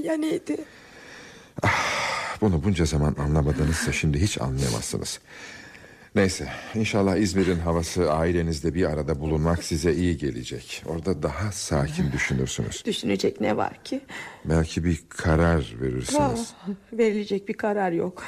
ya 0.03 0.13
neydi? 0.13 0.57
Bunu 2.41 2.63
bunca 2.63 2.85
zaman 2.85 3.15
anlamadınızsa 3.19 3.91
şimdi 3.91 4.21
hiç 4.21 4.41
anlayamazsınız. 4.41 5.19
Neyse 6.15 6.47
inşallah 6.75 7.15
İzmir'in 7.15 7.59
havası 7.59 8.11
ailenizde 8.11 8.73
bir 8.73 8.85
arada 8.85 9.19
bulunmak 9.19 9.63
size 9.63 9.93
iyi 9.93 10.17
gelecek. 10.17 10.83
Orada 10.85 11.23
daha 11.23 11.51
sakin 11.51 12.11
düşünürsünüz. 12.11 12.85
Düşünecek 12.85 13.41
ne 13.41 13.57
var 13.57 13.83
ki? 13.83 14.01
Belki 14.45 14.83
bir 14.83 15.03
karar 15.09 15.75
verirsiniz. 15.81 16.53
Ah, 16.63 16.97
verilecek 16.97 17.47
bir 17.47 17.53
karar 17.53 17.91
yok. 17.91 18.23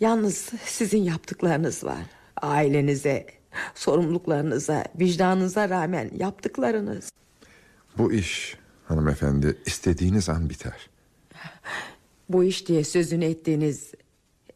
Yalnız 0.00 0.50
sizin 0.64 1.02
yaptıklarınız 1.02 1.84
var. 1.84 2.02
Ailenize, 2.42 3.26
sorumluluklarınıza, 3.74 4.84
vicdanınıza 5.00 5.68
rağmen 5.68 6.10
yaptıklarınız. 6.16 7.10
Bu 7.98 8.12
iş 8.12 8.56
hanımefendi 8.90 9.58
istediğiniz 9.66 10.28
an 10.28 10.50
biter. 10.50 10.90
Bu 12.28 12.44
iş 12.44 12.68
diye 12.68 12.84
sözünü 12.84 13.24
ettiğiniz 13.24 13.92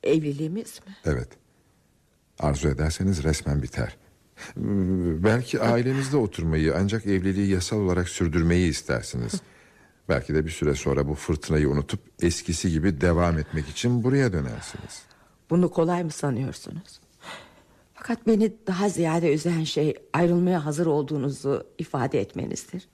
evliliğimiz 0.02 0.80
mi? 0.86 0.96
Evet. 1.04 1.28
Arzu 2.38 2.68
ederseniz 2.68 3.24
resmen 3.24 3.62
biter. 3.62 3.96
Belki 5.24 5.60
ailenizde 5.60 6.16
oturmayı 6.16 6.74
ancak 6.76 7.06
evliliği 7.06 7.50
yasal 7.50 7.78
olarak 7.78 8.08
sürdürmeyi 8.08 8.70
istersiniz. 8.70 9.32
Belki 10.08 10.34
de 10.34 10.44
bir 10.44 10.50
süre 10.50 10.74
sonra 10.74 11.08
bu 11.08 11.14
fırtınayı 11.14 11.70
unutup 11.70 12.00
eskisi 12.22 12.70
gibi 12.70 13.00
devam 13.00 13.38
etmek 13.38 13.68
için 13.68 14.04
buraya 14.04 14.32
dönersiniz. 14.32 15.02
Bunu 15.50 15.70
kolay 15.70 16.04
mı 16.04 16.10
sanıyorsunuz? 16.10 17.00
Fakat 17.94 18.26
beni 18.26 18.52
daha 18.66 18.88
ziyade 18.88 19.34
üzen 19.34 19.64
şey 19.64 19.94
ayrılmaya 20.12 20.64
hazır 20.64 20.86
olduğunuzu 20.86 21.66
ifade 21.78 22.20
etmenizdir. 22.20 22.88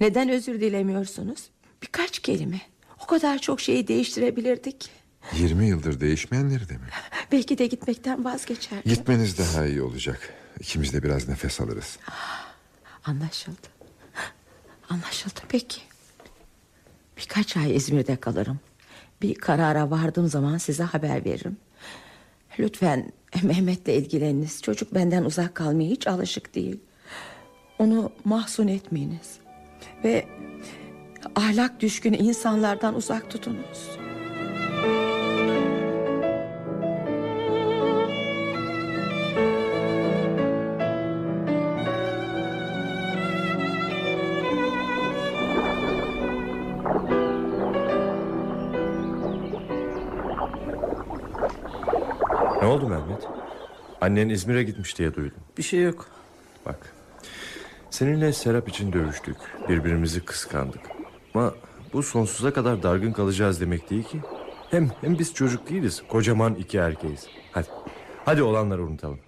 Neden 0.00 0.28
özür 0.28 0.60
dilemiyorsunuz? 0.60 1.50
Birkaç 1.82 2.18
kelime. 2.18 2.60
O 3.02 3.06
kadar 3.06 3.38
çok 3.38 3.60
şeyi 3.60 3.88
değiştirebilirdik. 3.88 4.90
20 5.38 5.66
yıldır 5.66 6.00
değişmeyenleri 6.00 6.68
de 6.68 6.74
mi? 6.74 6.84
Belki 7.32 7.58
de 7.58 7.66
gitmekten 7.66 8.24
vazgeçer. 8.24 8.82
Gitmeniz 8.84 9.38
daha 9.38 9.66
iyi 9.66 9.82
olacak. 9.82 10.34
İkimiz 10.60 10.92
de 10.92 11.02
biraz 11.02 11.28
nefes 11.28 11.60
alırız. 11.60 11.98
Anlaşıldı. 13.04 13.66
Anlaşıldı 14.88 15.40
peki. 15.48 15.80
Birkaç 17.16 17.56
ay 17.56 17.76
İzmir'de 17.76 18.16
kalırım. 18.16 18.60
Bir 19.22 19.34
karara 19.34 19.90
vardığım 19.90 20.28
zaman 20.28 20.58
size 20.58 20.82
haber 20.82 21.24
veririm. 21.24 21.56
Lütfen 22.58 23.12
Mehmet'le 23.42 23.88
ilgileniniz. 23.88 24.62
Çocuk 24.62 24.94
benden 24.94 25.24
uzak 25.24 25.54
kalmaya 25.54 25.90
hiç 25.90 26.06
alışık 26.06 26.54
değil. 26.54 26.80
Onu 27.78 28.12
mahzun 28.24 28.68
etmeyiniz. 28.68 29.39
Ve 30.04 30.24
ahlak 31.36 31.80
düşkün 31.80 32.12
insanlardan 32.12 32.94
uzak 32.94 33.30
tutunuz. 33.30 33.98
Ne 52.62 52.66
oldu 52.66 52.88
Mehmet? 52.88 53.28
Annen 54.00 54.28
İzmir'e 54.28 54.62
gitmiş 54.62 54.98
diye 54.98 55.14
duydum. 55.14 55.38
Bir 55.58 55.62
şey 55.62 55.82
yok. 55.82 56.06
Bak. 56.66 56.99
Seninle 57.90 58.32
Serap 58.32 58.68
için 58.68 58.92
dövüştük. 58.92 59.36
Birbirimizi 59.68 60.24
kıskandık. 60.24 60.80
Ama 61.34 61.54
bu 61.92 62.02
sonsuza 62.02 62.52
kadar 62.52 62.82
dargın 62.82 63.12
kalacağız 63.12 63.60
demek 63.60 63.90
değil 63.90 64.04
ki. 64.04 64.20
Hem 64.70 64.90
hem 65.00 65.18
biz 65.18 65.34
çocuk 65.34 65.70
değiliz. 65.70 66.02
Kocaman 66.08 66.54
iki 66.54 66.78
erkeğiz. 66.78 67.26
Hadi. 67.52 67.66
Hadi 68.24 68.42
olanları 68.42 68.82
unutalım. 68.84 69.18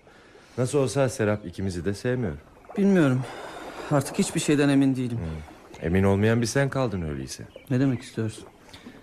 Nasıl 0.59 0.79
olsa 0.79 1.09
Serap 1.09 1.47
ikimizi 1.47 1.85
de 1.85 1.95
sevmiyor. 1.95 2.33
Bilmiyorum. 2.77 3.23
Artık 3.91 4.19
hiçbir 4.19 4.41
şeyden 4.41 4.69
emin 4.69 4.97
değilim. 4.97 5.19
Emin 5.83 6.03
olmayan 6.05 6.41
bir 6.41 6.47
sen 6.47 6.69
kaldın 6.69 7.03
öyleyse. 7.03 7.45
Ne 7.71 7.81
demek 7.81 8.03
istiyorsun? 8.03 8.45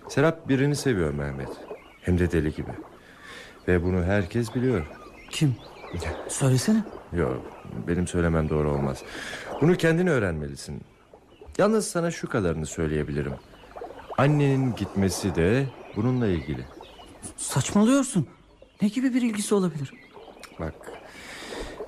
Serap 0.09 0.49
birini 0.49 0.75
seviyor 0.75 1.13
Mehmet. 1.13 1.49
Hem 2.01 2.19
de 2.19 2.31
deli 2.31 2.55
gibi. 2.55 2.71
Ve 3.67 3.83
bunu 3.83 4.03
herkes 4.03 4.55
biliyor. 4.55 4.85
Kim? 5.29 5.55
Söylesene. 6.27 6.83
Yok 7.13 7.41
benim 7.87 8.07
söylemem 8.07 8.49
doğru 8.49 8.71
olmaz. 8.71 9.03
Bunu 9.61 9.75
kendin 9.75 10.07
öğrenmelisin. 10.07 10.81
Yalnız 11.57 11.87
sana 11.87 12.11
şu 12.11 12.29
kadarını 12.29 12.65
söyleyebilirim. 12.65 13.33
Annenin 14.17 14.75
gitmesi 14.75 15.35
de 15.35 15.65
bununla 15.95 16.27
ilgili. 16.27 16.65
Saçmalıyorsun. 17.37 18.27
Ne 18.81 18.87
gibi 18.87 19.13
bir 19.13 19.21
ilgisi 19.21 19.55
olabilir? 19.55 19.93
Bak 20.59 20.73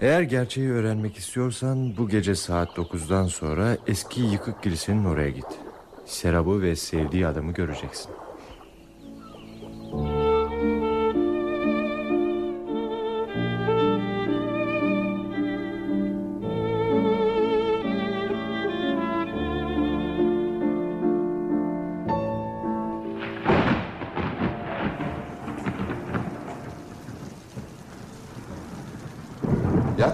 eğer 0.01 0.21
gerçeği 0.21 0.71
öğrenmek 0.71 1.17
istiyorsan 1.17 1.97
bu 1.97 2.09
gece 2.09 2.35
saat 2.35 2.69
9'dan 2.77 3.27
sonra 3.27 3.77
eski 3.87 4.21
yıkık 4.21 4.63
kilisenin 4.63 5.05
oraya 5.05 5.29
git. 5.29 5.45
Serap'ı 6.05 6.61
ve 6.61 6.75
sevdiği 6.75 7.27
adamı 7.27 7.51
göreceksin. 7.53 8.11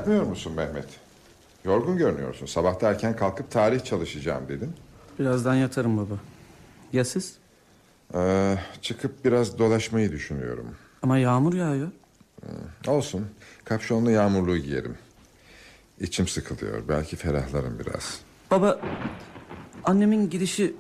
Yatmıyor 0.07 0.25
musun 0.25 0.53
Mehmet? 0.53 0.85
Yorgun 1.65 1.97
görünüyorsun. 1.97 2.45
Sabahta 2.45 2.89
erken 2.89 3.15
kalkıp 3.15 3.51
tarih 3.51 3.83
çalışacağım 3.83 4.47
dedin. 4.49 4.73
Birazdan 5.19 5.55
yatarım 5.55 5.97
baba. 5.97 6.13
Ya 6.93 7.05
siz? 7.05 7.37
Ee, 8.13 8.55
çıkıp 8.81 9.25
biraz 9.25 9.59
dolaşmayı 9.59 10.11
düşünüyorum. 10.11 10.75
Ama 11.03 11.17
yağmur 11.17 11.53
yağıyor. 11.53 11.91
Olsun. 12.87 13.27
Kapşonlu 13.65 14.11
yağmurluğu 14.11 14.57
giyerim. 14.57 14.97
İçim 15.99 16.27
sıkılıyor. 16.27 16.87
Belki 16.89 17.15
ferahlarım 17.15 17.79
biraz. 17.79 18.19
Baba 18.51 18.79
annemin 19.83 20.29
gidişi 20.29 20.75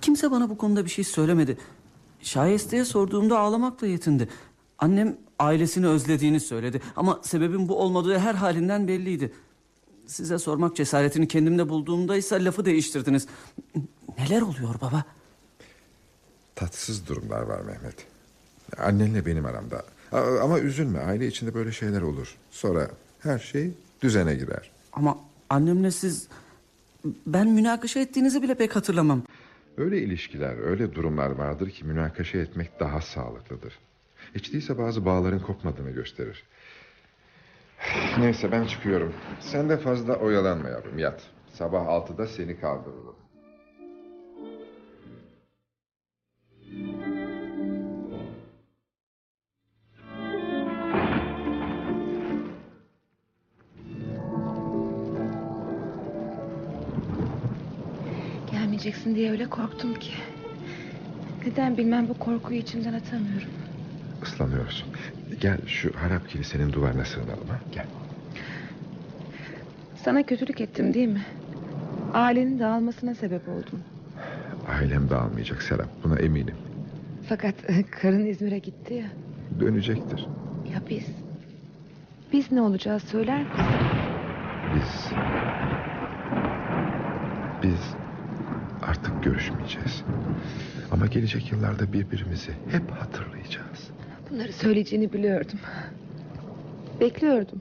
kimse 0.00 0.30
bana 0.30 0.50
bu 0.50 0.58
konuda 0.58 0.84
bir 0.84 0.90
şey 0.90 1.04
söylemedi. 1.04 1.56
Şayeste'ye 2.20 2.84
sorduğumda 2.84 3.38
ağlamakla 3.38 3.86
yetindi. 3.86 4.28
Annem 4.78 5.16
ailesini 5.38 5.86
özlediğini 5.86 6.40
söyledi 6.40 6.80
ama 6.96 7.20
sebebin 7.22 7.68
bu 7.68 7.78
olmadığı 7.78 8.18
her 8.18 8.34
halinden 8.34 8.88
belliydi. 8.88 9.32
Size 10.06 10.38
sormak 10.38 10.76
cesaretini 10.76 11.28
kendimde 11.28 11.68
bulduğumda 11.68 12.16
ise 12.16 12.44
lafı 12.44 12.64
değiştirdiniz. 12.64 13.26
Neler 14.18 14.42
oluyor 14.42 14.74
baba? 14.80 15.04
Tatsız 16.54 17.08
durumlar 17.08 17.42
var 17.42 17.60
Mehmet. 17.60 18.06
Annenle 18.78 19.26
benim 19.26 19.46
aramda. 19.46 19.82
Ama 20.42 20.58
üzülme. 20.58 20.98
Aile 20.98 21.26
içinde 21.26 21.54
böyle 21.54 21.72
şeyler 21.72 22.02
olur. 22.02 22.36
Sonra 22.50 22.90
her 23.20 23.38
şey 23.38 23.70
düzene 24.02 24.34
girer. 24.34 24.70
Ama 24.92 25.18
annemle 25.50 25.90
siz 25.90 26.28
ben 27.26 27.48
münakaşa 27.48 28.00
ettiğinizi 28.00 28.42
bile 28.42 28.54
pek 28.54 28.76
hatırlamam. 28.76 29.22
Öyle 29.76 30.02
ilişkiler, 30.02 30.58
öyle 30.58 30.94
durumlar 30.94 31.30
vardır 31.30 31.70
ki 31.70 31.84
münakaşa 31.84 32.38
etmek 32.38 32.80
daha 32.80 33.00
sağlıklıdır. 33.00 33.78
Hiç 34.34 34.52
değilse 34.52 34.78
bazı 34.78 35.04
bağların 35.04 35.38
kopmadığını 35.38 35.90
gösterir. 35.90 36.44
Neyse 38.18 38.52
ben 38.52 38.66
çıkıyorum. 38.66 39.12
Sen 39.40 39.68
de 39.68 39.76
fazla 39.76 40.16
oyalanma 40.16 40.68
yavrum 40.68 40.98
yat. 40.98 41.22
Sabah 41.52 41.86
altıda 41.86 42.26
seni 42.26 42.60
kaldırırım. 42.60 43.16
Gelmeyeceksin 58.52 59.14
diye 59.14 59.30
öyle 59.30 59.50
korktum 59.50 59.94
ki. 59.94 60.12
Neden 61.46 61.76
bilmem 61.76 62.08
bu 62.08 62.18
korkuyu 62.18 62.58
içimden 62.58 62.92
atamıyorum. 62.94 63.63
Islanıyorsun. 64.26 64.88
Gel 65.40 65.58
şu 65.66 65.92
harap 65.96 66.28
kilisenin 66.28 66.72
duvarına 66.72 67.04
sığınalım 67.04 67.48
ha. 67.48 67.60
Gel. 67.72 67.86
Sana 69.96 70.22
kötülük 70.22 70.60
ettim 70.60 70.94
değil 70.94 71.08
mi? 71.08 71.22
Ailenin 72.14 72.58
dağılmasına 72.58 73.14
sebep 73.14 73.48
oldum. 73.48 73.80
Ailem 74.68 75.10
dağılmayacak 75.10 75.62
Serap. 75.62 75.88
Buna 76.04 76.18
eminim. 76.18 76.54
Fakat 77.28 77.54
karın 78.02 78.26
İzmir'e 78.26 78.58
gitti 78.58 78.94
ya. 78.94 79.06
Dönecektir. 79.60 80.26
Ya 80.72 80.80
biz? 80.90 81.06
Biz 82.32 82.52
ne 82.52 82.60
olacağız 82.62 83.02
söyler 83.02 83.38
misin? 83.40 83.64
Biz... 84.74 85.12
Biz 87.62 87.94
artık 88.82 89.24
görüşmeyeceğiz. 89.24 90.04
Ama 90.92 91.06
gelecek 91.06 91.52
yıllarda 91.52 91.92
birbirimizi 91.92 92.52
hep 92.70 92.90
hatırlayacağız. 92.90 93.90
Bunları 94.30 94.52
söyleyeceğini 94.52 95.12
biliyordum. 95.12 95.58
Bekliyordum. 97.00 97.60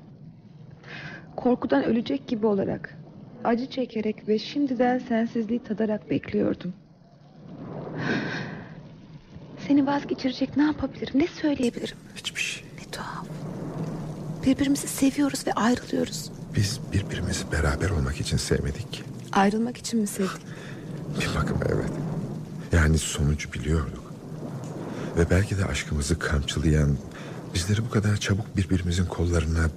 Korkudan 1.36 1.84
ölecek 1.84 2.28
gibi 2.28 2.48
olarak, 2.48 2.98
acı 3.44 3.66
çekerek 3.70 4.28
ve 4.28 4.40
şimdiden 4.40 5.00
sensizliği 5.00 5.64
tadarak 5.64 6.10
bekliyordum. 6.10 6.74
Seni 9.68 9.88
vazgeçirecek 9.88 10.58
ne 10.58 10.64
yapabilirim, 10.64 11.20
ne 11.22 11.28
söyleyebilirim? 11.28 11.98
Hiçbir 12.16 12.42
şey. 12.42 12.64
Ne 12.80 12.92
tuhaf. 12.92 13.26
Birbirimizi 14.46 14.88
seviyoruz 14.88 15.48
ve 15.48 15.54
ayrılıyoruz. 15.54 16.32
Biz 16.56 16.80
birbirimizi 16.94 17.52
beraber 17.52 17.90
olmak 17.90 18.22
için 18.22 18.38
sevmedik 18.38 18.94
ki. 18.94 19.04
Ayrılmak 19.32 19.78
için 19.78 20.00
mi 20.00 20.08
sevdik? 20.08 20.42
Bir 21.20 21.40
bakıma 21.40 21.62
evet. 21.66 21.92
Yani 22.74 22.98
sonucu 22.98 23.54
biliyorduk. 23.54 24.03
Ve 25.18 25.30
belki 25.30 25.58
de 25.58 25.66
aşkımızı 25.66 26.20
kamçılayan... 26.20 26.98
...bizleri 27.54 27.86
bu 27.86 27.90
kadar 27.90 28.18
çabuk 28.18 28.58
birbirimizin 28.58 29.06
kollarına... 29.06 29.70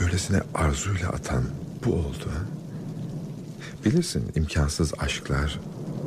...böylesine 0.00 0.40
arzuyla 0.54 1.08
atan 1.08 1.44
bu 1.84 1.92
oldu. 1.92 2.30
Ha? 2.34 2.42
Bilirsin 3.84 4.32
imkansız 4.34 4.92
aşklar... 4.98 5.60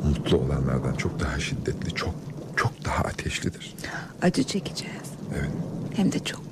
...mutlu 0.04 0.36
olanlardan 0.36 0.94
çok 0.94 1.20
daha 1.20 1.38
şiddetli, 1.38 1.94
çok 1.94 2.14
çok 2.56 2.84
daha 2.84 3.04
ateşlidir. 3.04 3.74
Acı 4.22 4.44
çekeceğiz. 4.44 5.02
Evet. 5.38 5.50
Hem 5.96 6.12
de 6.12 6.18
çok. 6.18 6.42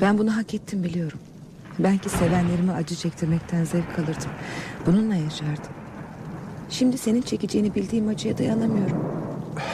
Ben 0.00 0.18
bunu 0.18 0.36
hak 0.36 0.54
ettim 0.54 0.84
biliyorum. 0.84 1.18
Belki 1.78 2.08
sevenlerime 2.08 2.72
acı 2.72 2.96
çektirmekten 2.96 3.64
zevk 3.64 3.98
alırdım. 3.98 4.30
Bununla 4.86 5.14
yaşardım. 5.14 5.72
Şimdi 6.70 6.98
senin 6.98 7.22
çekeceğini 7.22 7.74
bildiğim 7.74 8.08
acıya 8.08 8.38
dayanamıyorum. 8.38 9.17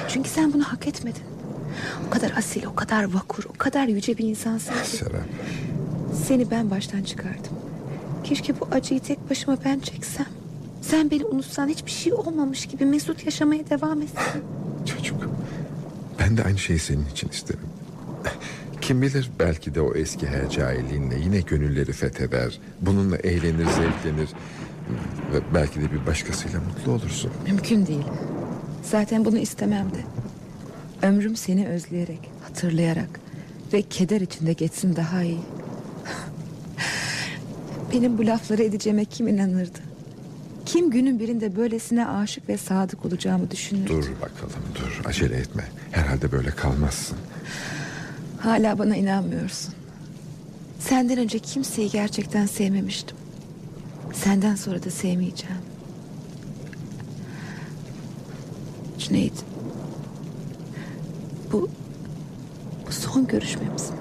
Çünkü 0.08 0.28
sen 0.28 0.52
bunu 0.52 0.62
hak 0.62 0.86
etmedin. 0.86 1.22
O 2.08 2.10
kadar 2.10 2.32
asil, 2.36 2.66
o 2.66 2.74
kadar 2.74 3.14
vakur, 3.14 3.44
o 3.48 3.58
kadar 3.58 3.86
yüce 3.88 4.18
bir 4.18 4.24
insansın 4.24 4.72
ki. 4.72 4.90
Serap. 4.90 5.20
Seni 6.26 6.50
ben 6.50 6.70
baştan 6.70 7.02
çıkardım. 7.02 7.52
Keşke 8.24 8.60
bu 8.60 8.68
acıyı 8.72 9.00
tek 9.00 9.30
başıma 9.30 9.56
ben 9.64 9.80
çeksem. 9.80 10.26
Sen 10.82 11.10
beni 11.10 11.24
unutsan 11.24 11.68
hiçbir 11.68 11.90
şey 11.90 12.12
olmamış 12.12 12.66
gibi 12.66 12.84
mesut 12.84 13.24
yaşamaya 13.24 13.70
devam 13.70 14.02
etsen. 14.02 14.40
Çocuk. 14.86 15.28
Ben 16.18 16.36
de 16.36 16.44
aynı 16.44 16.58
şeyi 16.58 16.78
senin 16.78 17.06
için 17.06 17.28
isterim. 17.28 17.60
Kim 18.80 19.02
bilir 19.02 19.30
belki 19.38 19.74
de 19.74 19.80
o 19.80 19.94
eski 19.94 20.26
hercailinle 20.26 21.18
yine 21.18 21.40
gönülleri 21.40 21.92
fetheder. 21.92 22.60
Bununla 22.80 23.16
eğlenir, 23.16 23.66
zevklenir. 23.66 24.28
Ve 25.32 25.40
belki 25.54 25.80
de 25.80 25.92
bir 25.92 26.06
başkasıyla 26.06 26.60
mutlu 26.60 26.92
olursun. 26.92 27.30
Mümkün 27.46 27.86
değil. 27.86 28.04
Zaten 28.90 29.24
bunu 29.24 29.38
istemem 29.38 29.86
de. 29.90 29.98
Ömrüm 31.06 31.36
seni 31.36 31.68
özleyerek, 31.68 32.30
hatırlayarak 32.42 33.20
ve 33.72 33.82
keder 33.82 34.20
içinde 34.20 34.52
geçsin 34.52 34.96
daha 34.96 35.22
iyi. 35.22 35.40
Benim 37.92 38.18
bu 38.18 38.26
lafları 38.26 38.62
edeceğime 38.62 39.04
kim 39.04 39.28
inanırdı? 39.28 39.78
Kim 40.66 40.90
günün 40.90 41.20
birinde 41.20 41.56
böylesine 41.56 42.06
aşık 42.06 42.48
ve 42.48 42.58
sadık 42.58 43.04
olacağımı 43.06 43.50
düşünürdü? 43.50 43.88
Dur 43.88 44.10
bakalım 44.20 44.62
dur 44.74 45.00
acele 45.04 45.36
etme. 45.36 45.64
Herhalde 45.90 46.32
böyle 46.32 46.50
kalmazsın. 46.50 47.16
Hala 48.38 48.78
bana 48.78 48.96
inanmıyorsun. 48.96 49.74
Senden 50.78 51.18
önce 51.18 51.38
kimseyi 51.38 51.90
gerçekten 51.90 52.46
sevmemiştim. 52.46 53.16
Senden 54.12 54.54
sonra 54.54 54.82
da 54.82 54.90
sevmeyeceğim. 54.90 55.56
Cüneyt. 58.98 59.44
Bu, 61.52 61.68
bu 62.86 62.92
son 62.92 63.26
görüşmemiz 63.26 63.90
mi? 63.90 63.96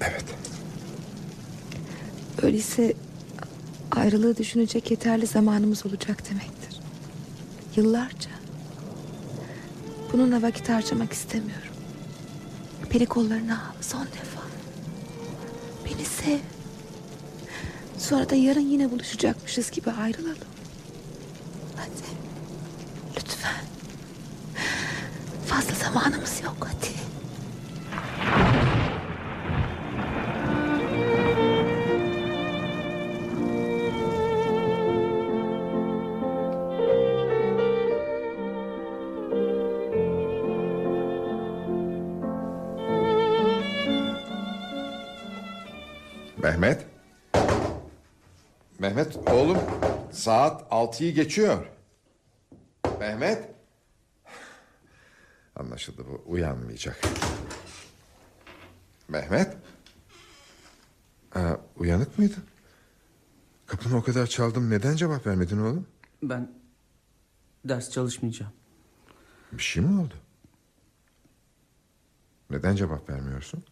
Evet. 0.00 0.24
Öyleyse 2.42 2.94
ayrılığı 3.90 4.36
düşünecek 4.36 4.90
yeterli 4.90 5.26
zamanımız 5.26 5.86
olacak 5.86 6.30
demektir. 6.30 6.80
Yıllarca. 7.76 8.30
Bununla 10.12 10.42
vakit 10.42 10.68
harcamak 10.68 11.12
istemiyorum. 11.12 11.72
Beni 12.94 13.06
kollarına 13.06 13.54
al 13.54 13.82
son 13.82 14.06
defa. 14.06 14.42
Beni 15.84 16.04
sev. 16.04 16.38
Sonra 17.98 18.30
da 18.30 18.34
yarın 18.34 18.60
yine 18.60 18.90
buluşacakmışız 18.90 19.70
gibi 19.70 19.90
ayrılalım. 19.90 20.36
Hadi. 21.76 22.06
Lütfen. 23.16 23.64
Fazla 25.46 25.74
zamanımız 25.74 26.42
yok 26.44 26.56
hadi. 26.60 27.05
Mehmet 48.96 49.28
oğlum 49.28 49.58
saat 50.12 50.66
altıyı 50.70 51.14
geçiyor. 51.14 51.66
Mehmet. 53.00 53.50
Anlaşıldı 55.56 56.04
bu 56.08 56.22
uyanmayacak. 56.26 57.00
Mehmet? 59.08 59.56
Aa, 61.34 61.56
uyanık 61.76 62.18
mıydın? 62.18 62.44
Kapını 63.66 63.96
o 63.96 64.02
kadar 64.02 64.26
çaldım 64.26 64.70
neden 64.70 64.96
cevap 64.96 65.26
vermedin 65.26 65.58
oğlum? 65.58 65.86
Ben 66.22 66.52
ders 67.64 67.90
çalışmayacağım. 67.90 68.52
Bir 69.52 69.62
şey 69.62 69.82
mi 69.82 70.00
oldu? 70.00 70.14
Neden 72.50 72.76
cevap 72.76 73.10
vermiyorsun? 73.10 73.64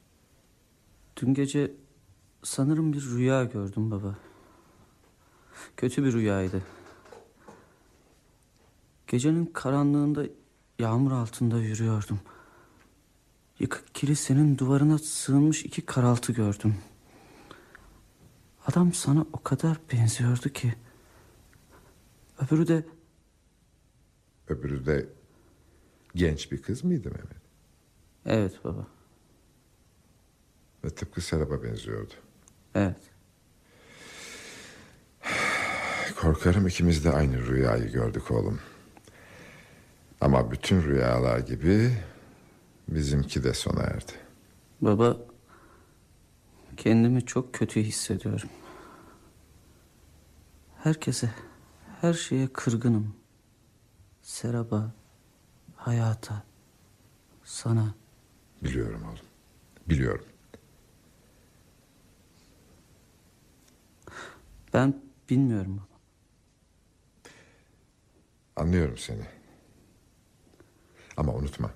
Dün 1.17 1.35
gece 1.35 1.73
sanırım 2.43 2.93
bir 2.93 3.03
rüya 3.03 3.45
gördüm 3.45 3.91
baba. 3.91 4.17
Kötü 5.77 6.05
bir 6.05 6.13
rüyaydı. 6.13 6.63
Gecenin 9.07 9.47
karanlığında 9.47 10.25
yağmur 10.79 11.13
altında 11.13 11.59
yürüyordum. 11.59 12.21
Yıkık 13.59 13.95
kilisenin 13.95 14.59
duvarına 14.59 14.99
sığınmış 14.99 15.65
iki 15.65 15.87
karaltı 15.87 16.33
gördüm. 16.33 16.77
Adam 18.67 18.93
sana 18.93 19.27
o 19.33 19.43
kadar 19.43 19.77
benziyordu 19.93 20.49
ki. 20.49 20.75
Öbürü 22.41 22.69
de 22.69 22.87
Öbürü 24.49 24.87
de 24.87 25.09
genç 26.15 26.53
bir 26.53 26.63
kız 26.63 26.85
mıydı 26.85 27.11
Mehmet? 27.11 27.45
evet 28.27 28.65
baba. 28.65 28.87
Ve 30.85 30.91
tıpkı 30.91 31.21
Serap'a 31.21 31.63
benziyordu. 31.63 32.15
Evet. 32.75 32.97
Korkarım 36.21 36.67
ikimiz 36.67 37.05
de 37.05 37.13
aynı 37.13 37.47
rüyayı 37.47 37.93
gördük 37.93 38.31
oğlum. 38.31 38.61
Ama 40.21 40.51
bütün 40.51 40.83
rüyalar 40.83 41.39
gibi 41.39 41.93
bizimki 42.89 43.45
de 43.45 43.55
sona 43.55 43.83
erdi. 43.83 44.13
Baba 44.81 45.17
kendimi 46.77 47.27
çok 47.27 47.55
kötü 47.55 47.81
hissediyorum. 47.83 48.49
Herkese, 50.83 51.31
her 52.01 52.13
şeye 52.15 52.49
kırgınım. 52.53 53.17
Serap'a, 54.23 54.95
hayata, 55.77 56.43
sana. 57.45 57.95
Biliyorum 58.63 59.03
oğlum. 59.05 59.27
Biliyorum. 59.89 60.25
Ben 64.75 65.03
bilmiyorum 65.31 65.77
baba. 65.77 65.94
Anlıyorum 68.57 68.99
seni. 68.99 69.23
Ama 71.17 71.35
unutma. 71.35 71.71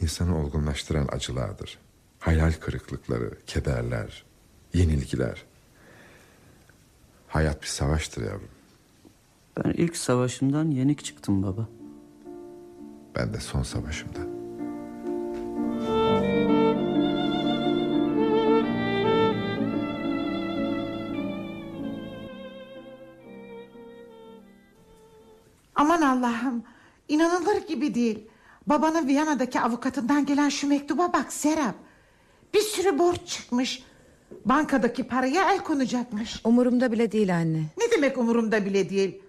İnsanı 0.00 0.38
olgunlaştıran 0.38 1.08
acılardır. 1.12 1.78
Hayal 2.18 2.52
kırıklıkları, 2.52 3.38
kederler, 3.46 4.24
yenilgiler. 4.74 5.44
Hayat 7.28 7.62
bir 7.62 7.66
savaştır 7.66 8.22
yavrum. 8.22 8.48
Ben 9.56 9.70
ilk 9.70 9.96
savaşımdan 9.96 10.70
yenik 10.70 11.04
çıktım 11.04 11.42
baba. 11.42 11.68
Ben 13.14 13.34
de 13.34 13.40
son 13.40 13.62
savaşımda. 13.62 14.35
İnanılır 27.66 27.68
gibi 27.68 27.94
değil. 27.94 28.18
Babanın 28.66 29.06
Viyana'daki 29.06 29.60
avukatından 29.60 30.26
gelen 30.26 30.48
şu 30.48 30.68
mektuba 30.68 31.12
bak 31.12 31.32
Serap. 31.32 31.74
Bir 32.54 32.60
sürü 32.60 32.98
borç 32.98 33.20
çıkmış. 33.26 33.82
Bankadaki 34.44 35.04
paraya 35.04 35.52
el 35.52 35.58
konacakmış. 35.58 36.40
Umurumda 36.44 36.92
bile 36.92 37.12
değil 37.12 37.34
anne. 37.36 37.62
Ne 37.78 37.90
demek 37.90 38.18
umurumda 38.18 38.64
bile 38.64 38.90
değil. 38.90 39.20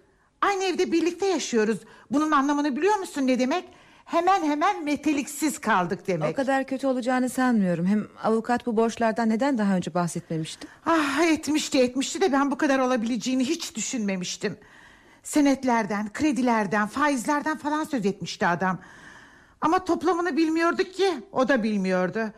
Aynı 0.42 0.64
evde 0.64 0.92
birlikte 0.92 1.26
yaşıyoruz. 1.26 1.78
Bunun 2.12 2.32
anlamını 2.32 2.76
biliyor 2.76 2.96
musun 2.98 3.28
ne 3.28 3.40
demek? 3.40 3.64
Hemen 4.06 4.44
hemen 4.44 4.84
meteliksiz 4.84 5.60
kaldık 5.60 6.08
demek. 6.08 6.32
O 6.32 6.36
kadar 6.36 6.64
kötü 6.68 6.88
olacağını 6.88 7.30
sanmıyorum. 7.30 7.86
Hem 7.86 8.08
avukat 8.24 8.66
bu 8.66 8.78
borçlardan 8.78 9.30
neden 9.30 9.58
daha 9.58 9.76
önce 9.76 9.94
bahsetmemişti? 9.94 10.68
Ah 10.86 11.24
etmişti 11.24 11.80
etmişti 11.80 12.22
de 12.22 12.32
ben 12.32 12.52
bu 12.52 12.58
kadar 12.58 12.80
olabileceğini 12.80 13.44
hiç 13.46 13.76
düşünmemiştim. 13.76 14.58
Senetlerden, 15.28 16.14
kredilerden, 16.14 16.88
faizlerden 16.88 17.58
falan 17.58 17.84
söz 17.84 18.06
etmişti 18.06 18.48
adam. 18.48 18.80
Ama 19.62 19.86
toplamını 19.86 20.38
bilmiyorduk 20.38 20.94
ki 20.94 21.14
o 21.32 21.48
da 21.48 21.64
bilmiyordu. 21.64 22.32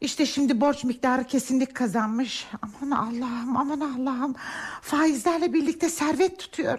İşte 0.00 0.26
şimdi 0.26 0.60
borç 0.60 0.84
miktarı 0.84 1.24
kesinlik 1.24 1.74
kazanmış. 1.74 2.46
Aman 2.62 2.90
Allah'ım 2.90 3.56
aman 3.56 3.80
Allah'ım. 3.80 4.34
Faizlerle 4.80 5.52
birlikte 5.52 5.88
servet 5.88 6.38
tutuyor. 6.38 6.78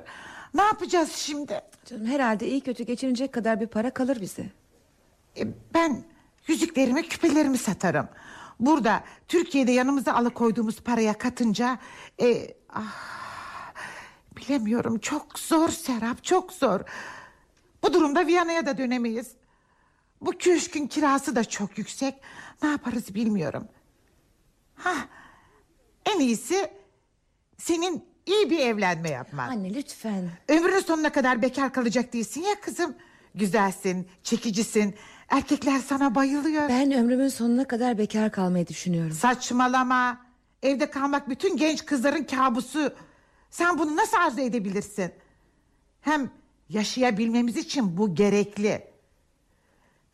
Ne 0.53 0.61
yapacağız 0.61 1.11
şimdi? 1.11 1.61
Canım 1.85 2.05
herhalde 2.05 2.47
iyi 2.47 2.61
kötü 2.61 2.83
geçinecek 2.83 3.33
kadar 3.33 3.61
bir 3.61 3.67
para 3.67 3.89
kalır 3.89 4.21
bize. 4.21 4.45
E, 5.37 5.47
ben 5.73 6.03
yüzüklerimi 6.47 7.07
küpelerimi 7.07 7.57
satarım. 7.57 8.07
Burada 8.59 9.03
Türkiye'de 9.27 9.71
yanımıza 9.71 10.13
alıkoyduğumuz 10.13 10.81
paraya 10.81 11.17
katınca... 11.17 11.79
E, 12.21 12.55
ah, 12.69 13.24
bilemiyorum 14.37 14.99
çok 14.99 15.39
zor 15.39 15.69
Serap 15.69 16.23
çok 16.23 16.53
zor. 16.53 16.81
Bu 17.83 17.93
durumda 17.93 18.27
Viyana'ya 18.27 18.65
da 18.65 18.77
dönemeyiz. 18.77 19.31
Bu 20.21 20.31
köşkün 20.31 20.87
kirası 20.87 21.35
da 21.35 21.43
çok 21.43 21.77
yüksek. 21.77 22.15
Ne 22.63 22.69
yaparız 22.69 23.15
bilmiyorum. 23.15 23.67
Ha, 24.75 24.95
en 26.05 26.19
iyisi 26.19 26.71
senin 27.57 28.05
iyi 28.25 28.49
bir 28.49 28.59
evlenme 28.59 29.09
yapman. 29.09 29.49
Anne 29.49 29.73
lütfen. 29.73 30.29
Ömrünün 30.47 30.79
sonuna 30.79 31.11
kadar 31.11 31.41
bekar 31.41 31.73
kalacak 31.73 32.13
değilsin 32.13 32.41
ya 32.41 32.61
kızım. 32.61 32.95
Güzelsin, 33.35 34.07
çekicisin. 34.23 34.95
Erkekler 35.29 35.79
sana 35.79 36.15
bayılıyor. 36.15 36.69
Ben 36.69 36.91
ömrümün 36.91 37.27
sonuna 37.27 37.67
kadar 37.67 37.97
bekar 37.97 38.31
kalmayı 38.31 38.67
düşünüyorum. 38.67 39.11
Saçmalama. 39.11 40.25
Evde 40.63 40.89
kalmak 40.89 41.29
bütün 41.29 41.57
genç 41.57 41.85
kızların 41.85 42.23
kabusu. 42.23 42.93
Sen 43.55 43.77
bunu 43.79 43.95
nasıl 43.95 44.17
arzu 44.17 44.41
edebilirsin? 44.41 45.11
Hem 46.01 46.31
yaşayabilmemiz 46.69 47.57
için 47.57 47.97
bu 47.97 48.15
gerekli. 48.15 48.87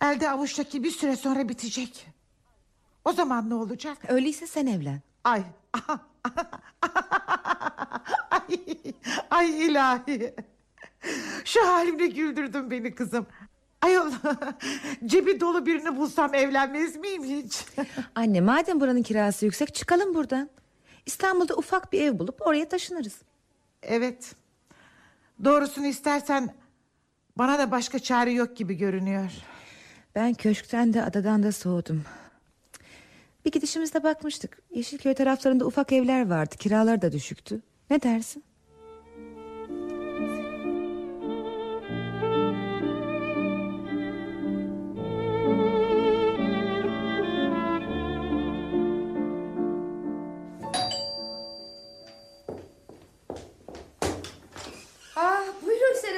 Elde 0.01 0.30
avuçtaki 0.30 0.84
bir 0.84 0.91
süre 0.91 1.15
sonra 1.15 1.49
bitecek. 1.49 2.07
O 3.05 3.11
zaman 3.13 3.49
ne 3.49 3.53
olacak? 3.53 3.97
Öyleyse 4.07 4.47
sen 4.47 4.68
evlen. 4.68 5.01
Ay. 5.23 5.43
ay, 8.31 8.59
ay 9.31 9.65
ilahi. 9.65 10.35
Şu 11.45 11.68
halimle 11.68 12.07
güldürdün 12.07 12.72
beni 12.72 12.95
kızım. 12.95 13.27
Ayol 13.81 14.11
cebi 15.05 15.39
dolu 15.39 15.65
birini 15.65 15.97
bulsam 15.97 16.34
evlenmez 16.34 16.95
miyim 16.95 17.23
hiç? 17.23 17.65
Anne 18.15 18.41
madem 18.41 18.80
buranın 18.80 19.03
kirası 19.03 19.45
yüksek 19.45 19.76
çıkalım 19.76 20.13
buradan. 20.13 20.49
İstanbul'da 21.05 21.55
ufak 21.55 21.93
bir 21.93 22.01
ev 22.01 22.19
bulup 22.19 22.47
oraya 22.47 22.69
taşınırız. 22.69 23.22
Evet. 23.83 24.35
Doğrusunu 25.43 25.85
istersen 25.85 26.53
bana 27.37 27.59
da 27.59 27.71
başka 27.71 27.99
çare 27.99 28.31
yok 28.31 28.57
gibi 28.57 28.77
görünüyor. 28.77 29.31
Ben 30.15 30.33
köşkten 30.33 30.93
de 30.93 31.03
adadan 31.03 31.43
da 31.43 31.51
soğudum. 31.51 32.03
Bir 33.45 33.51
gidişimizde 33.51 34.03
bakmıştık. 34.03 34.61
Yeşilköy 34.71 35.13
taraflarında 35.13 35.65
ufak 35.65 35.91
evler 35.91 36.29
vardı. 36.29 36.55
Kiralar 36.59 37.01
da 37.01 37.11
düşüktü. 37.11 37.61
Ne 37.89 38.01
dersin? 38.01 38.43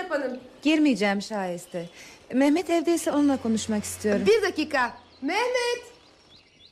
Serap 0.03 0.11
Hanım. 0.23 0.39
Girmeyeceğim 0.61 1.21
şahiste. 1.21 1.89
Mehmet 2.33 2.69
evdeyse 2.69 3.11
onunla 3.11 3.37
konuşmak 3.41 3.83
istiyorum. 3.83 4.25
Bir 4.25 4.41
dakika. 4.41 4.97
Mehmet. 5.21 5.83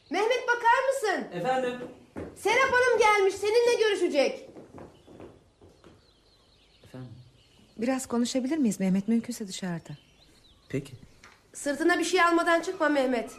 Mehmet 0.10 0.48
bakar 0.48 0.88
mısın? 0.94 1.28
Efendim? 1.40 1.74
Serap 2.36 2.72
Hanım 2.74 3.00
gelmiş 3.00 3.36
seninle 3.36 3.84
görüşecek. 3.84 4.50
Efendim? 6.84 7.10
Biraz 7.78 8.06
konuşabilir 8.06 8.58
miyiz 8.58 8.80
Mehmet 8.80 9.08
mümkünse 9.08 9.48
dışarıda. 9.48 9.94
Peki. 10.70 10.94
Sırtına 11.54 12.00
bir 12.00 12.04
şey 12.04 12.22
almadan 12.24 12.62
çıkma 12.62 12.90
Mehmet. 12.90 13.32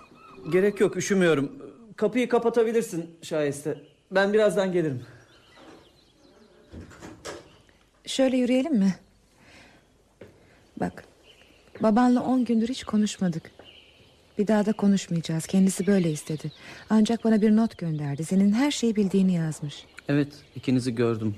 Gerek 0.52 0.80
yok 0.80 0.96
üşümüyorum. 0.96 1.72
Kapıyı 1.96 2.28
kapatabilirsin 2.28 3.18
şahiste. 3.22 3.78
Ben 4.10 4.32
birazdan 4.32 4.72
gelirim. 4.72 5.06
Şöyle 8.06 8.36
yürüyelim 8.36 8.74
mi? 8.74 8.94
Bak 10.82 11.04
babanla 11.80 12.22
on 12.22 12.44
gündür 12.44 12.68
hiç 12.68 12.84
konuşmadık. 12.84 13.50
Bir 14.38 14.46
daha 14.46 14.66
da 14.66 14.72
konuşmayacağız. 14.72 15.46
Kendisi 15.46 15.86
böyle 15.86 16.10
istedi. 16.10 16.52
Ancak 16.90 17.24
bana 17.24 17.42
bir 17.42 17.56
not 17.56 17.78
gönderdi. 17.78 18.24
Senin 18.24 18.52
her 18.52 18.70
şeyi 18.70 18.96
bildiğini 18.96 19.34
yazmış. 19.34 19.84
Evet 20.08 20.28
ikinizi 20.56 20.94
gördüm 20.94 21.34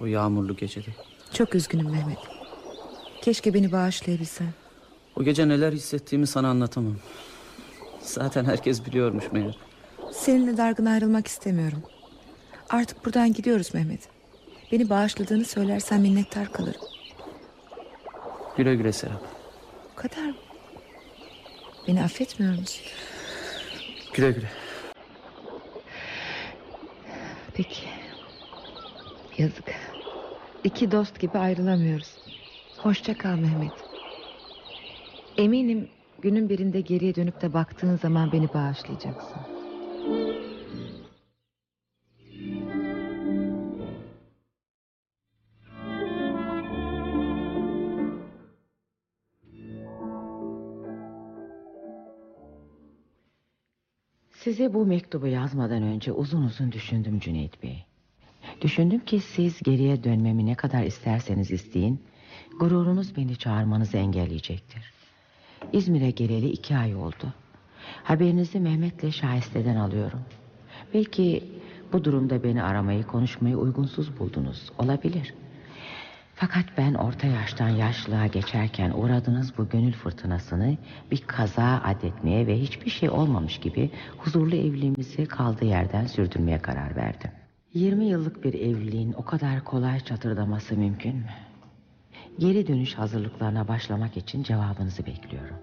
o 0.00 0.06
yağmurlu 0.06 0.56
gecede. 0.56 0.90
Çok 1.32 1.54
üzgünüm 1.54 1.90
Mehmet. 1.90 2.18
Keşke 3.22 3.54
beni 3.54 3.72
bağışlayabilsen. 3.72 4.46
O 5.16 5.24
gece 5.24 5.48
neler 5.48 5.72
hissettiğimi 5.72 6.26
sana 6.26 6.48
anlatamam. 6.48 6.96
Zaten 8.00 8.44
herkes 8.44 8.86
biliyormuş 8.86 9.32
meğer. 9.32 9.58
Seninle 10.12 10.56
dargın 10.56 10.86
ayrılmak 10.86 11.26
istemiyorum. 11.26 11.82
Artık 12.70 13.04
buradan 13.04 13.32
gidiyoruz 13.32 13.74
Mehmet. 13.74 14.00
Beni 14.72 14.90
bağışladığını 14.90 15.44
söylersen 15.44 16.00
minnettar 16.00 16.52
kalırım. 16.52 16.80
Güle 18.56 18.74
güle 18.74 18.92
Serap. 18.92 19.22
Bu 19.92 19.96
kadar 19.96 20.26
mı? 20.26 20.34
Beni 21.88 22.02
affetmiyor 22.02 22.58
musun? 22.58 22.86
Güle 24.14 24.30
güle. 24.30 24.48
Peki. 27.54 27.86
Yazık. 29.38 29.64
İki 30.64 30.90
dost 30.90 31.20
gibi 31.20 31.38
ayrılamıyoruz. 31.38 32.10
Hoşça 32.78 33.18
kal 33.18 33.34
Mehmet. 33.36 33.72
Eminim 35.36 35.88
günün 36.22 36.48
birinde 36.48 36.80
geriye 36.80 37.14
dönüp 37.14 37.42
de 37.42 37.52
baktığın 37.54 37.96
zaman 37.96 38.32
beni 38.32 38.54
bağışlayacaksın. 38.54 39.36
Size 54.46 54.74
bu 54.74 54.86
mektubu 54.86 55.26
yazmadan 55.26 55.82
önce 55.82 56.12
uzun 56.12 56.42
uzun 56.42 56.72
düşündüm 56.72 57.18
Cüneyt 57.18 57.62
Bey. 57.62 57.84
Düşündüm 58.60 59.04
ki 59.04 59.20
siz 59.20 59.60
geriye 59.62 60.04
dönmemi 60.04 60.46
ne 60.46 60.54
kadar 60.54 60.82
isterseniz 60.82 61.50
isteyin... 61.50 62.00
...gururunuz 62.60 63.16
beni 63.16 63.36
çağırmanızı 63.36 63.96
engelleyecektir. 63.96 64.92
İzmir'e 65.72 66.10
geleli 66.10 66.48
iki 66.48 66.76
ay 66.76 66.94
oldu. 66.94 67.34
Haberinizi 68.02 68.60
Mehmet'le 68.60 69.10
Şahiste'den 69.10 69.76
alıyorum. 69.76 70.20
Belki 70.94 71.44
bu 71.92 72.04
durumda 72.04 72.42
beni 72.42 72.62
aramayı, 72.62 73.02
konuşmayı 73.02 73.56
uygunsuz 73.56 74.18
buldunuz. 74.18 74.72
Olabilir. 74.78 75.34
Fakat 76.38 76.64
ben 76.78 76.94
orta 76.94 77.26
yaştan 77.26 77.68
yaşlılığa 77.68 78.26
geçerken 78.26 78.90
uğradığınız 78.90 79.58
bu 79.58 79.68
gönül 79.68 79.92
fırtınasını 79.92 80.76
bir 81.10 81.20
kaza 81.26 81.80
adetmeye 81.84 82.46
ve 82.46 82.60
hiçbir 82.60 82.90
şey 82.90 83.10
olmamış 83.10 83.58
gibi 83.58 83.90
huzurlu 84.18 84.56
evliliğimizi 84.56 85.26
kaldığı 85.26 85.64
yerden 85.64 86.06
sürdürmeye 86.06 86.58
karar 86.58 86.96
verdim. 86.96 87.30
20 87.74 88.04
yıllık 88.04 88.44
bir 88.44 88.54
evliliğin 88.54 89.12
o 89.12 89.24
kadar 89.24 89.64
kolay 89.64 90.00
çatırdaması 90.00 90.76
mümkün 90.76 91.16
mü? 91.16 91.30
Geri 92.38 92.66
dönüş 92.66 92.94
hazırlıklarına 92.94 93.68
başlamak 93.68 94.16
için 94.16 94.42
cevabınızı 94.42 95.06
bekliyorum. 95.06 95.56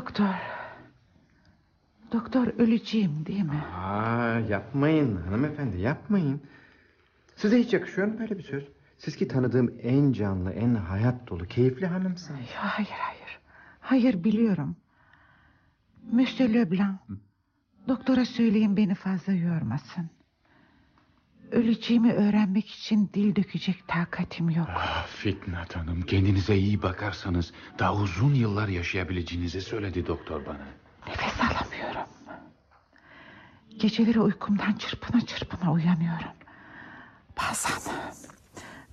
Doktor. 0.00 0.34
Doktor 2.12 2.46
öleceğim 2.46 3.26
değil 3.26 3.42
mi? 3.42 3.64
Aa, 3.76 4.38
yapmayın 4.38 5.16
hanımefendi 5.16 5.80
yapmayın. 5.80 6.40
Size 7.36 7.58
hiç 7.58 7.72
yakışıyor 7.72 8.06
mu 8.08 8.18
böyle 8.18 8.38
bir 8.38 8.42
söz? 8.42 8.64
Siz 8.98 9.16
ki 9.16 9.28
tanıdığım 9.28 9.74
en 9.82 10.12
canlı, 10.12 10.52
en 10.52 10.74
hayat 10.74 11.28
dolu, 11.28 11.46
keyifli 11.46 11.86
hanımsınız. 11.86 12.40
Hayır 12.54 12.88
hayır. 12.90 13.38
Hayır 13.80 14.24
biliyorum. 14.24 14.76
Monsieur 16.12 16.54
Leblanc. 16.54 16.98
Doktora 17.88 18.24
söyleyin 18.24 18.76
beni 18.76 18.94
fazla 18.94 19.32
yormasın. 19.32 20.10
Öleceğimi 21.50 22.12
öğrenmek 22.12 22.70
için 22.70 23.10
dil 23.14 23.36
dökecek 23.36 23.88
takatim 23.88 24.50
yok. 24.50 24.68
Ah, 24.70 25.06
Fitnat 25.06 25.76
Hanım 25.76 26.02
kendinize 26.02 26.56
iyi 26.56 26.82
bakarsanız 26.82 27.52
daha 27.78 27.94
uzun 27.94 28.34
yıllar 28.34 28.68
yaşayabileceğinizi 28.68 29.60
söyledi 29.60 30.06
doktor 30.06 30.46
bana. 30.46 30.66
Nefes 31.08 31.40
alamıyorum. 31.40 32.10
Geceleri 33.78 34.20
uykumdan 34.20 34.72
çırpına 34.72 35.26
çırpına 35.26 35.72
uyanıyorum. 35.72 36.30
Bazen, 37.40 37.94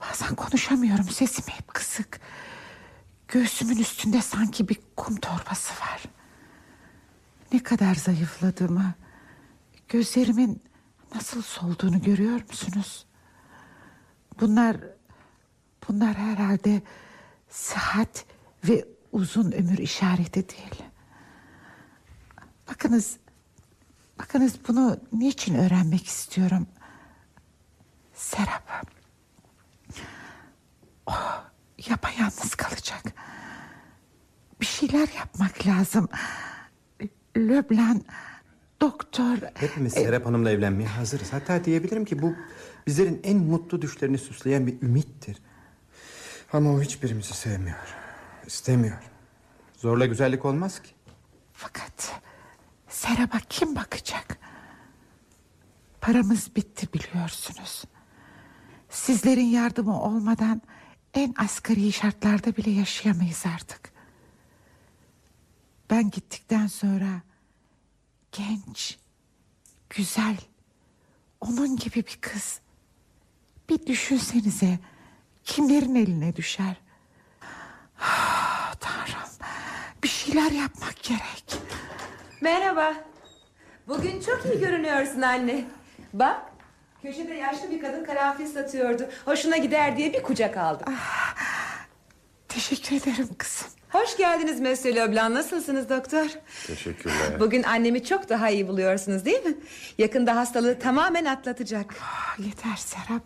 bazen 0.02 0.36
konuşamıyorum. 0.36 1.06
Sesim 1.06 1.46
hep 1.48 1.68
kısık. 1.68 2.20
Göğsümün 3.28 3.78
üstünde 3.78 4.22
sanki 4.22 4.70
bir 4.70 4.78
kum 4.96 5.16
torbası 5.16 5.74
var. 5.82 6.04
Ne 7.54 7.64
kadar 7.64 7.96
zayıfladığımı, 7.96 8.94
gözlerimin 9.88 10.62
nasıl 11.16 11.42
solduğunu 11.42 12.02
görüyor 12.02 12.42
musunuz? 12.50 13.06
Bunlar, 14.40 14.78
bunlar 15.88 16.16
herhalde 16.16 16.82
sıhhat 17.50 18.26
ve 18.64 18.86
uzun 19.12 19.52
ömür 19.52 19.78
işareti 19.78 20.50
değil. 20.50 20.84
Bakınız, 22.70 23.18
bakınız 24.20 24.56
bunu 24.68 25.00
niçin 25.14 25.56
öğrenmek 25.56 26.06
istiyorum? 26.06 26.68
Serap. 28.14 28.88
O 31.06 31.14
yapayalnız 31.88 32.56
kalacak. 32.56 33.04
Bir 34.62 34.66
şeyler 34.66 35.08
yapmak 35.18 35.68
lazım. 35.68 36.10
Leblanc, 37.38 38.02
doktor... 38.82 39.38
Hepimiz 39.54 39.94
Serap 39.94 40.26
Hanım'la 40.26 40.52
evlenmeye 40.52 40.90
hazırız. 40.90 41.34
Hatta 41.34 41.66
diyebilirim 41.66 42.06
ki 42.06 42.22
bu 42.22 42.34
bizlerin 42.88 43.22
en 43.24 43.38
mutlu 43.38 43.82
düşlerini 43.82 44.18
süsleyen 44.18 44.68
bir 44.68 44.82
ümittir. 44.82 45.38
Ama 46.54 46.74
o 46.74 46.82
hiçbirimizi 46.82 47.34
sevmiyor. 47.34 47.96
İstemiyor. 48.46 48.98
Zorla 49.78 50.06
güzellik 50.06 50.46
olmaz 50.46 50.82
ki. 50.82 50.90
Fakat 51.54 52.22
Serap'a 52.90 53.40
kim 53.50 53.76
bakacak? 53.76 54.38
Paramız 56.02 56.56
bitti 56.56 56.88
biliyorsunuz. 56.94 57.84
Sizlerin 58.90 59.46
yardımı 59.46 60.02
olmadan 60.02 60.62
en 61.14 61.34
asgari 61.38 61.92
şartlarda 61.92 62.56
bile 62.56 62.70
yaşayamayız 62.70 63.44
artık. 63.56 63.92
Ben 65.90 66.10
gittikten 66.12 66.68
sonra 66.68 67.22
genç, 68.32 68.98
güzel, 69.90 70.38
onun 71.42 71.78
gibi 71.78 71.96
bir 71.96 72.18
kız. 72.22 72.60
Bir 73.70 73.86
düşünsenize 73.86 74.80
kimlerin 75.44 75.96
eline 75.96 76.36
düşer? 76.36 76.76
Ah, 78.02 78.74
Tanrım 78.80 79.30
bir 80.04 80.08
şeyler 80.08 80.52
yapmak 80.52 81.04
gerek. 81.04 81.58
Merhaba. 82.42 82.94
Bugün 83.88 84.22
çok 84.22 84.46
iyi 84.46 84.60
görünüyorsun 84.60 85.22
anne. 85.22 85.66
Bak 86.14 86.42
köşede 87.02 87.34
yaşlı 87.34 87.72
bir 87.72 87.82
kadın 87.82 88.06
karanfil 88.06 88.48
satıyordu. 88.48 89.10
Hoşuna 89.26 89.58
gider 89.58 89.98
diye 89.98 90.14
bir 90.14 90.24
kucak 90.24 90.58
aldım. 90.58 90.96
Teşekkür 92.48 92.96
ederim 92.96 93.30
kızım. 93.38 93.68
Hoş 93.90 94.18
geldiniz 94.18 94.60
Monsieur 94.62 94.96
Leblanc. 94.96 95.34
Nasılsınız 95.34 95.90
doktor? 95.90 96.28
Teşekkürler. 96.68 97.40
Bugün 97.40 97.64
annemi 97.64 98.04
çok 98.04 98.30
daha 98.30 98.50
iyi 98.50 98.68
buluyorsunuz 98.68 99.26
değil 99.26 99.44
mi? 99.46 99.56
Yakında 99.98 100.36
hastalığı 100.36 100.80
tamamen 100.80 101.26
atlatacak. 101.26 101.96
Ah, 102.02 102.40
Yeter 102.40 102.76
Serap. 102.76 103.24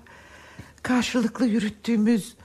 Karşılıklı 0.84 1.46
yürüttüğümüz 1.46 2.36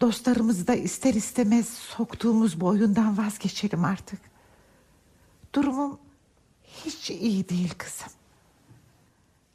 dostlarımızı 0.00 0.66
da 0.66 0.74
ister 0.74 1.14
istemez 1.14 1.68
soktuğumuz 1.68 2.60
bu 2.60 2.66
oyundan 2.66 3.18
vazgeçelim 3.18 3.84
artık. 3.84 4.18
Durumum 5.54 5.98
hiç 6.84 7.10
iyi 7.10 7.48
değil 7.48 7.74
kızım. 7.78 8.08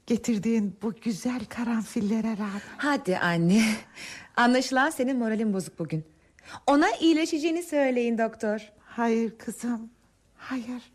Getirdiğin 0.08 0.78
bu 0.82 0.94
güzel 1.04 1.46
karanfillere 1.46 2.38
rağmen. 2.38 2.62
Hadi 2.78 3.18
anne. 3.18 3.76
Anlaşılan 4.36 4.90
senin 4.90 5.18
moralin 5.18 5.54
bozuk 5.54 5.80
bugün. 5.80 6.06
Ona 6.68 6.92
iyileşeceğini 6.92 7.64
söyleyin 7.64 8.18
doktor. 8.18 8.72
Hayır 8.86 9.38
kızım. 9.38 9.90
Hayır. 10.38 10.92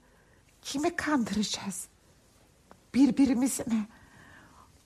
Kimi 0.63 0.97
kandıracağız? 0.97 1.89
Birbirimizi 2.95 3.63
mi? 3.63 3.87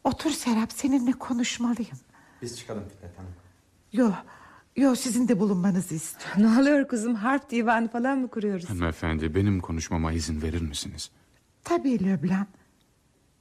Otur 0.05 0.31
Serap 0.31 0.73
seninle 0.73 1.12
konuşmalıyım. 1.12 1.99
Biz 2.43 2.59
çıkalım 2.59 2.85
Fitnat 2.89 3.19
Hanım. 3.19 3.31
Yok. 3.93 4.15
Yo 4.77 4.95
sizin 4.95 5.28
de 5.28 5.41
bulunmanızı 5.41 5.95
istiyorum. 5.95 6.43
Ne 6.43 6.61
oluyor 6.61 6.89
kızım 6.89 7.15
harp 7.15 7.51
divanı 7.51 7.89
falan 7.89 8.19
mı 8.19 8.28
kuruyoruz? 8.28 8.70
Hanımefendi 8.70 9.35
benim 9.35 9.61
konuşmama 9.61 10.12
izin 10.12 10.43
verir 10.43 10.61
misiniz? 10.62 11.11
Tabii 11.65 12.05
Leblanc. 12.05 12.47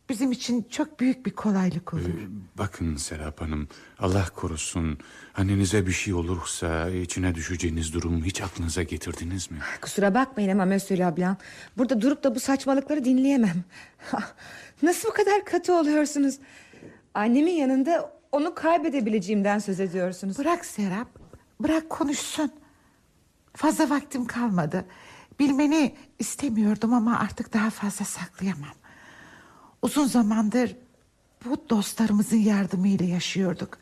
Bizim 0.10 0.32
için 0.32 0.64
çok 0.70 1.00
büyük 1.00 1.26
bir 1.26 1.32
kolaylık 1.32 1.94
olur. 1.94 2.10
Bakın 2.58 2.96
Serap 2.96 3.42
Hanım 3.42 3.68
Allah 4.00 4.26
korusun 4.36 4.98
annenize 5.38 5.88
bir 5.88 5.92
şey 5.92 6.14
olursa 6.14 6.90
içine 6.90 7.36
düşeceğiniz 7.36 7.94
durumu 7.94 8.26
hiç 8.26 8.42
aklınıza 8.42 8.84
getirdiniz 8.84 9.52
mi? 9.52 9.58
Kusura 9.82 10.14
bakmayın 10.16 10.50
ama 10.50 10.66
Monsieur 10.66 11.00
Leblanc. 11.00 11.38
Burada 11.78 12.02
durup 12.02 12.24
da 12.24 12.36
bu 12.36 12.40
saçmalıkları 12.40 13.06
dinleyemem. 13.06 13.64
Nasıl 14.84 15.10
bu 15.10 15.14
kadar 15.14 15.46
katı 15.46 15.74
oluyorsunuz? 15.74 16.36
Annemin 17.14 17.52
yanında 17.54 18.14
onu 18.32 18.56
kaybedebileceğimden 18.56 19.60
söz 19.60 19.80
ediyorsunuz. 19.80 20.38
Bırak 20.38 20.66
Serap. 20.66 21.08
Bırak 21.60 21.90
konuşsun. 21.90 22.52
Fazla 23.56 23.90
vaktim 23.90 24.26
kalmadı. 24.26 24.86
Bilmeni 25.40 25.96
istemiyordum 26.20 26.94
ama 26.94 27.20
artık 27.20 27.54
daha 27.54 27.70
fazla 27.70 28.06
saklayamam. 28.06 28.74
Uzun 29.84 30.06
zamandır 30.08 30.76
bu 31.46 31.70
dostlarımızın 31.70 32.38
yardımıyla 32.38 33.06
yaşıyorduk. 33.06 33.78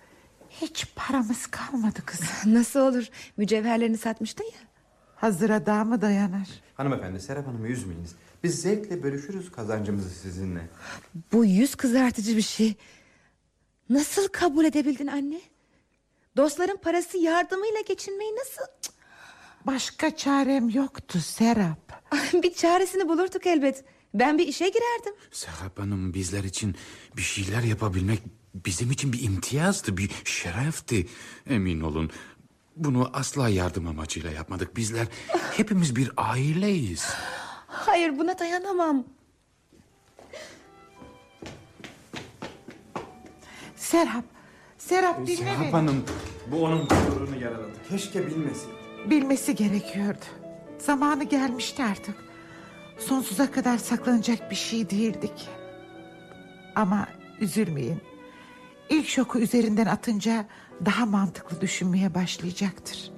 Hiç 0.50 0.88
paramız 0.96 1.48
kalmadı 1.48 2.06
kızım. 2.06 2.28
Nasıl 2.54 2.80
olur? 2.80 3.10
Mücevherlerini 3.38 3.98
satmıştın 3.98 4.44
ya. 4.44 4.60
Hazıra 5.16 5.66
daha 5.66 5.84
mı 5.84 6.02
dayanır? 6.02 6.50
Hanımefendi 6.74 7.20
Serap 7.20 7.48
Hanım'ı 7.48 7.68
üzmeyiniz. 7.68 8.16
Biz 8.44 8.62
zevkle 8.62 9.04
bölüşürüz 9.04 9.52
kazancımızı 9.52 10.10
sizinle. 10.10 10.70
Bu 11.32 11.46
yüz 11.46 11.76
kızartıcı 11.76 12.38
bir 12.38 12.42
şey. 12.42 12.76
Nasıl 13.90 14.28
kabul 14.28 14.66
edebildin 14.66 15.08
anne? 15.08 15.42
Dostların 16.38 16.78
parası 16.78 17.18
yardımıyla 17.18 17.82
geçinmeyi 17.82 18.32
nasıl... 18.36 18.72
Başka 19.66 20.16
çarem 20.16 20.70
yoktu 20.70 21.20
Serap. 21.20 22.04
bir 22.34 22.54
çaresini 22.54 23.10
bulurduk 23.10 23.48
elbet. 23.48 23.84
Ben 24.14 24.38
bir 24.38 24.48
işe 24.48 24.70
girerdim. 24.70 25.14
Serap 25.32 25.80
Hanım 25.80 26.14
bizler 26.14 26.44
için 26.44 26.76
bir 27.18 27.22
şeyler 27.22 27.62
yapabilmek 27.62 28.22
bizim 28.56 28.92
için 28.92 29.14
bir 29.14 29.24
imtiyazdı, 29.24 29.98
bir 29.98 30.12
şerefti. 30.26 31.08
Emin 31.50 31.82
olun 31.82 32.12
bunu 32.76 33.10
asla 33.14 33.50
yardım 33.50 33.88
amacıyla 33.88 34.32
yapmadık. 34.32 34.78
Bizler 34.78 35.08
hepimiz 35.58 35.96
bir 35.96 36.12
aileyiz. 36.18 37.06
Hayır 37.68 38.18
buna 38.20 38.40
dayanamam. 38.40 39.04
Serap, 43.76 44.26
Serap 44.78 45.28
dinle 45.28 45.36
Serap 45.36 45.62
beni. 45.62 45.72
Hanım 45.72 46.04
bu 46.52 46.64
onun 46.66 46.88
gururunu 46.88 47.42
yaraladı. 47.42 47.72
Keşke 47.90 48.28
bilmesin. 48.28 48.70
Bilmesi 49.06 49.56
gerekiyordu. 49.56 50.26
Zamanı 50.80 51.24
gelmişti 51.24 51.84
artık. 51.84 52.16
Sonsuza 53.08 53.52
kadar 53.52 53.78
saklanacak 53.78 54.52
bir 54.52 54.56
şey 54.56 54.90
değildi 54.90 55.36
ki. 55.36 55.48
Ama 56.76 57.08
üzülmeyin. 57.40 58.02
İlk 58.90 59.08
şoku 59.08 59.40
üzerinden 59.40 59.86
atınca 59.86 60.46
daha 60.86 61.06
mantıklı 61.06 61.62
düşünmeye 61.62 62.14
başlayacaktır. 62.16 63.12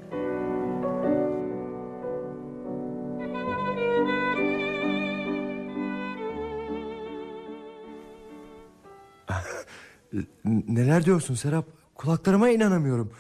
Neler 10.46 11.06
diyorsun 11.06 11.36
Serap? 11.36 11.66
Kulaklarıma 11.96 12.50
inanamıyorum. 12.50 13.14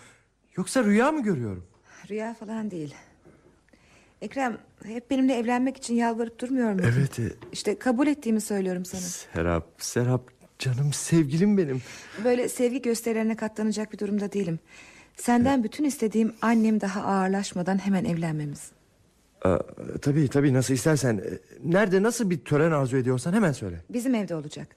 Yoksa 0.57 0.83
rüya 0.83 1.11
mı 1.11 1.23
görüyorum? 1.23 1.67
Rüya 2.09 2.33
falan 2.33 2.71
değil. 2.71 2.95
Ekrem 4.23 4.57
hep 4.85 5.09
benimle 5.11 5.35
evlenmek 5.37 5.77
için 5.77 5.93
yalvarıp 5.95 6.39
durmuyor 6.39 6.73
muydun? 6.73 6.91
Evet. 6.97 7.19
e, 7.19 7.23
İşte 7.51 7.79
kabul 7.79 8.07
ettiğimi 8.07 8.41
söylüyorum 8.41 8.85
sana. 8.85 9.01
Serap, 9.01 9.67
Serap 9.77 10.21
canım 10.59 10.93
sevgilim 10.93 11.57
benim. 11.57 11.81
Böyle 12.23 12.49
sevgi 12.49 12.81
gösterilerine 12.81 13.35
katlanacak 13.35 13.93
bir 13.93 13.97
durumda 13.99 14.31
değilim. 14.33 14.59
Senden 15.15 15.63
bütün 15.63 15.83
istediğim 15.83 16.33
annem 16.41 16.81
daha 16.81 17.01
ağırlaşmadan 17.03 17.77
hemen 17.85 18.05
evlenmemiz. 18.05 18.71
Aa, 19.43 19.57
tabii 20.01 20.27
tabii 20.27 20.53
nasıl 20.53 20.73
istersen. 20.73 21.17
E, 21.17 21.39
Nerede 21.63 22.03
nasıl 22.03 22.29
bir 22.29 22.37
tören 22.39 22.71
arzu 22.71 22.97
ediyorsan 22.97 23.33
hemen 23.33 23.51
söyle. 23.51 23.81
Bizim 23.89 24.15
evde 24.15 24.35
olacak. 24.35 24.67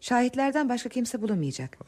Şahitlerden 0.00 0.68
başka 0.68 0.88
kimse 0.88 1.22
bulunmayacak. 1.22 1.78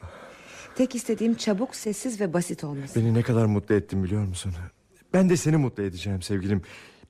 Tek 0.75 0.95
istediğim 0.95 1.35
çabuk, 1.35 1.75
sessiz 1.75 2.21
ve 2.21 2.33
basit 2.33 2.63
olması. 2.63 2.99
Beni 2.99 3.13
ne 3.13 3.21
kadar 3.21 3.45
mutlu 3.45 3.75
ettin 3.75 4.03
biliyor 4.03 4.25
musun? 4.25 4.53
Ben 5.13 5.29
de 5.29 5.37
seni 5.37 5.57
mutlu 5.57 5.83
edeceğim 5.83 6.21
sevgilim. 6.21 6.61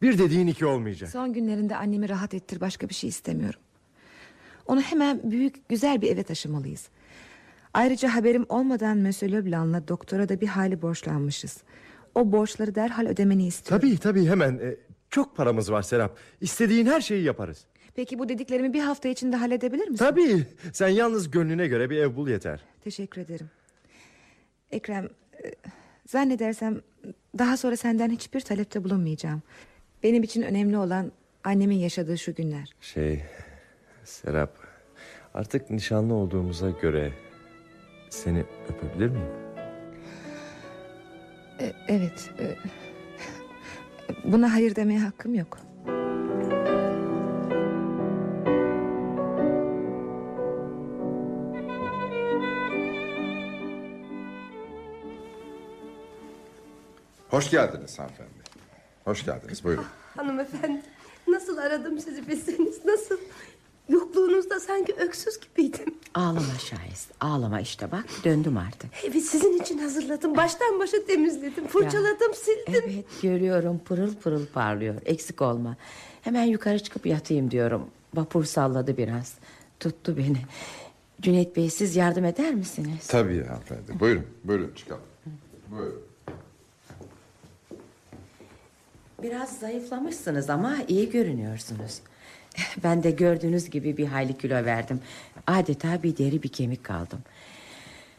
Bir 0.06 0.18
dediğin 0.18 0.48
iki 0.48 0.66
olmayacak. 0.66 1.10
Son 1.10 1.34
günlerinde 1.34 1.76
annemi 1.76 2.10
rahat 2.10 2.34
ettir 2.34 2.62
başka 2.62 2.90
bir 2.90 2.94
şey 2.94 3.10
istemiyorum. 3.10 3.60
Onu 4.66 4.82
hemen 4.82 5.32
büyük 5.32 5.70
güzel 5.70 6.02
bir 6.02 6.12
eve 6.12 6.24
taşımalıyız. 6.24 6.88
Ayrıca 7.74 8.16
haberim 8.16 8.46
olmadan 8.50 8.98
Monsieur 8.98 9.34
Leblanc'la 9.34 9.88
doktora 9.88 10.30
da 10.30 10.42
bir 10.42 10.48
hali 10.48 10.82
borçlanmışız. 10.82 11.58
O 12.16 12.32
borçları 12.32 12.76
derhal 12.76 13.06
ödemeni 13.08 13.48
istiyorum. 13.48 13.88
Tabii 13.88 13.98
tabii 13.98 14.26
hemen. 14.28 14.58
E, 14.58 14.76
Çok 15.10 15.36
paramız 15.38 15.72
var 15.72 15.82
Serap. 15.82 16.18
İstediğin 16.42 16.86
her 16.86 17.02
şeyi 17.02 17.24
yaparız. 17.24 17.66
Peki 17.96 18.20
bu 18.20 18.30
dediklerimi 18.30 18.74
bir 18.74 18.82
hafta 18.82 19.10
içinde 19.10 19.36
halledebilir 19.36 19.88
misin? 19.88 20.06
Tabii. 20.06 20.48
Sen 20.74 20.88
yalnız 20.88 21.32
gönlüne 21.32 21.68
göre 21.68 21.90
bir 21.90 21.98
ev 21.98 22.16
bul 22.16 22.28
yeter. 22.30 22.60
Teşekkür 22.84 23.22
ederim. 23.22 23.50
Ekrem, 24.72 25.06
e, 25.44 25.52
zannedersem 26.06 26.82
daha 27.38 27.58
sonra 27.58 27.78
senden 27.78 28.10
hiçbir 28.10 28.40
talepte 28.40 28.84
bulunmayacağım. 28.84 29.42
Benim 30.06 30.24
için 30.24 30.42
önemli 30.42 30.78
olan 30.78 31.12
annemin 31.44 31.76
yaşadığı 31.78 32.18
şu 32.18 32.36
günler. 32.36 32.70
Şey 32.82 33.24
Serap 34.04 34.58
artık 35.34 35.70
nişanlı 35.70 36.14
olduğumuza 36.14 36.70
göre 36.70 37.14
seni 38.10 38.46
öpebilir 38.70 39.10
miyim? 39.10 39.28
E, 41.60 41.74
evet. 41.88 42.32
e, 42.40 42.56
buna 44.24 44.54
hayır 44.54 44.76
demeye 44.76 45.00
hakkım 45.00 45.36
yok. 45.36 45.58
Hoş 57.30 57.52
geldiniz 57.52 58.00
hanımefendi. 58.00 58.45
Hoş 59.06 59.26
geldiniz 59.26 59.64
buyurun. 59.64 59.86
Hanımefendi 60.16 60.82
nasıl 61.28 61.58
aradım 61.58 62.00
sizi 62.00 62.28
bilseniz 62.28 62.86
nasıl? 62.86 63.18
Yokluğunuzda 63.90 64.60
sanki 64.60 64.94
öksüz 64.94 65.40
gibiydim. 65.40 65.94
Ağlama 66.14 66.54
Şahist 66.60 67.12
ağlama 67.22 67.62
işte 67.62 67.92
bak 67.92 68.06
döndüm 68.24 68.58
artık. 68.58 69.04
Evi 69.06 69.22
sizin 69.22 69.60
için 69.62 69.78
hazırladım. 69.78 70.38
Baştan 70.38 70.80
başa 70.80 71.06
temizledim. 71.06 71.68
Fırçaladım 71.68 72.34
sildim. 72.34 72.84
Evet 72.86 73.06
görüyorum 73.22 73.80
pırıl 73.86 74.16
pırıl 74.16 74.46
parlıyor 74.46 74.96
eksik 75.06 75.42
olma. 75.42 75.76
Hemen 76.22 76.44
yukarı 76.44 76.80
çıkıp 76.80 77.06
yatayım 77.06 77.52
diyorum. 77.52 77.88
Vapur 78.14 78.44
salladı 78.44 78.98
biraz. 78.98 79.34
Tuttu 79.80 80.18
beni. 80.18 80.38
Cüneyt 81.22 81.56
Bey 81.56 81.70
siz 81.70 81.96
yardım 81.96 82.26
eder 82.26 82.54
misiniz? 82.56 83.08
Tabii 83.08 83.44
hanımefendi. 83.44 84.00
Buyurun 84.00 84.26
buyurun 84.44 84.72
çıkalım. 84.76 85.04
Buyurun. 85.72 86.02
Biraz 89.24 89.60
zayıflamışsınız 89.60 90.50
ama 90.50 90.78
iyi 90.88 91.10
görünüyorsunuz. 91.10 92.00
Ben 92.84 93.04
de 93.04 93.12
gördüğünüz 93.12 93.70
gibi 93.70 93.98
bir 93.98 94.08
hayli 94.08 94.38
kilo 94.38 94.66
verdim. 94.66 95.00
Adeta 95.48 96.04
bir 96.04 96.18
deri 96.18 96.44
bir 96.44 96.50
kemik 96.50 96.84
kaldım. 96.84 97.20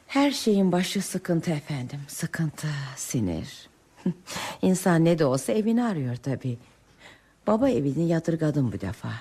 Her 0.07 0.31
şeyin 0.31 0.73
başı 0.73 1.03
sıkıntı 1.03 1.51
efendim. 1.51 2.01
Sıkıntı, 2.09 2.67
sinir. 2.97 3.69
İnsan 4.63 5.05
ne 5.05 5.19
de 5.19 5.25
olsa 5.25 5.53
evini 5.53 5.85
arıyor 5.85 6.17
tabii. 6.17 6.59
Baba 7.47 7.71
evini 7.71 8.09
yadırgadım 8.09 8.73
bu 8.73 8.81
defa. 8.81 9.13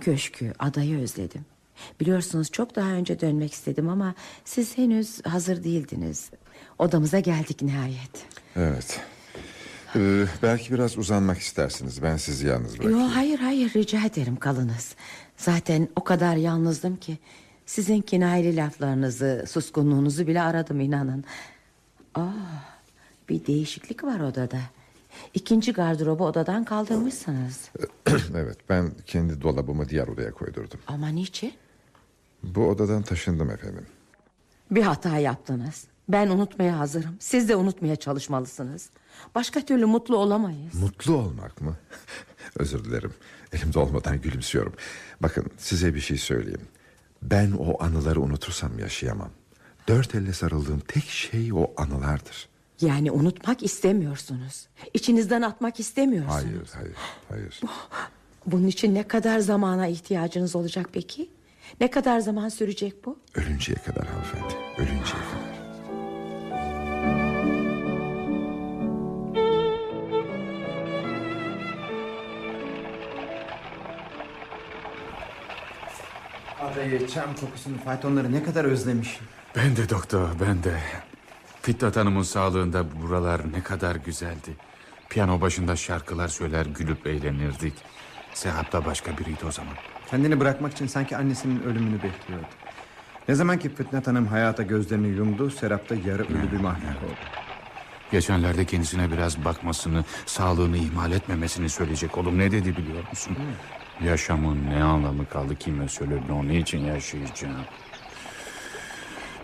Köşkü, 0.00 0.52
adayı 0.58 0.98
özledim. 0.98 1.44
Biliyorsunuz 2.00 2.50
çok 2.50 2.76
daha 2.76 2.90
önce 2.90 3.20
dönmek 3.20 3.52
istedim 3.52 3.88
ama 3.88 4.14
siz 4.44 4.78
henüz 4.78 5.26
hazır 5.26 5.64
değildiniz. 5.64 6.30
Odamıza 6.78 7.20
geldik 7.20 7.62
nihayet. 7.62 8.26
Evet. 8.56 9.00
Ee, 9.96 10.26
belki 10.42 10.74
biraz 10.74 10.98
uzanmak 10.98 11.38
istersiniz. 11.38 12.02
Ben 12.02 12.16
sizi 12.16 12.46
yalnız 12.46 12.78
bırakayım. 12.78 13.00
Yo 13.00 13.06
hayır 13.14 13.38
hayır 13.38 13.74
rica 13.74 14.06
ederim 14.06 14.36
kalınız. 14.36 14.94
Zaten 15.36 15.88
o 15.96 16.04
kadar 16.04 16.36
yalnızdım 16.36 16.96
ki 16.96 17.18
sizin 17.66 18.00
kinayeli 18.00 18.56
laflarınızı, 18.56 19.44
suskunluğunuzu 19.48 20.26
bile 20.26 20.42
aradım 20.42 20.80
inanın. 20.80 21.24
Aa, 22.14 22.30
bir 23.28 23.46
değişiklik 23.46 24.04
var 24.04 24.20
odada. 24.20 24.58
İkinci 25.34 25.72
gardırobu 25.72 26.24
odadan 26.24 26.64
kaldırmışsınız. 26.64 27.70
evet 28.34 28.58
ben 28.68 28.90
kendi 29.06 29.42
dolabımı 29.42 29.88
diğer 29.88 30.08
odaya 30.08 30.30
koydurdum. 30.30 30.80
Ama 30.86 31.08
niçin? 31.08 31.52
Bu 32.42 32.68
odadan 32.68 33.02
taşındım 33.02 33.50
efendim. 33.50 33.86
Bir 34.70 34.82
hata 34.82 35.18
yaptınız. 35.18 35.84
Ben 36.08 36.28
unutmaya 36.28 36.78
hazırım. 36.78 37.16
Siz 37.20 37.48
de 37.48 37.56
unutmaya 37.56 37.96
çalışmalısınız. 37.96 38.90
Başka 39.34 39.60
türlü 39.60 39.86
mutlu 39.86 40.16
olamayız. 40.16 40.74
Mutlu 40.74 41.16
olmak 41.16 41.60
mı? 41.60 41.76
Özür 42.58 42.84
dilerim. 42.84 43.14
Elimde 43.52 43.78
olmadan 43.78 44.20
gülümsüyorum. 44.20 44.72
Bakın 45.20 45.46
size 45.58 45.94
bir 45.94 46.00
şey 46.00 46.16
söyleyeyim. 46.16 46.68
Ben 47.22 47.52
o 47.52 47.82
anıları 47.82 48.20
unutursam 48.20 48.78
yaşayamam. 48.78 49.30
Dört 49.88 50.14
elle 50.14 50.32
sarıldığım 50.32 50.80
tek 50.80 51.04
şey 51.04 51.52
o 51.52 51.70
anılardır. 51.76 52.48
Yani 52.80 53.10
unutmak 53.10 53.62
istemiyorsunuz. 53.62 54.66
İçinizden 54.94 55.42
atmak 55.42 55.80
istemiyorsunuz. 55.80 56.44
Hayır, 56.44 56.68
hayır, 56.74 56.96
hayır. 57.28 57.60
Bunun 58.46 58.66
için 58.66 58.94
ne 58.94 59.08
kadar 59.08 59.38
zamana 59.38 59.86
ihtiyacınız 59.86 60.56
olacak 60.56 60.88
peki? 60.92 61.30
Ne 61.80 61.90
kadar 61.90 62.20
zaman 62.20 62.48
sürecek 62.48 63.04
bu? 63.04 63.18
Ölünceye 63.34 63.76
kadar 63.76 64.06
hanımefendi. 64.06 64.54
Ölünceye 64.78 65.02
kadar. 65.04 65.53
Adayı, 76.74 77.08
çam 77.08 77.36
kokusunu, 77.40 77.78
faytonları 77.84 78.32
ne 78.32 78.42
kadar 78.42 78.64
özlemişim. 78.64 79.26
Ben 79.56 79.76
de 79.76 79.88
doktor 79.88 80.28
ben 80.40 80.62
de. 80.64 80.80
Fitnat 81.62 81.96
Hanım'ın 81.96 82.22
sağlığında 82.22 83.02
buralar 83.02 83.52
ne 83.52 83.62
kadar 83.62 83.96
güzeldi. 83.96 84.56
Piyano 85.10 85.40
başında 85.40 85.76
şarkılar 85.76 86.28
söyler 86.28 86.66
gülüp 86.66 87.06
eğlenirdik. 87.06 87.74
Serap 88.32 88.72
da 88.72 88.84
başka 88.84 89.18
biriydi 89.18 89.46
o 89.48 89.50
zaman. 89.50 89.74
Kendini 90.10 90.40
bırakmak 90.40 90.72
için 90.72 90.86
sanki 90.86 91.16
annesinin 91.16 91.62
ölümünü 91.62 91.94
bekliyordu. 91.94 92.46
Ne 93.28 93.34
zaman 93.34 93.58
ki 93.58 93.74
Fitnat 93.74 94.06
Hanım 94.06 94.26
hayata 94.26 94.62
gözlerini 94.62 95.08
yumdu... 95.08 95.50
Serap 95.50 95.90
da 95.90 95.94
yarı 95.94 96.22
ölü 96.22 96.52
bir 96.52 96.60
mahluk 96.60 97.02
oldu. 97.04 97.14
Geçenlerde 98.12 98.64
kendisine 98.64 99.10
biraz 99.10 99.44
bakmasını, 99.44 100.04
sağlığını 100.26 100.76
ihmal 100.76 101.12
etmemesini 101.12 101.68
söyleyecek 101.68 102.18
oğlum 102.18 102.38
ne 102.38 102.52
dedi 102.52 102.76
biliyor 102.76 103.08
musun? 103.10 103.36
Yaşamın 104.04 104.70
ne 104.70 104.82
anlamı 104.82 105.28
kaldı 105.28 105.56
kime 105.56 105.88
söyledi 105.88 106.32
onun 106.32 106.48
için 106.48 106.78
yaşayacağım. 106.78 107.64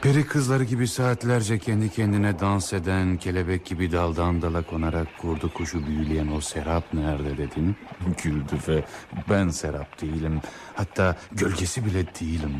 Peri 0.02 0.26
kızları 0.26 0.64
gibi 0.64 0.88
saatlerce 0.88 1.58
kendi 1.58 1.90
kendine 1.90 2.40
dans 2.40 2.72
eden, 2.72 3.16
kelebek 3.16 3.64
gibi 3.64 3.92
daldan 3.92 4.42
dala 4.42 4.62
konarak 4.62 5.18
kurdu 5.18 5.52
kuşu 5.54 5.86
büyüleyen 5.86 6.28
o 6.36 6.40
Serap 6.40 6.94
nerede 6.94 7.38
dedim. 7.38 7.76
Güldü 8.22 8.58
ve 8.68 8.84
ben 9.30 9.48
Serap 9.48 10.02
değilim. 10.02 10.40
Hatta 10.74 11.16
gölgesi 11.32 11.84
bile 11.84 12.06
değilim. 12.20 12.52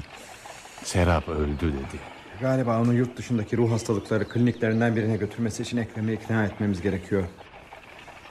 Serap 0.85 1.29
öldü 1.29 1.73
dedi. 1.73 2.01
Galiba 2.41 2.81
onu 2.81 2.95
yurt 2.95 3.17
dışındaki 3.17 3.57
ruh 3.57 3.71
hastalıkları 3.73 4.29
kliniklerinden 4.29 4.97
birine 4.97 5.17
götürmesi 5.17 5.63
için 5.63 5.77
Ekrem'i 5.77 6.13
ikna 6.13 6.45
etmemiz 6.45 6.81
gerekiyor. 6.83 7.25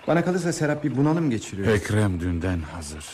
Bana 0.07 0.25
kalırsa 0.25 0.53
Serap 0.53 0.83
bir 0.83 0.97
bunalım 0.97 1.29
geçiriyor. 1.29 1.67
Ekrem 1.67 2.19
dünden 2.19 2.59
hazır. 2.59 3.05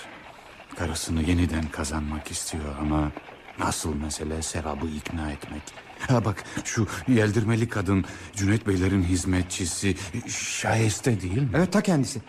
Karısını 0.78 1.22
yeniden 1.24 1.68
kazanmak 1.72 2.32
istiyor 2.32 2.64
ama 2.82 3.12
nasıl 3.60 3.96
mesele 3.96 4.42
Serap'ı 4.42 4.88
ikna 4.88 5.32
etmek. 5.32 5.62
Ha 6.08 6.26
bak 6.26 6.44
şu 6.64 6.88
yeldirmeli 7.08 7.70
kadın 7.70 8.06
Cüneyt 8.36 8.68
Beylerin 8.68 9.04
hizmetçisi 9.04 9.96
Şayeste 10.28 11.22
değil 11.22 11.42
mi? 11.42 11.50
Evet 11.56 11.74
ta 11.74 11.82
kendisi. 11.82 12.22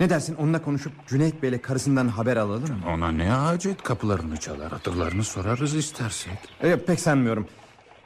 Ne 0.00 0.10
dersin 0.10 0.34
onunla 0.34 0.62
konuşup 0.62 0.92
Cüneyt 1.08 1.42
Bey'le 1.42 1.58
karısından 1.62 2.08
haber 2.08 2.36
alalım 2.36 2.68
mı? 2.78 2.84
Ona 2.88 3.12
ne 3.12 3.34
acet 3.34 3.82
kapılarını 3.82 4.36
çalar 4.36 4.72
hatırlarını 4.72 5.24
sorarız 5.24 5.74
istersek. 5.74 6.32
Ee, 6.62 6.76
pek 6.76 7.00
sanmıyorum. 7.00 7.48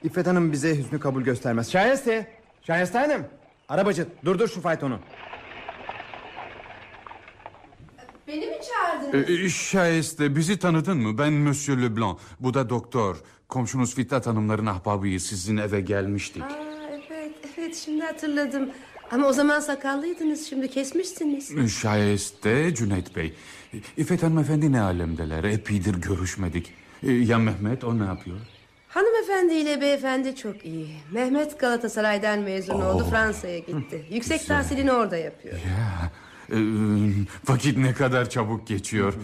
İffet 0.02 0.26
Hanım 0.26 0.52
bize 0.52 0.78
hüsnü 0.78 1.00
kabul 1.00 1.22
göstermez. 1.22 1.72
Şayeste! 1.72 2.32
Şayeste 2.66 2.98
Hanım! 2.98 3.22
Arabacı 3.68 4.08
durdur 4.24 4.48
şu 4.48 4.60
faytonu. 4.60 4.98
Beni 8.28 8.46
mi 8.46 8.56
çağırdınız? 8.72 9.30
Ee, 9.30 9.48
Şayeste 9.48 10.36
bizi 10.36 10.58
tanıdın 10.58 10.96
mı? 10.98 11.18
Ben 11.18 11.32
Monsieur 11.32 11.82
Leblanc. 11.82 12.18
Bu 12.40 12.54
da 12.54 12.70
doktor. 12.70 13.16
Komşunuz 13.48 13.94
Fittat 13.94 14.26
Hanımların 14.26 14.66
ahbabıyız. 14.66 15.22
Sizin 15.26 15.56
eve 15.56 15.80
gelmiştik. 15.80 16.42
Aa, 16.42 16.48
evet, 17.10 17.32
evet 17.58 17.76
şimdi 17.84 18.04
hatırladım. 18.04 18.70
Ama 19.10 19.26
o 19.26 19.32
zaman 19.32 19.60
sakallıydınız 19.60 20.46
şimdi 20.48 20.68
kesmişsiniz. 20.68 21.72
Şayeste 21.72 22.74
Cüneyt 22.74 23.16
Bey. 23.16 23.34
İffet 23.96 24.22
hanımefendi 24.22 24.72
ne 24.72 24.80
alemdeler? 24.80 25.44
Epeydir 25.44 25.94
görüşmedik. 25.94 26.72
Ee, 27.02 27.12
Ya 27.12 27.38
Mehmet 27.38 27.84
o 27.84 27.98
ne 27.98 28.04
yapıyor? 28.04 28.36
Hanımefendi 28.88 29.54
ile 29.54 29.80
beyefendi 29.80 30.36
çok 30.36 30.64
iyi. 30.64 30.88
Mehmet 31.12 31.60
Galatasaray'dan 31.60 32.38
mezun 32.38 32.80
oldu 32.80 33.06
Fransa'ya 33.10 33.58
gitti. 33.58 34.06
Yüksek 34.10 34.46
tahsilini 34.46 34.92
orada 34.92 35.16
yapıyor. 35.16 35.54
Ya, 35.54 36.10
e, 36.52 36.56
vakit 37.48 37.78
ne 37.78 37.92
kadar 37.94 38.30
çabuk 38.30 38.66
geçiyor. 38.66 39.14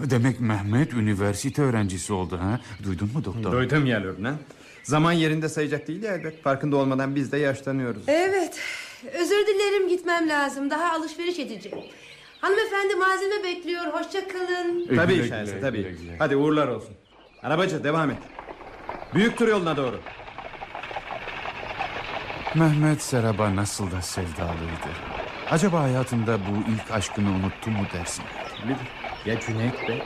Demek 0.00 0.40
Mehmet 0.40 0.92
üniversite 0.92 1.62
öğrencisi 1.62 2.12
oldu 2.12 2.38
ha? 2.38 2.60
Duydun 2.84 3.10
mu 3.14 3.24
doktor? 3.24 3.52
Duydum 3.52 3.86
ya 3.86 4.00
Lübnan. 4.00 4.36
Zaman 4.82 5.12
yerinde 5.12 5.48
sayacak 5.48 5.88
değil 5.88 6.02
ya 6.02 6.14
elbet. 6.14 6.42
Farkında 6.42 6.76
olmadan 6.76 7.14
biz 7.14 7.32
de 7.32 7.38
yaşlanıyoruz. 7.38 8.02
Evet. 8.08 8.60
Özür 9.14 9.46
dilerim 9.46 9.88
gitmem 9.88 10.28
lazım. 10.28 10.70
Daha 10.70 10.92
alışveriş 10.92 11.38
edeceğim. 11.38 11.78
Hanımefendi 12.40 12.94
malzeme 12.94 13.44
bekliyor. 13.44 13.84
Hoşça 13.86 14.28
kalın. 14.28 14.96
Tabii 14.96 15.14
güle 15.16 15.28
Şahese 15.28 15.50
güle, 15.52 15.60
tabii. 15.60 15.78
güle 15.78 15.90
güle. 15.90 16.16
Hadi 16.18 16.36
uğurlar 16.36 16.68
olsun. 16.68 16.94
Arabacı 17.42 17.84
devam 17.84 18.10
et. 18.10 18.18
Büyük 19.14 19.38
tur 19.38 19.48
yoluna 19.48 19.76
doğru. 19.76 20.00
Mehmet 22.54 23.02
Serap'a 23.02 23.56
nasıl 23.56 23.90
da 23.90 24.02
sevdalıydı. 24.02 25.15
Acaba 25.50 25.82
hayatında 25.82 26.38
bu 26.40 26.70
ilk 26.72 26.90
aşkını 26.90 27.30
unuttu 27.30 27.70
mu 27.70 27.86
dersin? 27.92 28.24
Ya 29.26 29.40
Cüneyt 29.40 29.88
Bey? 29.88 30.02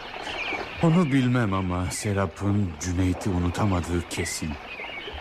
Onu 0.83 1.13
bilmem 1.13 1.53
ama 1.53 1.91
Serap'ın 1.91 2.71
Cüneyt'i 2.81 3.31
unutamadığı 3.31 4.09
kesin. 4.11 4.51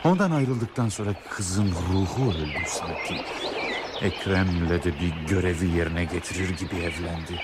Ondan 0.03 0.31
ayrıldıktan 0.31 0.89
sonra 0.89 1.09
kızın 1.29 1.71
ruhu 1.93 2.31
öldü 2.31 2.63
sanki. 2.67 3.21
Ekrem'le 4.01 4.69
de 4.69 4.93
bir 4.99 5.27
görevi 5.27 5.77
yerine 5.77 6.03
getirir 6.03 6.49
gibi 6.49 6.75
evlendi. 6.75 7.41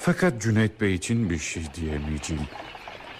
Fakat 0.00 0.42
Cüneyt 0.42 0.80
Bey 0.80 0.94
için 0.94 1.30
bir 1.30 1.38
şey 1.38 1.62
diyemeyeceğim. 1.74 2.46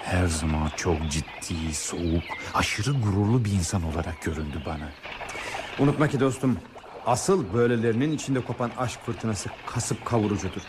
Her 0.03 0.27
zaman 0.27 0.71
çok 0.77 1.11
ciddi, 1.11 1.75
soğuk, 1.75 2.23
aşırı 2.55 2.93
gururlu 2.93 3.45
bir 3.45 3.53
insan 3.53 3.83
olarak 3.83 4.23
göründü 4.23 4.63
bana. 4.67 4.89
Unutma 5.79 6.09
ki 6.09 6.21
dostum. 6.21 6.59
Asıl 7.09 7.55
böylelerinin 7.55 8.13
içinde 8.13 8.41
kopan 8.41 8.71
aşk 8.79 9.01
fırtınası 9.01 9.51
kasıp 9.67 10.05
kavurucudur. 10.05 10.63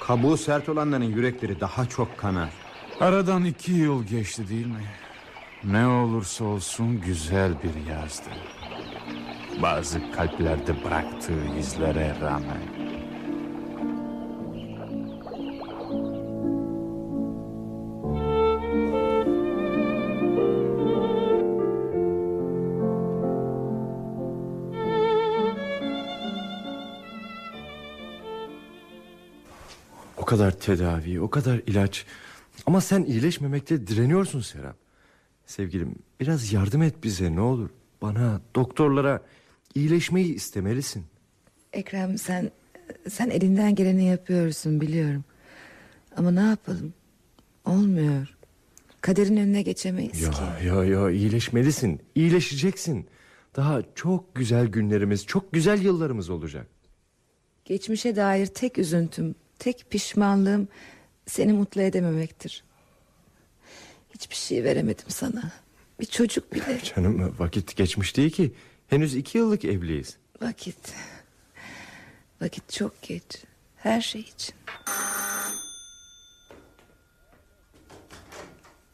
Kabuğu 0.00 0.36
sert 0.36 0.68
olanların 0.68 1.04
yürekleri 1.04 1.60
daha 1.60 1.86
çok 1.86 2.18
kanar. 2.18 2.50
Aradan 3.00 3.44
iki 3.44 3.72
yıl 3.72 4.04
geçti 4.04 4.48
değil 4.48 4.66
mi? 4.66 4.84
Ne 5.64 5.86
olursa 5.86 6.44
olsun 6.44 7.00
güzel 7.00 7.52
bir 7.62 7.90
yazdı. 7.90 8.30
Bazı 9.62 10.12
kalplerde 10.12 10.84
bıraktığı 10.84 11.44
izlere 11.58 12.20
rağmen. 12.20 12.62
O 30.22 30.24
kadar 30.24 30.58
tedavi, 30.58 31.20
o 31.20 31.30
kadar 31.30 31.60
ilaç. 31.66 32.06
Ama 32.66 32.80
sen 32.80 33.04
iyileşmemekte 33.04 33.86
direniyorsun 33.86 34.40
Serap. 34.40 34.76
Sevgilim 35.46 35.94
biraz 36.20 36.52
yardım 36.52 36.82
et 36.82 36.94
bize 37.04 37.36
ne 37.36 37.40
olur. 37.40 37.70
Bana, 38.02 38.40
doktorlara 38.56 39.22
iyileşmeyi 39.74 40.34
istemelisin. 40.34 41.04
Ekrem 41.72 42.18
sen 42.18 42.50
sen 43.08 43.30
elinden 43.30 43.74
geleni 43.74 44.04
yapıyorsun 44.04 44.80
biliyorum. 44.80 45.24
Ama 46.16 46.30
ne 46.30 46.40
yapalım? 46.40 46.94
Olmuyor. 47.64 48.36
Kaderin 49.00 49.36
önüne 49.36 49.62
geçemeyiz 49.62 50.30
ki. 50.30 50.36
Ya 50.66 50.74
ya 50.74 50.84
ya 50.84 51.10
iyileşmelisin. 51.10 52.00
İyileşeceksin. 52.14 53.06
Daha 53.56 53.82
çok 53.94 54.34
güzel 54.34 54.66
günlerimiz, 54.66 55.26
çok 55.26 55.52
güzel 55.52 55.82
yıllarımız 55.82 56.30
olacak. 56.30 56.66
Geçmişe 57.64 58.16
dair 58.16 58.46
tek 58.46 58.78
üzüntüm, 58.78 59.34
tek 59.62 59.90
pişmanlığım 59.90 60.68
seni 61.26 61.52
mutlu 61.52 61.82
edememektir. 61.82 62.64
Hiçbir 64.14 64.34
şey 64.36 64.64
veremedim 64.64 65.04
sana. 65.08 65.52
Bir 66.00 66.06
çocuk 66.06 66.54
bile. 66.54 66.80
Canım 66.94 67.34
vakit 67.38 67.76
geçmiş 67.76 68.16
değil 68.16 68.30
ki. 68.30 68.54
Henüz 68.88 69.14
iki 69.14 69.38
yıllık 69.38 69.64
evliyiz. 69.64 70.16
Vakit. 70.40 70.94
Vakit 72.40 72.72
çok 72.72 73.02
geç. 73.02 73.44
Her 73.76 74.00
şey 74.00 74.20
için. 74.20 74.54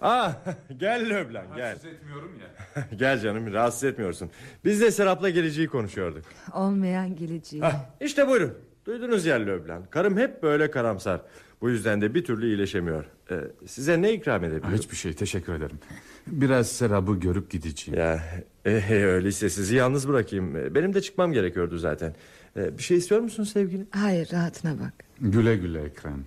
Ah 0.00 0.36
gel 0.76 1.08
Löblan 1.10 1.46
gel. 1.56 1.58
Rahatsız 1.58 1.84
etmiyorum 1.84 2.40
ya. 2.40 2.88
gel 2.96 3.20
canım 3.20 3.52
rahatsız 3.52 3.84
etmiyorsun. 3.84 4.30
Biz 4.64 4.80
de 4.80 4.90
Serap'la 4.90 5.30
geleceği 5.30 5.66
konuşuyorduk. 5.66 6.24
Olmayan 6.54 7.16
geleceği. 7.16 7.64
Ah, 7.64 7.84
işte 8.00 8.28
buyurun. 8.28 8.67
Duydunuz 8.88 9.26
ya 9.26 9.36
Löblan. 9.36 9.82
Karım 9.90 10.16
hep 10.16 10.42
böyle 10.42 10.70
karamsar. 10.70 11.20
Bu 11.60 11.70
yüzden 11.70 12.00
de 12.00 12.14
bir 12.14 12.24
türlü 12.24 12.46
iyileşemiyor. 12.46 13.04
Ee, 13.30 13.34
size 13.66 14.02
ne 14.02 14.12
ikram 14.12 14.44
edebilirim? 14.44 14.78
Hiçbir 14.78 14.96
şey 14.96 15.12
teşekkür 15.12 15.52
ederim. 15.52 15.78
Biraz 16.26 16.68
Serap'ı 16.72 17.20
görüp 17.20 17.50
gideceğim. 17.50 18.00
Ya 18.00 18.22
e, 18.64 18.94
öyleyse 18.94 19.50
sizi 19.50 19.76
yalnız 19.76 20.08
bırakayım. 20.08 20.56
E, 20.56 20.74
Benim 20.74 20.94
de 20.94 21.02
çıkmam 21.02 21.32
gerekiyordu 21.32 21.78
zaten. 21.78 22.14
E, 22.56 22.78
bir 22.78 22.82
şey 22.82 22.96
istiyor 22.96 23.20
musun 23.20 23.44
sevgili? 23.44 23.86
Hayır 23.90 24.28
rahatına 24.32 24.78
bak. 24.80 24.92
Güle 25.20 25.56
güle 25.56 25.82
Ekrem. 25.82 26.24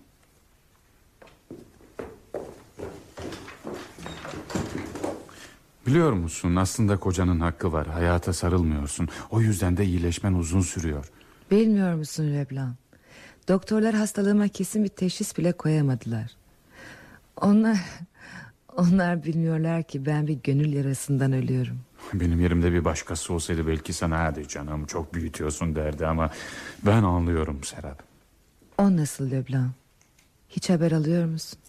Biliyor 5.87 6.11
musun 6.11 6.55
aslında 6.55 6.97
kocanın 6.97 7.39
hakkı 7.39 7.73
var 7.73 7.87
hayata 7.87 8.33
sarılmıyorsun 8.33 9.09
O 9.29 9.41
yüzden 9.41 9.77
de 9.77 9.85
iyileşmen 9.85 10.33
uzun 10.33 10.61
sürüyor 10.61 11.05
Bilmiyor 11.51 11.93
musun 11.93 12.33
Leblanc? 12.33 12.75
Doktorlar 13.47 13.95
hastalığıma 13.95 14.47
kesin 14.47 14.83
bir 14.83 14.89
teşhis 14.89 15.37
bile 15.37 15.51
koyamadılar. 15.51 16.31
Onlar 17.41 17.77
onlar 18.77 19.23
bilmiyorlar 19.23 19.83
ki 19.83 20.05
ben 20.05 20.27
bir 20.27 20.37
gönül 20.43 20.73
yarasından 20.73 21.33
ölüyorum. 21.33 21.79
Benim 22.13 22.39
yerimde 22.41 22.71
bir 22.73 22.85
başkası 22.85 23.33
olsaydı 23.33 23.67
belki 23.67 23.93
sana 23.93 24.19
hadi 24.19 24.47
canım 24.47 24.85
çok 24.85 25.13
büyütüyorsun 25.13 25.75
derdi 25.75 26.07
ama 26.07 26.29
ben 26.85 27.03
anlıyorum 27.03 27.63
Serap. 27.63 28.03
O 28.77 28.97
nasıl 28.97 29.31
Leblanc? 29.31 29.71
Hiç 30.49 30.69
haber 30.69 30.91
alıyor 30.91 31.25
musun? 31.25 31.59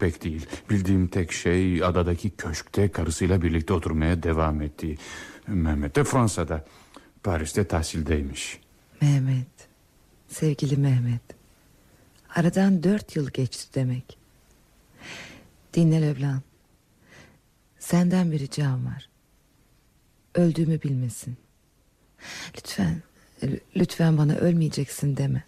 Pek 0.00 0.24
değil. 0.24 0.46
Bildiğim 0.70 1.08
tek 1.08 1.32
şey 1.32 1.84
adadaki 1.84 2.30
köşkte 2.30 2.88
karısıyla 2.88 3.42
birlikte 3.42 3.72
oturmaya 3.72 4.22
devam 4.22 4.62
ettiği. 4.62 4.98
Mehmet 5.46 5.96
de 5.96 6.04
Fransa'da. 6.04 6.64
Paris'te 7.22 7.64
tahsildeymiş. 7.68 8.60
Mehmet. 9.00 9.68
Sevgili 10.28 10.76
Mehmet. 10.76 11.22
Aradan 12.34 12.82
dört 12.82 13.16
yıl 13.16 13.30
geçti 13.30 13.74
demek. 13.74 14.18
Dinle 15.74 16.02
Leblanc. 16.02 16.42
Senden 17.78 18.32
bir 18.32 18.38
ricam 18.38 18.86
var. 18.86 19.08
Öldüğümü 20.34 20.82
bilmesin. 20.82 21.36
Lütfen, 22.56 23.02
lütfen 23.76 24.18
bana 24.18 24.34
ölmeyeceksin 24.34 25.16
deme. 25.16 25.44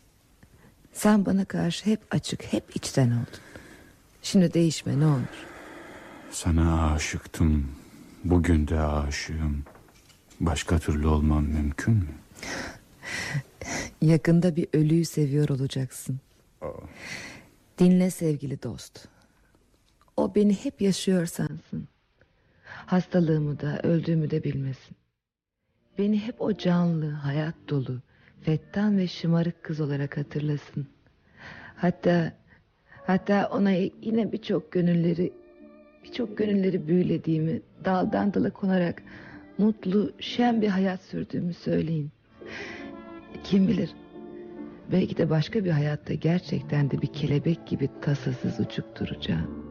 Sen 0.92 1.26
bana 1.26 1.44
karşı 1.44 1.86
hep 1.86 2.00
açık, 2.10 2.52
hep 2.52 2.76
içten 2.76 3.10
oldun. 3.10 3.40
Şimdi 4.22 4.54
değişme 4.54 5.00
ne 5.00 5.06
olur. 5.06 5.46
Sana 6.30 6.92
aşıktım. 6.92 7.72
Bugün 8.24 8.68
de 8.68 8.80
aşığım. 8.80 9.64
Başka 10.40 10.78
türlü 10.78 11.06
olmam 11.06 11.44
mümkün 11.44 11.94
mü? 11.94 12.14
Yakında 14.02 14.56
bir 14.56 14.68
ölüyü 14.72 15.04
seviyor 15.04 15.48
olacaksın. 15.48 16.20
Dinle 17.78 18.10
sevgili 18.10 18.62
dost. 18.62 19.08
O 20.16 20.34
beni 20.34 20.54
hep 20.54 20.80
yaşıyor 20.80 21.26
sansın. 21.26 21.88
Hastalığımı 22.64 23.60
da 23.60 23.80
öldüğümü 23.82 24.30
de 24.30 24.44
bilmesin. 24.44 24.96
Beni 25.98 26.18
hep 26.26 26.40
o 26.40 26.56
canlı, 26.56 27.10
hayat 27.10 27.54
dolu, 27.68 28.00
fettan 28.42 28.98
ve 28.98 29.08
şımarık 29.08 29.62
kız 29.62 29.80
olarak 29.80 30.16
hatırlasın. 30.16 30.86
Hatta 31.76 32.32
hatta 33.06 33.48
ona 33.52 33.70
yine 34.02 34.32
birçok 34.32 34.72
gönülleri 34.72 35.32
birçok 36.04 36.38
gönülleri 36.38 36.88
büyülediğimi, 36.88 37.62
daldan 37.84 38.34
dala 38.34 38.50
konarak 38.50 39.02
mutlu, 39.58 40.12
şen 40.18 40.62
bir 40.62 40.68
hayat 40.68 41.02
sürdüğümü 41.02 41.54
söyleyin. 41.54 42.10
Kim 43.44 43.68
bilir 43.68 43.90
Belki 44.92 45.16
de 45.16 45.30
başka 45.30 45.64
bir 45.64 45.70
hayatta 45.70 46.14
gerçekten 46.14 46.90
de 46.90 47.02
bir 47.02 47.06
kelebek 47.12 47.66
gibi 47.66 47.88
tasasız 48.02 48.60
uçup 48.60 49.00
duracağım. 49.00 49.68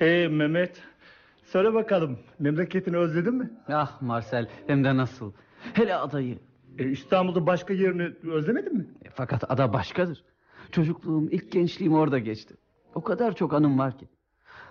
Ee 0.00 0.28
Mehmet 0.28 0.82
söyle 1.44 1.74
bakalım 1.74 2.18
memleketini 2.38 2.96
özledin 2.96 3.34
mi? 3.34 3.50
Ah 3.68 4.02
Marcel 4.02 4.48
hem 4.66 4.84
de 4.84 4.96
nasıl. 4.96 5.32
Hele 5.72 5.94
adayı. 5.96 6.38
E, 6.78 6.84
İstanbul'da 6.90 7.46
başka 7.46 7.74
yerini 7.74 8.32
özlemedin 8.32 8.76
mi? 8.76 8.86
E, 9.04 9.10
fakat 9.10 9.50
ada 9.50 9.72
başkadır. 9.72 10.24
Çocukluğum 10.72 11.28
ilk 11.30 11.52
gençliğim 11.52 11.94
orada 11.94 12.18
geçti. 12.18 12.54
O 12.94 13.02
kadar 13.02 13.36
çok 13.36 13.54
anım 13.54 13.78
var 13.78 13.98
ki. 13.98 14.08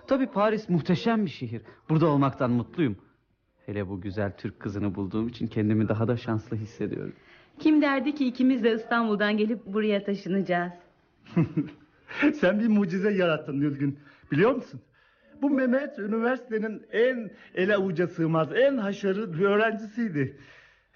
Tabii 0.06 0.26
Paris 0.26 0.68
muhteşem 0.68 1.24
bir 1.24 1.30
şehir. 1.30 1.62
Burada 1.88 2.06
olmaktan 2.06 2.50
mutluyum. 2.50 2.96
Hele 3.66 3.88
bu 3.88 4.00
güzel 4.00 4.32
Türk 4.36 4.60
kızını 4.60 4.94
bulduğum 4.94 5.28
için 5.28 5.46
kendimi 5.46 5.88
daha 5.88 6.08
da 6.08 6.16
şanslı 6.16 6.56
hissediyorum. 6.56 7.12
Kim 7.58 7.82
derdi 7.82 8.14
ki 8.14 8.26
ikimiz 8.26 8.64
de 8.64 8.74
İstanbul'dan 8.74 9.36
gelip 9.36 9.66
buraya 9.66 10.04
taşınacağız? 10.04 10.72
Sen 12.40 12.60
bir 12.60 12.68
mucize 12.68 13.12
yarattın 13.12 13.60
Nilgün 13.60 13.98
biliyor 14.32 14.54
musun? 14.54 14.80
Bu 15.42 15.50
Mehmet 15.50 15.98
üniversitenin 15.98 16.82
en 16.92 17.30
ele 17.54 17.76
avuca 17.76 18.08
sığmaz 18.08 18.48
en 18.54 18.76
haşarı 18.76 19.32
bir 19.32 19.40
öğrencisiydi. 19.40 20.38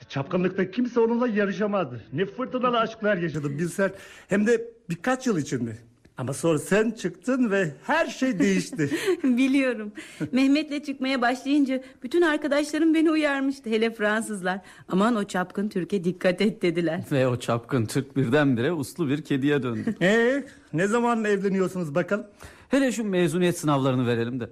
Çapkınlıkta 0.08 0.70
kimse 0.70 1.00
onunla 1.00 1.28
yarışamazdı. 1.28 2.02
Ne 2.12 2.26
fırtınalı 2.26 2.78
aşklar 2.78 3.16
yaşadım 3.16 3.58
bilsen. 3.58 3.90
Hem 4.28 4.46
de 4.46 4.73
birkaç 4.90 5.26
yıl 5.26 5.38
içinde. 5.38 5.76
Ama 6.16 6.32
sonra 6.32 6.58
sen 6.58 6.90
çıktın 6.90 7.50
ve 7.50 7.72
her 7.82 8.06
şey 8.06 8.38
değişti. 8.38 8.90
Biliyorum. 9.24 9.92
Mehmet'le 10.32 10.84
çıkmaya 10.86 11.22
başlayınca 11.22 11.82
bütün 12.02 12.22
arkadaşlarım 12.22 12.94
beni 12.94 13.10
uyarmıştı. 13.10 13.70
Hele 13.70 13.90
Fransızlar. 13.90 14.60
Aman 14.88 15.16
o 15.16 15.24
çapkın 15.24 15.68
Türkiye 15.68 16.04
dikkat 16.04 16.40
et 16.40 16.62
dediler. 16.62 17.04
Ve 17.12 17.26
o 17.26 17.38
çapkın 17.38 17.86
Türk 17.86 18.16
birdenbire 18.16 18.72
uslu 18.72 19.08
bir 19.08 19.22
kediye 19.22 19.62
döndü. 19.62 19.94
Ee, 20.02 20.44
ne 20.72 20.86
zaman 20.86 21.24
evleniyorsunuz 21.24 21.94
bakalım? 21.94 22.26
Hele 22.68 22.92
şu 22.92 23.04
mezuniyet 23.04 23.58
sınavlarını 23.58 24.06
verelim 24.06 24.40
de. 24.40 24.50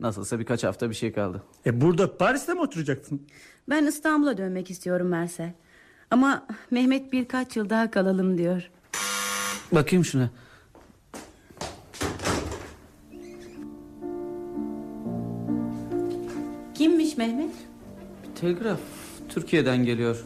Nasılsa 0.00 0.38
birkaç 0.38 0.64
hafta 0.64 0.90
bir 0.90 0.94
şey 0.94 1.12
kaldı. 1.12 1.42
E 1.66 1.80
burada 1.80 2.16
Paris'te 2.16 2.54
mi 2.54 2.60
oturacaksın? 2.60 3.22
Ben 3.68 3.86
İstanbul'a 3.86 4.38
dönmek 4.38 4.70
istiyorum 4.70 5.08
Mersel. 5.08 5.52
Ama 6.10 6.46
Mehmet 6.70 7.12
birkaç 7.12 7.56
yıl 7.56 7.70
daha 7.70 7.90
kalalım 7.90 8.38
diyor. 8.38 8.70
Bakayım 9.72 10.04
şuna. 10.04 10.30
Kimmiş 16.74 17.16
Mehmet? 17.16 17.54
Telgraf 18.40 18.80
Türkiye'den 19.28 19.84
geliyor. 19.84 20.24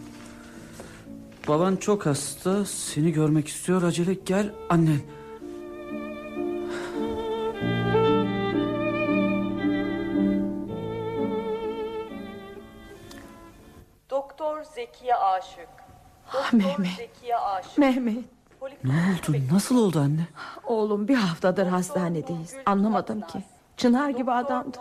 Baban 1.48 1.76
çok 1.76 2.06
hasta 2.06 2.64
seni 2.64 3.12
görmek 3.12 3.48
istiyor 3.48 3.82
acele 3.82 4.14
gel 4.14 4.52
annen. 4.68 5.00
Doktor 14.10 14.62
Zekiye 14.62 15.14
Aşık. 15.14 15.68
Doktor 16.26 16.40
Ah, 16.40 16.52
Mehmet. 16.52 16.90
Zekiye 16.96 17.36
Aşık. 17.36 17.78
Mehmet. 17.78 18.24
Ne 18.84 18.92
oldu 18.92 19.38
nasıl 19.52 19.76
oldu 19.78 20.00
anne? 20.00 20.26
Oğlum 20.66 21.08
bir 21.08 21.14
haftadır 21.14 21.66
hastanedeyiz. 21.66 22.54
Anlamadım 22.66 23.20
ki. 23.20 23.44
Çınar 23.76 24.10
gibi 24.10 24.32
adamdı. 24.32 24.78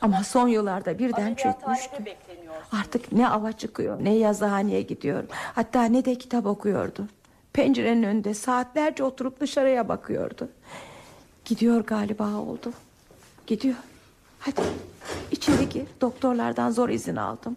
Ama 0.00 0.24
son 0.24 0.48
yıllarda 0.48 0.98
birden 0.98 1.34
çökmüştü. 1.34 2.04
Artık 2.72 3.12
ne 3.12 3.28
ava 3.28 3.52
çıkıyor 3.52 4.04
ne 4.04 4.14
yazıhaneye 4.14 4.82
gidiyor. 4.82 5.24
Hatta 5.54 5.84
ne 5.84 6.04
de 6.04 6.14
kitap 6.14 6.46
okuyordu. 6.46 7.06
Pencerenin 7.52 8.02
önünde 8.02 8.34
saatlerce 8.34 9.04
oturup 9.04 9.40
dışarıya 9.40 9.88
bakıyordu. 9.88 10.48
Gidiyor 11.44 11.84
galiba 11.84 12.34
oldu. 12.34 12.72
Gidiyor. 13.46 13.76
Hadi 14.40 14.60
içeri 15.30 15.68
gir. 15.68 15.86
Doktorlardan 16.00 16.70
zor 16.70 16.88
izin 16.88 17.16
aldım. 17.16 17.56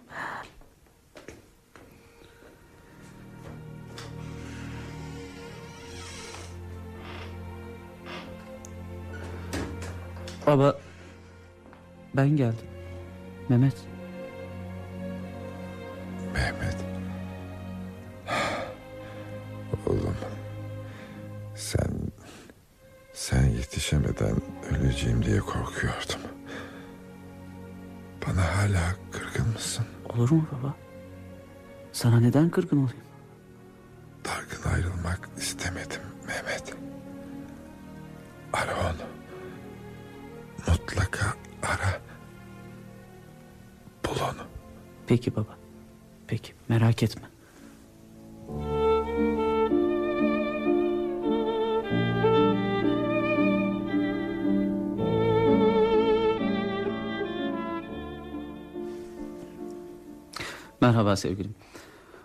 Baba 10.47 10.79
ben 12.15 12.29
geldim. 12.37 12.67
Mehmet. 13.49 13.75
Mehmet. 16.33 16.77
Oğlum. 19.87 20.15
Sen... 21.55 21.89
Sen 23.13 23.45
yetişemeden 23.45 24.35
öleceğim 24.71 25.25
diye 25.25 25.39
korkuyordum. 25.39 26.21
Bana 28.27 28.41
hala 28.57 28.95
kırgın 29.11 29.47
mısın? 29.53 29.85
Olur 30.09 30.31
mu 30.31 30.47
baba? 30.51 30.75
Sana 31.91 32.19
neden 32.19 32.49
kırgın 32.49 32.77
olayım? 32.77 33.04
Peki 45.25 45.35
baba. 45.35 45.57
Peki 46.27 46.53
merak 46.69 47.03
etme. 47.03 47.21
Merhaba 60.81 61.15
sevgilim. 61.15 61.55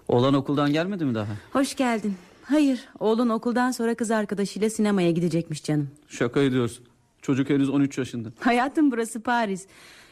Oğlan 0.08 0.34
okuldan 0.34 0.72
gelmedi 0.72 1.04
mi 1.04 1.14
daha? 1.14 1.26
Hoş 1.52 1.76
geldin. 1.76 2.14
Hayır, 2.42 2.88
oğlun 2.98 3.28
okuldan 3.28 3.70
sonra 3.70 3.94
kız 3.94 4.10
arkadaşıyla 4.10 4.70
sinemaya 4.70 5.10
gidecekmiş 5.10 5.64
canım. 5.64 5.90
Şaka 6.08 6.40
ediyorsun. 6.40 6.86
Çocuk 7.22 7.50
henüz 7.50 7.68
13 7.68 7.98
yaşında. 7.98 8.28
Hayatım 8.40 8.90
burası 8.90 9.20
Paris. 9.20 9.66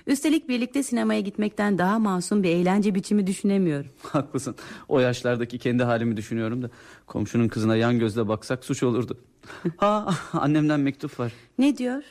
Üstelik 0.08 0.48
birlikte 0.48 0.82
sinemaya 0.82 1.20
gitmekten 1.20 1.78
daha 1.78 1.98
masum 1.98 2.42
bir 2.42 2.50
eğlence 2.50 2.94
biçimi 2.94 3.26
düşünemiyorum. 3.26 3.90
Haklısın. 4.02 4.54
O 4.88 5.00
yaşlardaki 5.00 5.58
kendi 5.58 5.82
halimi 5.82 6.16
düşünüyorum 6.16 6.62
da 6.62 6.70
komşunun 7.06 7.48
kızına 7.48 7.76
yan 7.76 7.98
gözle 7.98 8.28
baksak 8.28 8.64
suç 8.64 8.82
olurdu. 8.82 9.18
ha, 9.76 10.14
annemden 10.32 10.80
mektup 10.80 11.20
var. 11.20 11.32
Ne 11.58 11.76
diyor? 11.78 12.02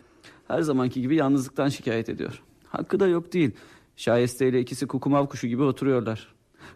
Her 0.48 0.62
zamanki 0.62 1.02
gibi 1.02 1.16
yalnızlıktan 1.16 1.70
şikayet 1.70 2.10
ediyor. 2.10 2.42
Hakkı 2.68 3.00
da 3.00 3.08
yok 3.08 3.34
değil. 3.34 3.52
Şayeste 3.96 4.48
ile 4.50 4.60
ikisi 4.60 4.88
kukumav 4.88 5.28
kuşu 5.28 5.48
gibi 5.48 5.64
oturuyorlar. 5.64 6.28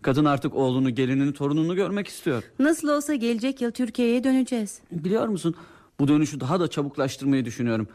Kadın 0.02 0.26
artık 0.26 0.56
oğlunu, 0.56 0.90
gelinini, 0.90 1.34
torununu 1.34 1.76
görmek 1.76 2.08
istiyor. 2.08 2.44
Nasıl 2.60 2.88
olsa 2.88 3.16
gelecek 3.16 3.62
yıl 3.62 3.72
Türkiye'ye 3.72 4.24
döneceğiz. 4.24 4.80
Biliyor 4.92 5.28
musun? 5.28 5.56
Bu 6.00 6.08
dönüşü 6.08 6.40
daha 6.40 6.60
da 6.60 6.68
çabuklaştırmayı 6.68 7.46
düşünüyorum. 7.46 7.88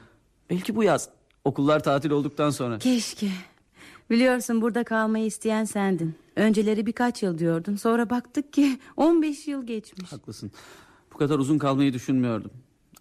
Belki 0.50 0.76
bu 0.76 0.84
yaz. 0.84 1.08
Okullar 1.46 1.82
tatil 1.82 2.10
olduktan 2.10 2.50
sonra. 2.50 2.78
Keşke. 2.78 3.30
Biliyorsun 4.10 4.60
burada 4.60 4.84
kalmayı 4.84 5.26
isteyen 5.26 5.64
sendin. 5.64 6.14
Önceleri 6.36 6.86
birkaç 6.86 7.22
yıl 7.22 7.38
diyordun. 7.38 7.76
Sonra 7.76 8.10
baktık 8.10 8.52
ki 8.52 8.78
15 8.96 9.48
yıl 9.48 9.66
geçmiş. 9.66 10.12
Haklısın. 10.12 10.50
Bu 11.12 11.18
kadar 11.18 11.38
uzun 11.38 11.58
kalmayı 11.58 11.92
düşünmüyordum. 11.92 12.50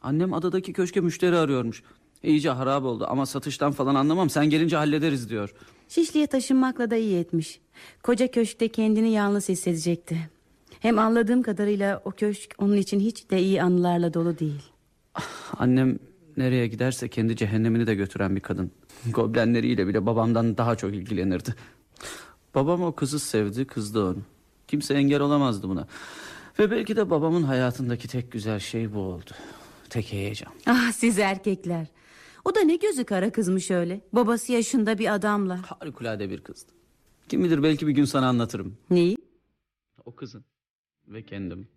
Annem 0.02 0.34
adadaki 0.34 0.74
köşke 0.74 1.02
müşteri 1.02 1.38
arıyormuş. 1.38 1.84
İyice 2.24 2.50
harap 2.50 2.84
oldu 2.84 3.06
ama 3.10 3.26
satıştan 3.26 3.72
falan 3.72 3.96
anlamam. 3.96 4.30
Sen 4.30 4.50
gelince 4.50 4.76
hallederiz 4.76 5.30
diyor. 5.30 5.54
Şişli'ye 5.88 6.28
taşınmakla 6.28 6.92
da 6.92 6.96
iyi 6.96 7.20
etmiş. 7.20 7.60
Koca 8.04 8.32
köşkte 8.32 8.68
kendini 8.68 9.12
yalnız 9.12 9.50
hissedecekti. 9.50 10.30
Hem 10.80 11.00
anladığım 11.00 11.42
kadarıyla 11.42 12.02
o 12.06 12.12
köşk 12.12 12.56
onun 12.58 12.78
için 12.78 13.00
hiç 13.00 13.30
de 13.32 13.42
iyi 13.42 13.64
anılarla 13.64 14.14
dolu 14.14 14.40
değil. 14.40 14.64
Annem 15.58 16.00
nereye 16.38 16.68
giderse 16.68 17.08
kendi 17.10 17.36
cehennemini 17.36 17.88
de 17.88 17.96
götüren 17.96 18.36
bir 18.36 18.42
kadın. 18.42 18.72
Goblenleriyle 19.12 19.88
bile 19.88 20.06
babamdan 20.06 20.58
daha 20.58 20.76
çok 20.76 20.94
ilgilenirdi. 20.94 21.56
Babam 22.56 22.84
o 22.84 22.92
kızı 22.96 23.20
sevdi, 23.20 23.66
kızdı 23.66 24.06
onu. 24.06 24.18
Kimse 24.68 24.94
engel 24.94 25.22
olamazdı 25.22 25.70
buna. 25.70 25.88
Ve 26.60 26.72
belki 26.72 26.96
de 26.96 27.10
babamın 27.10 27.44
hayatındaki 27.44 28.08
tek 28.08 28.32
güzel 28.32 28.60
şey 28.60 28.94
bu 28.94 29.00
oldu. 29.00 29.32
Tek 29.90 30.14
heyecan. 30.14 30.54
Ah 30.66 30.92
siz 30.92 31.20
erkekler. 31.20 31.88
O 32.46 32.56
da 32.56 32.62
ne 32.62 32.76
gözü 32.76 33.04
kara 33.04 33.32
kızmış 33.32 33.72
öyle. 33.72 34.02
Babası 34.14 34.52
yaşında 34.52 34.98
bir 34.98 35.14
adamla. 35.14 35.62
Harikulade 35.80 36.30
bir 36.30 36.42
kızdı. 36.42 36.72
Kim 37.30 37.44
bilir 37.44 37.64
belki 37.64 37.88
bir 37.88 37.92
gün 37.92 38.06
sana 38.06 38.28
anlatırım. 38.28 38.78
Neyi? 38.90 39.18
O 40.06 40.16
kızın 40.16 40.46
ve 41.08 41.24
kendim. 41.24 41.68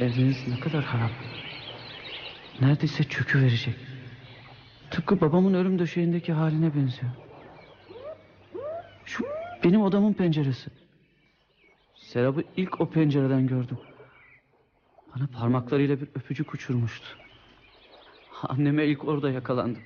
Evimiz 0.00 0.48
ne 0.48 0.60
kadar 0.60 0.84
harap. 0.84 1.10
Neredeyse 2.60 3.04
çökü 3.04 3.40
verecek. 3.40 3.74
Tıpkı 4.90 5.20
babamın 5.20 5.54
ölüm 5.54 5.78
döşeğindeki 5.78 6.32
haline 6.32 6.74
benziyor. 6.74 7.12
Şu 9.04 9.24
benim 9.64 9.82
odamın 9.82 10.12
penceresi. 10.12 10.70
Serap'ı 11.94 12.44
ilk 12.56 12.80
o 12.80 12.90
pencereden 12.90 13.46
gördüm. 13.46 13.78
Bana 15.16 15.26
parmaklarıyla 15.26 16.00
bir 16.00 16.08
öpücük 16.14 16.54
uçurmuştu. 16.54 17.06
Anneme 18.42 18.86
ilk 18.86 19.04
orada 19.04 19.30
yakalandım. 19.30 19.82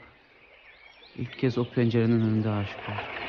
İlk 1.17 1.39
kez 1.39 1.59
o 1.59 1.65
pencerenin 1.65 2.21
önünde 2.21 2.51
aşık 2.51 2.79
oldum. 2.79 3.24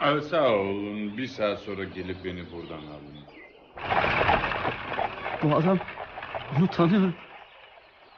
Ay, 0.00 0.20
sağ 0.20 0.48
olun. 0.48 1.16
Bir 1.18 1.26
saat 1.26 1.58
sonra 1.60 1.84
gelip 1.84 2.24
beni 2.24 2.52
buradan 2.52 2.78
alın. 2.86 3.16
Bu 5.42 5.54
adam 5.56 5.78
onu 6.58 6.66
tanıyorum. 6.68 7.14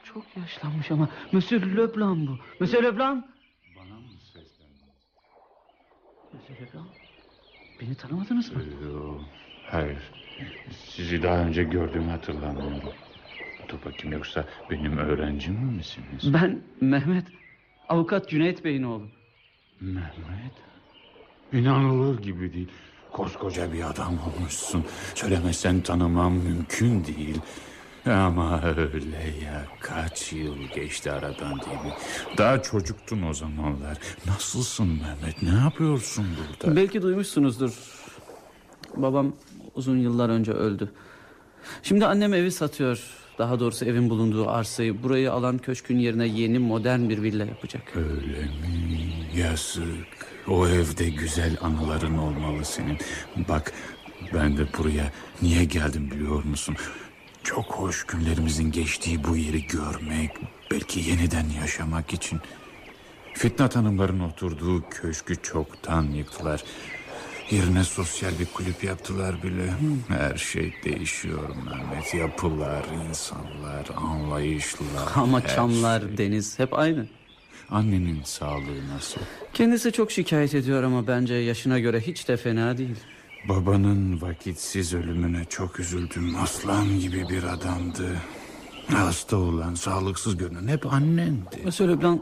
Çok 0.03 0.23
yaşlanmış 0.37 0.91
ama 0.91 1.09
Monsieur 1.31 1.61
Leblanc 1.77 2.27
bu. 2.29 2.39
Monsieur 2.59 2.83
Leblanc. 2.83 3.23
Bana 3.75 3.99
mı 3.99 4.07
seslendin? 4.33 4.87
Monsieur 6.33 6.59
Leblanc. 6.67 6.87
Beni 7.81 7.95
tanımadınız 7.95 8.51
mı? 8.55 8.61
Yok, 8.93 9.21
hayır. 9.71 10.11
Sizi 10.71 11.23
daha 11.23 11.37
önce 11.37 11.63
gördüğümü 11.63 12.09
hatırlamıyorum. 12.09 12.81
Dur 13.69 13.77
bakayım 13.85 14.17
yoksa 14.17 14.45
benim 14.69 14.97
öğrencim 14.97 15.53
mi 15.53 15.71
misiniz? 15.71 16.33
Ben 16.33 16.61
Mehmet. 16.81 17.25
Avukat 17.89 18.29
Cüneyt 18.29 18.63
Bey'in 18.65 18.83
oğlu. 18.83 19.07
Mehmet? 19.81 20.53
İnanılır 21.53 22.19
gibi 22.21 22.53
değil. 22.53 22.67
Koskoca 23.11 23.73
bir 23.73 23.89
adam 23.89 24.17
olmuşsun. 24.27 24.85
Söylemezsen 25.15 25.81
tanımam 25.81 26.33
mümkün 26.33 27.05
değil. 27.05 27.37
Ama 28.05 28.61
öyle 28.63 29.33
ya 29.45 29.65
kaç 29.81 30.33
yıl 30.33 30.55
geçti 30.75 31.11
aradan 31.11 31.59
değil 31.59 31.81
mi? 31.85 31.93
Daha 32.37 32.61
çocuktun 32.61 33.21
o 33.23 33.33
zamanlar. 33.33 33.97
Nasılsın 34.27 34.87
Mehmet? 34.87 35.41
Ne 35.43 35.59
yapıyorsun 35.59 36.25
burada? 36.37 36.75
Belki 36.75 37.01
duymuşsunuzdur. 37.01 37.71
Babam 38.95 39.33
uzun 39.75 39.97
yıllar 39.97 40.29
önce 40.29 40.51
öldü. 40.51 40.91
Şimdi 41.83 42.05
annem 42.05 42.33
evi 42.33 42.51
satıyor. 42.51 43.03
Daha 43.37 43.59
doğrusu 43.59 43.85
evin 43.85 44.09
bulunduğu 44.09 44.49
arsayı 44.49 45.03
burayı 45.03 45.31
alan 45.31 45.57
köşkün 45.57 45.97
yerine 45.99 46.27
yeni 46.27 46.59
modern 46.59 47.09
bir 47.09 47.21
villa 47.23 47.45
yapacak. 47.45 47.81
Öyle 47.95 48.41
mi? 48.41 49.13
Yazık. 49.35 50.07
O 50.49 50.67
evde 50.67 51.09
güzel 51.09 51.57
anıların 51.61 52.17
olmalı 52.17 52.65
senin. 52.65 52.97
Bak 53.49 53.73
ben 54.33 54.57
de 54.57 54.61
buraya 54.77 55.11
niye 55.41 55.63
geldim 55.63 56.11
biliyor 56.11 56.43
musun? 56.43 56.75
Çok 57.43 57.65
hoş 57.65 58.03
günlerimizin 58.03 58.71
geçtiği 58.71 59.23
bu 59.23 59.37
yeri 59.37 59.67
görmek, 59.67 60.31
belki 60.71 60.99
yeniden 60.99 61.45
yaşamak 61.61 62.13
için. 62.13 62.39
Fitnat 63.33 63.75
Hanımların 63.75 64.19
oturduğu 64.19 64.89
köşkü 64.89 65.41
çoktan 65.41 66.03
yıktılar. 66.03 66.63
Yerine 67.51 67.83
sosyal 67.83 68.39
bir 68.39 68.45
kulüp 68.45 68.83
yaptılar 68.83 69.43
bile. 69.43 69.73
Her 70.07 70.37
şey 70.37 70.73
değişiyor 70.85 71.49
Mehmet. 71.49 72.13
Yapılar, 72.13 72.85
insanlar, 73.09 73.89
anlayışlar. 73.95 75.09
Ama 75.15 75.47
çamlar, 75.47 76.01
şey. 76.01 76.17
deniz 76.17 76.59
hep 76.59 76.73
aynı. 76.73 77.07
Annenin 77.71 78.23
sağlığı 78.23 78.87
nasıl? 78.95 79.21
Kendisi 79.53 79.91
çok 79.91 80.11
şikayet 80.11 80.55
ediyor 80.55 80.83
ama 80.83 81.07
bence 81.07 81.33
yaşına 81.33 81.79
göre 81.79 81.99
hiç 81.99 82.27
de 82.27 82.37
fena 82.37 82.77
değil. 82.77 82.95
Babanın 83.49 84.21
vakitsiz 84.21 84.93
ölümüne 84.93 85.45
çok 85.49 85.79
üzüldüm. 85.79 86.35
Aslan 86.41 86.99
gibi 86.99 87.29
bir 87.29 87.43
adamdı. 87.43 88.17
Hasta 88.87 89.37
olan, 89.37 89.73
sağlıksız 89.73 90.37
görünen 90.37 90.67
hep 90.67 90.93
annendi. 90.93 91.61
Monsieur 91.65 91.89
Leblanc, 91.91 92.21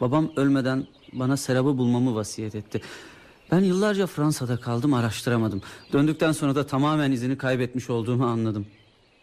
babam 0.00 0.32
ölmeden 0.36 0.86
bana 1.12 1.36
Serap'ı 1.36 1.78
bulmamı 1.78 2.14
vasiyet 2.14 2.54
etti. 2.54 2.80
Ben 3.50 3.60
yıllarca 3.60 4.06
Fransa'da 4.06 4.56
kaldım 4.56 4.94
araştıramadım. 4.94 5.62
Döndükten 5.92 6.32
sonra 6.32 6.54
da 6.54 6.66
tamamen 6.66 7.12
izini 7.12 7.38
kaybetmiş 7.38 7.90
olduğumu 7.90 8.26
anladım. 8.26 8.66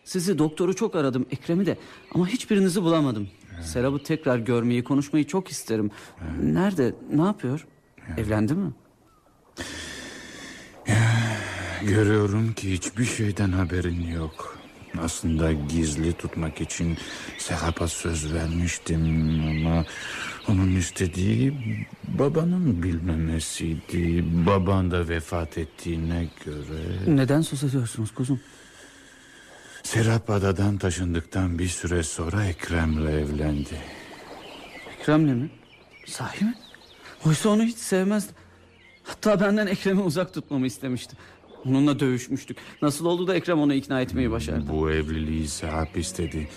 Sizi 0.04 0.38
doktoru 0.38 0.76
çok 0.76 0.96
aradım 0.96 1.26
Ekrem'i 1.32 1.66
de 1.66 1.78
ama 2.16 2.28
hiçbirinizi 2.28 2.82
bulamadım. 2.82 3.28
Serap'ı 3.62 4.04
tekrar 4.04 4.38
görmeyi 4.38 4.84
konuşmayı 4.84 5.28
çok 5.28 5.52
isterim. 5.52 5.92
Nerede 6.44 6.96
ne 7.14 7.22
yapıyor? 7.22 7.68
Evlendi 8.18 8.54
mi? 8.54 8.72
Görüyorum 11.88 12.54
ki 12.54 12.74
hiçbir 12.74 13.06
şeyden 13.06 13.52
haberin 13.52 14.12
yok. 14.12 14.58
Aslında 15.02 15.52
gizli 15.54 16.14
tutmak 16.14 16.62
için 16.62 16.98
Serap'a 17.38 17.88
söz 17.88 18.34
vermiştim 18.34 19.02
ama 19.50 19.86
onun 20.50 20.76
istediği 20.76 21.54
babanın 22.20 22.84
bilmemesiydi. 22.84 24.26
Baban 24.48 24.92
da 24.92 25.10
vefat 25.10 25.58
ettiğine 25.58 26.28
göre... 26.46 26.82
Neden 27.08 27.42
söz 27.42 27.64
ediyorsunuz 27.64 28.14
kuzum? 28.14 28.40
Serap 29.90 30.30
adadan 30.30 30.78
taşındıktan 30.78 31.60
bir 31.60 31.68
süre 31.68 32.04
sonra 32.04 32.46
Ekrem'le 32.46 33.08
evlendi. 33.08 33.78
Ekrem'le 35.00 35.36
mi? 35.36 35.50
Sahi 36.06 36.46
mi? 36.46 36.54
Oysa 37.26 37.50
onu 37.50 37.64
hiç 37.64 37.78
sevmezdi. 37.78 38.34
Hatta 39.04 39.42
benden 39.42 39.68
Ekrem'i 39.68 40.02
uzak 40.02 40.34
tutmamı 40.34 40.68
istemişti. 40.68 41.18
Onunla 41.66 42.00
dövüşmüştük. 42.00 42.58
Nasıl 42.82 43.06
oldu 43.06 43.28
da 43.28 43.36
Ekrem 43.36 43.60
onu 43.60 43.74
ikna 43.74 44.02
etmeyi 44.02 44.32
başardı? 44.32 44.66
Bu 44.72 44.92
evliliği 44.92 45.48
Serap 45.48 45.98
istedi. 45.98 46.50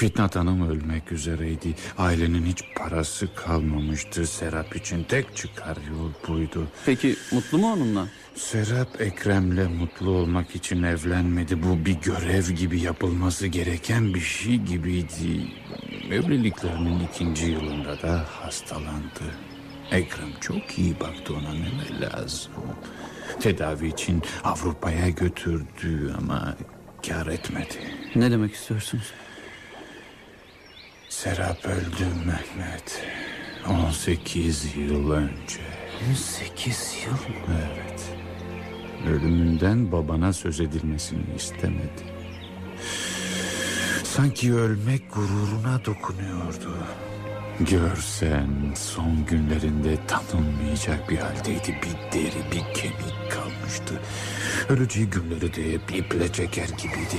Fitnat 0.00 0.36
Hanım 0.36 0.70
ölmek 0.70 1.12
üzereydi. 1.12 1.74
Ailenin 1.98 2.46
hiç 2.46 2.64
parası 2.76 3.34
kalmamıştı. 3.34 4.26
Serap 4.26 4.76
için 4.76 5.04
tek 5.04 5.36
çıkar 5.36 5.76
yol 5.90 6.10
buydu. 6.28 6.68
Peki 6.86 7.16
mutlu 7.32 7.58
mu 7.58 7.72
onunla? 7.72 8.08
Serap 8.34 9.00
Ekrem'le 9.00 9.68
mutlu 9.78 10.10
olmak 10.10 10.56
için 10.56 10.82
evlenmedi. 10.82 11.62
Bu 11.62 11.84
bir 11.86 11.92
görev 11.92 12.50
gibi 12.50 12.80
yapılması 12.80 13.46
gereken 13.46 14.14
bir 14.14 14.20
şey 14.20 14.56
gibiydi. 14.56 15.52
Evliliklerinin 16.10 17.08
ikinci 17.12 17.46
yılında 17.46 18.02
da 18.02 18.24
hastalandı. 18.30 19.24
Ekrem 19.90 20.30
çok 20.40 20.78
iyi 20.78 21.00
baktı 21.00 21.34
ona 21.34 21.52
ne 21.52 22.00
lazım. 22.00 22.52
Tedavi 23.40 23.88
için 23.88 24.22
Avrupa'ya 24.44 25.08
götürdü 25.08 26.14
ama 26.18 26.56
kar 27.08 27.26
etmedi. 27.26 27.78
Ne 28.14 28.30
demek 28.30 28.54
istiyorsunuz? 28.54 29.12
Serap 31.10 31.66
öldü 31.66 32.06
Mehmet. 32.26 33.02
18 33.68 34.76
yıl 34.76 35.10
önce. 35.10 35.60
18 36.10 36.94
yıl 37.06 37.34
Evet. 37.50 38.12
Ölümünden 39.08 39.92
babana 39.92 40.32
söz 40.32 40.60
edilmesini 40.60 41.34
istemedi. 41.36 42.04
Sanki 44.04 44.54
ölmek 44.54 45.14
gururuna 45.14 45.84
dokunuyordu. 45.84 46.76
Görsen 47.60 48.50
son 48.76 49.26
günlerinde 49.26 49.98
tanınmayacak 50.06 51.10
bir 51.10 51.18
haldeydi. 51.18 51.76
Bir 51.82 52.18
deri 52.18 52.44
bir 52.52 52.74
kemik 52.74 53.30
kalmıştı. 53.30 54.00
Öleceği 54.68 55.10
günleri 55.10 55.54
de 55.54 55.72
hep 55.72 55.94
iple 55.94 56.32
çeker 56.32 56.68
gibiydi. 56.68 57.16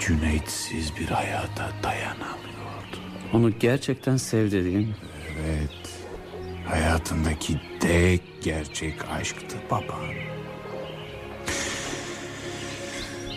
Cüneyt'siz 0.00 0.96
bir 0.96 1.08
hayata 1.08 1.72
dayanamıyordu. 1.82 2.51
Onu 3.32 3.58
gerçekten 3.58 4.16
sevdi 4.16 4.64
değil 4.64 4.86
mi? 4.86 4.94
Evet. 5.44 5.70
Hayatındaki 6.66 7.60
tek 7.80 8.22
gerçek 8.42 8.94
aşktı 9.10 9.56
baban. 9.70 10.32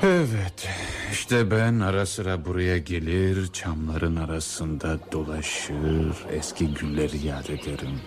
Evet. 0.04 0.70
işte 1.12 1.52
ben 1.52 1.80
ara 1.80 2.06
sıra 2.06 2.46
buraya 2.46 2.78
gelir, 2.78 3.48
çamların 3.54 4.16
arasında 4.16 5.00
dolaşır, 5.12 6.16
eski 6.32 6.74
günleri 6.74 7.28
yad 7.28 7.50
ederim. 7.50 8.00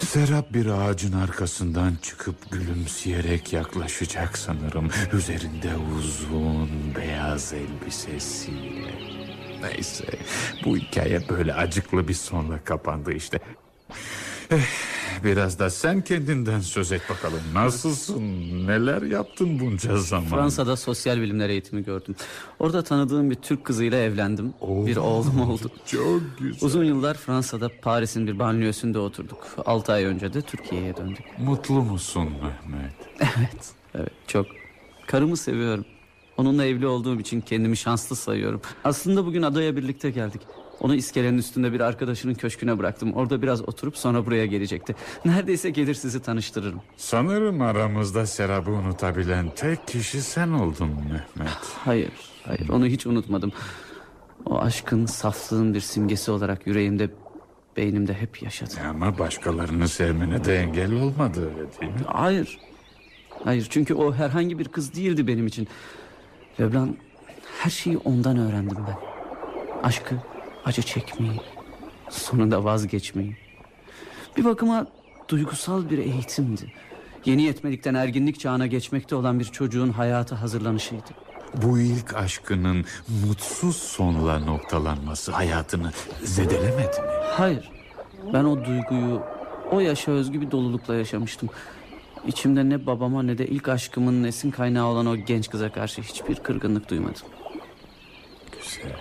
Serap 0.00 0.54
bir 0.54 0.66
ağacın 0.66 1.12
arkasından 1.12 1.92
çıkıp 2.02 2.50
gülümseyerek 2.50 3.52
yaklaşacak 3.52 4.38
sanırım. 4.38 4.88
Üzerinde 5.12 5.70
uzun 5.98 6.68
beyaz 6.96 7.52
elbisesiyle. 7.52 9.19
Neyse 9.62 10.04
bu 10.64 10.76
hikaye 10.76 11.28
böyle 11.28 11.54
acıklı 11.54 12.08
bir 12.08 12.14
sonla 12.14 12.64
kapandı 12.64 13.12
işte. 13.12 13.38
Eh, 14.50 14.58
biraz 15.24 15.58
da 15.58 15.70
sen 15.70 16.00
kendinden 16.00 16.60
söz 16.60 16.92
et 16.92 17.02
bakalım. 17.10 17.40
Nasılsın? 17.54 18.22
Neler 18.66 19.02
yaptın 19.02 19.60
bunca 19.60 19.96
zaman? 19.96 20.28
Fransa'da 20.30 20.76
sosyal 20.76 21.20
bilimler 21.20 21.48
eğitimi 21.48 21.84
gördüm. 21.84 22.16
Orada 22.58 22.82
tanıdığım 22.84 23.30
bir 23.30 23.34
Türk 23.34 23.64
kızıyla 23.64 23.98
evlendim. 23.98 24.54
bir 24.62 24.96
oğlum 24.96 25.40
oldu. 25.50 25.70
Çok 25.86 26.20
güzel. 26.38 26.58
Uzun 26.66 26.84
yıllar 26.84 27.16
Fransa'da 27.16 27.70
Paris'in 27.82 28.26
bir 28.26 28.38
banliyösünde 28.38 28.98
oturduk. 28.98 29.46
Altı 29.66 29.92
ay 29.92 30.04
önce 30.04 30.32
de 30.32 30.42
Türkiye'ye 30.42 30.96
döndük. 30.96 31.24
Mutlu 31.38 31.82
musun 31.82 32.28
Mehmet? 32.42 32.94
Evet, 33.20 33.68
evet 33.94 34.12
çok. 34.26 34.46
Karımı 35.06 35.36
seviyorum. 35.36 35.84
Onunla 36.40 36.64
evli 36.64 36.86
olduğum 36.86 37.20
için 37.20 37.40
kendimi 37.40 37.76
şanslı 37.76 38.16
sayıyorum. 38.16 38.60
Aslında 38.84 39.26
bugün 39.26 39.42
adaya 39.42 39.76
birlikte 39.76 40.10
geldik. 40.10 40.40
Onu 40.80 40.94
iskelenin 40.94 41.38
üstünde 41.38 41.72
bir 41.72 41.80
arkadaşının 41.80 42.34
köşküne 42.34 42.78
bıraktım. 42.78 43.12
Orada 43.12 43.42
biraz 43.42 43.68
oturup 43.68 43.96
sonra 43.96 44.26
buraya 44.26 44.46
gelecekti. 44.46 44.96
Neredeyse 45.24 45.70
gelir 45.70 45.94
sizi 45.94 46.22
tanıştırırım. 46.22 46.80
Sanırım 46.96 47.62
aramızda 47.62 48.26
Serap'ı 48.26 48.70
unutabilen 48.70 49.50
tek 49.56 49.88
kişi 49.88 50.22
sen 50.22 50.48
oldun 50.48 50.88
Mehmet. 50.88 51.52
Hayır, 51.84 52.12
hayır 52.44 52.68
onu 52.68 52.86
hiç 52.86 53.06
unutmadım. 53.06 53.52
O 54.46 54.58
aşkın, 54.58 55.06
saflığın 55.06 55.74
bir 55.74 55.80
simgesi 55.80 56.30
olarak 56.30 56.66
yüreğimde, 56.66 57.10
beynimde 57.76 58.14
hep 58.14 58.42
yaşadı. 58.42 58.74
Ama 58.90 59.18
başkalarını 59.18 59.88
sevmene 59.88 60.44
de 60.44 60.56
engel 60.56 60.92
olmadı 60.92 61.40
öyle 61.44 61.72
değil 61.80 61.92
mi? 61.92 61.98
Hayır. 62.06 62.58
Hayır 63.44 63.66
çünkü 63.70 63.94
o 63.94 64.12
herhangi 64.14 64.58
bir 64.58 64.68
kız 64.68 64.94
değildi 64.94 65.26
benim 65.26 65.46
için. 65.46 65.68
Leblan 66.60 66.96
her 67.58 67.70
şeyi 67.70 67.98
ondan 67.98 68.36
öğrendim 68.38 68.78
ben. 68.88 68.96
Aşkı, 69.82 70.14
acı 70.64 70.82
çekmeyi, 70.82 71.40
sonunda 72.10 72.64
vazgeçmeyi. 72.64 73.36
Bir 74.36 74.44
bakıma 74.44 74.86
duygusal 75.28 75.90
bir 75.90 75.98
eğitimdi. 75.98 76.72
Yeni 77.24 77.42
yetmelikten 77.42 77.94
erginlik 77.94 78.40
çağına 78.40 78.66
geçmekte 78.66 79.14
olan 79.16 79.40
bir 79.40 79.44
çocuğun 79.44 79.90
hayata 79.90 80.42
hazırlanışıydı. 80.42 81.10
Bu 81.62 81.78
ilk 81.78 82.14
aşkının 82.14 82.84
mutsuz 83.26 83.76
sonla 83.76 84.38
noktalanması 84.38 85.32
hayatını 85.32 85.90
zedelemedi 86.24 87.00
mi? 87.00 87.08
Hayır. 87.30 87.70
Ben 88.32 88.44
o 88.44 88.64
duyguyu 88.64 89.22
o 89.70 89.80
yaşa 89.80 90.12
özgü 90.12 90.40
bir 90.40 90.50
dolulukla 90.50 90.94
yaşamıştım. 90.94 91.48
İçimde 92.26 92.68
ne 92.68 92.86
babama 92.86 93.22
ne 93.22 93.38
de 93.38 93.46
ilk 93.46 93.68
aşkımın 93.68 94.22
nesin 94.22 94.50
kaynağı 94.50 94.86
olan 94.86 95.06
o 95.06 95.16
genç 95.16 95.50
kıza 95.50 95.72
karşı 95.72 96.02
hiçbir 96.02 96.36
kırgınlık 96.36 96.90
duymadım. 96.90 97.22
Güzel. 98.52 98.92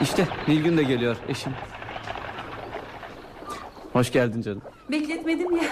İşte 0.00 0.28
Nilgün 0.48 0.76
de 0.76 0.82
geliyor 0.82 1.16
eşim. 1.28 1.52
Hoş 3.92 4.12
geldin 4.12 4.42
canım. 4.42 4.62
Bekletmedim 4.90 5.56
ya. 5.56 5.64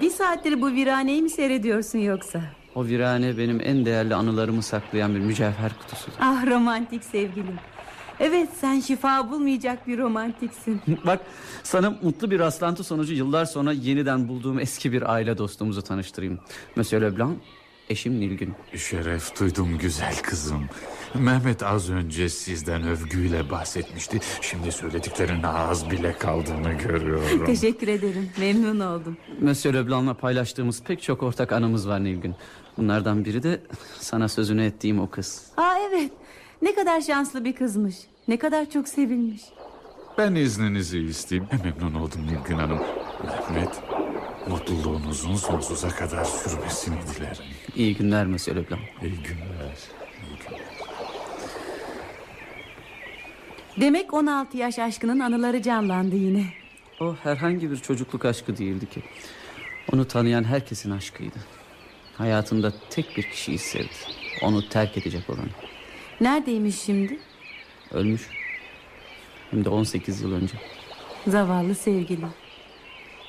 Bir 0.00 0.10
saattir 0.10 0.60
bu 0.62 0.66
viraneyi 0.72 1.22
mi 1.22 1.30
seyrediyorsun 1.30 1.98
yoksa? 1.98 2.40
O 2.74 2.84
virane 2.84 3.38
benim 3.38 3.60
en 3.60 3.84
değerli 3.86 4.14
anılarımı 4.14 4.62
saklayan 4.62 5.14
bir 5.14 5.20
mücevher 5.20 5.72
kutusu. 5.80 6.10
Ah 6.20 6.46
romantik 6.46 7.04
sevgilim. 7.04 7.58
Evet 8.20 8.48
sen 8.60 8.80
şifa 8.80 9.30
bulmayacak 9.30 9.86
bir 9.88 9.98
romantiksin. 9.98 10.80
Bak 11.06 11.20
sana 11.62 11.90
mutlu 12.02 12.30
bir 12.30 12.38
rastlantı 12.38 12.84
sonucu 12.84 13.14
yıllar 13.14 13.44
sonra 13.44 13.72
yeniden 13.72 14.28
bulduğum 14.28 14.58
eski 14.58 14.92
bir 14.92 15.12
aile 15.12 15.38
dostumuzu 15.38 15.82
tanıştırayım. 15.82 16.38
Monsieur 16.76 17.02
Leblanc, 17.02 17.36
eşim 17.90 18.20
Nilgün. 18.20 18.54
Şeref 18.76 19.40
duydum 19.40 19.78
güzel 19.78 20.16
kızım. 20.22 20.64
Mehmet 21.14 21.62
az 21.62 21.90
önce 21.90 22.28
sizden 22.28 22.82
övgüyle 22.82 23.50
bahsetmişti. 23.50 24.20
Şimdi 24.40 24.72
söylediklerine 24.72 25.46
az 25.46 25.90
bile 25.90 26.12
kaldığını 26.18 26.72
görüyorum. 26.72 27.46
Teşekkür 27.46 27.88
ederim. 27.88 28.30
Memnun 28.38 28.80
oldum. 28.80 29.16
Monsieur 29.40 29.74
Leblanc'la 29.74 30.14
paylaştığımız 30.14 30.82
pek 30.82 31.02
çok 31.02 31.22
ortak 31.22 31.52
anımız 31.52 31.88
var 31.88 32.04
Nilgün. 32.04 32.34
Bunlardan 32.76 33.24
biri 33.24 33.42
de 33.42 33.60
sana 33.98 34.28
sözünü 34.28 34.64
ettiğim 34.64 35.00
o 35.00 35.10
kız. 35.10 35.46
Aa 35.56 35.74
evet. 35.88 36.12
Ne 36.62 36.74
kadar 36.74 37.00
şanslı 37.00 37.44
bir 37.44 37.54
kızmış. 37.54 37.96
Ne 38.28 38.36
kadar 38.38 38.70
çok 38.70 38.88
sevilmiş. 38.88 39.42
Ben 40.18 40.34
izninizi 40.34 40.98
isteyeyim. 40.98 41.48
Memnun 41.64 41.94
oldum 42.00 42.20
Nilgün 42.26 42.58
Hanım. 42.58 42.80
Mehmet, 43.24 43.82
mutluluğunuzun 44.48 45.34
sonsuza 45.36 45.88
kadar 45.88 46.24
sürmesini 46.24 46.94
dilerim. 47.16 47.44
İyi 47.76 47.96
günler 47.96 48.26
Monsieur 48.26 48.56
Leblanc. 48.56 48.82
İyi 49.02 49.10
günler. 49.22 49.78
Demek 53.80 54.14
16 54.14 54.56
yaş 54.56 54.78
aşkının 54.78 55.20
anıları 55.20 55.62
canlandı 55.62 56.16
yine. 56.16 56.44
O 57.00 57.14
herhangi 57.22 57.70
bir 57.70 57.76
çocukluk 57.76 58.24
aşkı 58.24 58.56
değildi 58.56 58.86
ki. 58.90 59.02
Onu 59.92 60.08
tanıyan 60.08 60.44
herkesin 60.44 60.90
aşkıydı. 60.90 61.38
Hayatında 62.14 62.72
tek 62.90 63.16
bir 63.16 63.22
kişiyi 63.22 63.58
sevdi. 63.58 63.88
Onu 64.42 64.68
terk 64.68 64.98
edecek 64.98 65.30
olanı. 65.30 65.48
Neredeymiş 66.20 66.80
şimdi? 66.80 67.18
Ölmüş. 67.92 68.28
Hem 69.50 69.64
de 69.64 69.68
18 69.68 70.20
yıl 70.20 70.32
önce. 70.32 70.54
Zavallı 71.26 71.74
sevgilim. 71.74 72.30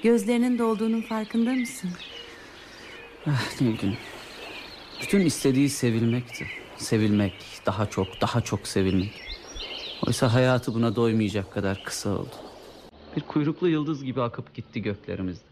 Gözlerinin 0.04 0.60
dolduğunun 0.60 1.02
farkında 1.02 1.52
mısın? 1.52 1.90
Ah 3.28 3.62
Nilgün. 3.62 3.96
Bütün 5.02 5.20
istediği 5.20 5.70
sevilmekti. 5.70 6.48
Sevilmek, 6.78 7.34
daha 7.66 7.86
çok, 7.90 8.08
daha 8.22 8.42
çok 8.42 8.68
sevilmek. 8.68 9.22
Oysa 10.08 10.34
hayatı 10.34 10.74
buna 10.74 10.96
doymayacak 10.96 11.54
kadar 11.54 11.84
kısa 11.84 12.10
oldu. 12.10 12.36
Bir 13.16 13.22
kuyruklu 13.22 13.70
yıldız 13.70 14.04
gibi 14.04 14.22
akıp 14.22 14.54
gitti 14.56 14.82
göklerimizde. 14.82 15.46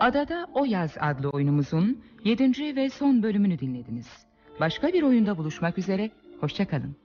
Adada 0.00 0.46
O 0.54 0.64
Yaz 0.64 0.96
adlı 1.00 1.30
oyunumuzun 1.30 2.04
7. 2.24 2.76
ve 2.76 2.90
son 2.90 3.22
bölümünü 3.22 3.58
dinlediniz. 3.58 4.26
Başka 4.60 4.88
bir 4.88 5.02
oyunda 5.02 5.38
buluşmak 5.38 5.78
üzere, 5.78 6.10
hoşçakalın. 6.40 6.96